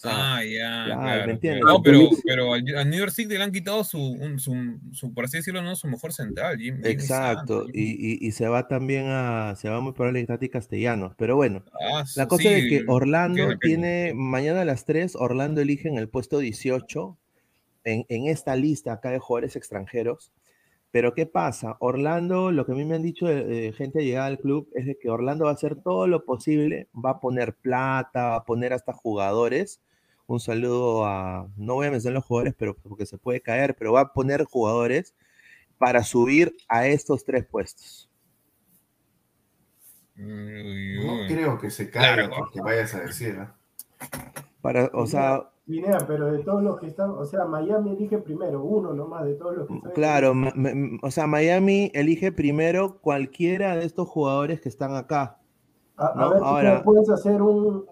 sea, 0.04 0.36
Ah, 0.36 0.44
ya. 0.44 0.84
claro, 0.86 1.00
claro, 1.02 1.26
¿me 1.26 1.32
entiendes? 1.34 1.62
claro. 1.62 1.76
No, 1.78 1.82
pero, 1.84 2.00
pero 2.24 2.54
al, 2.54 2.64
al 2.76 2.90
New 2.90 2.98
York 2.98 3.12
City 3.12 3.36
le 3.38 3.42
han 3.44 3.52
quitado 3.52 3.84
su, 3.84 4.00
un- 4.00 4.40
su, 4.40 4.52
su, 4.90 5.14
por 5.14 5.26
así 5.26 5.36
decirlo, 5.36 5.62
no, 5.62 5.76
su 5.76 5.86
mejor 5.86 6.12
central. 6.12 6.58
Jim- 6.58 6.80
Exacto, 6.84 7.66
y, 7.72 7.82
y- 8.14 8.18
y 8.26 8.32
se 8.32 8.48
va 8.48 8.66
también 8.66 9.04
a, 9.08 9.54
se 9.56 9.68
va 9.68 9.80
muy 9.80 9.92
probable 9.92 10.24
Tati 10.26 10.48
Castellanos, 10.48 11.12
pero 11.16 11.36
bueno, 11.36 11.62
Ah, 11.94 12.02
la 12.16 12.26
cosa 12.26 12.48
es 12.50 12.62
sí, 12.64 12.68
que 12.68 12.84
Orlando 12.88 13.56
tiene, 13.60 14.12
mañana 14.14 14.62
a 14.62 14.64
las 14.64 14.86
3, 14.86 15.14
Orlando 15.14 15.60
elige 15.60 15.86
en 15.88 15.98
el 15.98 16.08
puesto 16.08 16.38
18 16.40 17.16
en, 17.84 18.04
en 18.08 18.26
esta 18.26 18.56
lista 18.56 18.92
acá 18.92 19.10
de 19.10 19.18
jugadores 19.18 19.56
extranjeros, 19.56 20.32
pero 20.90 21.14
¿qué 21.14 21.24
pasa? 21.26 21.76
Orlando, 21.80 22.52
lo 22.52 22.66
que 22.66 22.72
a 22.72 22.74
mí 22.74 22.84
me 22.84 22.96
han 22.96 23.02
dicho 23.02 23.26
de, 23.26 23.44
de 23.44 23.72
gente 23.72 24.04
llegada 24.04 24.26
al 24.26 24.38
club 24.38 24.68
es 24.74 24.84
de 24.86 24.98
que 24.98 25.08
Orlando 25.08 25.44
va 25.46 25.50
a 25.52 25.54
hacer 25.54 25.76
todo 25.76 26.06
lo 26.06 26.24
posible, 26.24 26.88
va 26.94 27.10
a 27.12 27.20
poner 27.20 27.54
plata, 27.54 28.28
va 28.30 28.36
a 28.36 28.44
poner 28.44 28.72
hasta 28.74 28.92
jugadores, 28.92 29.80
un 30.26 30.38
saludo 30.40 31.06
a, 31.06 31.48
no 31.56 31.74
voy 31.74 31.86
a 31.86 31.90
mencionar 31.90 32.16
los 32.16 32.24
jugadores, 32.26 32.54
pero 32.58 32.74
porque 32.76 33.06
se 33.06 33.18
puede 33.18 33.40
caer, 33.40 33.74
pero 33.76 33.92
va 33.92 34.00
a 34.02 34.12
poner 34.12 34.44
jugadores 34.44 35.14
para 35.78 36.04
subir 36.04 36.54
a 36.68 36.86
estos 36.86 37.24
tres 37.24 37.44
puestos. 37.46 38.08
No 40.14 41.26
creo 41.26 41.58
que 41.58 41.70
se 41.70 41.90
caiga 41.90 42.28
Claro. 42.28 42.34
porque 42.38 42.60
vayas 42.60 42.94
a 42.94 43.00
decir. 43.00 43.36
¿eh? 43.40 43.48
Para, 44.60 44.90
o 44.94 45.06
sea, 45.06 45.50
Pineda, 45.66 45.98
pero 46.08 46.32
de 46.32 46.40
todos 46.42 46.62
los 46.62 46.78
que 46.80 46.88
están, 46.88 47.10
o 47.10 47.24
sea, 47.24 47.44
Miami 47.44 47.92
elige 47.92 48.18
primero, 48.18 48.64
uno 48.64 48.92
nomás 48.94 49.24
de 49.24 49.34
todos 49.34 49.56
los 49.58 49.68
que 49.68 49.74
están. 49.76 49.92
claro, 49.92 50.32
o 51.02 51.10
sea, 51.12 51.26
Miami 51.28 51.90
elige 51.94 52.32
primero 52.32 52.98
cualquiera 53.00 53.76
de 53.76 53.84
estos 53.84 54.08
jugadores 54.08 54.60
que 54.60 54.68
están 54.68 54.96
acá. 54.96 55.38
A, 55.96 56.06
a 56.08 56.14
No, 56.16 56.30
ver, 56.30 56.38
si 56.40 56.44
ahora- 56.44 56.82
puedes 56.82 57.08
hacer 57.10 57.40
un, 57.42 57.84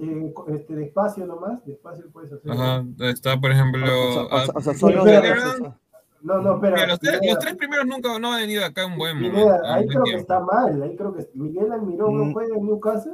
eh, 0.00 0.32
este, 0.48 0.74
despacio 0.74 1.26
nomás, 1.26 1.62
despacio 1.66 2.06
puedes 2.10 2.32
hacer. 2.32 2.50
Ajá, 2.50 2.84
está 3.00 3.38
por 3.38 3.50
ejemplo. 3.50 3.82
O 3.84 4.12
sea, 4.12 4.22
o 4.24 4.28
sea, 4.40 4.54
o 4.54 4.60
sea, 4.62 4.74
son 4.74 4.94
los 4.94 5.04
Pero- 5.04 5.20
de- 5.20 5.28
Pero- 5.28 5.42
o 5.50 5.56
sea, 5.56 5.78
No, 6.22 6.38
no, 6.42 6.54
espera. 6.54 6.86
los, 6.86 6.98
tres, 6.98 7.20
los 7.28 7.38
tres 7.40 7.54
primeros 7.56 7.86
nunca 7.86 8.18
no 8.18 8.32
han 8.32 8.40
venido 8.40 8.64
acá 8.64 8.86
un 8.86 8.96
buen 8.96 9.18
Pineda, 9.18 9.44
momento. 9.44 9.66
ahí 9.66 9.86
creo 9.86 10.02
que 10.02 10.10
tiempo. 10.10 10.20
está 10.22 10.40
mal, 10.40 10.82
ahí 10.82 10.96
creo 10.96 11.14
que 11.14 11.28
Miguel 11.34 11.72
Almirón 11.72 12.14
Mm. 12.16 12.26
no 12.28 12.32
juega 12.32 12.56
en 12.56 12.64
Newcastle. 12.66 13.12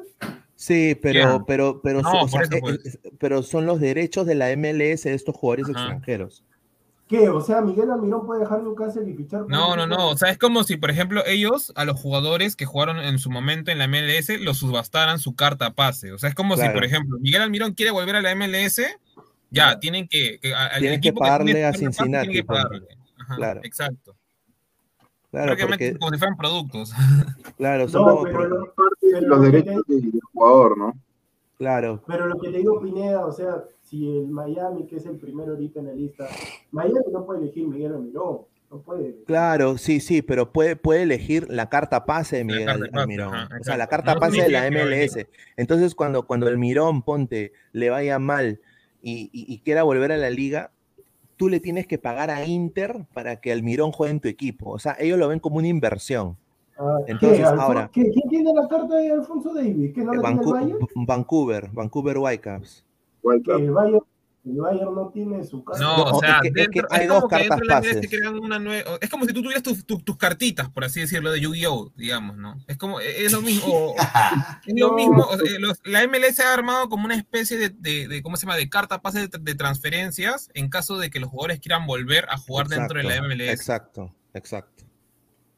Sí, 0.66 0.94
pero, 0.94 1.44
pero, 1.46 1.80
pero, 1.82 2.00
No, 2.00 2.10
so- 2.10 2.16
o 2.16 2.20
por 2.20 2.30
sea, 2.30 2.40
eso, 2.42 2.54
eh, 2.56 2.60
pues. 2.60 2.94
eh, 2.94 3.10
pero 3.18 3.42
son 3.42 3.66
los 3.66 3.80
derechos 3.80 4.24
de 4.26 4.34
la 4.34 4.50
MLS 4.56 5.04
de 5.04 5.14
estos 5.14 5.36
jugadores 5.36 5.66
Ajá. 5.68 5.78
extranjeros. 5.80 6.42
¿Qué? 7.06 7.28
O 7.28 7.42
sea, 7.42 7.60
Miguel 7.60 7.90
Almirón 7.90 8.24
puede 8.24 8.40
dejar 8.40 8.62
Newcastle 8.62 9.08
y 9.10 9.12
fichar. 9.12 9.42
No, 9.46 9.76
no, 9.76 9.86
no. 9.86 10.08
O 10.08 10.16
sea, 10.16 10.30
es 10.30 10.38
como 10.38 10.64
si, 10.64 10.78
por 10.78 10.90
ejemplo, 10.90 11.22
ellos, 11.26 11.70
a 11.76 11.84
los 11.84 12.00
jugadores 12.00 12.56
que 12.56 12.64
jugaron 12.64 12.98
en 12.98 13.18
su 13.18 13.30
momento 13.30 13.70
en 13.70 13.76
la 13.78 13.86
MLS, 13.88 14.38
los 14.40 14.56
subastaran 14.56 15.18
su 15.18 15.34
carta 15.34 15.74
pase. 15.74 16.12
O 16.12 16.18
sea, 16.18 16.30
es 16.30 16.34
como 16.34 16.56
si, 16.56 16.66
por 16.70 16.82
ejemplo, 16.82 17.18
Miguel 17.20 17.42
Almirón 17.42 17.74
quiere 17.74 17.90
volver 17.92 18.16
a 18.16 18.22
la 18.22 18.34
MLS, 18.34 18.80
ya, 19.50 19.78
tienen 19.80 20.08
que. 20.08 20.38
que 20.40 20.54
a- 20.54 20.78
Tienen 20.78 21.02
que 21.02 21.08
equipo 21.08 21.20
pagarle 21.20 21.52
tiene 21.52 21.66
a 21.66 21.72
tienen 21.72 22.30
que 22.30 22.42
pagarle. 22.42 22.88
Ajá, 23.18 23.36
Claro. 23.36 23.60
Exacto. 23.64 24.16
Claro, 25.34 25.56
porque, 25.68 25.98
como 25.98 26.12
si 26.12 26.18
fueran 26.18 26.36
productos. 26.36 26.92
claro, 27.56 27.88
son 27.88 28.02
No, 28.02 28.10
como- 28.10 28.22
pero, 28.24 28.48
lo, 28.48 28.74
Parte 28.74 29.06
de 29.12 29.20
los 29.22 29.42
derechos 29.42 29.82
del 29.88 30.20
jugador, 30.32 30.78
¿no? 30.78 30.92
claro, 31.58 32.02
pero 32.06 32.26
lo 32.26 32.38
que 32.38 32.50
te 32.50 32.58
digo, 32.58 32.80
Pineda, 32.80 33.24
o 33.26 33.32
sea, 33.32 33.64
si 33.82 34.08
el 34.18 34.28
Miami, 34.28 34.86
que 34.86 34.96
es 34.96 35.06
el 35.06 35.16
primero 35.18 35.52
ahorita 35.52 35.80
en 35.80 35.86
la 35.86 35.92
lista, 35.92 36.28
Miami 36.72 36.98
no 37.12 37.24
puede 37.24 37.42
elegir 37.42 37.66
Miguel 37.66 37.94
Almirón, 37.94 38.38
no 38.70 38.78
puede. 38.80 39.22
claro, 39.24 39.78
sí, 39.78 40.00
sí, 40.00 40.20
pero 40.22 40.52
puede, 40.52 40.74
puede 40.76 41.02
elegir 41.02 41.46
la 41.50 41.68
carta 41.68 42.04
pase 42.06 42.38
de 42.38 42.44
Miguel 42.44 42.90
Almirón. 42.92 43.34
ajá, 43.34 43.56
o 43.60 43.64
sea, 43.64 43.76
la 43.76 43.86
carta 43.86 44.14
No 44.14 44.20
pase 44.20 44.42
de 44.42 44.48
la 44.50 44.66
MLS. 44.70 45.26
Entonces, 45.56 45.94
cuando, 45.94 46.26
cuando 46.26 46.48
el 46.48 46.58
Mirón, 46.58 47.02
ponte, 47.02 47.52
le 47.72 47.90
vaya 47.90 48.18
mal 48.18 48.60
y, 49.02 49.30
y- 49.32 49.52
y 49.52 49.58
quiera 49.60 49.82
volver 49.84 50.10
a 50.12 50.16
la 50.16 50.30
liga, 50.30 50.70
tú 51.44 51.50
le 51.50 51.60
tienes 51.60 51.86
que 51.86 51.98
pagar 51.98 52.30
a 52.30 52.46
Inter 52.46 53.04
para 53.12 53.36
que 53.36 53.52
Almirón 53.52 53.92
juegue 53.92 54.12
en 54.12 54.20
tu 54.20 54.28
equipo. 54.28 54.70
O 54.70 54.78
sea, 54.78 54.96
ellos 54.98 55.18
lo 55.18 55.28
ven 55.28 55.40
como 55.40 55.56
una 55.56 55.68
inversión. 55.68 56.38
Ah, 56.78 57.00
Entonces, 57.06 57.40
¿qué, 57.40 57.44
ahora- 57.44 57.90
¿qué- 57.92 58.10
¿Quién 58.10 58.28
tiene 58.30 58.50
la 58.54 58.66
carta 58.66 58.96
de 58.96 59.12
Alfonso 59.12 59.52
Davis? 59.52 59.92
¿Que 59.92 60.00
no 60.02 60.14
la 60.14 60.22
tiene 60.22 60.40
el 60.40 60.46
Vancu- 60.46 60.52
Bayern? 60.52 60.78
Vancouver, 61.06 61.70
Vancouver 61.70 62.16
Whitecaps. 62.18 62.82
Que- 63.44 63.52
el 63.56 63.70
Bayern, 63.72 64.00
el 64.46 64.56
Bayern 64.56 64.94
no 64.94 65.10
tiene 65.12 65.42
su 65.44 65.64
carta. 65.64 65.82
No, 65.82 66.04
o 66.04 66.20
sea, 66.20 66.40
es 66.42 66.52
que- 66.52 66.60
es 66.62 66.68
que 66.68 66.80
dentro, 66.80 66.88
hay 66.90 67.02
es 67.02 67.08
dos 67.08 67.16
como 67.20 67.28
que 67.30 67.36
dentro 67.36 67.56
cartas 67.56 67.60
de 67.60 67.66
la 67.66 67.80
MLS 67.80 67.94
pases. 67.94 68.10
crean 68.10 68.38
una 68.38 68.58
nueva. 68.58 68.90
Es 69.00 69.08
como 69.10 69.24
si 69.24 69.32
tú 69.32 69.42
tuvieras 69.42 69.62
tus, 69.62 70.16
cartitas, 70.18 70.68
por 70.70 70.84
así 70.84 71.00
decirlo, 71.00 71.30
de 71.32 71.40
Yu-Gi-Oh, 71.40 71.92
digamos, 71.96 72.36
¿no? 72.36 72.56
Es 72.66 72.76
como, 72.76 73.00
es 73.00 73.32
lo 73.32 73.40
mismo. 73.40 73.94
Es 74.66 74.74
lo 74.80 74.92
mismo, 74.94 75.22
o 75.24 75.36
sea, 75.38 75.58
los- 75.58 75.80
la 75.84 76.02
MLS 76.06 76.40
ha 76.40 76.52
armado 76.54 76.88
como 76.88 77.04
una 77.06 77.14
especie 77.16 77.56
de, 77.58 77.68
de- 77.70 78.08
de, 78.08 78.22
¿cómo 78.22 78.36
se 78.36 78.46
llama?, 78.46 78.56
de 78.56 78.68
carta 78.68 79.00
pase 79.02 79.28
de, 79.28 79.38
de 79.40 79.54
transferencias 79.54 80.50
en 80.54 80.68
caso 80.68 80.98
de 80.98 81.10
que 81.10 81.20
los 81.20 81.30
jugadores 81.30 81.60
quieran 81.60 81.86
volver 81.86 82.26
a 82.30 82.36
jugar 82.38 82.68
dentro 82.68 82.98
de 82.98 83.04
la 83.04 83.16
MLS. 83.22 83.50
Exacto, 83.52 84.14
exacto. 84.34 84.73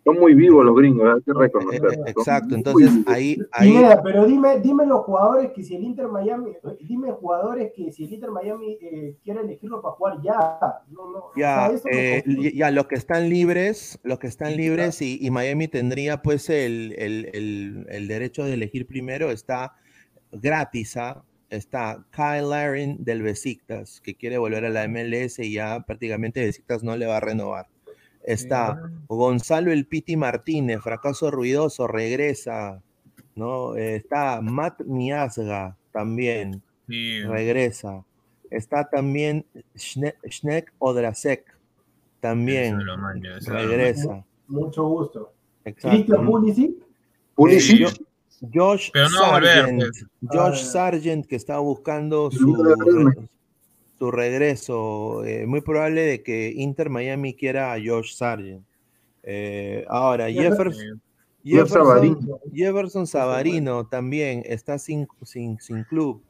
Son 0.06 0.20
muy 0.20 0.34
vivos 0.34 0.64
los 0.64 0.76
gringos, 0.76 1.04
hay 1.16 1.20
que 1.22 1.32
Eh, 1.32 1.34
reconocerlo. 1.36 2.06
Exacto, 2.06 2.54
entonces 2.54 2.90
ahí, 3.06 3.36
ahí 3.50 3.74
pero 4.04 4.24
dime, 4.24 4.60
dime 4.60 4.86
los 4.86 5.00
jugadores 5.00 5.50
que 5.52 5.64
si 5.64 5.74
el 5.74 5.82
Inter 5.82 6.06
Miami, 6.06 6.52
dime 6.80 7.10
jugadores 7.10 7.72
que 7.74 7.90
si 7.90 8.04
el 8.04 8.12
Inter 8.12 8.30
Miami 8.30 8.78
eh, 8.80 9.16
quiere 9.24 9.40
elegirlo 9.40 9.82
para 9.82 9.94
jugar 9.96 10.22
ya. 10.22 10.58
No, 10.90 11.10
no, 11.10 11.18
o 11.18 11.32
Ya, 11.36 11.76
sea, 11.76 11.90
eh, 11.92 12.22
confunde. 12.24 12.52
ya 12.52 12.70
los 12.70 12.86
que 12.86 12.94
están 12.94 13.28
libres, 13.28 13.98
los 14.04 14.20
que 14.20 14.28
están 14.28 14.56
libres 14.56 15.02
y, 15.02 15.18
y 15.20 15.30
Miami 15.32 15.66
tendría 15.66 16.22
pues 16.22 16.48
el, 16.50 16.94
el- 16.96 17.28
el- 17.34 17.86
el 17.88 18.06
derecho 18.08 18.44
de 18.44 18.54
elegir 18.54 18.86
primero, 18.86 19.32
está 19.32 19.74
gratis, 20.30 20.96
¿ah? 20.96 21.24
está 21.50 22.04
Kyle 22.12 22.48
Larin 22.48 23.04
del 23.04 23.22
Besiktas, 23.22 24.00
que 24.00 24.14
quiere 24.14 24.38
volver 24.38 24.64
a 24.66 24.70
la 24.70 24.84
MLS 24.88 25.40
y 25.40 25.52
ya 25.52 25.80
prácticamente 25.80 26.44
Besiktas 26.44 26.84
no 26.84 26.96
le 26.96 27.06
va 27.06 27.16
a 27.16 27.20
renovar. 27.20 27.66
Está 28.26 28.80
Gonzalo 29.06 29.70
El 29.72 29.86
Piti 29.86 30.16
Martínez, 30.16 30.80
fracaso 30.82 31.30
ruidoso, 31.30 31.86
regresa, 31.86 32.82
¿no? 33.36 33.76
Eh, 33.76 33.96
está 33.96 34.40
Matt 34.42 34.82
Miazga 34.82 35.76
también, 35.92 36.60
regresa. 36.88 38.04
Está 38.50 38.88
también 38.88 39.44
Schne- 39.74 40.14
Schneck 40.28 40.72
Odrasek, 40.78 41.44
también 42.20 42.78
regresa. 43.46 44.24
Mucho 44.48 44.84
gusto. 44.88 45.32
Exacto. 45.64 46.24
Pulisic, 46.24 46.72
Pulisic, 47.34 47.88
Eh, 47.88 48.48
Josh 48.54 48.90
no 48.94 49.24
a 49.24 49.32
volver, 49.32 49.54
Sargent, 49.56 49.78
pues. 49.80 50.06
Josh. 50.30 50.62
Sargent 50.62 51.26
que 51.26 51.36
está 51.36 51.58
buscando 51.58 52.30
su, 52.30 52.54
su 53.98 54.10
regreso. 54.10 55.24
eh, 55.24 55.46
muy 55.46 55.60
probable 55.60 56.02
de 56.02 56.22
que 56.22 56.52
Inter 56.54 56.90
Miami 56.90 57.34
quiera 57.34 57.72
a 57.72 57.78
Josh 57.84 58.14
Sargent. 58.14 58.64
Eh, 59.22 59.84
ahora, 59.88 60.28
Eh, 60.28 60.34
Jeff 60.34 60.50
Jefferson, 61.44 61.86
Savarino. 61.86 62.40
Jefferson 62.52 63.06
Savarino 63.06 63.86
también 63.86 64.42
está 64.46 64.78
sin, 64.78 65.06
sin, 65.22 65.58
sin 65.60 65.84
club, 65.84 66.22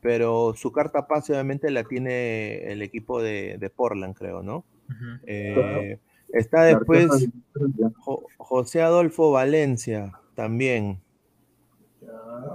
pero 0.00 0.54
su 0.56 0.72
carta 0.72 1.06
pase 1.06 1.32
obviamente 1.32 1.70
la 1.70 1.84
tiene 1.84 2.70
el 2.72 2.82
equipo 2.82 3.22
de, 3.22 3.56
de 3.58 3.70
Portland, 3.70 4.14
creo, 4.16 4.42
¿no? 4.42 4.64
Eh, 5.26 5.98
está 6.32 6.64
después 6.64 7.08
Jo- 8.00 8.26
José 8.36 8.82
Adolfo 8.82 9.30
Valencia, 9.30 10.12
también. 10.34 10.98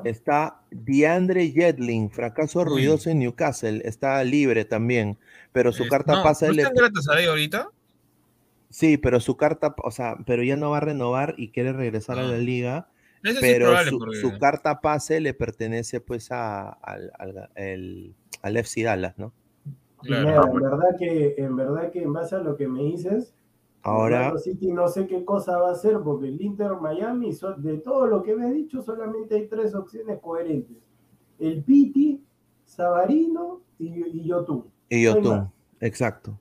Está 0.03 0.61
DeAndre 0.71 1.49
Jedling, 1.51 2.09
fracaso 2.11 2.63
ruidoso 2.63 3.09
en 3.09 3.19
Newcastle, 3.19 3.81
está 3.85 4.23
libre 4.23 4.63
también, 4.65 5.17
pero 5.51 5.71
su 5.71 5.83
Es- 5.83 5.89
carta 5.89 6.15
no, 6.17 6.23
pasa 6.23 6.47
¿no 6.47 6.53
le- 6.53 6.61
está 6.63 6.73
Galatasaray 6.75 7.25
ahorita? 7.25 7.69
Sí, 8.69 8.97
pero 8.97 9.19
su 9.19 9.35
carta, 9.35 9.75
o 9.83 9.91
sea, 9.91 10.15
pero 10.25 10.43
ya 10.43 10.55
no 10.55 10.69
va 10.71 10.77
a 10.77 10.81
renovar 10.81 11.33
y 11.37 11.49
quiere 11.49 11.73
regresar 11.73 12.19
a 12.19 12.23
la 12.23 12.35
Ah. 12.35 12.39
liga, 12.39 12.87
Eso 13.23 13.39
sí 13.39 13.45
es 13.47 13.53
pero 13.53 13.75
su, 13.85 13.97
porque- 13.97 14.17
su 14.17 14.37
carta 14.37 14.79
pase 14.79 15.19
le 15.19 15.33
pertenece 15.33 15.99
pues 16.01 16.31
a- 16.31 16.69
al, 16.69 17.11
al, 17.17 17.49
el- 17.55 18.13
al 18.41 18.57
FC 18.57 18.83
Dallas, 18.83 19.17
¿no? 19.17 19.33
Claro. 20.03 20.45
En 20.47 20.61
verdad 20.61 20.95
que, 20.97 21.35
en 21.37 21.55
verdad 21.57 21.91
que 21.91 22.03
en 22.03 22.13
base 22.13 22.35
a 22.35 22.39
lo 22.39 22.55
que 22.55 22.67
me 22.67 22.83
dices, 22.83 23.33
Ahora, 23.83 24.33
City 24.37 24.71
no 24.71 24.87
sé 24.87 25.07
qué 25.07 25.23
cosa 25.25 25.57
va 25.57 25.69
a 25.69 25.73
hacer 25.73 25.99
porque 26.03 26.27
el 26.27 26.41
Inter 26.41 26.73
Miami, 26.81 27.31
de 27.57 27.77
todo 27.77 28.07
lo 28.07 28.23
que 28.23 28.35
me 28.35 28.45
has 28.47 28.53
dicho, 28.53 28.81
solamente 28.81 29.35
hay 29.35 29.47
tres 29.47 29.73
opciones 29.75 30.19
coherentes. 30.19 30.77
El 31.39 31.63
Piti, 31.63 32.23
Savarino 32.65 33.61
y, 33.77 33.87
y 34.19 34.25
Yotun. 34.27 34.65
y 34.89 35.03
no 35.07 35.21
Yotun, 35.21 35.21
más. 35.21 35.53
exacto. 35.79 36.39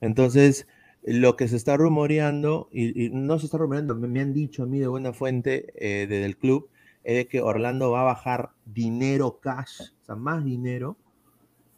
Entonces, 0.00 0.66
lo 1.02 1.36
que 1.36 1.48
se 1.48 1.56
está 1.56 1.76
rumoreando, 1.76 2.68
y, 2.72 3.06
y 3.06 3.10
no 3.10 3.38
se 3.38 3.46
está 3.46 3.58
rumoreando, 3.58 3.94
me, 3.96 4.20
han 4.20 4.32
dicho 4.32 4.62
a 4.64 4.66
mí 4.66 4.78
de 4.80 4.88
buena 4.88 5.12
fuente 5.12 5.72
eh, 5.76 6.06
de- 6.06 6.20
del 6.20 6.36
club, 6.38 6.68
es 7.04 7.26
que 7.28 7.40
Orlando 7.42 7.90
va 7.92 8.02
a 8.02 8.04
bajar 8.04 8.50
dinero 8.66 9.38
cash, 9.40 9.80
o 10.02 10.04
sea, 10.04 10.16
más 10.16 10.44
dinero, 10.44 10.96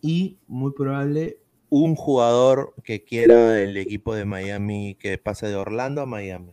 y 0.01 0.39
muy 0.47 0.73
probable 0.73 1.39
un 1.76 1.94
jugador 1.96 2.74
que 2.84 3.04
quiera 3.04 3.60
el 3.62 3.76
equipo 3.76 4.14
de 4.14 4.24
Miami 4.24 4.96
que 4.98 5.18
pase 5.18 5.46
de 5.48 5.56
Orlando 5.56 6.02
a 6.02 6.06
Miami. 6.06 6.52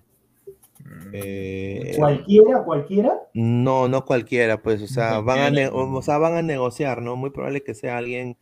Eh, 1.14 1.94
Cualquiera, 1.98 2.64
cualquiera. 2.64 3.14
no, 3.34 3.88
no 3.88 4.06
cualquiera, 4.06 4.62
pues, 4.62 4.82
o 4.82 4.88
sea, 4.88 5.20
van 5.20 5.40
a, 5.40 5.50
ne- 5.50 5.70
o 5.72 6.02
sea, 6.02 6.18
van 6.18 6.34
a 6.36 6.42
negociar, 6.42 7.02
¿no? 7.02 7.16
Muy 7.16 7.30
probable 7.30 7.64
que 7.64 7.74
sea 7.74 7.98
alguien, 7.98 8.38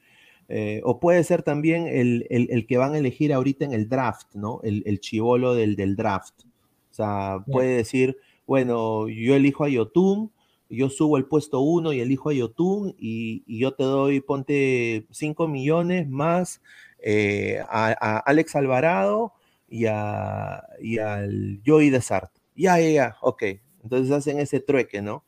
eh, 0.50 0.82
o 0.84 1.00
puede 1.00 1.24
ser 1.24 1.44
también 1.44 1.88
el, 1.88 2.26
el- 2.30 2.48
el 2.52 2.66
que 2.66 2.78
van 2.78 2.94
a 2.94 2.98
elegir 2.98 3.34
ahorita 3.34 3.66
en 3.66 3.74
el 3.74 3.88
draft, 3.90 4.34
¿no? 4.34 4.60
El, 4.64 4.84
el 4.86 5.00
chivolo 5.00 5.54
del, 5.54 5.76
del 5.76 5.96
draft. 5.96 6.42
O 6.44 6.94
sea, 6.94 7.44
puede 7.52 7.76
decir, 7.78 8.18
bueno, 8.46 9.08
yo 9.08 9.36
elijo 9.36 9.64
a 9.64 9.70
Yotun, 9.70 10.32
yo 10.78 10.90
subo 10.90 11.18
el 11.18 11.26
puesto 11.26 11.60
1 11.62 11.94
y 11.94 12.00
elijo 12.02 12.30
a 12.30 12.34
Yotun 12.34 12.96
y, 12.98 13.44
y 13.48 13.60
yo 13.60 13.74
te 13.74 13.84
doy, 13.84 14.22
ponte 14.22 15.06
5 15.12 15.48
millones 15.48 16.08
más 16.10 16.62
eh, 17.00 17.62
a, 17.70 18.18
Alex 18.20 18.56
Alvarado 18.56 19.34
y, 19.70 19.86
a, 19.88 20.64
y 20.82 21.00
al 21.00 21.62
Joey 21.66 21.90
Desart. 21.90 22.32
Ya, 22.56 22.80
ya, 22.80 22.90
ya, 22.90 23.18
ok. 23.22 23.44
Entonces 23.84 24.12
hacen 24.12 24.40
ese 24.40 24.60
trueque, 24.60 25.02
¿no? 25.02 25.24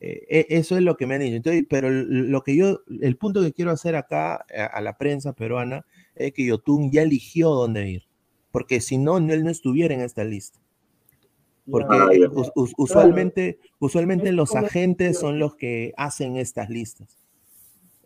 Eh, 0.00 0.26
e- 0.28 0.46
eso 0.58 0.76
es 0.76 0.82
lo 0.82 0.96
que 0.96 1.06
me 1.06 1.14
han 1.14 1.20
dicho. 1.20 1.36
Entonces, 1.36 1.64
pero 1.68 1.90
lo 1.90 2.42
que 2.42 2.56
yo, 2.56 2.80
el 3.00 3.16
punto 3.16 3.42
que 3.42 3.52
quiero 3.52 3.70
hacer 3.70 3.96
acá 3.96 4.44
a, 4.56 4.66
a 4.66 4.80
la 4.80 4.98
prensa 4.98 5.32
peruana 5.34 5.86
es 6.14 6.32
que 6.32 6.46
Yotun 6.46 6.90
ya 6.90 7.02
eligió 7.02 7.50
dónde 7.50 7.88
ir. 7.90 8.04
Porque 8.50 8.80
si 8.80 8.98
no- 8.98 9.18
él 9.18 9.44
no 9.44 9.50
estuviera 9.50 9.94
en 9.94 10.00
esta 10.02 10.24
lista. 10.24 10.60
Porque 11.70 12.28
usualmente, 12.76 13.58
usualmente 13.78 14.32
los 14.32 14.54
agentes 14.56 15.18
son 15.18 15.38
los 15.38 15.54
que 15.56 15.92
hacen 15.96 16.36
estas 16.36 16.68
listas. 16.68 17.16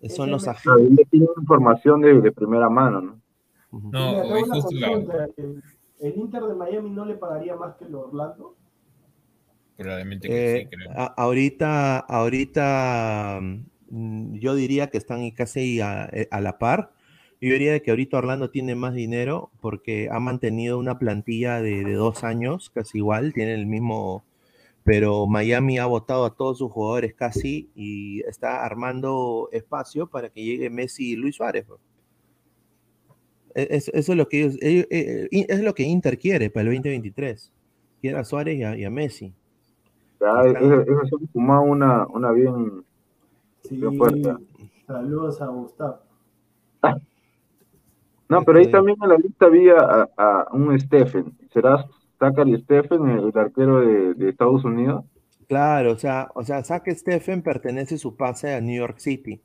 Son 0.09 0.31
los 0.31 0.47
Ah, 0.47 0.53
agentes. 0.53 0.99
él 0.99 1.07
tiene 1.11 1.27
información 1.41 2.01
de, 2.03 2.21
de 2.21 2.33
primera 2.33 2.69
mano, 2.69 3.01
¿no? 3.01 3.21
No. 3.73 4.23
¿El, 5.99 6.15
Inter 6.19 6.43
de 6.43 6.55
Miami 6.55 6.91
no 6.91 7.07
le 7.07 7.15
pagaría 7.15 7.57
más 7.57 7.75
que 7.77 7.87
el 7.87 7.95
Orlando? 7.95 8.55
Probablemente 9.77 10.29
que 10.29 10.35
Eh, 10.57 10.69
sí, 10.71 10.77
creo. 10.77 10.91
a- 10.93 11.15
ahorita, 11.17 11.99
ahorita 11.99 13.41
mm, 13.89 14.35
yo 14.35 14.55
diría 14.55 14.89
que 14.89 14.99
están 14.99 15.31
casi 15.31 15.81
a, 15.81 16.09
eh, 16.13 16.29
a 16.31 16.41
la 16.41 16.59
par. 16.59 16.93
Yo 17.41 17.53
diría 17.53 17.79
que 17.81 17.91
ahorita 17.91 18.17
Orlando 18.19 18.51
tiene 18.51 18.75
más 18.75 18.95
dinero 18.95 19.51
porque 19.61 20.09
ha 20.11 20.19
mantenido 20.21 20.79
una 20.79 20.99
plantilla 20.99 21.61
de, 21.61 21.85
de 21.85 21.93
dos 21.93 22.25
años, 22.25 22.71
casi 22.71 22.99
igual, 22.99 23.35
tiene 23.35 23.55
el 23.55 23.67
mismo, 23.67 24.25
pero 24.85 25.27
Miami 25.27 25.79
ha 25.79 25.85
votado 25.87 26.25
a 26.25 26.35
todos 26.35 26.59
sus 26.59 26.73
jugadores 26.73 27.15
casi 27.15 27.69
y 27.75 28.21
está 28.23 28.65
armando 28.65 29.51
espacio 29.53 30.07
para 30.07 30.31
que 30.31 30.43
llegue 30.43 30.71
Messi 30.71 31.13
y 31.13 31.17
Luis 31.17 31.37
Suárez. 31.37 31.67
pues. 31.67 31.81
E- 33.55 33.69
es- 33.71 33.89
eso 33.89 34.13
es 34.13 34.19
lo 34.19 34.29
que 34.29 34.41
ellos, 34.41 34.57
ellos- 34.63 34.87
eh, 34.91 35.29
eh, 35.31 35.47
es 35.49 35.61
lo 35.61 35.75
que 35.75 35.83
Inter 35.83 36.19
quiere 36.19 36.49
para 36.51 36.63
el 36.69 36.75
2023. 36.75 37.51
Quiere 38.01 38.19
a 38.19 38.25
Suárez 38.25 38.59
y 38.59 38.63
a, 38.65 38.77
y 38.77 38.85
a 38.85 38.91
Messi. 38.91 39.33
Ya, 40.21 40.43
Están- 40.47 40.73
eso, 40.73 40.81
eso 40.83 41.19
se 41.19 41.27
fumado 41.33 41.63
una, 41.63 42.07
una 42.07 42.33
bien, 42.33 42.83
Sí, 43.63 43.77
bien 43.77 43.97
fuerte. 43.99 44.35
saludos 44.87 45.41
a 45.43 45.47
Gustavo. 45.49 45.99
No, 48.29 48.43
pero 48.45 48.59
ahí 48.59 48.71
también 48.71 48.97
en 49.03 49.09
la 49.09 49.17
lista 49.19 49.47
había 49.47 49.77
a, 49.79 50.09
a 50.17 50.49
un 50.53 50.79
Stephen. 50.81 51.37
¿Será 51.53 51.85
Zachary 52.19 52.61
Stephen, 52.63 53.09
el, 53.09 53.29
el 53.33 53.39
arquero 53.39 53.81
de, 53.81 54.15
de 54.15 54.31
Estados 54.31 54.65
Unidos? 54.65 55.05
Claro, 55.49 55.93
o 55.93 55.97
sea, 55.97 56.29
o 56.35 56.43
sea, 56.45 56.65
Zach 56.65 56.85
Stephen 56.91 57.43
pertenece 57.43 57.99
su 57.99 58.17
pase 58.17 58.53
a 58.55 58.61
New 58.61 58.77
York 58.77 58.99
City, 58.99 59.41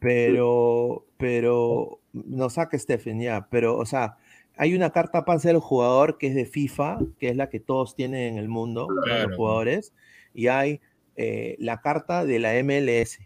pero, 0.00 1.06
pero, 1.18 2.00
no 2.12 2.50
Zach 2.50 2.74
Stephen 2.76 3.20
ya, 3.20 3.48
pero, 3.50 3.76
o 3.78 3.86
sea, 3.86 4.16
hay 4.56 4.74
una 4.74 4.90
carta 4.90 5.24
pase 5.24 5.48
del 5.48 5.60
jugador 5.60 6.18
que 6.18 6.28
es 6.28 6.34
de 6.34 6.46
FIFA, 6.46 6.98
que 7.18 7.28
es 7.30 7.36
la 7.36 7.48
que 7.50 7.60
todos 7.60 7.94
tienen 7.94 8.34
en 8.34 8.38
el 8.38 8.48
mundo, 8.48 8.88
Claro. 9.04 9.28
los 9.28 9.36
jugadores, 9.36 9.94
y 10.34 10.48
hay 10.48 10.80
eh, 11.16 11.56
la 11.60 11.80
carta 11.80 12.24
de 12.24 12.38
la 12.40 12.54
MLS. 12.64 13.20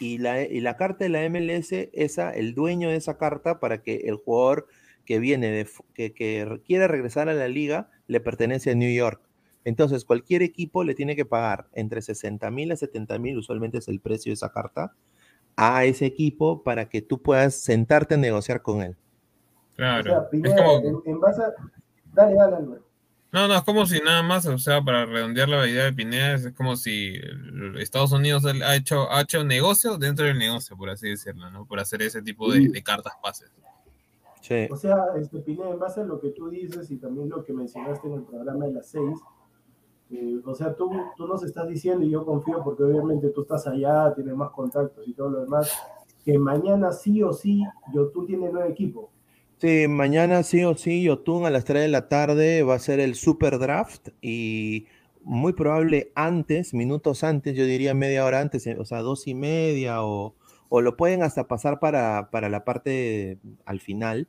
Y 0.00 0.18
la, 0.18 0.42
y 0.42 0.60
la 0.60 0.76
carta 0.76 1.04
de 1.04 1.10
la 1.10 1.28
MLS, 1.28 1.72
esa, 1.92 2.30
el 2.30 2.54
dueño 2.54 2.88
de 2.88 2.96
esa 2.96 3.18
carta, 3.18 3.60
para 3.60 3.82
que 3.82 3.96
el 4.06 4.16
jugador 4.16 4.66
que 5.04 5.18
viene, 5.18 5.50
de, 5.50 5.68
que, 5.94 6.12
que 6.14 6.60
quiere 6.66 6.88
regresar 6.88 7.28
a 7.28 7.34
la 7.34 7.48
liga, 7.48 7.90
le 8.06 8.20
pertenece 8.20 8.70
a 8.70 8.74
New 8.74 8.92
York. 8.92 9.20
Entonces, 9.64 10.04
cualquier 10.04 10.42
equipo 10.42 10.84
le 10.84 10.94
tiene 10.94 11.16
que 11.16 11.26
pagar 11.26 11.68
entre 11.74 12.00
60 12.00 12.50
mil 12.50 12.72
a 12.72 12.76
70 12.76 13.18
mil, 13.18 13.36
usualmente 13.36 13.78
es 13.78 13.88
el 13.88 14.00
precio 14.00 14.30
de 14.30 14.34
esa 14.34 14.52
carta, 14.52 14.94
a 15.56 15.84
ese 15.84 16.06
equipo 16.06 16.62
para 16.62 16.88
que 16.88 17.02
tú 17.02 17.20
puedas 17.20 17.54
sentarte 17.54 18.14
a 18.14 18.18
negociar 18.18 18.62
con 18.62 18.82
él. 18.82 18.96
Claro. 19.76 20.00
O 20.00 20.02
sea, 20.02 20.22
es 20.22 20.28
Pineda, 20.30 20.64
como, 20.64 21.02
en, 21.04 21.12
en 21.12 21.20
base 21.20 21.42
a... 21.42 21.52
Dale, 22.12 22.34
dale, 22.34 22.56
Álvaro. 22.56 22.89
No, 23.32 23.48
no, 23.48 23.54
es 23.54 23.62
como 23.62 23.86
si 23.86 24.00
nada 24.00 24.22
más, 24.22 24.46
o 24.46 24.58
sea, 24.58 24.82
para 24.82 25.06
redondear 25.06 25.48
la 25.48 25.68
idea 25.68 25.84
de 25.84 25.92
Pineda, 25.92 26.34
es 26.34 26.52
como 26.52 26.76
si 26.76 27.14
Estados 27.78 28.12
Unidos 28.12 28.44
ha 28.44 28.76
hecho, 28.76 29.10
ha 29.10 29.20
hecho 29.22 29.44
negocio 29.44 29.98
dentro 29.98 30.26
del 30.26 30.38
negocio, 30.38 30.76
por 30.76 30.90
así 30.90 31.08
decirlo, 31.08 31.50
¿no? 31.50 31.64
Por 31.64 31.78
hacer 31.78 32.02
ese 32.02 32.22
tipo 32.22 32.50
de, 32.52 32.68
de 32.68 32.82
cartas 32.82 33.14
pases. 33.22 33.50
Sí. 34.40 34.66
O 34.70 34.76
sea, 34.76 34.96
este, 35.16 35.38
Pineda, 35.40 35.70
en 35.70 35.78
base 35.78 36.00
a 36.00 36.04
lo 36.04 36.20
que 36.20 36.30
tú 36.30 36.48
dices 36.48 36.90
y 36.90 36.96
también 36.96 37.28
lo 37.28 37.44
que 37.44 37.52
mencionaste 37.52 38.08
en 38.08 38.14
el 38.14 38.22
programa 38.22 38.66
de 38.66 38.72
las 38.72 38.88
seis, 38.88 39.18
eh, 40.10 40.40
o 40.44 40.54
sea, 40.54 40.74
tú, 40.74 40.90
tú 41.16 41.28
nos 41.28 41.44
estás 41.44 41.68
diciendo, 41.68 42.04
y 42.04 42.10
yo 42.10 42.24
confío 42.24 42.64
porque 42.64 42.82
obviamente 42.82 43.30
tú 43.30 43.42
estás 43.42 43.66
allá, 43.68 44.12
tienes 44.14 44.34
más 44.34 44.50
contactos 44.50 45.06
y 45.06 45.14
todo 45.14 45.30
lo 45.30 45.40
demás, 45.42 45.72
que 46.24 46.36
mañana 46.36 46.90
sí 46.92 47.22
o 47.22 47.32
sí 47.32 47.62
Yotun 47.94 48.26
tiene 48.26 48.50
nuevo 48.50 48.68
equipo. 48.68 49.10
Sí, 49.60 49.88
mañana 49.88 50.42
sí 50.42 50.64
o 50.64 50.74
sí, 50.74 51.02
Yotun 51.02 51.44
a 51.44 51.50
las 51.50 51.66
3 51.66 51.82
de 51.82 51.88
la 51.88 52.08
tarde 52.08 52.62
va 52.62 52.76
a 52.76 52.78
ser 52.78 52.98
el 52.98 53.14
super 53.14 53.58
draft 53.58 54.08
y 54.22 54.86
muy 55.22 55.52
probable 55.52 56.12
antes, 56.14 56.72
minutos 56.72 57.22
antes, 57.24 57.54
yo 57.54 57.66
diría 57.66 57.92
media 57.92 58.24
hora 58.24 58.40
antes, 58.40 58.66
o 58.66 58.84
sea, 58.86 59.00
dos 59.00 59.26
y 59.26 59.34
media 59.34 60.02
o, 60.02 60.34
o 60.70 60.80
lo 60.80 60.96
pueden 60.96 61.22
hasta 61.22 61.46
pasar 61.46 61.78
para, 61.78 62.30
para 62.30 62.48
la 62.48 62.64
parte 62.64 63.36
al 63.66 63.80
final, 63.80 64.28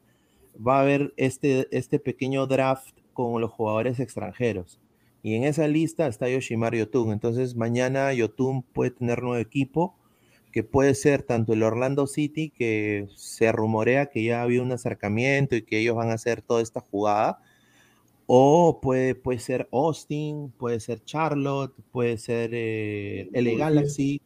va 0.56 0.80
a 0.80 0.82
haber 0.82 1.14
este, 1.16 1.70
este 1.72 1.98
pequeño 1.98 2.45
draft 2.45 2.98
con 3.14 3.40
los 3.40 3.52
jugadores 3.52 4.02
extranjeros. 4.02 4.82
Y 5.24 5.36
en 5.36 5.45
esa 5.45 5.66
lista 5.70 6.08
está 6.08 6.28
Yoshimar 6.28 6.76
Yotun. 6.76 7.14
Entonces 7.14 7.56
mañana 7.56 8.12
Yotun 8.12 8.64
puede 8.64 8.91
tener 8.91 9.22
nuevo 9.22 9.38
equipo, 9.38 9.95
que 10.52 10.64
puede 10.64 10.95
ser 10.95 11.23
tanto 11.23 11.53
el 11.53 11.64
Orlando 11.64 12.07
City, 12.07 12.49
que 12.49 13.07
se 13.15 13.52
rumorea 13.52 14.07
que 14.07 14.23
ya 14.23 14.41
había 14.41 14.61
un 14.61 14.72
acercamiento 14.72 15.56
y 15.56 15.64
que 15.64 15.80
ellos 15.80 15.95
van 15.95 16.10
a 16.10 16.14
hacer 16.14 16.41
toda 16.41 16.61
esta 16.61 16.82
jugada, 16.82 17.40
o 18.28 18.80
puede, 18.82 19.15
puede 19.15 19.40
ser 19.40 19.68
Austin, 19.72 20.52
puede 20.57 20.80
ser 20.80 21.03
Charlotte, 21.03 21.73
puede 21.91 22.18
ser 22.18 22.52
eh, 22.53 23.30
LA 23.34 23.57
Galaxy, 23.57 24.22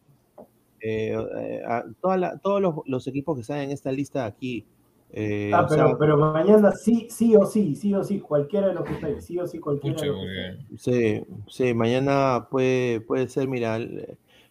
eh, 0.87 1.17
eh, 1.37 1.63
toda 1.99 2.17
la, 2.17 2.37
todos 2.37 2.61
los, 2.61 2.75
los, 2.85 3.07
equipos 3.07 3.35
que 3.35 3.41
están 3.41 3.59
en 3.61 3.71
esta 3.71 3.91
lista 3.91 4.25
aquí. 4.25 4.65
Eh, 5.11 5.49
ah, 5.53 5.65
pero, 5.67 5.87
sea, 5.87 5.97
pero, 5.97 6.17
mañana 6.17 6.71
sí, 6.73 7.07
sí 7.09 7.35
o 7.35 7.45
sí, 7.45 7.75
sí 7.75 7.95
o 7.95 8.03
sí, 8.03 8.19
cualquiera 8.19 8.67
de 8.67 8.75
los 8.75 8.83
que 8.83 8.93
está 8.93 9.07
ahí, 9.07 9.21
sí 9.21 9.39
o 9.39 9.47
sí, 9.47 9.57
cualquiera 9.59 9.99
de 9.99 10.07
los 10.07 10.17
que 10.19 10.77
Sí, 10.77 11.23
sí, 11.47 11.73
mañana 11.73 12.47
puede, 12.51 13.01
puede 13.01 13.27
ser, 13.29 13.47
mira, 13.47 13.79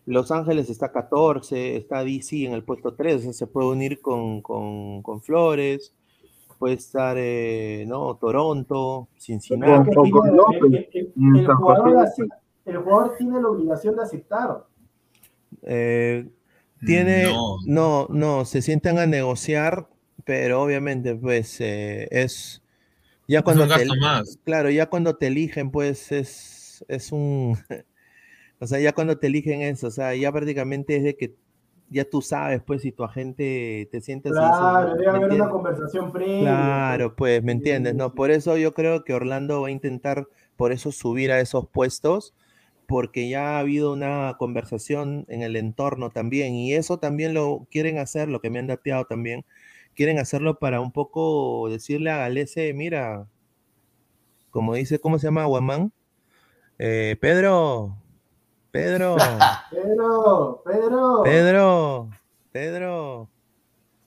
Los 0.07 0.31
Ángeles 0.31 0.69
está 0.71 0.93
14, 0.93 1.77
está 1.77 2.05
DC 2.05 2.45
en 2.45 2.53
el 2.53 2.63
puesto 2.63 2.95
3, 2.95 3.17
o 3.17 3.19
sea, 3.19 3.33
se 3.33 3.47
puede 3.47 3.69
unir 3.69 4.01
con, 4.01 4.43
con, 4.43 5.03
con 5.03 5.23
Flores, 5.23 5.95
puede 6.59 6.75
estar, 6.75 7.17
eh, 7.19 7.85
¿no? 7.87 8.17
Toronto, 8.17 9.09
Cincinnati. 9.19 9.91
El, 9.91 9.97
el, 9.97 10.89
el, 10.93 11.41
el, 11.41 11.47
jugador, 11.47 12.07
el 12.67 12.77
jugador 12.79 13.17
tiene 13.17 13.41
la 13.41 13.49
obligación 13.49 13.97
de 13.97 14.03
aceptar. 14.03 14.65
Eh, 15.63 16.29
tiene, 16.85 17.25
no. 17.25 17.57
no, 17.67 18.07
no, 18.11 18.45
se 18.45 18.61
sientan 18.61 18.99
a 18.99 19.07
negociar 19.07 19.89
pero 20.25 20.63
obviamente 20.63 21.15
pues 21.15 21.61
eh, 21.61 22.09
es 22.11 22.63
ya 23.29 23.43
cuando 23.43 23.65
es 23.65 23.77
te, 23.77 23.87
más. 24.01 24.39
claro 24.45 24.71
ya 24.71 24.87
cuando 24.87 25.17
te 25.17 25.29
eligen 25.29 25.71
pues 25.71 26.13
es 26.13 26.85
es 26.89 27.13
un 27.13 27.57
o 28.65 28.67
sea 28.67 28.81
ya 28.81 28.93
cuando 28.93 29.19
te 29.19 29.29
eligen 29.29 29.63
eso 29.63 29.89
o 29.89 29.91
sea 29.91 30.15
ya 30.15 30.33
prácticamente 30.33 30.97
es 30.97 31.05
de 31.05 31.17
que 31.17 31.35
ya 31.91 32.05
tú 32.05 32.23
sabes 32.23 32.63
pues 32.63 32.83
si 32.83 32.93
tu 32.93 33.05
agente 33.05 33.89
te 33.91 34.01
sientes 34.01 34.33
claro 34.33 34.89
eso, 34.89 34.97
debe 34.97 35.11
haber 35.11 35.33
una 35.33 35.51
conversación 35.51 36.13
previa 36.13 36.41
claro 36.41 37.15
pues 37.15 37.43
me 37.43 37.53
entiendes 37.53 37.95
no 37.95 38.15
por 38.15 38.31
eso 38.31 38.57
yo 38.57 38.75
creo 38.75 39.05
que 39.05 39.15
Orlando 39.15 39.63
va 39.63 39.69
a 39.69 39.71
intentar 39.71 40.27
por 40.57 40.73
eso 40.73 40.93
subir 40.93 41.31
a 41.31 41.41
esos 41.41 41.69
puestos 41.69 42.35
porque 42.87 43.29
ya 43.29 43.57
ha 43.57 43.59
habido 43.61 43.93
una 43.93 44.37
conversación 44.39 45.25
en 45.29 45.43
el 45.43 45.57
entorno 45.57 46.11
también 46.11 46.55
y 46.55 46.75
eso 46.75 46.99
también 46.99 47.33
lo 47.33 47.67
quieren 47.71 47.99
hacer 47.99 48.29
lo 48.29 48.41
que 48.41 48.51
me 48.51 48.59
han 48.59 48.67
dateado 48.67 49.05
también 49.05 49.45
quieren 49.95 50.19
hacerlo 50.19 50.59
para 50.59 50.81
un 50.81 50.93
poco 50.93 51.69
decirle 51.71 52.11
a 52.11 52.19
Galese, 52.19 52.73
mira, 52.75 53.27
como 54.51 54.75
dice, 54.75 54.99
¿cómo 54.99 55.19
se 55.19 55.27
llama 55.27 55.45
Guamán? 55.47 55.93
Eh, 56.79 57.17
Pedro, 57.21 57.97
Pedro, 58.75 59.17
Pedro, 59.71 60.63
Pedro, 60.65 61.23
Pedro, 61.23 62.11
Pedro, 62.51 63.29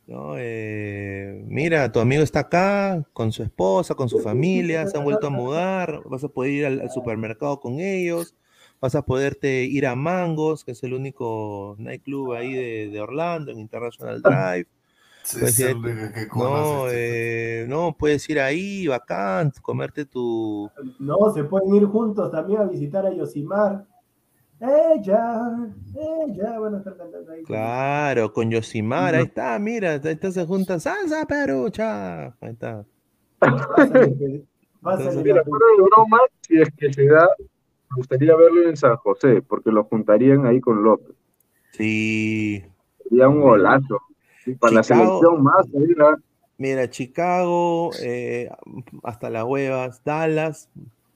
no, 0.08 0.34
eh, 0.36 1.42
mira, 1.48 1.90
tu 1.90 2.02
amigo 2.02 2.22
está 2.22 2.40
acá 2.40 3.02
con 3.14 3.32
su 3.32 3.44
esposa, 3.44 3.96
con 3.96 4.10
su 4.10 4.20
familia, 4.20 4.86
se 4.86 4.98
han 4.98 5.06
vuelto 5.06 5.28
a 5.28 5.30
mudar, 5.30 6.02
vas 6.04 6.26
a 6.26 6.28
poder 6.28 6.52
ir 6.52 6.66
al, 6.66 6.82
al 6.82 6.92
supermercado 6.92 7.62
con 7.62 7.80
ellos, 7.80 8.36
vas 8.82 8.94
a 8.96 9.04
poderte 9.04 9.64
ir 9.64 9.88
a 9.88 9.96
Mangos, 9.96 10.66
que 10.66 10.74
es 10.74 10.84
el 10.84 10.94
único 10.94 11.78
nightclub 11.80 12.34
ahí 12.34 12.52
de, 12.52 12.90
de 12.90 13.00
Orlando, 13.00 13.54
en 13.54 13.60
International 13.60 14.22
Drive. 14.22 14.68
Puedes 15.32 15.60
ir, 15.60 15.78
no, 16.36 16.90
eh, 16.90 17.66
no, 17.70 17.96
puedes 17.98 18.30
ir 18.30 18.42
ahí, 18.42 18.86
bacán, 18.88 19.54
comerte 19.62 20.04
tu. 20.04 20.70
No, 21.00 21.34
se 21.34 21.46
pueden 21.46 21.74
ir 21.74 21.86
juntos 21.86 22.30
también 22.32 22.60
a 22.60 22.66
visitar 22.66 23.06
a 23.06 23.14
Yosimar. 23.14 23.86
Ella, 24.60 25.70
ella, 25.96 26.60
van 26.60 26.76
a 26.76 26.78
estar 26.80 26.98
cantando 26.98 27.32
ahí. 27.32 27.44
Claro, 27.44 28.34
con 28.34 28.50
Yosimar, 28.50 29.14
ahí 29.14 29.26
está, 29.26 29.60
mira, 29.60 30.02
ahí 30.04 30.32
se 30.32 30.46
juntan 30.46 30.80
salsa 30.80 31.26
perucha. 31.28 32.26
Ahí 32.42 32.52
está. 32.52 32.84
Entonces, 33.42 35.24
mira, 35.24 35.44
fuera 35.44 35.66
de 35.78 35.84
broma, 35.84 36.20
si 36.42 36.60
es 36.60 36.70
que 36.76 36.92
se 36.92 37.06
da, 37.06 37.28
me 37.40 37.98
gustaría 37.98 38.36
verlo 38.36 38.68
en 38.68 38.78
San 38.78 38.96
José, 38.98 39.44
porque 39.44 39.72
lo 39.72 39.84
juntarían 39.84 40.46
ahí 40.48 40.60
con 40.60 40.84
López. 40.84 41.16
Sí. 41.72 42.64
Sería 43.04 43.28
un 43.28 43.42
golazo. 43.42 44.02
Para 44.60 44.82
Chicago, 44.82 45.04
la 45.04 45.06
selección 45.06 45.44
más, 45.44 45.68
mira. 45.74 46.18
Mira, 46.58 46.90
Chicago, 46.90 47.92
eh, 48.02 48.50
hasta 49.04 49.30
las 49.30 49.44
huevas, 49.44 50.04
Dallas. 50.04 50.70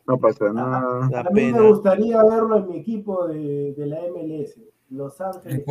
No 0.07 0.17
pasa 0.19 0.51
nada. 0.51 1.09
A, 1.13 1.19
a 1.21 1.29
mí 1.31 1.51
me 1.51 1.61
gustaría 1.61 2.23
verlo 2.23 2.57
en 2.57 2.67
mi 2.67 2.77
equipo 2.79 3.27
de, 3.27 3.73
de 3.73 3.85
la 3.85 3.99
MLS, 4.01 4.59
Los 4.89 5.19
Ángeles. 5.21 5.63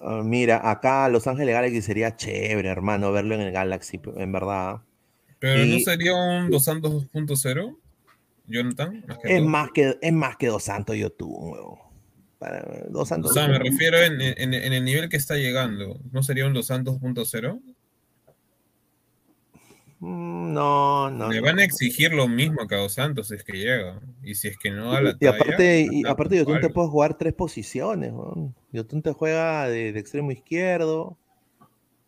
Uh, 0.00 0.22
mira, 0.24 0.70
acá 0.70 1.08
Los 1.08 1.26
Ángeles 1.26 1.54
Galaxy 1.54 1.82
sería 1.82 2.16
chévere, 2.16 2.68
hermano, 2.68 3.12
verlo 3.12 3.34
en 3.34 3.42
el 3.42 3.52
Galaxy, 3.52 4.00
en 4.16 4.32
verdad. 4.32 4.80
Pero 5.38 5.64
y, 5.64 5.72
no 5.72 5.78
sería 5.80 6.14
un 6.14 6.50
Dos 6.50 6.64
Santos 6.64 7.06
2.0, 7.12 7.76
Jonathan. 8.46 9.04
Más 9.06 9.18
es, 9.24 9.42
más 9.42 9.70
que, 9.72 9.98
es 10.00 10.12
más 10.12 10.36
que 10.36 10.46
Dos 10.46 10.64
Santos 10.64 10.96
YouTube. 10.96 11.78
Para 12.38 12.86
Dos 12.88 13.08
Santos. 13.08 13.32
O 13.32 13.34
sea, 13.34 13.48
me 13.48 13.58
refiero 13.58 13.98
en, 13.98 14.20
en, 14.20 14.54
en, 14.54 14.72
el 14.72 14.84
nivel 14.84 15.10
que 15.10 15.18
está 15.18 15.36
llegando. 15.36 15.98
¿No 16.12 16.22
sería 16.22 16.46
un 16.46 16.54
Dos 16.54 16.66
Santos 16.66 16.98
punto 16.98 17.24
cero? 17.26 17.60
No, 21.08 21.26
no. 21.26 21.30
Le 21.30 21.40
van 21.40 21.58
a 21.60 21.64
exigir 21.64 22.12
lo 22.12 22.28
mismo 22.28 22.62
a 22.62 22.76
Dos 22.76 22.94
Santos 22.94 23.28
si 23.28 23.36
es 23.36 23.44
que 23.44 23.52
llega. 23.52 24.00
Y 24.22 24.34
si 24.34 24.48
es 24.48 24.58
que 24.58 24.70
no 24.70 24.92
a 24.92 25.00
la 25.00 25.16
Y 25.18 25.26
aparte, 25.26 25.86
y 25.90 26.06
aparte 26.06 26.36
Yotun 26.36 26.60
te 26.60 26.68
puede 26.68 26.88
jugar 26.88 27.16
tres 27.16 27.32
posiciones. 27.32 28.12
¿no? 28.12 28.54
Yotun 28.72 29.02
te 29.02 29.12
juega 29.12 29.68
de, 29.68 29.92
de, 29.92 30.00
extremo 30.00 30.32
izquierdo. 30.32 31.16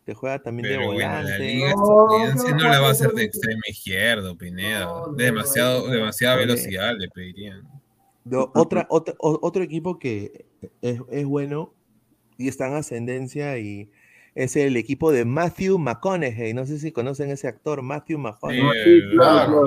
Te 0.04 0.14
juega 0.14 0.40
también 0.42 0.68
Pero 0.68 0.80
de 0.80 0.86
bueno, 0.88 1.08
volante. 1.08 1.30
la 1.30 1.38
liga 1.38 1.68
estadounidense 1.68 2.50
no, 2.50 2.56
no, 2.56 2.68
la 2.68 2.80
va 2.80 2.88
a 2.88 2.90
hacer 2.90 3.12
de 3.12 3.22
extremo 3.22 3.60
izquierdo, 3.68 4.36
Pineda. 4.36 4.88
demasiado, 5.16 5.88
demasiada 5.88 6.36
velocidad 6.36 6.94
le 6.98 7.08
pedirían. 7.08 7.62
No, 8.24 8.50
otra, 8.54 8.86
otra, 8.90 9.14
otro 9.18 9.62
equipo 9.62 9.98
que 9.98 10.46
es, 10.80 11.00
es, 11.10 11.24
bueno 11.24 11.72
y 12.36 12.48
está 12.48 12.68
en 12.68 12.74
ascendencia 12.74 13.58
y 13.58 13.90
es 14.34 14.56
el 14.56 14.76
equipo 14.76 15.12
de 15.12 15.24
Matthew 15.24 15.78
McConaughey. 15.78 16.54
No 16.54 16.64
sé 16.64 16.78
si 16.78 16.92
conocen 16.92 17.30
ese 17.30 17.48
actor, 17.48 17.82
Matthew 17.82 18.18
McConaughey. 18.18 18.84
Sí, 18.84 19.00
claro. 19.16 19.64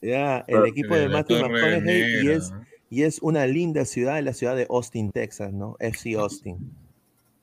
Ya, 0.00 0.44
el 0.48 0.66
equipo 0.66 0.96
de 0.96 1.08
Matthew 1.08 1.38
McConaughey 1.40 2.24
y 2.24 2.28
es, 2.28 2.52
y 2.90 3.02
es 3.02 3.20
una 3.22 3.46
linda 3.46 3.84
ciudad, 3.84 4.20
la 4.22 4.32
ciudad 4.32 4.56
de 4.56 4.66
Austin, 4.68 5.12
Texas, 5.12 5.52
¿no? 5.52 5.76
FC 5.78 6.14
Austin. 6.14 6.72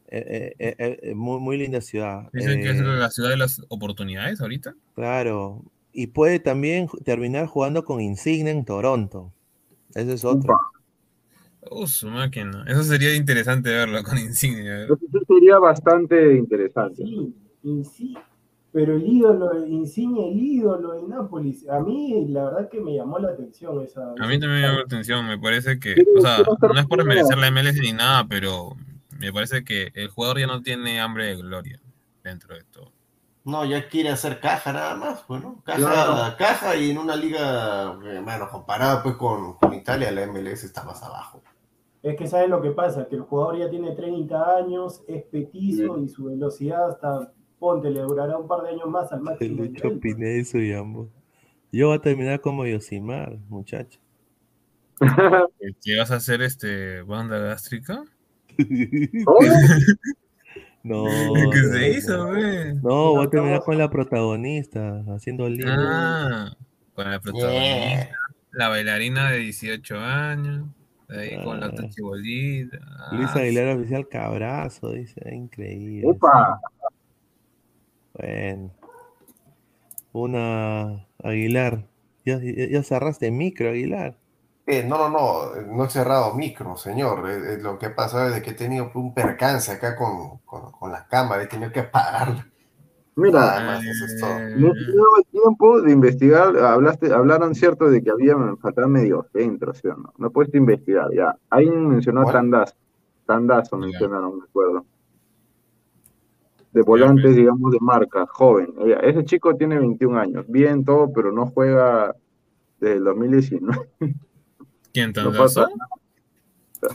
Eh, 0.10 0.56
eh, 0.60 0.98
eh, 1.02 1.16
muy, 1.16 1.40
muy 1.40 1.58
linda 1.58 1.82
ciudad. 1.82 2.30
Dicen 2.32 2.62
que 2.62 2.70
es 2.70 2.80
la 2.80 3.10
ciudad 3.10 3.30
de 3.30 3.38
las 3.38 3.62
oportunidades 3.68 4.40
ahorita. 4.42 4.76
Claro. 4.96 5.64
Y 5.92 6.08
puede 6.08 6.40
también 6.40 6.88
terminar 7.04 7.48
jugando 7.48 7.84
con 7.84 8.02
Insigne 8.02 8.52
en 8.52 8.64
Toronto. 8.66 9.34
Ese 9.96 10.14
es 10.14 10.24
otro. 10.24 10.58
Uh, 11.72 11.88
su 11.88 12.08
máquina. 12.08 12.66
Eso 12.68 12.84
sería 12.84 13.16
interesante 13.16 13.70
verlo 13.70 14.04
con 14.04 14.18
Insigne. 14.18 14.86
Eso 14.86 14.98
sería 15.28 15.60
bastante 15.60 16.36
interesante. 16.36 17.04
Sí, 17.04 17.84
sí, 17.84 18.18
pero 18.78 18.96
el 18.96 19.08
ídolo, 19.08 19.66
Insigne, 19.66 20.30
el 20.32 20.40
ídolo 20.40 20.94
de 20.94 21.08
Nápoles, 21.08 21.68
a 21.68 21.80
mí 21.80 22.28
la 22.30 22.44
verdad 22.46 22.70
que 22.70 22.80
me 22.80 22.96
llamó 22.96 23.18
la 23.18 23.30
atención 23.30 23.82
esa. 23.82 24.12
A 24.12 24.28
mí 24.28 24.40
también 24.40 24.52
me 24.52 24.62
llamó 24.62 24.78
la 24.78 24.84
atención, 24.84 25.26
me 25.26 25.40
parece 25.40 25.80
que, 25.80 25.96
o 26.16 26.22
sea, 26.22 26.38
no 26.62 26.80
es 26.80 26.86
por 26.86 27.04
merecer 27.04 27.38
la 27.38 27.50
MLS 27.50 27.80
ni 27.82 27.94
nada, 27.94 28.28
pero 28.28 28.76
me 29.20 29.34
parece 29.34 29.64
que 29.64 29.92
el 29.96 30.10
jugador 30.10 30.40
ya 30.40 30.48
no 30.48 30.62
tiene 30.62 31.00
hambre 31.00 31.26
de 31.26 31.38
gloria 31.38 31.80
dentro 32.24 32.56
de 32.56 32.64
todo. 32.66 32.92
No, 33.46 33.64
ya 33.64 33.88
quiere 33.88 34.10
hacer 34.10 34.42
caja 34.42 34.74
nada 34.74 34.96
más, 34.96 35.26
bueno, 35.26 35.62
caja, 35.66 35.80
claro. 35.80 36.36
caja 36.38 36.76
y 36.76 36.92
en 36.92 36.98
una 36.98 37.16
liga, 37.16 37.94
bueno, 37.94 38.50
comparada 38.50 39.02
pues 39.02 39.16
con, 39.16 39.54
con, 39.54 39.74
Italia, 39.74 40.12
la 40.12 40.28
MLS 40.28 40.66
está 40.66 40.84
más 40.84 41.02
abajo. 41.02 41.42
Es 42.08 42.16
que 42.16 42.28
sabes 42.28 42.50
lo 42.50 42.62
que 42.62 42.72
pasa, 42.72 43.08
que 43.08 43.16
el 43.16 43.22
jugador 43.22 43.58
ya 43.58 43.70
tiene 43.70 43.92
30 43.92 44.58
años, 44.58 45.04
es 45.08 45.24
petizo 45.24 45.98
sí. 45.98 46.04
y 46.04 46.08
su 46.08 46.26
velocidad 46.26 46.92
está 46.92 47.34
ponte, 47.60 47.90
le 47.90 48.02
durará 48.02 48.38
un 48.38 48.48
par 48.48 48.64
de 48.64 48.70
años 48.70 48.88
más 48.88 49.12
al 49.12 49.22
máximo. 49.22 49.64
Lucho 49.64 50.00
Pineda 50.00 50.60
y 50.60 50.74
ambos. 50.74 51.10
Yo 51.72 51.88
voy 51.88 51.98
a 51.98 52.02
terminar 52.02 52.40
como 52.40 52.66
Yosimar, 52.66 53.38
muchacho. 53.50 54.00
¿Qué 55.84 55.98
vas 55.98 56.12
a 56.12 56.16
hacer 56.16 56.42
este 56.42 57.02
banda 57.02 57.40
gástrica? 57.40 58.04
Oh. 59.28 59.40
No. 60.84 61.04
¿Qué 61.52 61.64
se 61.64 61.90
hizo, 61.92 62.28
güey? 62.28 62.74
No, 62.76 63.12
voy 63.12 63.28
a 63.28 63.30
terminar 63.30 63.62
con 63.62 63.78
la 63.78 63.90
protagonista, 63.90 65.04
haciendo 65.10 65.46
el 65.46 65.58
libro. 65.58 65.74
Ah, 65.76 66.56
con 66.96 67.12
la 67.12 67.20
protagonista. 67.20 68.16
La 68.52 68.70
bailarina 68.70 69.30
de 69.30 69.40
18 69.40 70.00
años. 70.00 70.68
Ahí 71.10 71.42
con 71.44 71.60
la 71.60 71.68
Ah. 71.68 71.90
chibolita. 71.90 72.78
Luis 73.12 73.30
Ah, 73.34 73.40
Aguilar 73.40 73.78
oficial 73.78 74.08
cabrazo, 74.10 74.92
dice, 74.92 75.22
increíble. 75.34 76.08
¡Opa! 76.08 76.60
Bueno. 78.14 78.72
Una 80.14 81.06
Aguilar. 81.24 81.86
Ya, 82.26 82.40
ya, 82.42 82.84
cerraste 82.84 83.32
micro, 83.32 83.70
Aguilar. 83.70 84.18
Eh, 84.66 84.84
no, 84.84 84.98
no, 84.98 85.10
no, 85.10 85.62
no 85.62 85.86
he 85.86 85.90
cerrado 85.90 86.34
micro, 86.34 86.76
señor. 86.76 87.30
Eh, 87.30 87.54
eh, 87.54 87.58
lo 87.62 87.80
que 87.80 87.90
pasa 87.90 88.36
es 88.36 88.44
que 88.44 88.50
he 88.50 88.54
tenido 88.54 88.92
un 88.96 89.14
percance 89.14 89.72
acá 89.72 89.96
con, 89.96 90.40
con, 90.40 90.72
con 90.74 90.92
la 90.92 91.08
cámara, 91.08 91.44
he 91.44 91.48
tenido 91.48 91.72
que 91.72 91.80
apagarla. 91.82 92.48
Mira, 93.18 93.40
Nada 93.40 93.66
más, 93.66 93.84
eso 93.84 94.06
es 94.06 94.22
todo. 94.22 94.50
no 94.58 94.74
tuve 94.74 95.24
tiempo 95.32 95.82
de 95.82 95.92
investigar, 95.92 96.56
hablaste, 96.56 97.12
hablaron 97.12 97.56
cierto 97.56 97.90
de 97.90 98.04
que 98.04 98.12
había 98.12 98.36
faltado 98.62 98.88
medio 98.88 99.26
centro, 99.34 99.74
¿sí 99.74 99.88
o 99.88 99.96
no? 99.96 100.14
No 100.20 100.30
puedes 100.30 100.54
investigar, 100.54 101.12
ya. 101.12 101.36
Ahí 101.50 101.68
mencionó 101.68 102.30
a. 102.30 102.32
Tandazo, 102.32 102.76
Tandazo 103.26 103.76
mencionaron, 103.78 104.38
me 104.38 104.44
acuerdo. 104.44 104.86
De 106.74 106.84
volantes, 106.84 107.36
digamos, 107.36 107.72
de 107.72 107.80
marca, 107.82 108.28
joven. 108.28 108.72
Ya, 108.86 108.98
Ese 108.98 109.26
chico 109.26 109.56
tiene 109.56 109.80
21 109.80 110.20
años, 110.20 110.46
bien 110.48 110.86
todo, 110.86 111.12
pero 111.12 111.32
no 111.32 111.48
juega 111.48 112.16
desde 112.80 112.98
el 112.98 113.04
2019. 113.04 113.90
¿Quién 114.94 115.12
Tandazo? 115.14 115.68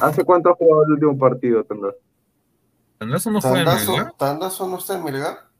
¿Hace 0.01 0.23
cuánto 0.25 0.51
ha 0.51 0.55
jugado 0.55 0.85
el 0.85 0.93
último 0.93 1.19
partido, 1.19 1.65
Tandazo? 1.65 1.99
¿Tandazo 2.99 3.31
no 3.33 3.41
fue 3.41 3.59
en. 3.59 3.67
¿Tandazo 4.17 4.69
no 4.69 4.79
está 4.79 4.97
en 4.97 5.03
Melgar? 5.03 5.52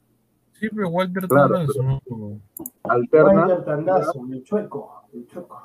Sí, 0.63 0.69
pero 0.75 0.89
Walter 0.91 1.27
Claro, 1.27 1.55
Tandazo. 1.57 1.83
no. 1.83 2.41
Alterna. 2.85 3.33
Walter 3.47 3.65
Tandazo, 3.65 4.13
el 4.31 4.45
chueco, 4.45 5.03
el 5.13 5.27
chueco. 5.27 5.61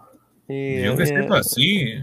Sí, 0.47 0.83
Yo 0.83 0.95
que 0.97 1.03
había- 1.03 1.05
sepa, 1.05 1.43
sí. 1.43 1.93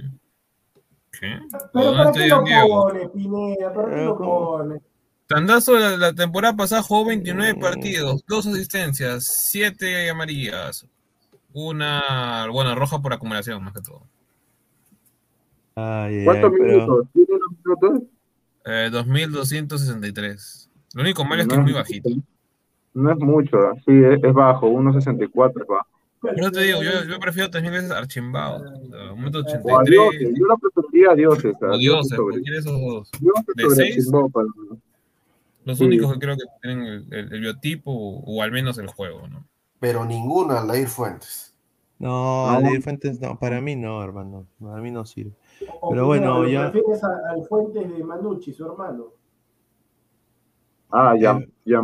¿Qué? 1.11 1.39
Pero 1.73 1.85
¿Dónde 1.87 1.97
¿para 1.99 2.11
está 2.11 2.13
qué 2.23 2.29
lo 2.29 2.37
Ian 2.37 2.45
Diego? 2.45 2.83
pone, 2.85 3.09
Pineda? 3.09 3.73
¿Para 3.75 3.95
qué 3.97 4.05
lo 4.05 4.19
pone? 4.19 4.81
Tandazo 5.27 5.77
la, 5.77 5.97
la 5.97 6.13
temporada 6.13 6.55
pasada 6.55 6.83
jugó 6.83 7.07
29 7.07 7.55
partidos, 7.59 8.23
dos 8.29 8.47
asistencias, 8.47 9.25
7 9.51 10.09
amarillas, 10.11 10.87
una, 11.53 12.47
bueno, 12.53 12.77
roja 12.77 13.01
por 13.01 13.13
acumulación 13.13 13.61
más 13.65 13.73
que 13.75 13.81
todo. 13.81 14.03
Ay, 15.75 16.19
ay, 16.19 16.25
¿Cuántos 16.25 16.53
pero- 16.53 16.65
minutos? 16.65 17.07
¿Tiene 17.13 17.29
los 17.41 17.81
minutos? 17.83 18.09
Eh, 18.67 18.89
2263. 18.93 20.71
Lo 20.95 21.03
único 21.03 21.25
malo 21.25 21.43
es 21.43 21.49
que 21.49 21.55
No 21.57 21.61
es 21.63 21.65
muy 21.65 21.73
bajito. 21.75 22.11
No 22.95 23.11
es 23.13 23.19
mucho, 23.19 23.59
sí, 23.85 23.93
es, 23.93 24.23
es 24.23 24.33
bajo, 24.33 24.69
1.64 24.69 25.63
es 25.63 25.67
bajo. 25.67 25.87
Pero 26.23 26.51
te 26.51 26.61
digo, 26.63 26.83
yo, 26.83 26.91
yo 27.07 27.19
prefiero 27.21 27.51
también 27.51 27.75
veces 27.75 27.91
archimbado. 27.91 28.65
O 28.65 28.67
a 28.67 29.29
83. 29.29 29.85
dioses, 29.85 30.35
yo 30.39 30.47
lo 30.47 30.57
preferiría 30.57 31.11
a 31.11 31.15
dioses. 31.15 31.57
a 31.63 31.77
dioses, 31.77 32.19
cualquiera 32.19 32.59
esos 32.59 32.81
dos. 32.81 33.11
dioses 33.21 33.47
De 33.57 33.63
sobre 33.65 33.75
seis, 33.77 34.05
Chimbó, 34.05 34.31
para 34.31 34.47
mí. 34.47 34.79
los 35.67 35.79
Sí. 35.79 35.85
únicos 35.85 36.13
que 36.15 36.19
creo 36.19 36.37
que 36.37 36.45
tienen 36.63 36.87
el, 36.87 37.07
el- 37.13 37.33
el 37.35 37.41
biotipo 37.41 37.91
o, 37.91 38.21
o 38.25 38.43
al 38.43 38.53
menos 38.53 38.79
el 38.79 38.87
juego, 38.87 39.27
¿no? 39.29 39.45
Pero 39.81 40.05
ninguno 40.07 40.57
Aldair 40.57 40.89
Fuentes. 40.89 41.55
No, 41.99 42.47
No. 42.47 42.51
Aldair 42.57 42.81
Fuentes 42.81 43.21
no, 43.21 43.39
para 43.39 43.61
mí 43.61 43.77
no, 43.77 44.03
hermano. 44.03 44.47
Para 44.61 44.81
mí 44.81 44.91
no 44.91 45.05
sirve. 45.05 45.33
O 45.83 45.91
Pero 45.91 46.07
bueno, 46.07 46.43
¿lo 46.43 46.49
ya. 46.49 46.71
prefieres 46.71 47.03
a- 47.05 47.31
al 47.33 47.45
Fuentes 47.47 47.87
de 47.95 48.03
Manucci, 48.03 48.53
su 48.53 48.65
hermano? 48.65 49.09
Ah, 50.91 51.15
ya, 51.21 51.39
ya, 51.65 51.83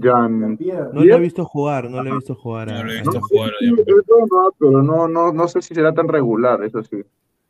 ya. 0.00 0.88
No 0.92 1.04
lo 1.04 1.14
he 1.14 1.20
visto 1.20 1.44
jugar, 1.44 1.88
no 1.88 2.02
lo 2.02 2.10
he 2.10 2.14
visto 2.16 2.34
jugar. 2.34 2.68
No 2.68 2.82
lo 2.84 2.90
he 2.90 2.96
visto 3.00 3.20
jugar. 3.20 3.50
Sí, 3.60 3.66
es 3.78 3.84
bueno, 4.06 4.54
pero 4.58 4.82
no, 4.82 5.08
no, 5.08 5.32
no 5.32 5.48
sé 5.48 5.62
si 5.62 5.74
será 5.74 5.92
tan 5.94 6.08
regular, 6.08 6.62
eso 6.64 6.82
sí. 6.82 7.02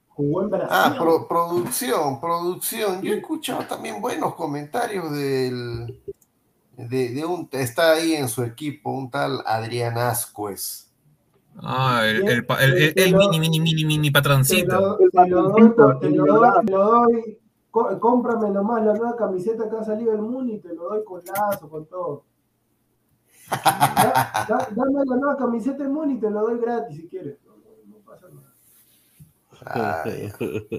Jugó 0.08 0.42
en 0.42 0.50
Brasil. 0.50 0.68
Ah, 0.70 0.94
pro- 0.98 1.26
producción, 1.26 2.20
producción. 2.20 3.02
Yo 3.02 3.14
he 3.14 3.16
escuchado 3.16 3.64
también 3.66 4.00
buenos 4.00 4.34
comentarios 4.34 5.10
del. 5.10 6.00
De, 6.76 7.08
de 7.14 7.24
un. 7.24 7.48
Está 7.52 7.92
ahí 7.92 8.12
en 8.14 8.28
su 8.28 8.42
equipo 8.42 8.90
un 8.90 9.10
tal 9.10 9.40
Adrián 9.46 9.96
Ascuez. 9.98 10.90
Ah, 11.56 12.02
el, 12.04 12.16
el, 12.28 12.46
el- 12.60 12.72
el- 12.74 12.92
el 12.96 13.14
mini, 13.16 13.38
mini, 13.40 13.60
mini, 13.60 13.84
mini 13.84 14.10
patroncito. 14.10 14.98
te 15.12 15.28
lo 15.28 15.48
doy, 15.50 15.68
por- 15.70 15.98
te 16.00 16.10
lo 16.10 16.26
doy, 16.26 16.50
te 16.66 16.72
lo 16.72 16.84
doy. 16.84 17.38
Co- 17.70 17.98
Cómprame 17.98 18.50
nomás 18.50 18.84
la 18.84 18.92
nueva 18.94 19.16
camiseta 19.16 19.68
que 19.68 19.76
ha 19.76 19.82
salido 19.82 20.12
del 20.12 20.22
Muni 20.22 20.54
y 20.54 20.58
te 20.60 20.72
lo 20.74 20.84
doy 20.90 21.02
con 21.04 21.20
lazo, 21.24 21.68
con 21.68 21.86
todo. 21.86 22.22
Da- 23.50 24.46
da- 24.48 24.68
dame 24.70 25.04
la 25.06 25.16
nueva 25.16 25.36
camiseta 25.36 25.82
del 25.82 25.92
Muni 25.92 26.14
y 26.14 26.20
te 26.20 26.30
lo 26.30 26.40
doy 26.42 26.58
gratis 26.60 26.96
si 26.96 27.08
quieres. 27.08 27.38
No, 27.44 27.52
no- 27.56 27.96
no 27.96 27.96
pasa 28.04 28.26
nada. 28.32 28.50
Ay, 29.66 30.30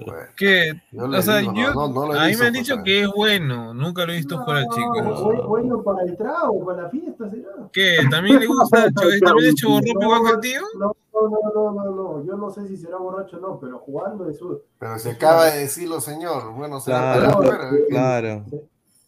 bueno. 0.04 0.28
Que, 0.36 0.72
Yo 0.92 1.08
le 1.08 1.18
o 1.18 1.22
sea, 1.22 1.38
digo, 1.38 1.52
no, 1.52 1.58
yo, 1.60 1.74
no, 1.74 1.88
no 1.88 2.06
lo 2.06 2.14
he 2.14 2.18
a 2.20 2.26
mí 2.28 2.36
me 2.36 2.46
han 2.46 2.52
dicho 2.52 2.74
pues, 2.74 2.84
que 2.84 3.02
es 3.02 3.08
bueno. 3.08 3.74
Nunca 3.74 4.06
lo 4.06 4.12
he 4.12 4.16
visto 4.16 4.38
jugar 4.38 4.58
al 4.58 4.68
chico. 4.68 4.92
Bu- 4.94 5.46
Bueno 5.48 5.82
para 5.82 6.02
el 6.04 6.16
trago, 6.16 6.64
para 6.64 6.82
la 6.82 6.90
fiesta 6.90 7.28
será. 7.30 7.48
¿Qué? 7.72 7.96
¿También 8.10 8.38
le 8.40 8.46
gusta? 8.46 8.88
¿También 8.94 9.54
es 9.54 9.62
igual 9.62 10.22
que 10.24 10.30
el 10.30 10.40
tío? 10.40 10.60
No, 10.78 10.92
no, 11.12 11.28
no, 11.30 11.72
no, 11.72 11.72
no, 11.72 11.90
no, 11.90 12.24
yo 12.24 12.36
no 12.36 12.50
sé 12.50 12.68
si 12.68 12.76
será 12.76 12.98
borracho 12.98 13.38
o 13.38 13.40
no, 13.40 13.58
pero 13.58 13.78
jugando 13.78 14.24
de 14.24 14.34
su... 14.34 14.60
Pero 14.78 14.98
se 14.98 15.10
acaba 15.12 15.46
de 15.46 15.60
decirlo, 15.60 16.00
señor. 16.00 16.52
Bueno, 16.52 16.78
se 16.78 16.90
Claro, 16.90 17.40
claro. 17.88 18.44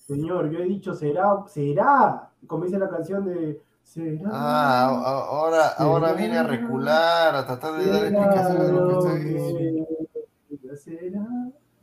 Señor, 0.06 0.50
yo 0.50 0.60
he 0.60 0.64
dicho 0.64 0.94
será, 0.94 1.44
será, 1.46 2.27
como 2.46 2.64
dice 2.64 2.78
la 2.78 2.88
canción 2.88 3.24
de 3.24 3.60
será. 3.82 4.28
Ah, 4.32 4.86
a- 4.86 4.88
a- 4.88 5.24
ahora, 5.26 5.68
ahora 5.78 6.12
viene 6.12 6.38
a 6.38 6.42
recular, 6.42 7.34
a 7.34 7.46
tratar 7.46 7.78
de 7.78 7.86
dar 7.90 8.04
explicaciones 8.04 8.66
de 8.66 8.72
lo 8.72 8.88
que 8.88 8.94
está 8.98 9.14
diciendo. 9.14 9.86
será. 10.76 11.26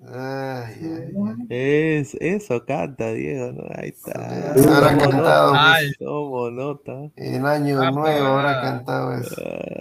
Ay, 0.08 0.76
ay, 0.84 1.14
ay. 1.16 1.46
Es, 1.50 2.16
eso 2.22 2.64
canta, 2.66 3.12
Diego, 3.12 3.52
¿no? 3.54 3.64
Ahí 3.76 3.90
está. 3.90 4.54
Se 4.54 4.70
habrá 4.70 4.90
Tomo 4.90 5.00
cantado, 5.10 5.54
nota. 5.54 5.78
Tomo 6.00 6.52
nota. 6.52 6.92
El 7.16 7.46
año 7.46 7.82
Ah, 7.82 7.92
nuevo 7.92 8.28
habrá 8.28 8.44
para. 8.54 8.62
cantado 8.62 9.14
eso. 9.14 9.36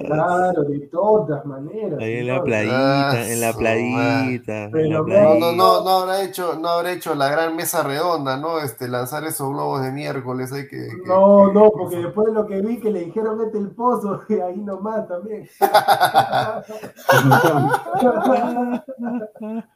Claro, 0.07 0.63
de 0.63 0.79
todas 0.91 1.45
maneras. 1.45 2.01
Ahí 2.01 2.15
en 2.19 2.27
la 2.29 2.43
playita, 2.43 3.31
en 3.33 3.41
la 3.41 3.49
Ah, 3.51 3.57
playita, 3.59 4.65
en 4.65 4.71
Pero 4.71 5.07
la 5.07 5.23
no, 5.23 5.35
No, 5.35 5.35
no, 5.35 5.53
no, 5.53 5.85
no 5.85 5.91
habrá 5.91 6.23
hecho, 6.23 6.59
no 6.59 6.69
habrá 6.69 6.93
hecho 6.93 7.15
la 7.15 7.29
gran 7.29 7.55
mesa 7.55 7.83
redonda, 7.83 8.39
¿no? 8.39 8.61
Este, 8.61 8.89
lanzar 8.89 9.25
esos 9.25 9.51
globos 9.51 9.83
de 9.83 9.93
miércoles, 9.93 10.51
hay 10.53 10.67
que. 10.69 10.89
que- 10.89 11.07
No, 11.07 11.53
no, 11.53 11.71
porque 11.71 11.97
después 11.97 12.29
de 12.29 12.33
lo 12.33 12.47
que 12.47 12.63
vi 12.63 12.81
que 12.81 12.91
le 12.91 13.01
dijeron 13.05 13.41
este 13.45 13.59
el 13.59 13.71
pozo, 13.73 14.23
ahí 14.43 14.57
nomás 14.57 15.07
también. 15.07 15.47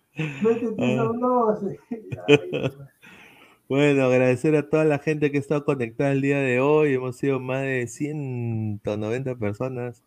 Globos. 0.77 1.59
Ay, 2.29 2.71
Bueno, 3.69 4.05
agradecer 4.05 4.57
a 4.57 4.69
toda 4.69 4.85
la 4.85 4.99
gente 4.99 5.31
que 5.31 5.37
ha 5.37 5.41
estado 5.41 5.65
conectada 5.65 6.13
el 6.13 6.23
día 6.23 6.39
de 6.41 6.59
hoy. 6.61 6.95
Hemos 6.95 7.17
sido 7.17 7.39
más 7.39 7.63
de 7.63 7.87
190 7.87 9.35
personas. 9.37 10.03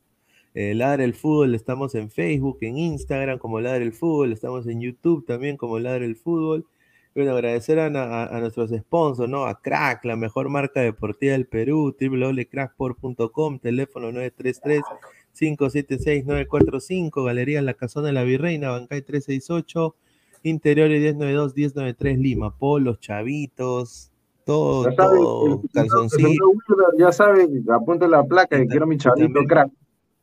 Eh, 0.53 0.73
Ladra 0.75 1.03
el 1.05 1.13
Fútbol, 1.13 1.55
estamos 1.55 1.95
en 1.95 2.09
Facebook, 2.09 2.57
en 2.61 2.77
Instagram 2.77 3.37
como 3.39 3.61
Ladra 3.61 3.83
el 3.83 3.93
Fútbol, 3.93 4.33
estamos 4.33 4.67
en 4.67 4.81
YouTube 4.81 5.25
también 5.25 5.55
como 5.55 5.79
Ladra 5.79 6.03
el 6.03 6.17
Fútbol. 6.17 6.65
Bueno, 7.15 7.31
agradecer 7.31 7.79
a, 7.79 7.85
a- 7.85 8.25
a 8.35 8.39
nuestros 8.41 8.69
sponsors, 8.71 9.29
¿no? 9.29 9.45
A 9.45 9.61
Crack, 9.61 10.03
la 10.05 10.15
mejor 10.17 10.49
marca 10.49 10.81
deportiva 10.81 11.33
del 11.33 11.45
Perú, 11.45 11.95
www.cracksport.com, 11.97 13.59
teléfono 13.59 14.11
933-576-945, 15.33 17.25
Galería 17.25 17.61
La 17.61 17.73
Casona 17.73 18.07
de 18.07 18.13
la 18.13 18.23
Virreina, 18.23 18.69
Bancay 18.71 19.01
368, 19.01 19.95
Interiores 20.43 21.15
1092-1093 21.15 22.17
Lima, 22.17 22.55
polos, 22.57 22.99
chavitos, 22.99 24.11
todo, 24.45 24.89
Ya 24.89 24.95
saben, 24.95 25.19
todo, 25.19 25.45
Wilber, 25.55 26.87
ya 26.97 27.11
saben, 27.11 27.65
apunta 27.71 28.07
la 28.07 28.23
placa 28.23 28.57
que 28.57 28.65
quiero 28.67 28.87
mi 28.87 28.97
chavito 28.97 29.25
también- 29.27 29.47
crack. 29.47 29.71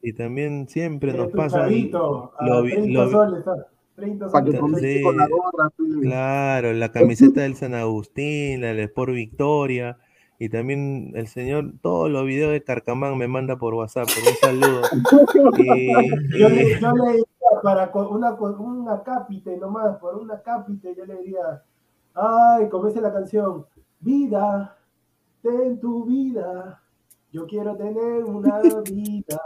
Y 0.02 0.12
también 0.12 0.68
siempre 0.68 1.12
nos 1.12 1.30
tu 1.30 1.36
pasan 1.36 1.62
chavito, 1.62 2.32
a 2.38 2.46
lo 2.46 2.62
vi- 2.62 2.70
30 2.72 2.92
lo 3.00 3.06
vi- 3.06 3.12
soles, 3.12 3.38
está. 3.40 3.66
30 3.96 4.26
Para 4.30 4.44
que 4.44 4.56
soles. 4.56 4.80
Sí. 4.80 5.02
con 5.02 5.16
la 5.16 5.26
gorra. 5.28 5.72
sí. 5.76 6.00
Claro, 6.02 6.72
la 6.72 6.92
camiseta 6.92 7.40
del 7.42 7.56
San 7.56 7.74
Agustín, 7.74 8.60
la 8.60 8.68
del 8.68 8.78
Sport 8.80 9.12
Victoria, 9.12 9.98
y 10.38 10.48
también 10.48 11.12
el 11.16 11.26
señor, 11.26 11.72
todos 11.82 12.08
los 12.10 12.24
videos 12.24 12.52
de 12.52 12.62
Carcamán 12.62 13.18
me 13.18 13.26
manda 13.26 13.56
por 13.56 13.74
WhatsApp, 13.74 14.08
pero 14.14 14.30
un 14.30 14.36
saludo. 14.36 14.82
Y, 15.58 16.38
Yo 16.38 16.48
le, 16.48 16.80
yo 16.80 16.92
le 16.92 17.08
diría, 17.10 17.24
para 17.62 17.90
una, 17.92 18.32
una 18.34 19.02
cápite 19.02 19.56
nomás, 19.56 19.98
por 19.98 20.16
una 20.16 20.40
cápite, 20.40 20.94
yo 20.96 21.04
le 21.06 21.16
diría, 21.16 21.62
ay, 22.14 22.68
como 22.68 22.86
dice 22.86 23.00
la 23.00 23.12
canción, 23.12 23.66
vida, 24.00 24.76
ten 25.42 25.80
tu 25.80 26.04
vida. 26.04 26.82
Yo 27.30 27.46
quiero 27.46 27.76
tener 27.76 28.24
una 28.24 28.60
vida. 28.90 29.42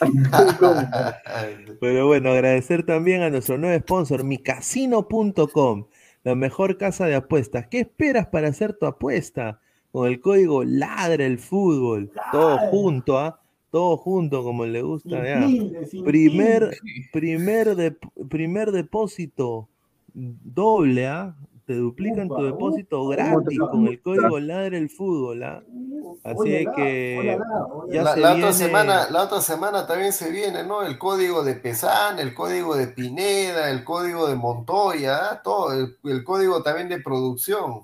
Pero 1.80 2.06
bueno, 2.06 2.30
agradecer 2.30 2.86
también 2.86 3.20
a 3.22 3.28
nuestro 3.28 3.58
nuevo 3.58 3.78
sponsor, 3.80 4.24
micasino.com, 4.24 5.86
la 6.28 6.34
mejor 6.34 6.76
casa 6.76 7.06
de 7.06 7.14
apuestas. 7.14 7.66
¿Qué 7.68 7.80
esperas 7.80 8.26
para 8.26 8.48
hacer 8.48 8.74
tu 8.74 8.86
apuesta? 8.86 9.60
Con 9.92 10.06
el 10.08 10.20
código 10.20 10.62
Ladra 10.64 11.24
el 11.24 11.38
Fútbol. 11.38 12.10
Todo 12.32 12.58
junto, 12.70 13.18
¿ah? 13.18 13.40
Todo 13.70 13.96
junto, 13.96 14.42
como 14.42 14.66
le 14.66 14.82
gusta. 14.82 15.08
Sin 15.08 15.24
ya. 15.24 15.46
tilde, 15.46 15.86
sin 15.86 16.04
Primer, 16.04 16.70
primer, 17.12 17.68
dep- 17.76 18.28
primer 18.28 18.72
depósito 18.72 19.68
doble, 20.14 21.06
¿ah? 21.06 21.34
Te 21.68 21.74
duplican 21.74 22.28
tu 22.28 22.42
depósito 22.44 23.02
upa, 23.02 23.16
gratis 23.16 23.58
con 23.70 23.86
el 23.86 24.00
código 24.00 24.40
Ladra 24.40 24.78
el 24.78 24.88
Fútbol, 24.88 25.42
¿ah? 25.42 25.62
Así 26.24 26.64
que 26.74 27.38
ya 27.90 28.02
La, 28.02 28.14
se 28.14 28.20
la 28.20 28.32
viene. 28.32 28.44
otra 28.46 28.52
semana, 28.54 29.10
la 29.10 29.22
otra 29.24 29.40
semana 29.42 29.86
también 29.86 30.14
se 30.14 30.30
viene, 30.30 30.64
¿no? 30.64 30.82
El 30.82 30.96
código 30.96 31.44
de 31.44 31.56
Pesán, 31.56 32.18
el 32.20 32.32
código 32.32 32.74
de 32.74 32.86
Pineda, 32.88 33.70
el 33.70 33.84
código 33.84 34.26
de 34.28 34.34
Montoya, 34.36 35.30
¿ah? 35.32 35.42
todo, 35.42 35.74
el, 35.74 35.94
el 36.04 36.24
código 36.24 36.62
también 36.62 36.88
de 36.88 37.00
producción. 37.02 37.82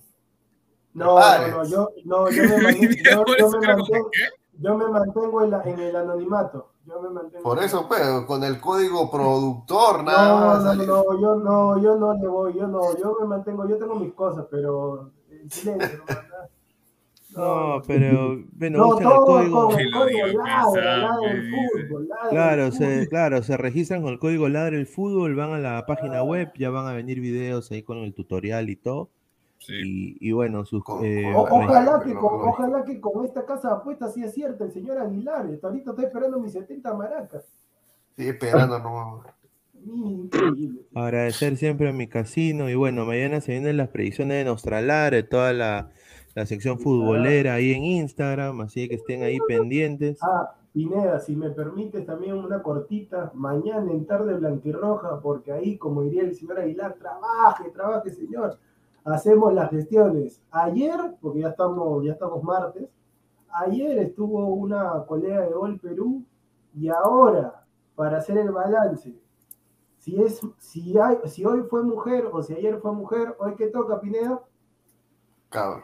No, 0.94 1.18
no, 1.18 1.64
yo, 1.68 1.90
no, 2.06 2.30
yo 2.30 2.42
me, 2.42 2.56
mantengo, 2.62 3.26
yo, 3.38 3.50
me 3.50 3.66
mantengo, 3.66 4.10
que, 4.10 4.20
yo 4.62 4.78
me 4.78 4.88
mantengo 4.88 5.42
en, 5.44 5.50
la- 5.50 5.62
en 5.62 5.78
el 5.78 5.94
anonimato. 5.96 6.70
Yo 6.86 7.00
me 7.00 7.08
mantengo. 7.10 7.42
Por 7.42 7.58
eso, 7.62 7.86
pues, 7.88 8.00
con 8.26 8.44
el 8.44 8.60
código 8.60 9.10
productor, 9.10 10.04
nada 10.04 10.28
No, 10.28 10.46
más. 10.46 10.76
no, 10.76 10.84
no, 10.84 11.20
yo 11.20 11.34
no, 11.36 11.82
yo 11.82 11.96
no 11.96 12.14
le 12.14 12.28
voy, 12.28 12.54
yo 12.54 12.66
no, 12.66 12.80
yo 12.98 13.16
me 13.20 13.26
mantengo, 13.26 13.66
yo 13.68 13.78
tengo 13.78 13.94
mis 13.96 14.12
cosas, 14.12 14.46
pero 14.50 15.10
en 15.30 15.50
silencio, 15.50 16.02
no, 17.36 17.82
pero 17.86 18.38
bueno, 18.52 18.78
No, 18.78 18.98
el 18.98 19.04
código. 19.04 19.68
con 19.68 19.80
el 19.80 19.90
código 19.90 20.26
ladra, 20.26 20.96
ladra 20.98 21.30
el 21.32 21.50
fútbol, 21.50 22.08
ladra 22.08 22.30
Claro, 22.30 22.64
el 22.66 22.72
se, 22.72 23.08
claro, 23.08 23.42
se 23.42 23.56
registran 23.56 24.02
con 24.02 24.12
el 24.12 24.18
código 24.18 24.48
Ladra 24.48 24.76
el 24.76 24.86
Fútbol, 24.86 25.34
van 25.34 25.52
a 25.52 25.58
la 25.58 25.84
página 25.86 26.22
web, 26.22 26.52
ya 26.56 26.70
van 26.70 26.86
a 26.86 26.92
venir 26.92 27.20
videos 27.20 27.70
ahí 27.70 27.82
con 27.82 27.98
el 27.98 28.14
tutorial 28.14 28.68
y 28.70 28.76
todo. 28.76 29.08
Sí. 29.66 30.16
Y, 30.20 30.28
y 30.28 30.32
bueno, 30.32 30.64
sus, 30.64 30.82
eh, 31.02 31.32
O- 31.34 31.42
ojalá, 31.42 32.00
que 32.04 32.14
con, 32.14 32.40
ojalá 32.48 32.84
que 32.84 33.00
con 33.00 33.24
esta 33.24 33.44
casa 33.46 33.68
de 33.68 33.74
apuestas 33.76 34.12
sí 34.14 34.22
es 34.22 34.34
cierto 34.34 34.64
el 34.64 34.72
señor 34.72 34.98
Aguilar. 34.98 35.46
Ahorita 35.62 35.90
estoy 35.90 36.04
esperando 36.04 36.38
mis 36.38 36.52
70 36.52 36.92
maracas. 36.94 37.44
Sí, 38.16 38.28
esperando, 38.28 38.78
no. 38.78 39.22
Increíble. 39.86 40.80
agradecer 40.94 41.56
siempre 41.56 41.88
a 41.88 41.92
mi 41.92 42.06
casino. 42.06 42.68
Y 42.70 42.74
bueno, 42.74 43.04
mañana 43.04 43.40
se 43.40 43.52
vienen 43.52 43.76
las 43.76 43.88
predicciones 43.88 44.38
de 44.38 44.44
Nostralar, 44.44 45.12
de 45.12 45.22
toda 45.22 45.52
la, 45.52 45.90
la 46.34 46.46
sección 46.46 46.78
futbolera 46.78 47.54
ahí 47.54 47.72
en 47.72 47.84
Instagram, 47.84 48.60
así 48.62 48.88
que 48.88 48.94
estén 48.96 49.22
ahí 49.22 49.38
pendientes. 49.46 50.18
Ah, 50.22 50.54
Pineda, 50.72 51.20
si 51.20 51.36
me 51.36 51.50
permites 51.50 52.04
también 52.06 52.34
una 52.34 52.62
cortita, 52.62 53.30
mañana 53.34 53.92
en 53.92 54.06
tarde 54.06 54.34
blanquirroja, 54.34 55.20
porque 55.20 55.52
ahí, 55.52 55.76
como 55.78 56.02
diría 56.02 56.22
el 56.22 56.34
señor 56.34 56.58
Aguilar, 56.60 56.94
trabaje, 56.94 57.70
trabaje, 57.70 58.10
señor. 58.10 58.58
Hacemos 59.04 59.52
las 59.52 59.70
gestiones. 59.70 60.42
Ayer, 60.50 60.98
porque 61.20 61.40
ya 61.40 61.48
estamos, 61.48 62.04
ya 62.04 62.12
estamos 62.12 62.42
martes, 62.42 62.88
ayer 63.50 63.98
estuvo 63.98 64.46
una 64.48 65.04
colega 65.06 65.42
de 65.42 65.52
Gol 65.52 65.78
Perú 65.78 66.24
y 66.74 66.88
ahora, 66.88 67.64
para 67.94 68.18
hacer 68.18 68.38
el 68.38 68.50
balance, 68.50 69.14
si 69.98 70.20
es, 70.22 70.40
si 70.58 70.98
hay, 70.98 71.18
si 71.26 71.44
hoy 71.44 71.62
fue 71.70 71.82
mujer 71.82 72.28
o 72.32 72.42
si 72.42 72.54
ayer 72.54 72.78
fue 72.80 72.92
mujer, 72.92 73.36
hoy 73.38 73.54
que 73.56 73.66
toca, 73.68 74.00
Pineda, 74.00 74.40
Cabrón. 75.50 75.82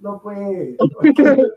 no 0.00 0.20
puede. 0.20 0.76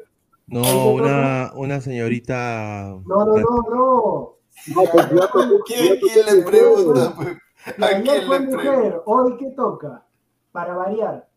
No, 0.52 0.94
una, 0.94 1.52
una 1.56 1.80
señorita. 1.80 2.98
No, 3.06 3.24
no, 3.24 3.36
no, 3.38 3.62
no. 3.70 4.30
Pues, 4.76 4.90
tocó- 5.10 5.64
¿Quién, 5.68 6.00
quién 6.00 6.26
le 6.26 6.42
pregunta? 6.44 7.14
pues? 7.16 7.38
¿A 7.80 7.86
ayer 7.86 8.02
quién 8.04 8.26
fue 8.26 8.40
le 8.40 8.48
pregunta? 8.48 8.72
mujer, 8.74 9.02
hoy 9.06 9.38
que 9.38 9.52
toca, 9.52 10.06
para 10.52 10.76
variar. 10.76 11.28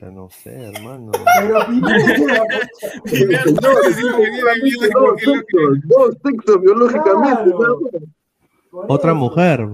No 0.00 0.28
sé, 0.30 0.50
hermano. 0.74 1.12
Pero 1.12 1.58
Dos 1.60 1.64
¿qué 3.04 3.22
es 3.22 4.90
lo 4.94 5.14
que- 5.14 6.18
sexos, 6.24 6.60
biológicamente. 6.60 7.54
Otra 8.72 9.14
mujer. 9.14 9.68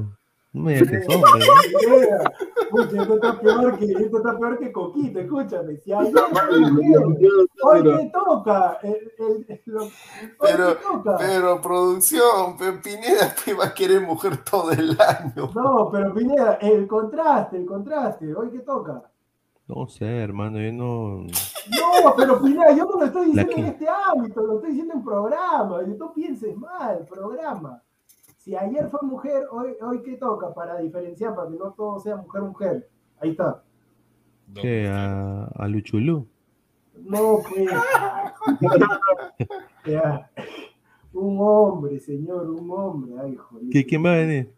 No 0.52 0.62
me 0.62 0.74
digas 0.74 0.88
que 0.90 0.96
es 0.96 1.08
hombre. 1.08 1.30
¿no? 1.46 1.78
Pineda, 1.78 2.32
Escucha, 2.62 3.02
esto 3.02 3.14
está 3.14 3.40
peor 3.40 3.78
que, 3.78 3.84
esto 3.84 4.16
está 4.18 4.38
peor 4.38 4.58
que 4.58 4.72
Coquito, 4.72 5.18
escúchame. 5.20 5.76
Si 5.78 5.92
hoy 5.92 7.82
que 7.82 8.10
toca, 8.12 8.78
el, 8.82 9.12
el, 9.18 9.46
el- 9.48 9.62
lo- 9.66 9.82
hoy 9.84 9.90
Pero- 10.40 10.76
toca. 10.76 11.16
Pero 11.18 11.60
producción, 11.60 12.56
pero 12.58 12.80
Pineda 12.82 13.34
te 13.44 13.54
va 13.54 13.66
a 13.66 13.74
querer 13.74 14.00
mujer 14.00 14.38
todo 14.44 14.70
el 14.72 14.96
año. 15.00 15.50
No, 15.54 15.90
pero 15.92 16.14
Pineda, 16.14 16.54
el 16.60 16.86
contraste, 16.86 17.56
el 17.58 17.66
contraste, 17.66 18.34
hoy 18.34 18.50
que 18.50 18.60
toca. 18.60 19.02
No 19.66 19.86
sé, 19.86 20.06
hermano, 20.22 20.58
yo 20.58 20.72
no. 20.72 21.24
No, 21.24 22.14
pero 22.16 22.40
Pineda, 22.42 22.72
yo 22.72 22.86
no 22.86 22.98
lo 23.00 23.04
estoy 23.04 23.26
diciendo 23.26 23.52
en 23.56 23.64
este 23.66 23.86
ámbito, 23.88 24.40
lo 24.42 24.54
estoy 24.54 24.70
diciendo 24.70 24.94
en 24.94 25.04
programa. 25.04 25.82
Y 25.86 25.98
tú 25.98 26.12
pienses 26.14 26.56
mal, 26.56 27.06
programa. 27.08 27.82
Si 28.48 28.56
ayer 28.56 28.88
fue 28.88 29.00
mujer, 29.02 29.44
hoy, 29.50 29.76
hoy 29.82 30.02
qué 30.02 30.16
toca 30.16 30.54
para 30.54 30.78
diferenciar, 30.78 31.34
para 31.34 31.50
que 31.50 31.56
no 31.56 31.70
todo 31.72 32.00
sea 32.00 32.16
mujer-mujer. 32.16 32.88
Ahí 33.20 33.32
está. 33.32 33.62
¿Qué? 34.54 34.88
A, 34.88 35.44
a 35.54 35.68
Luchulú. 35.68 36.26
No, 36.96 37.40
pues. 37.46 37.68
Ya. 39.84 40.30
Un 41.12 41.36
hombre, 41.38 42.00
señor, 42.00 42.48
un 42.48 42.70
hombre. 42.70 43.20
Ay, 43.22 43.36
joder. 43.36 43.68
¿Qué, 43.70 43.84
¿Quién 43.84 44.02
va 44.02 44.14
a 44.14 44.16
venir? 44.16 44.50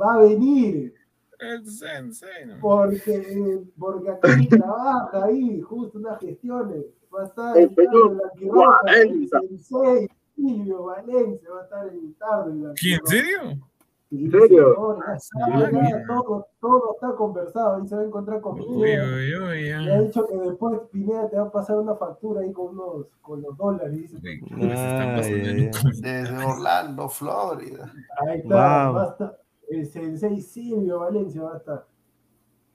Va 0.00 0.14
a 0.14 0.18
venir. 0.18 0.92
El 1.38 1.64
sensei, 1.64 2.46
¿no? 2.46 2.58
Porque, 2.60 3.62
porque 3.78 4.10
aquí 4.10 4.48
trabaja 4.48 5.26
ahí, 5.26 5.60
justo 5.60 5.98
unas 5.98 6.18
gestiones. 6.18 6.84
Va 7.14 7.22
a 7.22 7.26
estar 7.26 7.56
El 7.56 7.68
Blanquirroja, 7.68 8.80
el 8.88 9.08
Valencia. 9.08 9.38
sensei 9.38 10.08
Silvio 10.34 10.84
Valencia 10.84 11.48
va 11.50 11.60
a 11.60 11.64
estar 11.64 11.88
en 11.88 12.14
tarde 12.14 12.52
¿Quién? 12.76 13.00
Blanquirroja. 13.00 13.02
¿En 13.02 13.06
serio? 13.06 13.68
¿En 14.10 14.30
serio? 14.30 14.76
Ah, 15.06 16.02
todo, 16.06 16.46
todo 16.60 16.94
está 16.94 17.14
conversado, 17.16 17.76
ahí 17.80 17.88
se 17.88 17.94
va 17.96 18.02
a 18.02 18.04
encontrar 18.04 18.40
con 18.42 18.60
Uy, 18.60 18.66
Pineda. 18.66 19.04
uy, 19.04 19.34
uy, 19.36 19.62
Le 19.62 19.92
ha 19.94 20.00
dicho 20.02 20.26
que 20.26 20.36
después 20.36 20.80
Pineda 20.90 21.30
te 21.30 21.36
va 21.36 21.44
a 21.44 21.50
pasar 21.50 21.78
una 21.78 21.94
factura 21.94 22.42
ahí 22.42 22.52
con 22.52 22.78
unos 22.78 23.06
con 23.22 23.40
los 23.40 23.56
dólares. 23.56 23.92
Dice. 23.92 24.16
Uy, 24.22 24.40
¿cómo 24.40 24.60
se 24.60 24.86
están 24.86 25.08
Ay, 25.10 25.16
pasando 25.16 25.48
ay, 25.48 25.70
el- 25.94 26.02
Desde 26.02 26.44
Orlando, 26.44 27.08
Florida. 27.08 27.92
Ahí 28.26 28.38
está, 28.40 28.86
Wow. 28.88 28.94
va 28.96 29.02
a 29.04 29.10
estar. 29.12 29.38
El 29.70 29.86
sensei 29.86 30.40
Silvio 30.42 30.98
Valencia 31.00 31.42
va 31.42 31.54
a 31.54 31.56
estar. 31.56 31.86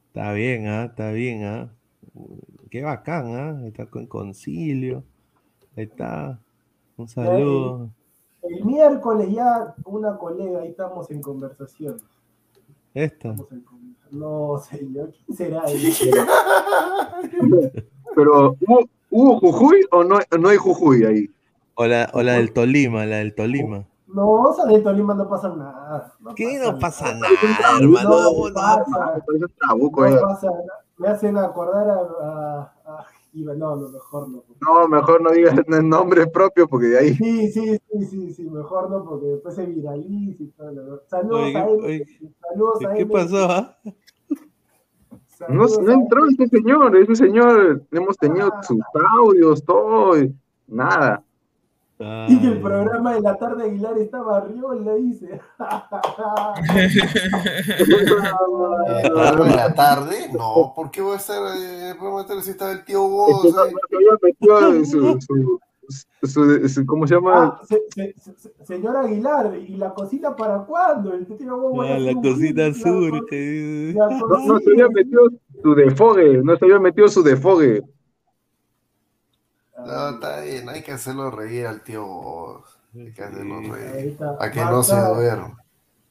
Está 0.07 0.33
bien, 0.33 0.65
¿ah? 0.67 0.85
Está 0.85 1.11
bien, 1.11 1.43
¿ah? 1.43 1.69
Qué 2.71 2.81
bacán, 2.81 3.35
¿ah? 3.35 3.67
Está 3.67 3.85
con 3.85 4.07
concilio. 4.07 5.03
Ahí 5.75 5.83
está. 5.83 6.39
Un 6.97 7.07
saludo. 7.07 7.89
El 8.41 8.65
miércoles 8.65 9.31
ya 9.31 9.75
una 9.85 10.17
colega, 10.17 10.61
ahí 10.61 10.69
estamos 10.69 11.09
en 11.11 11.21
conversación. 11.21 11.97
Esta. 12.93 13.29
Estamos 13.29 13.51
en 13.51 13.61
conversación. 13.61 14.19
No, 14.19 14.57
señor, 14.59 15.13
¿quién 15.25 15.37
será? 15.37 15.63
Pero, 18.15 18.55
¿hubo, 18.67 18.79
hubo 19.11 19.39
Jujuy 19.39 19.81
o 19.91 20.03
no, 20.03 20.17
no 20.39 20.49
hay 20.49 20.57
Jujuy 20.57 21.03
ahí? 21.03 21.29
O 21.75 21.85
la, 21.85 22.09
o 22.13 22.23
la 22.23 22.33
del 22.33 22.51
Tolima, 22.53 23.05
la 23.05 23.17
del 23.17 23.35
Tolima. 23.35 23.85
No, 24.07 24.27
o 24.27 24.53
sea, 24.53 24.65
de 24.65 24.79
Tolima 24.79 25.13
no 25.13 25.29
pasa 25.29 25.49
nada. 25.49 26.13
No 26.19 26.33
¿Qué 26.33 26.57
pasa 26.57 26.71
no 26.71 26.79
pasa 26.79 27.13
nada. 27.13 27.27
nada, 27.61 27.77
hermano? 27.79 28.09
No 28.09 28.47
No, 28.49 28.53
pasa, 28.53 29.21
no 29.27 30.21
pasa 30.21 30.47
nada. 30.47 30.85
Me 30.97 31.07
hacen 31.09 31.37
acordar 31.37 31.87
a. 31.89 31.99
a, 31.99 32.73
Iba- 33.33 33.53
no, 33.55 33.75
no, 33.75 33.89
mejor 33.89 34.29
no. 34.29 34.43
No, 34.61 34.87
mejor 34.87 35.21
no 35.21 35.31
digas 35.31 35.55
el 35.67 35.87
nombre 35.89 36.25
propio 36.27 36.67
porque 36.67 36.87
de 36.87 36.97
ahí. 36.99 37.13
Sí, 37.15 37.51
sí, 37.51 37.77
sí, 37.91 38.05
sí, 38.05 38.33
sí, 38.33 38.49
mejor 38.49 38.89
no, 38.89 39.03
porque 39.05 39.27
después 39.27 39.55
se 39.55 39.65
viraliza 39.65 40.43
y 40.43 40.47
todo. 40.47 40.71
lo- 40.71 41.01
Saludos 41.07 41.41
Oye, 41.43 41.57
a 41.57 41.69
él. 41.69 41.79
oye, 41.83 42.05
Saludos 42.41 42.85
a 42.85 42.93
¿Qué 42.93 43.01
él. 43.03 43.09
pasó, 43.09 43.37
ah? 43.49 43.77
No, 45.49 45.65
no 45.67 45.91
entró 45.91 46.25
ese 46.27 46.47
señor, 46.47 46.97
ese 46.97 47.15
señor, 47.15 47.83
hemos 47.91 48.17
tenido 48.17 48.49
sus 48.63 48.79
audios, 49.19 49.63
todo, 49.63 50.17
y 50.19 50.33
nada. 50.67 51.23
Y 51.99 52.39
que 52.39 52.47
el 52.47 52.53
Ay, 52.53 52.59
programa 52.61 53.13
de 53.15 53.21
la 53.21 53.35
tarde 53.37 53.63
Aguilar 53.63 53.97
estaba 53.97 54.41
Riola, 54.41 54.93
dice. 54.95 55.39
Eh, 58.89 59.09
¿algo 59.19 59.45
en 59.45 59.55
la 59.55 59.73
tarde? 59.73 60.29
No, 60.33 60.73
¿por 60.75 60.91
qué 60.91 61.01
voy 61.01 61.13
a 61.13 61.17
estar 61.17 61.37
eh, 61.57 61.89
el 61.91 61.97
programa 61.97 62.21
de 62.21 62.27
tarde 62.27 62.41
si 62.43 62.51
estaba 62.51 62.71
el 62.71 62.83
tío 62.85 63.03
Es 63.05 63.11
Vos? 63.11 63.41
que 63.41 63.51
no- 63.51 63.61
ahí? 63.63 63.71
no 63.73 63.79
se 63.89 63.95
había 63.95 64.11
metido 64.21 64.73
en 64.73 64.85
su, 64.85 65.19
su, 65.21 65.59
su- 66.27 66.69
su- 66.69 66.85
¿cómo 66.85 67.07
se 67.07 67.15
llama? 67.15 67.33
Ah, 67.35 67.61
se- 67.67 67.81
se- 67.89 68.13
se- 68.37 68.53
señor 68.65 68.95
Aguilar, 68.97 69.55
¿y 69.57 69.75
la 69.77 69.93
cosita 69.93 70.35
para 70.35 70.59
cuándo? 70.59 71.13
El 71.13 71.25
tío 71.25 71.57
Bobo 71.57 71.81
ah, 71.81 71.97
la 71.99 72.13
cosita 72.13 72.73
surge. 72.73 73.93
La 73.93 74.09
No, 74.09 74.27
no 74.45 74.59
se 74.59 74.69
había 74.71 74.87
metido 74.89 75.21
Su 75.63 75.73
defogue, 75.75 76.43
no 76.43 76.55
se 76.57 76.65
había 76.65 76.79
metido 76.79 77.07
su 77.07 77.23
defogue. 77.23 77.81
No, 79.77 80.09
está 80.09 80.41
bien, 80.41 80.67
hay 80.69 80.81
que 80.81 80.91
hacerlo 80.91 81.29
reír 81.29 81.67
al 81.67 81.81
tío 81.83 82.05
Bob. 82.05 82.63
Hay 82.95 83.13
que 83.13 83.23
hacerlo 83.23 83.61
reír. 83.61 84.17
A 84.39 84.51
que 84.51 84.65
no 84.65 84.81
se 84.81 84.95
duerma. 84.95 85.57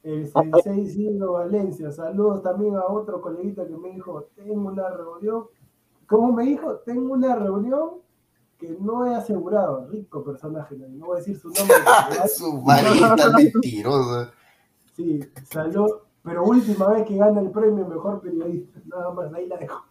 El 0.05 0.31
Sensei 0.31 0.87
Silvio 0.87 1.33
Valencia. 1.33 1.91
Saludos 1.91 2.41
también 2.43 2.77
a 2.77 2.87
otro 2.87 3.21
coleguita 3.21 3.67
que 3.67 3.77
me 3.77 3.91
dijo, 3.91 4.29
tengo 4.37 4.55
una 4.55 4.89
reunión. 4.89 5.47
¿Cómo 6.07 6.33
me 6.33 6.45
dijo? 6.45 6.77
Tengo 6.87 7.15
una 7.15 7.35
reunión 7.35 7.91
que 8.57 8.77
no 8.81 9.05
he 9.05 9.17
asegurado. 9.17 9.89
Rico 9.89 10.23
personaje, 10.23 10.77
no 10.77 11.07
voy 11.07 11.17
a 11.17 11.19
decir 11.19 11.37
su 11.37 11.49
nombre. 11.49 11.77
Su 12.37 12.63
marita 12.63 13.31
mentirosa. 13.37 14.31
Sí, 14.95 15.21
salió, 15.51 16.07
pero 16.23 16.45
última 16.45 16.89
vez 16.91 17.05
que 17.05 17.17
gana 17.17 17.41
el 17.41 17.51
premio 17.51 17.85
Mejor 17.87 18.21
Periodista. 18.21 18.81
Nada 18.87 19.13
más, 19.13 19.35
ahí 19.35 19.49
la 19.49 19.57
dejo. 19.57 19.85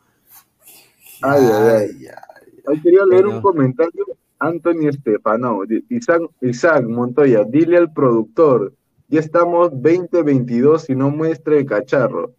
Ay, 1.22 1.44
ay, 1.44 2.08
ay. 2.08 2.25
Ahí 2.68 2.82
quería 2.82 3.06
leer 3.06 3.24
Pero- 3.26 3.36
un 3.38 3.42
comentario. 3.42 4.06
Anthony 4.38 4.90
Estefano, 4.90 5.60
Isaac, 5.90 6.22
Isaac 6.42 6.84
Montoya, 6.86 7.46
dile 7.46 7.78
al 7.78 7.94
productor, 7.94 8.74
ya 9.08 9.22
estamos 9.22 9.70
2022 9.72 10.90
y 10.90 10.96
no 10.96 11.10
muestre 11.10 11.60
el 11.60 11.66
cacharro. 11.66 12.34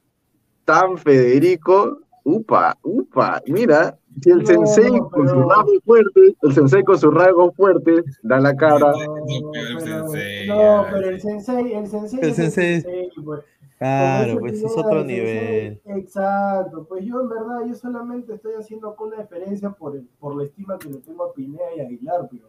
Tan 0.67 0.99
Federico, 0.99 2.01
upa, 2.23 2.77
upa, 2.83 3.41
mira, 3.47 3.97
si 4.21 4.31
el 4.31 4.41
No, 4.41 4.47
sensei 4.47 4.91
no, 4.93 5.09
con 5.09 5.23
sus 5.29 5.33
pero- 5.37 5.49
rasgos 5.49 5.79
fuertes, 5.85 6.35
el 6.43 6.53
sensei 6.55 6.83
con 6.85 6.99
sus 6.99 7.15
rasgos 7.15 7.55
fuertes, 7.57 8.05
da 8.23 8.41
la 8.41 8.55
cara. 8.57 8.93
No, 8.93 9.17
No, 9.17 9.23
pero 9.53 9.69
el 9.69 9.77
pero, 9.79 9.81
sensei, 9.81 10.47
no, 10.49 10.87
pero 10.91 11.09
el 11.09 11.21
sensei, 11.21 11.73
el 11.73 11.87
sensei, 11.87 12.21
El 12.21 12.29
es 12.31 12.39
el 12.39 12.45
sensei- 12.47 12.81
sensei, 12.83 13.11
pues. 13.25 13.41
Claro, 13.79 14.39
pues 14.41 14.63
es 14.63 14.77
otro 14.77 15.05
nivel. 15.05 15.81
Exacto, 15.85 16.85
pues 16.85 17.05
yo 17.05 17.21
en 17.21 17.29
verdad, 17.29 17.67
yo 17.67 17.75
solamente 17.75 18.35
estoy 18.35 18.55
haciendo 18.55 18.89
acá 18.89 19.05
una 19.05 19.19
diferencia 19.19 19.71
por, 19.71 19.97
el, 19.97 20.09
por 20.19 20.35
la 20.35 20.45
estima 20.45 20.79
que 20.79 20.89
le 20.89 20.99
tengo 20.99 21.25
a 21.25 21.33
Pineda 21.33 21.75
y 21.77 21.81
a 21.81 21.85
Aguilar, 21.85 22.27
pero 22.31 22.49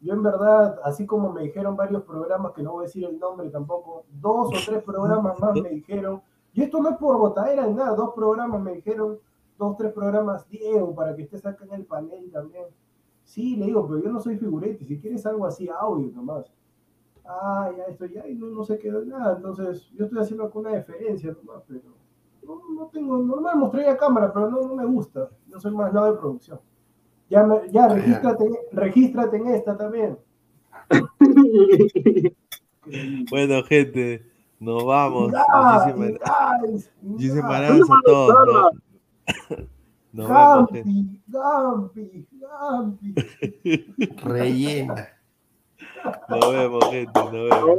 yo 0.00 0.12
en 0.12 0.22
verdad, 0.22 0.78
así 0.84 1.06
como 1.06 1.32
me 1.32 1.42
dijeron 1.42 1.76
varios 1.76 2.02
programas, 2.02 2.52
que 2.52 2.62
no 2.62 2.72
voy 2.72 2.84
a 2.84 2.86
decir 2.86 3.04
el 3.04 3.18
nombre 3.18 3.48
tampoco, 3.48 4.04
dos 4.20 4.48
o 4.48 4.70
tres 4.70 4.82
programas 4.82 5.38
más 5.40 5.54
me 5.54 5.70
dijeron, 5.70 6.20
y 6.52 6.62
esto 6.62 6.82
no 6.82 6.90
es 6.90 6.96
por 6.96 7.16
botadera 7.16 7.66
ni 7.66 7.74
nada, 7.74 7.94
dos 7.94 8.12
programas 8.14 8.60
me 8.60 8.74
dijeron, 8.74 9.18
dos, 9.58 9.76
tres 9.76 9.92
programas, 9.92 10.48
Diego, 10.48 10.94
para 10.94 11.14
que 11.16 11.22
estés 11.22 11.44
acá 11.46 11.64
en 11.64 11.72
el 11.72 11.84
panel 11.84 12.30
también. 12.30 12.66
Sí, 13.24 13.56
le 13.56 13.66
digo, 13.66 13.86
pero 13.86 14.02
yo 14.02 14.10
no 14.10 14.20
soy 14.20 14.36
figurete, 14.36 14.84
si 14.84 14.98
quieres 14.98 15.26
algo 15.26 15.46
así, 15.46 15.68
audio 15.68 16.10
nomás. 16.12 16.52
Ah, 17.28 17.70
ya 17.76 17.84
esto 17.84 18.06
ya, 18.06 18.26
y 18.28 18.34
no, 18.34 18.46
no 18.46 18.62
se 18.64 18.78
quedó 18.78 19.02
en 19.02 19.08
nada, 19.08 19.36
entonces 19.36 19.90
yo 19.96 20.04
estoy 20.04 20.20
haciendo 20.20 20.44
acá 20.44 20.58
una 20.58 20.76
diferencia 20.76 21.32
nomás, 21.32 21.62
pero 21.66 21.80
no, 22.44 22.60
no 22.74 22.86
tengo, 22.86 23.18
normal 23.18 23.56
mostré 23.58 23.96
cámara, 23.96 24.32
pero 24.32 24.48
no, 24.50 24.62
no 24.62 24.74
me 24.76 24.84
gusta, 24.86 25.28
yo 25.48 25.58
soy 25.58 25.72
más 25.72 25.92
lado 25.92 26.12
de 26.12 26.18
producción. 26.20 26.60
Ya, 27.28 27.42
me- 27.42 27.68
ya, 27.72 27.88
regístrate, 27.88 28.44
regístrate 28.72 29.36
en 29.38 29.46
esta 29.48 29.76
también. 29.76 30.16
Bueno, 33.30 33.64
gente, 33.64 34.24
nos 34.60 34.84
vamos. 34.84 35.32
Muchísimas, 37.02 37.60
gracias 37.60 37.90
a 37.90 37.94
todos. 38.04 38.46
¿no? 38.46 38.70
Nos 40.12 40.28
vemos. 40.28 40.70
Gampi, 40.70 41.20
Gampi, 41.26 42.26
Gampi. 42.30 43.14
Rellena. 44.22 45.08
Nos 46.28 46.52
vemos, 46.52 46.90
gente. 46.90 47.12
Nos 47.14 47.30
vemos. 47.32 47.78